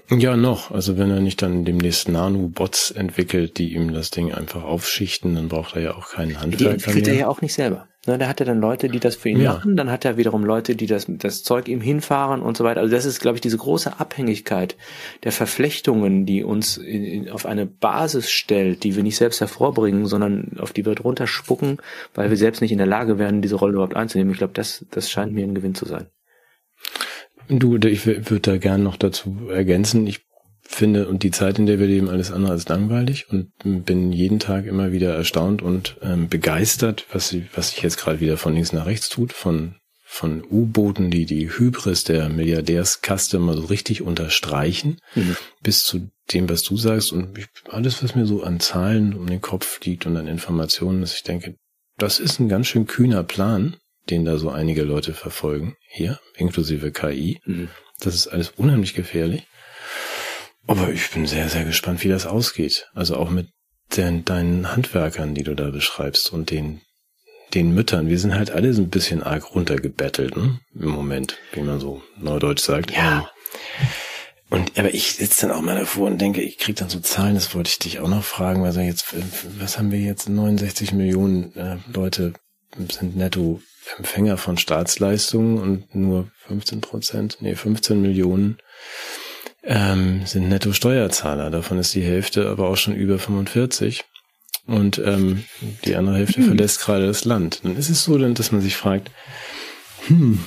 Ja, 0.09 0.37
noch. 0.37 0.71
Also 0.71 0.99
wenn 0.99 1.11
er 1.11 1.21
nicht 1.21 1.43
dann 1.43 1.65
demnächst 1.65 2.09
Nano-Bots 2.09 2.93
entwickelt, 2.93 3.59
die 3.59 3.75
ihm 3.75 3.93
das 3.93 4.11
Ding 4.11 4.33
einfach 4.33 4.63
aufschichten, 4.63 5.35
dann 5.35 5.49
braucht 5.49 5.75
er 5.75 5.83
ja 5.83 5.95
auch 5.97 6.11
keinen 6.11 6.41
Handwerker 6.41 6.77
Die 6.77 6.85
entwickelt 6.85 7.09
er 7.09 7.15
ja 7.15 7.29
auch 7.29 7.41
nicht 7.41 7.55
selber. 7.55 7.89
Ne, 8.07 8.17
da 8.17 8.29
hat 8.29 8.41
er 8.41 8.47
dann 8.47 8.61
Leute, 8.61 8.89
die 8.89 8.99
das 8.99 9.15
für 9.15 9.29
ihn 9.29 9.43
ja. 9.43 9.53
machen, 9.53 9.77
dann 9.77 9.91
hat 9.91 10.07
er 10.07 10.17
wiederum 10.17 10.43
Leute, 10.43 10.75
die 10.75 10.87
das, 10.87 11.05
das 11.07 11.43
Zeug 11.43 11.69
ihm 11.69 11.83
hinfahren 11.83 12.41
und 12.41 12.57
so 12.57 12.65
weiter. 12.65 12.81
Also 12.81 12.95
das 12.95 13.05
ist, 13.05 13.21
glaube 13.21 13.37
ich, 13.37 13.43
diese 13.43 13.59
große 13.59 14.01
Abhängigkeit 14.01 14.77
der 15.23 15.33
Verflechtungen, 15.33 16.25
die 16.25 16.43
uns 16.43 16.79
in, 16.79 17.05
in, 17.05 17.29
auf 17.29 17.45
eine 17.45 17.67
Basis 17.67 18.31
stellt, 18.31 18.85
die 18.85 18.97
wir 18.97 19.03
nicht 19.03 19.17
selbst 19.17 19.41
hervorbringen, 19.41 20.07
sondern 20.07 20.57
auf 20.59 20.73
die 20.73 20.87
wir 20.87 20.95
drunter 20.95 21.27
spucken, 21.27 21.77
weil 22.15 22.31
wir 22.31 22.39
selbst 22.39 22.63
nicht 22.63 22.73
in 22.73 22.79
der 22.79 22.87
Lage 22.87 23.19
werden, 23.19 23.43
diese 23.43 23.57
Rolle 23.57 23.75
überhaupt 23.75 23.97
einzunehmen. 23.97 24.33
Ich 24.33 24.39
glaube, 24.39 24.55
das, 24.55 24.87
das 24.91 25.11
scheint 25.11 25.35
mir 25.35 25.45
ein 25.45 25.55
Gewinn 25.55 25.75
zu 25.75 25.85
sein. 25.85 26.07
Du, 27.51 27.77
ich 27.77 28.07
würde 28.07 28.41
da 28.41 28.57
gern 28.57 28.83
noch 28.83 28.97
dazu 28.97 29.51
ergänzen. 29.51 30.07
Ich 30.07 30.30
finde 30.71 31.09
und 31.09 31.25
die 31.25 31.33
Zeit, 31.33 31.59
in 31.59 31.67
der 31.67 31.79
wir 31.79 31.87
leben, 31.87 32.09
alles 32.09 32.31
andere 32.31 32.53
als 32.53 32.69
langweilig 32.69 33.29
und 33.29 33.51
bin 33.63 34.13
jeden 34.13 34.39
Tag 34.39 34.67
immer 34.67 34.93
wieder 34.93 35.15
erstaunt 35.15 35.63
und 35.63 35.97
ähm, 36.01 36.29
begeistert, 36.29 37.07
was, 37.13 37.35
was 37.55 37.71
sich 37.71 37.83
jetzt 37.83 37.99
gerade 37.99 38.21
wieder 38.21 38.37
von 38.37 38.55
links 38.55 38.73
nach 38.73 38.87
rechts 38.87 39.09
tut, 39.09 39.33
von 39.33 39.75
von 40.13 40.43
U-Booten, 40.43 41.13
die 41.13 41.25
die 41.25 41.49
Hybris 41.49 42.03
der 42.03 42.29
Milliardärskaste 42.29 43.39
mal 43.39 43.57
so 43.57 43.67
richtig 43.67 44.03
unterstreichen, 44.03 44.99
mhm. 45.15 45.37
bis 45.63 45.85
zu 45.85 46.11
dem, 46.33 46.49
was 46.49 46.65
du 46.65 46.77
sagst 46.77 47.13
und 47.13 47.39
ich, 47.39 47.47
alles, 47.69 48.03
was 48.03 48.17
mir 48.17 48.27
so 48.27 48.43
an 48.43 48.59
Zahlen 48.59 49.15
um 49.15 49.29
den 49.29 49.41
Kopf 49.41 49.81
liegt 49.85 50.07
und 50.07 50.17
an 50.17 50.27
Informationen, 50.27 51.01
dass 51.01 51.15
ich 51.15 51.23
denke, 51.23 51.55
das 51.97 52.19
ist 52.19 52.41
ein 52.41 52.49
ganz 52.49 52.67
schön 52.67 52.89
kühner 52.89 53.23
Plan, 53.23 53.77
den 54.11 54.25
da 54.25 54.37
so 54.37 54.51
einige 54.51 54.83
Leute 54.83 55.13
verfolgen, 55.15 55.77
hier, 55.89 56.19
inklusive 56.37 56.91
KI. 56.91 57.39
Mhm. 57.45 57.69
Das 58.01 58.17
ist 58.17 58.27
alles 58.27 58.51
unheimlich 58.57 58.95
gefährlich. 58.95 59.47
Aber 60.67 60.91
ich 60.91 61.11
bin 61.11 61.27
sehr, 61.27 61.49
sehr 61.49 61.65
gespannt, 61.65 62.05
wie 62.05 62.09
das 62.09 62.27
ausgeht. 62.27 62.89
Also 62.95 63.17
auch 63.17 63.31
mit 63.31 63.49
den, 63.97 64.25
deinen 64.25 64.71
Handwerkern, 64.71 65.35
die 65.35 65.43
du 65.43 65.55
da 65.55 65.71
beschreibst 65.71 66.33
und 66.33 66.51
den, 66.51 66.81
den 67.55 67.75
Müttern. 67.75 68.09
Wir 68.09 68.19
sind 68.19 68.35
halt 68.35 68.51
alle 68.51 68.73
so 68.73 68.83
ein 68.83 68.91
bisschen 68.91 69.23
arg 69.23 69.55
runtergebettelt, 69.55 70.37
ne? 70.37 70.61
Im 70.75 70.91
Moment, 70.91 71.39
wie 71.53 71.63
man 71.63 71.81
so 71.81 72.03
neudeutsch 72.17 72.63
sagt. 72.63 72.93
Ja. 72.93 73.19
Ähm, 73.19 73.89
und 74.51 74.77
aber 74.79 74.93
ich 74.93 75.13
sitze 75.13 75.47
dann 75.47 75.57
auch 75.57 75.63
mal 75.63 75.79
davor 75.79 76.09
und 76.09 76.19
denke, 76.19 76.43
ich 76.43 76.59
krieg 76.59 76.75
dann 76.75 76.89
so 76.89 76.99
Zahlen, 76.99 77.37
das 77.37 77.55
wollte 77.55 77.71
ich 77.71 77.79
dich 77.79 78.01
auch 78.01 78.09
noch 78.09 78.25
fragen, 78.25 78.65
also 78.65 78.81
jetzt, 78.81 79.15
was 79.61 79.79
haben 79.79 79.93
wir 79.93 80.01
jetzt? 80.01 80.29
69 80.29 80.93
Millionen 80.93 81.55
äh, 81.57 81.77
Leute 81.93 82.35
sind 82.77 83.17
netto 83.17 83.63
Empfänger 83.97 84.37
von 84.37 84.59
Staatsleistungen 84.59 85.59
und 85.59 85.95
nur 85.95 86.31
15 86.47 86.81
Prozent, 86.81 87.39
nee, 87.41 87.55
15 87.55 88.01
Millionen 88.01 88.59
ähm, 89.63 90.25
sind 90.27 90.49
Netto-Steuerzahler. 90.49 91.51
Davon 91.51 91.79
ist 91.79 91.95
die 91.95 92.03
Hälfte 92.03 92.49
aber 92.49 92.69
auch 92.69 92.77
schon 92.77 92.95
über 92.95 93.19
45. 93.19 94.05
Und 94.67 94.99
ähm, 95.05 95.45
die 95.85 95.97
andere 95.97 96.17
Hälfte 96.17 96.41
mhm. 96.41 96.47
verlässt 96.47 96.81
gerade 96.81 97.07
das 97.07 97.25
Land. 97.25 97.61
Dann 97.65 97.77
ist 97.77 97.91
es 97.91 98.05
so, 98.05 98.17
dass 98.19 98.53
man 98.53 98.61
sich 98.61 98.77
fragt, 98.77 99.11
hm, 100.07 100.45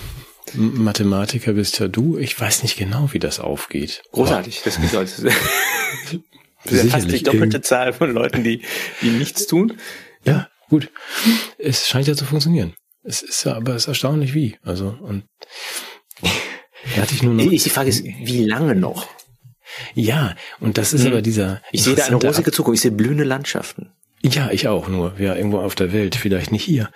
Mathematiker 0.53 1.53
bist 1.53 1.79
ja 1.79 1.87
du, 1.87 2.17
ich 2.17 2.39
weiß 2.39 2.63
nicht 2.63 2.77
genau, 2.77 3.09
wie 3.11 3.19
das 3.19 3.39
aufgeht. 3.39 4.03
Großartig, 4.11 4.61
das 4.63 4.77
ist 4.77 4.95
also 4.95 5.29
fast 6.89 7.11
die 7.11 7.23
doppelte 7.23 7.61
Zahl 7.61 7.93
von 7.93 8.11
Leuten, 8.11 8.43
die, 8.43 8.61
die 9.01 9.09
nichts 9.09 9.47
tun. 9.47 9.77
Ja, 10.25 10.49
gut. 10.69 10.89
Es 11.57 11.87
scheint 11.87 12.07
ja 12.07 12.15
zu 12.15 12.25
funktionieren. 12.25 12.75
Es 13.03 13.21
ist 13.21 13.43
ja, 13.43 13.55
aber 13.55 13.75
es 13.75 13.83
ist 13.83 13.87
erstaunlich 13.89 14.33
wie. 14.33 14.57
Also, 14.63 14.97
und 15.01 15.25
hatte 17.01 17.13
ich 17.13 17.23
nur 17.23 17.33
noch. 17.33 17.49
Die 17.49 17.59
Frage 17.69 17.89
ist, 17.89 18.03
wie 18.03 18.43
lange 18.43 18.75
noch? 18.75 19.07
Ja, 19.95 20.35
und 20.59 20.77
das 20.77 20.93
ist 20.93 21.05
hm. 21.05 21.13
aber 21.13 21.21
dieser. 21.21 21.61
Ich 21.71 21.83
sehe 21.83 21.95
da 21.95 22.05
eine 22.05 22.17
rosige 22.17 22.51
Zukunft, 22.51 22.77
ich 22.77 22.81
sehe 22.81 22.91
blühende 22.91 23.23
Landschaften. 23.23 23.89
Ja, 24.25 24.51
ich 24.51 24.69
auch, 24.69 24.87
nur 24.87 25.19
ja, 25.19 25.35
irgendwo 25.35 25.59
auf 25.59 25.75
der 25.75 25.91
Welt, 25.91 26.15
vielleicht 26.15 26.53
nicht 26.53 26.63
hier. 26.63 26.89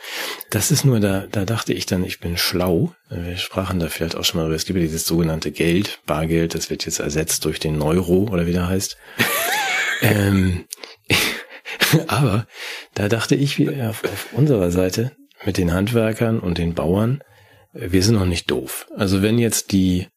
Das 0.50 0.72
ist 0.72 0.86
nur, 0.86 1.02
da, 1.02 1.26
da 1.30 1.44
dachte 1.44 1.74
ich 1.74 1.86
dann, 1.86 2.06
ich 2.06 2.22
bin 2.22 2.38
schlau. 2.38 2.94
Wir 3.10 3.36
sprachen 3.36 3.80
da 3.80 3.90
vielleicht 3.90 4.16
auch 4.16 4.24
schon 4.24 4.40
mal 4.40 4.48
über, 4.48 4.56
es 4.56 4.66
gibt 4.66 4.80
ja 4.80 4.86
dieses 4.86 5.06
sogenannte 5.06 5.52
Geld, 5.52 6.00
Bargeld, 6.06 6.56
das 6.56 6.70
wird 6.70 6.86
jetzt 6.86 7.00
ersetzt 7.00 7.44
durch 7.44 7.60
den 7.60 7.82
Euro 7.82 8.30
oder 8.32 8.46
wie 8.46 8.54
der 8.54 8.70
heißt. 8.70 8.98
ähm, 10.02 10.66
aber 12.08 12.48
da 12.94 13.10
dachte 13.10 13.36
ich, 13.36 13.60
wie 13.60 13.70
auf, 13.82 14.06
auf 14.06 14.28
unserer 14.32 14.72
Seite 14.72 15.12
mit 15.46 15.58
den 15.58 15.74
Handwerkern 15.74 16.40
und 16.40 16.58
den 16.58 16.76
Bauern, 16.76 17.22
wir 17.78 18.04
sind 18.04 18.16
noch 18.16 18.26
nicht 18.26 18.50
doof. 18.50 18.88
Also 18.96 19.22
wenn 19.22 19.38
jetzt 19.38 19.72
die 19.72 20.08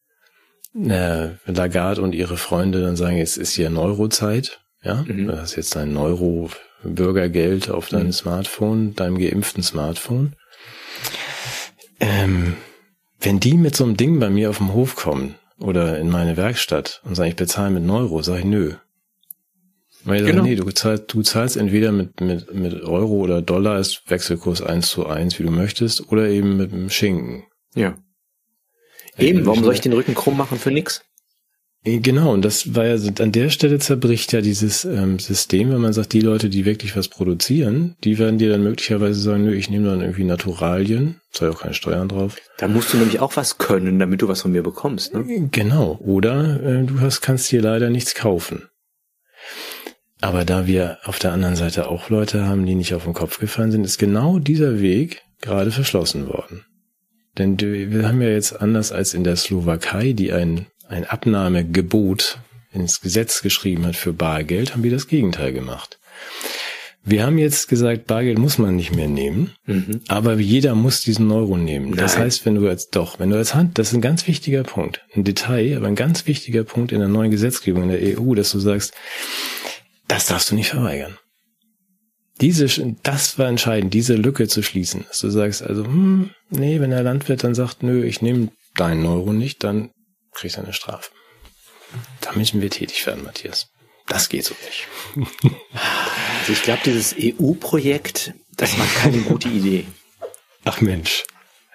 äh, 0.75 1.29
Lagarde 1.45 2.01
und 2.01 2.13
ihre 2.13 2.37
Freunde 2.37 2.81
dann 2.81 2.95
sagen, 2.95 3.17
jetzt 3.17 3.37
ist 3.37 3.53
hier 3.53 3.69
Neurozeit, 3.69 4.61
ja, 4.83 5.03
mhm. 5.07 5.27
du 5.27 5.37
hast 5.37 5.55
jetzt 5.55 5.75
dein 5.75 5.93
Neuro-Bürgergeld 5.93 7.69
auf 7.69 7.89
deinem 7.89 8.07
mhm. 8.07 8.13
Smartphone, 8.13 8.95
deinem 8.95 9.17
geimpften 9.17 9.63
Smartphone. 9.63 10.33
Ähm, 11.99 12.55
wenn 13.19 13.39
die 13.39 13.53
mit 13.53 13.75
so 13.75 13.83
einem 13.83 13.97
Ding 13.97 14.19
bei 14.19 14.29
mir 14.29 14.49
auf 14.49 14.57
dem 14.57 14.73
Hof 14.73 14.95
kommen 14.95 15.35
oder 15.59 15.99
in 15.99 16.09
meine 16.09 16.37
Werkstatt 16.37 17.01
und 17.03 17.15
sagen, 17.15 17.29
ich 17.29 17.35
bezahle 17.35 17.69
mit 17.71 17.83
Neuro, 17.83 18.21
sage 18.23 18.39
ich 18.39 18.45
nö. 18.45 18.73
Weil 20.03 20.25
genau. 20.25 20.41
nee, 20.41 20.55
du 20.55 20.67
zahlst, 20.71 21.13
du 21.13 21.21
zahlst 21.21 21.57
entweder 21.57 21.91
mit, 21.91 22.21
mit, 22.21 22.51
mit 22.55 22.81
Euro 22.81 23.13
oder 23.17 23.43
Dollar 23.43 23.79
ist 23.79 24.09
Wechselkurs 24.09 24.63
eins 24.63 24.89
zu 24.89 25.05
eins, 25.05 25.37
wie 25.37 25.43
du 25.43 25.51
möchtest, 25.51 26.11
oder 26.11 26.27
eben 26.27 26.57
mit 26.57 26.71
dem 26.71 26.89
Schinken. 26.89 27.43
Ja. 27.75 27.97
Eben, 29.17 29.45
warum 29.45 29.63
soll 29.63 29.73
ich 29.73 29.81
den 29.81 29.93
Rücken 29.93 30.15
krumm 30.15 30.37
machen 30.37 30.57
für 30.57 30.71
nix? 30.71 31.03
Genau, 31.83 32.31
und 32.31 32.45
das 32.45 32.75
war 32.75 32.85
ja, 32.85 32.95
an 33.19 33.31
der 33.31 33.49
Stelle 33.49 33.79
zerbricht 33.79 34.31
ja 34.33 34.41
dieses 34.41 34.85
ähm, 34.85 35.17
System, 35.17 35.71
wenn 35.71 35.81
man 35.81 35.93
sagt, 35.93 36.13
die 36.13 36.21
Leute, 36.21 36.47
die 36.47 36.63
wirklich 36.63 36.95
was 36.95 37.07
produzieren, 37.07 37.95
die 38.03 38.19
werden 38.19 38.37
dir 38.37 38.51
dann 38.51 38.61
möglicherweise 38.61 39.19
sagen, 39.19 39.45
nö, 39.45 39.55
ich 39.55 39.71
nehme 39.71 39.87
dann 39.87 40.01
irgendwie 40.01 40.23
Naturalien, 40.23 41.21
soll 41.31 41.49
ja 41.49 41.55
auch 41.55 41.61
keine 41.61 41.73
Steuern 41.73 42.07
drauf. 42.07 42.37
Da 42.59 42.67
musst 42.67 42.93
du 42.93 42.97
nämlich 42.97 43.19
auch 43.19 43.35
was 43.35 43.57
können, 43.57 43.97
damit 43.97 44.21
du 44.21 44.27
was 44.27 44.43
von 44.43 44.51
mir 44.51 44.61
bekommst, 44.61 45.15
ne? 45.15 45.21
Äh, 45.21 45.47
genau, 45.51 45.97
oder 46.03 46.61
äh, 46.61 46.83
du 46.83 46.99
hast, 46.99 47.21
kannst 47.21 47.51
dir 47.51 47.63
leider 47.63 47.89
nichts 47.89 48.13
kaufen. 48.13 48.69
Aber 50.19 50.45
da 50.45 50.67
wir 50.67 50.99
auf 51.05 51.17
der 51.17 51.33
anderen 51.33 51.55
Seite 51.55 51.87
auch 51.89 52.09
Leute 52.09 52.45
haben, 52.45 52.67
die 52.67 52.75
nicht 52.75 52.93
auf 52.93 53.05
den 53.05 53.13
Kopf 53.13 53.39
gefallen 53.39 53.71
sind, 53.71 53.85
ist 53.85 53.97
genau 53.97 54.37
dieser 54.37 54.81
Weg 54.81 55.23
gerade 55.41 55.71
verschlossen 55.71 56.27
worden. 56.27 56.63
Denn 57.37 57.59
wir 57.59 58.07
haben 58.07 58.21
ja 58.21 58.29
jetzt 58.29 58.61
anders 58.61 58.91
als 58.91 59.13
in 59.13 59.23
der 59.23 59.35
Slowakei, 59.35 60.13
die 60.13 60.33
ein, 60.33 60.67
ein 60.87 61.05
Abnahmegebot 61.05 62.39
ins 62.73 63.01
Gesetz 63.01 63.41
geschrieben 63.41 63.85
hat 63.85 63.95
für 63.95 64.13
Bargeld, 64.13 64.73
haben 64.73 64.83
wir 64.83 64.91
das 64.91 65.07
Gegenteil 65.07 65.53
gemacht. 65.53 65.99
Wir 67.03 67.25
haben 67.25 67.39
jetzt 67.39 67.67
gesagt, 67.67 68.05
Bargeld 68.05 68.37
muss 68.37 68.59
man 68.59 68.75
nicht 68.75 68.93
mehr 68.93 69.07
nehmen, 69.07 69.51
mhm. 69.65 70.01
aber 70.07 70.35
jeder 70.35 70.75
muss 70.75 71.01
diesen 71.01 71.31
Euro 71.31 71.57
nehmen. 71.57 71.89
Nein. 71.89 71.97
Das 71.97 72.17
heißt, 72.17 72.45
wenn 72.45 72.55
du 72.55 72.67
als, 72.67 72.89
doch, 72.89 73.19
wenn 73.19 73.31
du 73.31 73.37
als 73.37 73.55
Hand, 73.55 73.79
das 73.79 73.87
ist 73.87 73.93
ein 73.95 74.01
ganz 74.01 74.27
wichtiger 74.27 74.63
Punkt, 74.63 75.03
ein 75.15 75.23
Detail, 75.23 75.77
aber 75.77 75.87
ein 75.87 75.95
ganz 75.95 76.27
wichtiger 76.27 76.63
Punkt 76.63 76.91
in 76.91 76.99
der 76.99 77.07
neuen 77.07 77.31
Gesetzgebung 77.31 77.83
in 77.83 77.89
der 77.89 78.19
EU, 78.19 78.35
dass 78.35 78.51
du 78.51 78.59
sagst, 78.59 78.93
das 80.07 80.27
darfst 80.27 80.51
du 80.51 80.55
nicht 80.55 80.69
verweigern. 80.69 81.17
Diese, 82.39 82.67
das 83.03 83.37
war 83.37 83.47
entscheidend, 83.47 83.93
diese 83.93 84.15
Lücke 84.15 84.47
zu 84.47 84.63
schließen. 84.63 85.05
Dass 85.07 85.19
du 85.19 85.29
sagst 85.29 85.61
also, 85.61 85.85
hm, 85.85 86.31
nee, 86.49 86.79
wenn 86.79 86.89
der 86.89 87.03
Landwirt 87.03 87.43
dann 87.43 87.55
sagt, 87.55 87.83
nö, 87.83 88.03
ich 88.03 88.21
nehme 88.21 88.49
deinen 88.75 89.05
Euro 89.05 89.33
nicht, 89.33 89.63
dann 89.63 89.91
kriegst 90.33 90.57
du 90.57 90.61
eine 90.61 90.73
Strafe. 90.73 91.11
Da 92.21 92.31
müssen 92.33 92.61
wir 92.61 92.69
tätig 92.69 93.05
werden, 93.05 93.23
Matthias. 93.23 93.67
Das 94.07 94.29
geht 94.29 94.45
so 94.45 94.55
nicht. 94.65 95.55
Also 96.41 96.53
ich 96.53 96.63
glaube, 96.63 96.81
dieses 96.83 97.15
EU-Projekt, 97.19 98.33
das 98.57 98.75
war 98.79 98.87
keine 98.97 99.19
gute 99.19 99.47
Idee. 99.47 99.85
Ach 100.65 100.81
Mensch. 100.81 101.23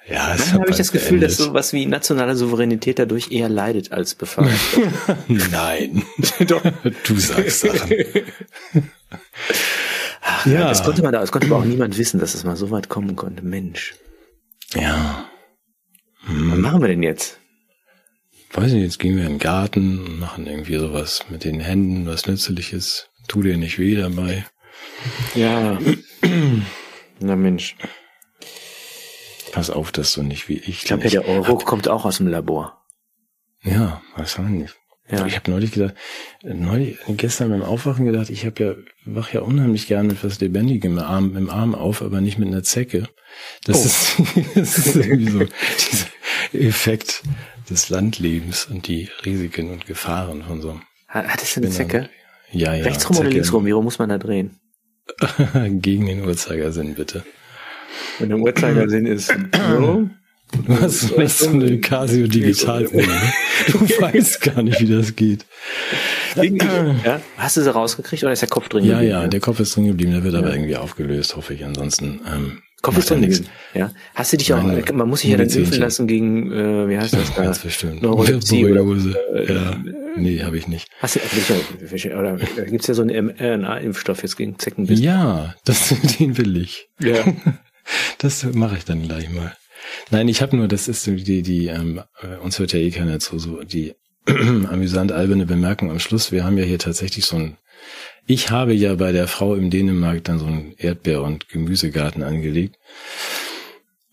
Ja, 0.08 0.34
es 0.34 0.40
Manchmal 0.40 0.60
habe 0.60 0.70
ich 0.70 0.76
das 0.76 0.90
Gefühl, 0.90 1.20
dass 1.20 1.36
sowas 1.36 1.72
wie 1.72 1.86
nationale 1.86 2.34
Souveränität 2.34 2.98
dadurch 2.98 3.30
eher 3.30 3.48
leidet 3.48 3.92
als 3.92 4.16
befördert. 4.16 4.58
Nein. 5.28 6.04
Doch. 6.46 6.62
Du 7.04 7.18
sagst 7.18 7.60
Sachen. 7.60 7.94
Ja. 10.44 10.68
Das 10.68 10.82
konnte 10.82 11.02
man 11.02 11.12
da, 11.12 11.20
das 11.20 11.32
konnte 11.32 11.46
aber 11.48 11.56
auch 11.56 11.64
niemand 11.64 11.98
wissen, 11.98 12.20
dass 12.20 12.34
es 12.34 12.44
mal 12.44 12.56
so 12.56 12.70
weit 12.70 12.88
kommen 12.88 13.16
konnte. 13.16 13.44
Mensch. 13.44 13.94
Ja. 14.74 15.28
Hm. 16.26 16.52
Was 16.52 16.58
machen 16.58 16.80
wir 16.80 16.88
denn 16.88 17.02
jetzt? 17.02 17.38
Weiß 18.52 18.72
nicht, 18.72 18.82
jetzt 18.82 18.98
gehen 18.98 19.16
wir 19.16 19.24
in 19.24 19.34
den 19.34 19.38
Garten 19.38 20.04
und 20.04 20.18
machen 20.18 20.46
irgendwie 20.46 20.78
sowas 20.78 21.24
mit 21.28 21.44
den 21.44 21.60
Händen, 21.60 22.06
was 22.06 22.26
nützliches. 22.26 23.08
Tu 23.28 23.42
dir 23.42 23.56
nicht 23.56 23.78
weh 23.78 23.96
dabei. 23.96 24.46
Ja. 25.34 25.78
Na 27.20 27.36
Mensch. 27.36 27.76
Pass 29.52 29.70
auf, 29.70 29.92
dass 29.92 30.12
du 30.12 30.22
nicht 30.22 30.48
wie 30.48 30.58
ich. 30.58 30.68
Ich 30.68 30.84
glaube 30.84 31.04
ja, 31.04 31.10
der 31.10 31.28
Euro 31.28 31.58
hab. 31.58 31.64
kommt 31.64 31.88
auch 31.88 32.04
aus 32.04 32.18
dem 32.18 32.28
Labor. 32.28 32.84
Ja, 33.62 34.02
wahrscheinlich. 34.14 34.72
Ja. 35.08 35.24
Ich 35.24 35.36
habe 35.36 35.50
neulich 35.50 35.70
gedacht, 35.70 35.94
neulich, 36.42 36.98
gestern 37.08 37.50
beim 37.50 37.62
Aufwachen 37.62 38.06
gedacht, 38.06 38.28
ich 38.28 38.44
habe 38.44 38.64
ja, 38.64 38.74
wach 39.04 39.32
ja 39.32 39.42
unheimlich 39.42 39.86
gerne 39.86 40.08
mit 40.08 40.24
was 40.24 40.40
Lebendigem 40.40 40.92
im 40.92 40.98
Arm, 40.98 41.36
im 41.36 41.48
Arm 41.48 41.76
auf, 41.76 42.02
aber 42.02 42.20
nicht 42.20 42.38
mit 42.38 42.48
einer 42.48 42.64
Zecke. 42.64 43.08
Das, 43.64 43.76
oh. 44.18 44.22
ist, 44.24 44.46
das 44.56 44.78
ist 44.78 44.96
irgendwie 44.96 45.30
so 45.30 45.38
dieser 45.44 46.06
Effekt 46.52 47.22
des 47.70 47.88
Landlebens 47.88 48.66
und 48.66 48.88
die 48.88 49.08
Risiken 49.24 49.70
und 49.70 49.86
Gefahren 49.86 50.42
von 50.42 50.60
so. 50.60 50.80
Hattest 51.06 51.56
du 51.56 51.60
eine 51.60 51.70
Zecke? 51.70 52.10
Ja, 52.50 52.74
ja. 52.74 52.84
Rechtsrum 52.84 53.18
oder 53.18 53.30
linksrum? 53.30 53.64
Wie 53.64 53.70
rum 53.70 53.84
muss 53.84 53.98
man 53.98 54.08
da 54.08 54.18
drehen? 54.18 54.58
Gegen 55.80 56.06
den 56.06 56.24
Uhrzeigersinn, 56.24 56.94
bitte. 56.94 57.24
Wenn 58.18 58.30
der 58.30 58.38
Uhrzeigersinn 58.38 59.06
ist 59.06 59.28
so, 59.70 60.10
Du 60.66 60.80
hast, 60.80 61.38
so 61.38 61.48
eine 61.48 61.78
Casio 61.78 62.26
Digital. 62.26 62.84
Du 62.84 63.80
weißt 64.00 64.40
gar 64.42 64.62
nicht, 64.62 64.80
wie 64.80 64.86
das 64.86 65.14
geht. 65.16 65.44
Ja? 66.36 67.20
Hast 67.36 67.56
du 67.56 67.62
sie 67.62 67.72
rausgekriegt 67.72 68.22
oder 68.22 68.32
ist 68.32 68.42
der 68.42 68.48
Kopf 68.48 68.68
drin 68.68 68.84
ja, 68.84 68.94
geblieben? 68.94 69.10
Ja, 69.10 69.22
ja, 69.22 69.28
der 69.28 69.40
Kopf 69.40 69.60
ist 69.60 69.76
drin 69.76 69.86
geblieben. 69.86 70.12
Der 70.12 70.24
wird 70.24 70.34
ja. 70.34 70.40
aber 70.40 70.52
irgendwie 70.52 70.76
aufgelöst, 70.76 71.36
hoffe 71.36 71.54
ich. 71.54 71.64
Ansonsten 71.64 72.20
ähm, 72.32 72.62
Kopf 72.82 72.98
ist 72.98 73.10
drin 73.10 73.22
geblieben. 73.22 73.46
Ja. 73.74 73.90
Hast 74.14 74.32
du 74.32 74.36
dich 74.36 74.52
auch, 74.52 74.62
Nein, 74.62 74.84
man 74.94 75.08
muss 75.08 75.20
sich 75.20 75.30
ja 75.30 75.36
dann 75.36 75.48
impfen 75.48 75.80
lassen 75.80 76.06
gegen, 76.06 76.52
äh, 76.52 76.88
wie 76.88 76.98
heißt 76.98 77.14
das? 77.14 77.34
Da? 77.34 77.42
Ganz 77.42 77.58
bestimmt. 77.58 78.02
Neurolepsie 78.02 78.64
oder, 78.64 78.82
äh, 79.34 79.52
ja. 79.52 79.76
Nee, 80.16 80.42
habe 80.42 80.56
ich 80.56 80.68
nicht. 80.68 80.88
Hast 81.00 81.16
du, 81.16 82.16
oder 82.16 82.36
gibt's 82.36 82.86
ja 82.86 82.94
so 82.94 83.02
einen 83.02 83.26
mRNA-Impfstoff 83.26 84.22
jetzt 84.22 84.36
gegen 84.36 84.58
Zeckenbiss? 84.58 85.00
Ja, 85.00 85.54
das, 85.64 85.94
den 86.18 86.38
will 86.38 86.56
ich. 86.56 86.88
Ja. 87.00 87.24
Das 88.18 88.42
mache 88.52 88.78
ich 88.78 88.84
dann 88.84 89.02
gleich 89.02 89.30
mal. 89.30 89.52
Nein, 90.10 90.28
ich 90.28 90.42
habe 90.42 90.56
nur, 90.56 90.68
das 90.68 90.88
ist 90.88 91.06
die, 91.06 91.42
die, 91.42 91.66
ähm, 91.66 92.02
äh, 92.20 92.36
uns 92.42 92.58
hört 92.58 92.72
ja 92.72 92.78
eh 92.78 92.90
keiner 92.90 93.18
zu, 93.18 93.38
so 93.38 93.62
die 93.62 93.94
amüsant 94.26 95.12
alberne 95.12 95.46
Bemerkung 95.46 95.90
am 95.90 95.98
Schluss. 95.98 96.32
Wir 96.32 96.44
haben 96.44 96.58
ja 96.58 96.64
hier 96.64 96.78
tatsächlich 96.78 97.24
so 97.26 97.36
ein, 97.36 97.56
ich 98.26 98.50
habe 98.50 98.72
ja 98.74 98.94
bei 98.94 99.12
der 99.12 99.28
Frau 99.28 99.54
im 99.54 99.70
Dänemark 99.70 100.24
dann 100.24 100.38
so 100.38 100.46
einen 100.46 100.72
Erdbeer- 100.76 101.22
und 101.22 101.48
Gemüsegarten 101.48 102.22
angelegt. 102.22 102.76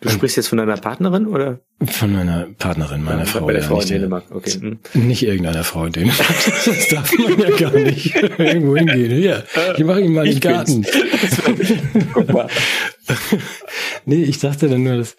Du 0.04 0.10
sprichst 0.10 0.36
jetzt 0.36 0.50
von 0.50 0.58
deiner 0.58 0.76
Partnerin 0.76 1.28
oder? 1.28 1.62
Von 1.86 2.12
meiner 2.12 2.48
Partnerin, 2.58 3.04
meiner 3.04 3.20
ja, 3.20 3.26
Frau. 3.26 3.46
Bei 3.46 3.54
der 3.54 3.62
ja, 3.62 3.68
Frau 3.70 3.80
in 3.80 3.88
Dänemark, 3.88 4.26
okay. 4.32 4.52
Hm. 4.52 4.80
Nicht 4.96 5.24
irgendeiner 5.24 5.64
Frau 5.64 5.86
in 5.86 5.94
Dänemark. 5.94 6.20
Das 6.66 6.88
darf 6.90 7.18
man 7.18 7.40
ja 7.40 7.50
gar 7.56 7.72
nicht 7.72 8.14
irgendwo 8.38 8.76
hingehen. 8.76 9.12
Hier, 9.12 9.46
ich 9.78 9.84
mache 9.86 10.02
ihm 10.02 10.14
mal 10.14 10.26
den 10.26 10.42
Garten. 10.42 10.86
Guck 12.14 12.34
mal. 12.34 12.48
nee, 14.06 14.24
ich 14.24 14.40
dachte 14.40 14.68
dann 14.68 14.84
nur, 14.84 14.98
dass 14.98 15.16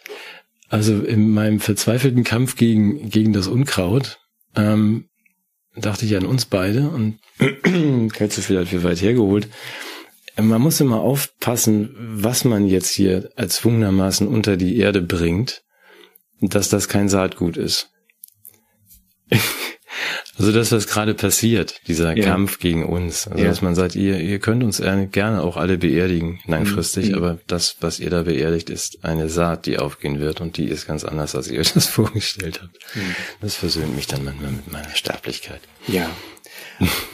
also 0.69 1.03
in 1.03 1.31
meinem 1.31 1.61
verzweifelten 1.61 2.25
Kampf 2.25 2.57
gegen, 2.57 3.11
gegen 3.11 3.33
das 3.33 3.47
Unkraut 3.47 4.19
ähm, 4.57 5.09
dachte 5.77 6.07
ich 6.07 6.17
an 6.17 6.27
uns 6.27 6.47
beide 6.47 6.89
und 6.89 7.19
vielleicht 8.47 8.71
viel 8.71 8.83
weit 8.85 9.03
hergeholt. 9.03 9.49
Man 10.37 10.61
muss 10.61 10.81
immer 10.81 11.01
aufpassen, 11.01 11.95
was 11.97 12.45
man 12.45 12.67
jetzt 12.67 12.91
hier 12.91 13.31
erzwungenermaßen 13.37 14.27
unter 14.27 14.57
die 14.57 14.79
Erde 14.79 15.01
bringt, 15.01 15.62
dass 16.41 16.69
das 16.69 16.89
kein 16.89 17.09
Saatgut 17.09 17.57
ist. 17.57 17.91
Also 20.39 20.53
das, 20.53 20.72
was 20.72 20.87
gerade 20.89 21.14
passiert, 21.14 21.80
dieser 21.87 22.16
ja. 22.16 22.24
Kampf 22.24 22.59
gegen 22.59 22.85
uns. 22.85 23.28
Also 23.28 23.43
ja. 23.43 23.49
dass 23.49 23.62
man 23.62 23.74
sagt, 23.74 23.95
ihr, 23.95 24.18
ihr 24.18 24.39
könnt 24.41 24.64
uns 24.64 24.82
gerne 25.12 25.43
auch 25.43 25.57
alle 25.57 25.78
beerdigen, 25.78 26.41
langfristig, 26.47 27.11
mhm. 27.11 27.14
aber 27.14 27.39
das, 27.47 27.76
was 27.80 28.01
ihr 28.01 28.11
da 28.11 28.22
beerdigt, 28.22 28.70
ist 28.70 29.05
eine 29.05 29.28
Saat, 29.28 29.66
die 29.66 29.78
aufgehen 29.78 30.18
wird 30.20 30.41
und 30.41 30.57
die 30.57 30.66
ist 30.66 30.87
ganz 30.87 31.05
anders, 31.05 31.35
als 31.35 31.51
ihr 31.51 31.61
euch 31.61 31.72
das 31.72 31.87
vorgestellt 31.89 32.61
habt. 32.62 32.78
Mhm. 32.95 33.14
Das 33.41 33.55
versöhnt 33.55 33.95
mich 33.95 34.07
dann 34.07 34.24
manchmal 34.24 34.51
mit 34.51 34.72
meiner 34.72 34.95
Sterblichkeit. 34.95 35.61
Ja. 35.87 36.11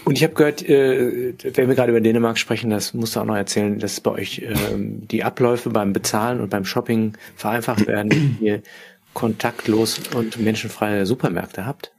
Und 0.05 0.17
ich 0.17 0.25
habe 0.25 0.35
gehört, 0.35 0.67
äh, 0.67 1.35
wenn 1.55 1.69
wir 1.69 1.75
gerade 1.75 1.91
über 1.91 2.01
Dänemark 2.01 2.39
sprechen, 2.39 2.71
das 2.71 2.95
musst 2.95 3.15
du 3.15 3.21
auch 3.21 3.27
noch 3.27 3.37
erzählen, 3.37 3.79
dass 3.79 4.01
bei 4.01 4.11
euch 4.13 4.39
äh, 4.39 4.55
die 4.77 5.23
Abläufe 5.23 5.69
beim 5.69 5.93
Bezahlen 5.93 6.41
und 6.41 6.49
beim 6.49 6.65
Shopping 6.65 7.17
vereinfacht 7.37 7.87
werden, 7.87 8.39
ihr 8.41 8.63
kontaktlos 9.13 10.01
und 10.15 10.41
menschenfreie 10.41 11.05
Supermärkte 11.05 11.67
habt. 11.67 11.93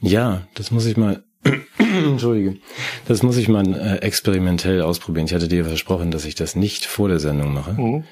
Ja, 0.00 0.46
das 0.54 0.70
muss 0.70 0.86
ich 0.86 0.96
mal, 0.96 1.24
entschuldige, 1.78 2.58
das 3.06 3.22
muss 3.22 3.36
ich 3.36 3.48
mal 3.48 3.74
äh, 3.74 3.96
experimentell 3.98 4.82
ausprobieren. 4.82 5.26
Ich 5.26 5.34
hatte 5.34 5.48
dir 5.48 5.64
versprochen, 5.64 6.10
dass 6.10 6.24
ich 6.24 6.34
das 6.34 6.56
nicht 6.56 6.86
vor 6.86 7.08
der 7.08 7.18
Sendung 7.18 7.52
mache. 7.52 7.72
Mhm. 7.72 8.04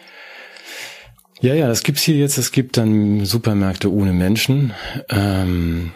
Ja, 1.41 1.55
ja, 1.55 1.69
das 1.69 1.83
gibt's 1.83 2.03
hier 2.03 2.17
jetzt. 2.17 2.39
Es 2.39 2.51
gibt 2.51 2.77
dann 2.77 3.25
Supermärkte 3.25 3.93
ohne 3.93 4.13
Menschen. 4.13 4.73
Ähm, 5.11 5.93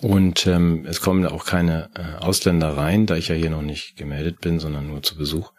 und 0.00 0.46
ähm, 0.46 0.86
es 0.86 1.00
kommen 1.00 1.26
auch 1.26 1.44
keine 1.44 1.90
äh, 1.94 2.22
Ausländer 2.22 2.76
rein, 2.76 3.06
da 3.06 3.16
ich 3.16 3.28
ja 3.28 3.34
hier 3.34 3.50
noch 3.50 3.62
nicht 3.62 3.96
gemeldet 3.96 4.40
bin, 4.40 4.60
sondern 4.60 4.86
nur 4.86 5.02
zu 5.02 5.16
Besuch. 5.16 5.52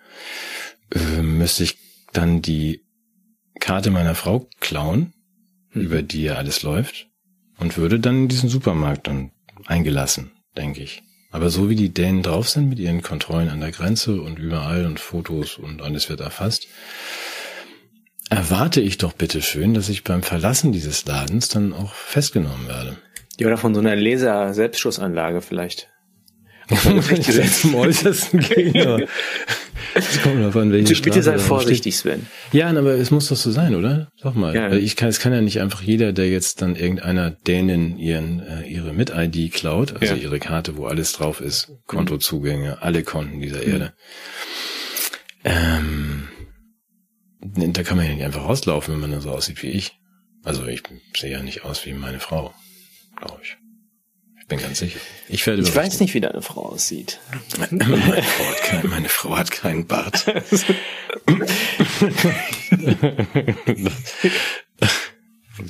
Äh, 0.93 1.23
müsste 1.23 1.63
ich 1.63 1.77
dann 2.13 2.41
die 2.41 2.85
Karte 3.59 3.89
meiner 3.89 4.15
Frau 4.15 4.47
klauen, 4.61 5.13
mhm. 5.73 5.81
über 5.81 6.01
die 6.03 6.23
ja 6.23 6.35
alles 6.35 6.63
läuft 6.63 7.08
und 7.59 7.77
würde 7.77 7.99
dann 7.99 8.23
in 8.23 8.27
diesen 8.27 8.49
Supermarkt 8.49 9.07
dann 9.07 9.31
eingelassen, 9.65 10.31
denke 10.57 10.81
ich. 10.81 11.03
Aber 11.31 11.49
so 11.49 11.69
wie 11.69 11.75
die 11.75 11.93
Dänen 11.93 12.23
drauf 12.23 12.49
sind 12.49 12.69
mit 12.69 12.79
ihren 12.79 13.03
Kontrollen 13.03 13.49
an 13.49 13.59
der 13.59 13.71
Grenze 13.71 14.19
und 14.21 14.39
überall 14.39 14.85
und 14.85 14.99
Fotos 14.99 15.57
und 15.57 15.81
alles 15.81 16.09
wird 16.09 16.21
erfasst, 16.21 16.67
erwarte 18.29 18.81
ich 18.81 18.97
doch 18.97 19.13
bitte 19.13 19.41
schön, 19.41 19.73
dass 19.73 19.89
ich 19.89 20.03
beim 20.03 20.23
Verlassen 20.23 20.71
dieses 20.71 21.05
Ladens 21.05 21.49
dann 21.49 21.73
auch 21.73 21.93
festgenommen 21.93 22.67
werde. 22.67 22.97
Ja, 23.39 23.47
oder 23.47 23.57
von 23.57 23.73
so 23.73 23.79
einer 23.79 23.95
Laser-Selbstschussanlage 23.95 25.41
vielleicht. 25.41 25.89
Zum 27.61 27.75
äußersten 27.75 28.39
Gegner. 28.41 28.99
Das 29.93 30.21
kommt 30.21 30.41
davon, 30.41 30.71
welche 30.71 31.01
Bitte, 31.01 31.21
sei 31.23 31.37
vorsichtig, 31.37 31.97
Sven. 31.97 32.27
Ja, 32.51 32.69
aber 32.69 32.95
es 32.95 33.11
muss 33.11 33.27
doch 33.29 33.35
so 33.35 33.51
sein, 33.51 33.75
oder? 33.75 34.09
Sag 34.21 34.35
mal. 34.35 34.55
Ja. 34.55 34.71
Ich 34.73 34.95
kann, 34.95 35.09
es 35.09 35.19
kann 35.19 35.33
ja 35.33 35.41
nicht 35.41 35.61
einfach 35.61 35.81
jeder, 35.81 36.13
der 36.13 36.29
jetzt 36.29 36.61
dann 36.61 36.75
irgendeiner 36.75 37.31
Dänen 37.31 37.97
ihren, 37.97 38.39
äh, 38.39 38.67
ihre 38.67 38.93
Mit-ID 38.93 39.53
klaut, 39.53 39.93
also 39.93 40.15
ja. 40.15 40.21
ihre 40.21 40.39
Karte, 40.39 40.77
wo 40.77 40.85
alles 40.85 41.13
drauf 41.13 41.41
ist, 41.41 41.71
Kontozugänge, 41.85 42.81
alle 42.81 43.03
Konten 43.03 43.41
dieser 43.41 43.63
Erde. 43.63 43.93
Ähm, 45.43 46.27
da 47.41 47.83
kann 47.83 47.97
man 47.97 48.05
ja 48.05 48.13
nicht 48.13 48.25
einfach 48.25 48.45
rauslaufen, 48.45 48.93
wenn 48.93 49.01
man 49.01 49.11
da 49.11 49.21
so 49.21 49.31
aussieht 49.31 49.63
wie 49.63 49.69
ich. 49.69 49.93
Also 50.43 50.65
ich 50.65 50.83
sehe 51.15 51.31
ja 51.31 51.41
nicht 51.41 51.65
aus 51.65 51.85
wie 51.85 51.93
meine 51.93 52.19
Frau, 52.19 52.53
glaube 53.15 53.39
ich 53.43 53.58
bin 54.49 54.59
ganz 54.59 54.79
sicher. 54.79 54.99
Ich, 55.29 55.47
werde 55.47 55.61
ich 55.61 55.73
weiß 55.73 56.01
nicht, 56.01 56.13
wie 56.13 56.19
deine 56.19 56.41
Frau 56.41 56.63
aussieht. 56.63 57.19
Meine 57.57 57.85
Frau 57.85 58.45
hat, 58.45 58.61
kein, 58.63 58.89
meine 58.89 59.09
Frau 59.09 59.37
hat 59.37 59.51
keinen 59.51 59.85
Bart. 59.87 60.25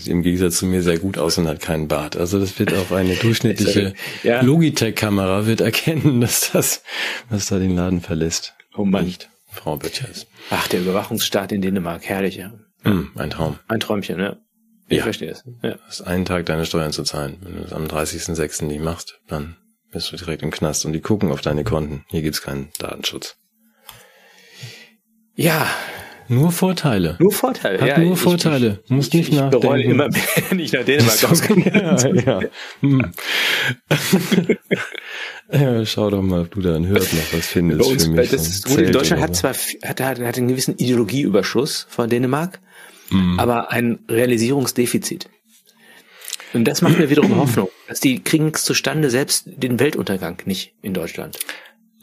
Im 0.05 0.21
Gegensatz 0.23 0.57
zu 0.57 0.65
mir 0.65 0.81
sehr 0.81 0.97
gut 0.97 1.17
aus 1.17 1.37
und 1.37 1.47
hat 1.47 1.59
keinen 1.61 1.87
Bart. 1.87 2.15
Also 2.15 2.39
das 2.39 2.57
wird 2.57 2.73
auch 2.73 2.91
eine 2.91 3.15
durchschnittliche 3.15 3.93
ja. 4.23 4.41
Logitech-Kamera 4.41 5.45
wird 5.45 5.61
erkennen, 5.61 6.21
dass 6.21 6.51
das, 6.51 6.83
was 7.29 7.47
da 7.47 7.59
den 7.59 7.75
Laden 7.75 8.01
verlässt. 8.01 8.55
Oh 8.75 8.85
Mann. 8.85 9.05
Nicht 9.05 9.29
Frau 9.51 9.77
Böttchers. 9.77 10.27
Ach, 10.51 10.67
der 10.67 10.81
Überwachungsstaat 10.81 11.51
in 11.51 11.61
Dänemark, 11.61 12.03
herrlich, 12.05 12.37
ja. 12.37 12.53
Mm, 12.83 13.11
ein 13.15 13.29
Traum. 13.31 13.59
Ein 13.67 13.79
Träumchen, 13.79 14.19
ja. 14.19 14.37
Ich 14.89 14.97
ja. 14.97 15.03
verstehe 15.03 15.31
es. 15.31 15.43
Ja. 15.61 15.73
Du 15.73 15.79
hast 15.87 16.01
einen 16.01 16.25
Tag 16.25 16.47
deine 16.47 16.65
Steuern 16.65 16.91
zu 16.91 17.03
zahlen. 17.03 17.37
Wenn 17.41 17.57
du 17.57 17.63
es 17.63 17.73
am 17.73 17.85
30.06. 17.85 18.65
nicht 18.65 18.81
machst, 18.81 19.19
dann 19.27 19.55
bist 19.91 20.11
du 20.11 20.17
direkt 20.17 20.41
im 20.41 20.51
Knast 20.51 20.85
und 20.85 20.93
die 20.93 21.01
gucken 21.01 21.31
auf 21.31 21.41
deine 21.41 21.63
Konten. 21.63 22.05
Hier 22.09 22.23
gibt's 22.23 22.41
keinen 22.41 22.69
Datenschutz. 22.79 23.37
Ja. 25.35 25.67
Nur 26.27 26.51
Vorteile. 26.51 27.15
Nur 27.19 27.31
Vorteile, 27.31 27.81
Hat 27.81 27.87
ja. 27.87 27.97
Nur 27.99 28.15
Vorteile. 28.15 28.81
Ich, 28.83 28.91
Musst 28.91 29.13
nicht 29.15 29.29
ich 29.29 29.35
nachdenken. 29.35 29.61
bereue 29.61 29.83
immer 29.83 30.09
mehr, 30.09 30.21
nicht 30.55 30.73
nach 30.73 30.83
Dänemark 30.83 31.23
ausgegangen 31.23 31.71
ja, 32.23 32.39
ja. 32.41 32.41
Hm. 32.81 33.11
ja, 35.51 35.85
schau 35.85 36.11
doch 36.11 36.21
mal, 36.21 36.41
ob 36.41 36.51
du 36.51 36.61
da 36.61 36.75
in 36.75 36.87
Hürth 36.87 37.13
noch 37.13 37.33
was 37.33 37.47
findest. 37.47 37.81
Bei 37.81 37.87
uns, 37.87 38.03
für 38.03 38.11
mich 38.11 38.29
das 38.29 38.47
ist 38.47 38.65
gut. 38.67 38.93
Deutschland 38.93 39.23
hat 39.23 39.35
zwar, 39.35 39.53
hat, 39.53 40.01
hat, 40.01 40.19
hat 40.19 40.37
einen 40.37 40.49
gewissen 40.49 40.75
Ideologieüberschuss 40.77 41.87
von 41.89 42.09
Dänemark, 42.09 42.59
mhm. 43.11 43.39
aber 43.39 43.71
ein 43.71 43.99
Realisierungsdefizit. 44.09 45.29
Und 46.53 46.65
das 46.65 46.81
macht 46.81 46.97
mir 46.97 47.09
wiederum 47.09 47.35
Hoffnung, 47.37 47.69
dass 47.87 47.99
die 47.99 48.23
kriegen 48.23 48.51
es 48.53 48.63
zustande, 48.63 49.09
selbst 49.09 49.43
den 49.45 49.79
Weltuntergang 49.79 50.41
nicht 50.45 50.73
in 50.81 50.93
Deutschland. 50.93 51.37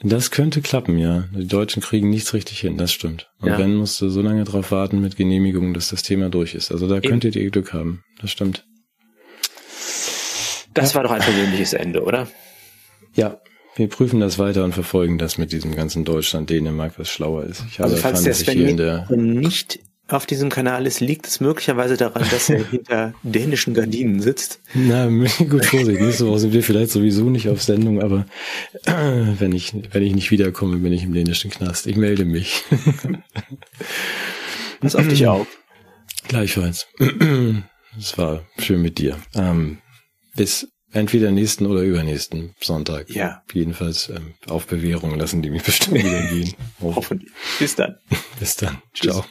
Das 0.03 0.31
könnte 0.31 0.61
klappen, 0.61 0.99
ja. 0.99 1.25
Die 1.35 1.47
Deutschen 1.47 1.83
kriegen 1.83 2.11
nichts 2.11 2.35
richtig 2.35 2.61
hin, 2.61 2.77
das 2.77 2.93
stimmt. 2.93 3.31
Und 3.41 3.49
ja. 3.49 3.59
wenn 3.59 3.75
musst 3.75 4.01
du 4.01 4.11
so 4.11 4.21
lange 4.21 4.45
drauf 4.45 4.71
warten 4.71 5.01
mit 5.01 5.17
Genehmigungen, 5.17 5.73
dass 5.73 5.89
das 5.89 6.03
Thema 6.03 6.29
durch 6.29 6.55
ist. 6.55 6.71
Also 6.71 6.87
da 6.87 6.97
Eben. 6.97 7.09
könnt 7.09 7.25
ihr 7.25 7.51
Glück 7.51 7.73
haben. 7.73 8.03
Das 8.21 8.31
stimmt. 8.31 8.67
Das 10.75 10.93
ja. 10.93 10.97
war 10.97 11.05
doch 11.05 11.13
ein 11.13 11.23
persönliches 11.23 11.73
Ende, 11.73 12.03
oder? 12.03 12.29
Ja, 13.15 13.41
wir 13.77 13.89
prüfen 13.89 14.21
das 14.21 14.39
weiter 14.39 14.65
und 14.65 14.73
verfolgen 14.73 15.17
das 15.17 15.39
mit 15.39 15.51
diesem 15.51 15.75
ganzen 15.75 16.05
Deutschland, 16.05 16.51
Dänemark, 16.51 16.99
was 16.99 17.09
schlauer 17.09 17.45
ist. 17.45 17.65
Ich 17.69 17.79
habe 17.79 17.91
also 17.91 17.97
falls 17.97 18.25
erfahren, 18.25 18.25
der 18.25 18.35
Sven 18.35 18.77
der 18.77 19.17
nicht 19.17 19.81
auf 20.09 20.27
diesem 20.27 20.51
Kanal 20.51 20.87
ist, 20.87 21.01
liegt 21.01 21.27
es 21.27 21.41
möglicherweise 21.41 21.97
daran, 21.97 22.25
dass 22.31 22.49
er 22.49 22.65
hinter 22.71 23.15
dänischen 23.23 23.75
Gardinen 23.75 24.21
sitzt. 24.21 24.61
Na, 24.75 25.07
gut, 25.39 25.65
Vorsicht. 25.65 26.01
Nächste 26.01 26.27
Woche 26.27 26.39
sind 26.39 26.53
wir 26.53 26.63
vielleicht 26.63 26.91
sowieso 26.91 27.29
nicht 27.29 27.49
auf 27.49 27.63
Sendung, 27.63 28.03
aber 28.03 28.27
äh, 28.85 28.93
wenn 29.39 29.53
ich, 29.53 29.75
wenn 29.93 30.03
ich 30.03 30.15
nicht 30.15 30.31
wiederkomme, 30.31 30.79
bin 30.79 30.93
ich 30.93 31.03
im 31.03 31.13
dänischen 31.13 31.51
Knast. 31.51 31.87
Ich 31.87 31.97
melde 31.97 32.25
mich. 32.25 32.65
Pass 34.81 34.97
auf 34.97 35.09
dich 35.09 35.27
auf. 35.27 35.47
Gleichfalls. 36.29 36.87
Es 37.99 38.19
war 38.19 38.45
schön 38.59 38.83
mit 38.83 38.99
dir. 38.99 39.17
Ähm, 39.35 39.79
bis 40.35 40.69
entweder 40.93 41.31
nächsten 41.31 41.65
oder 41.65 41.81
übernächsten 41.81 42.55
Sonntag. 42.61 43.09
Ja. 43.09 43.43
Jedenfalls 43.55 44.11
ähm, 44.11 44.35
auf 44.49 44.67
Bewährung 44.67 45.19
lassen 45.19 45.41
die 45.41 45.49
mich 45.49 45.63
bestimmt 45.63 46.05
wieder 46.05 46.29
gehen. 46.29 46.53
Hoffentlich. 46.83 47.33
Bis 47.59 47.75
dann. 47.75 47.97
Bis 48.39 48.57
dann. 48.57 48.83
Ciao. 48.95 49.25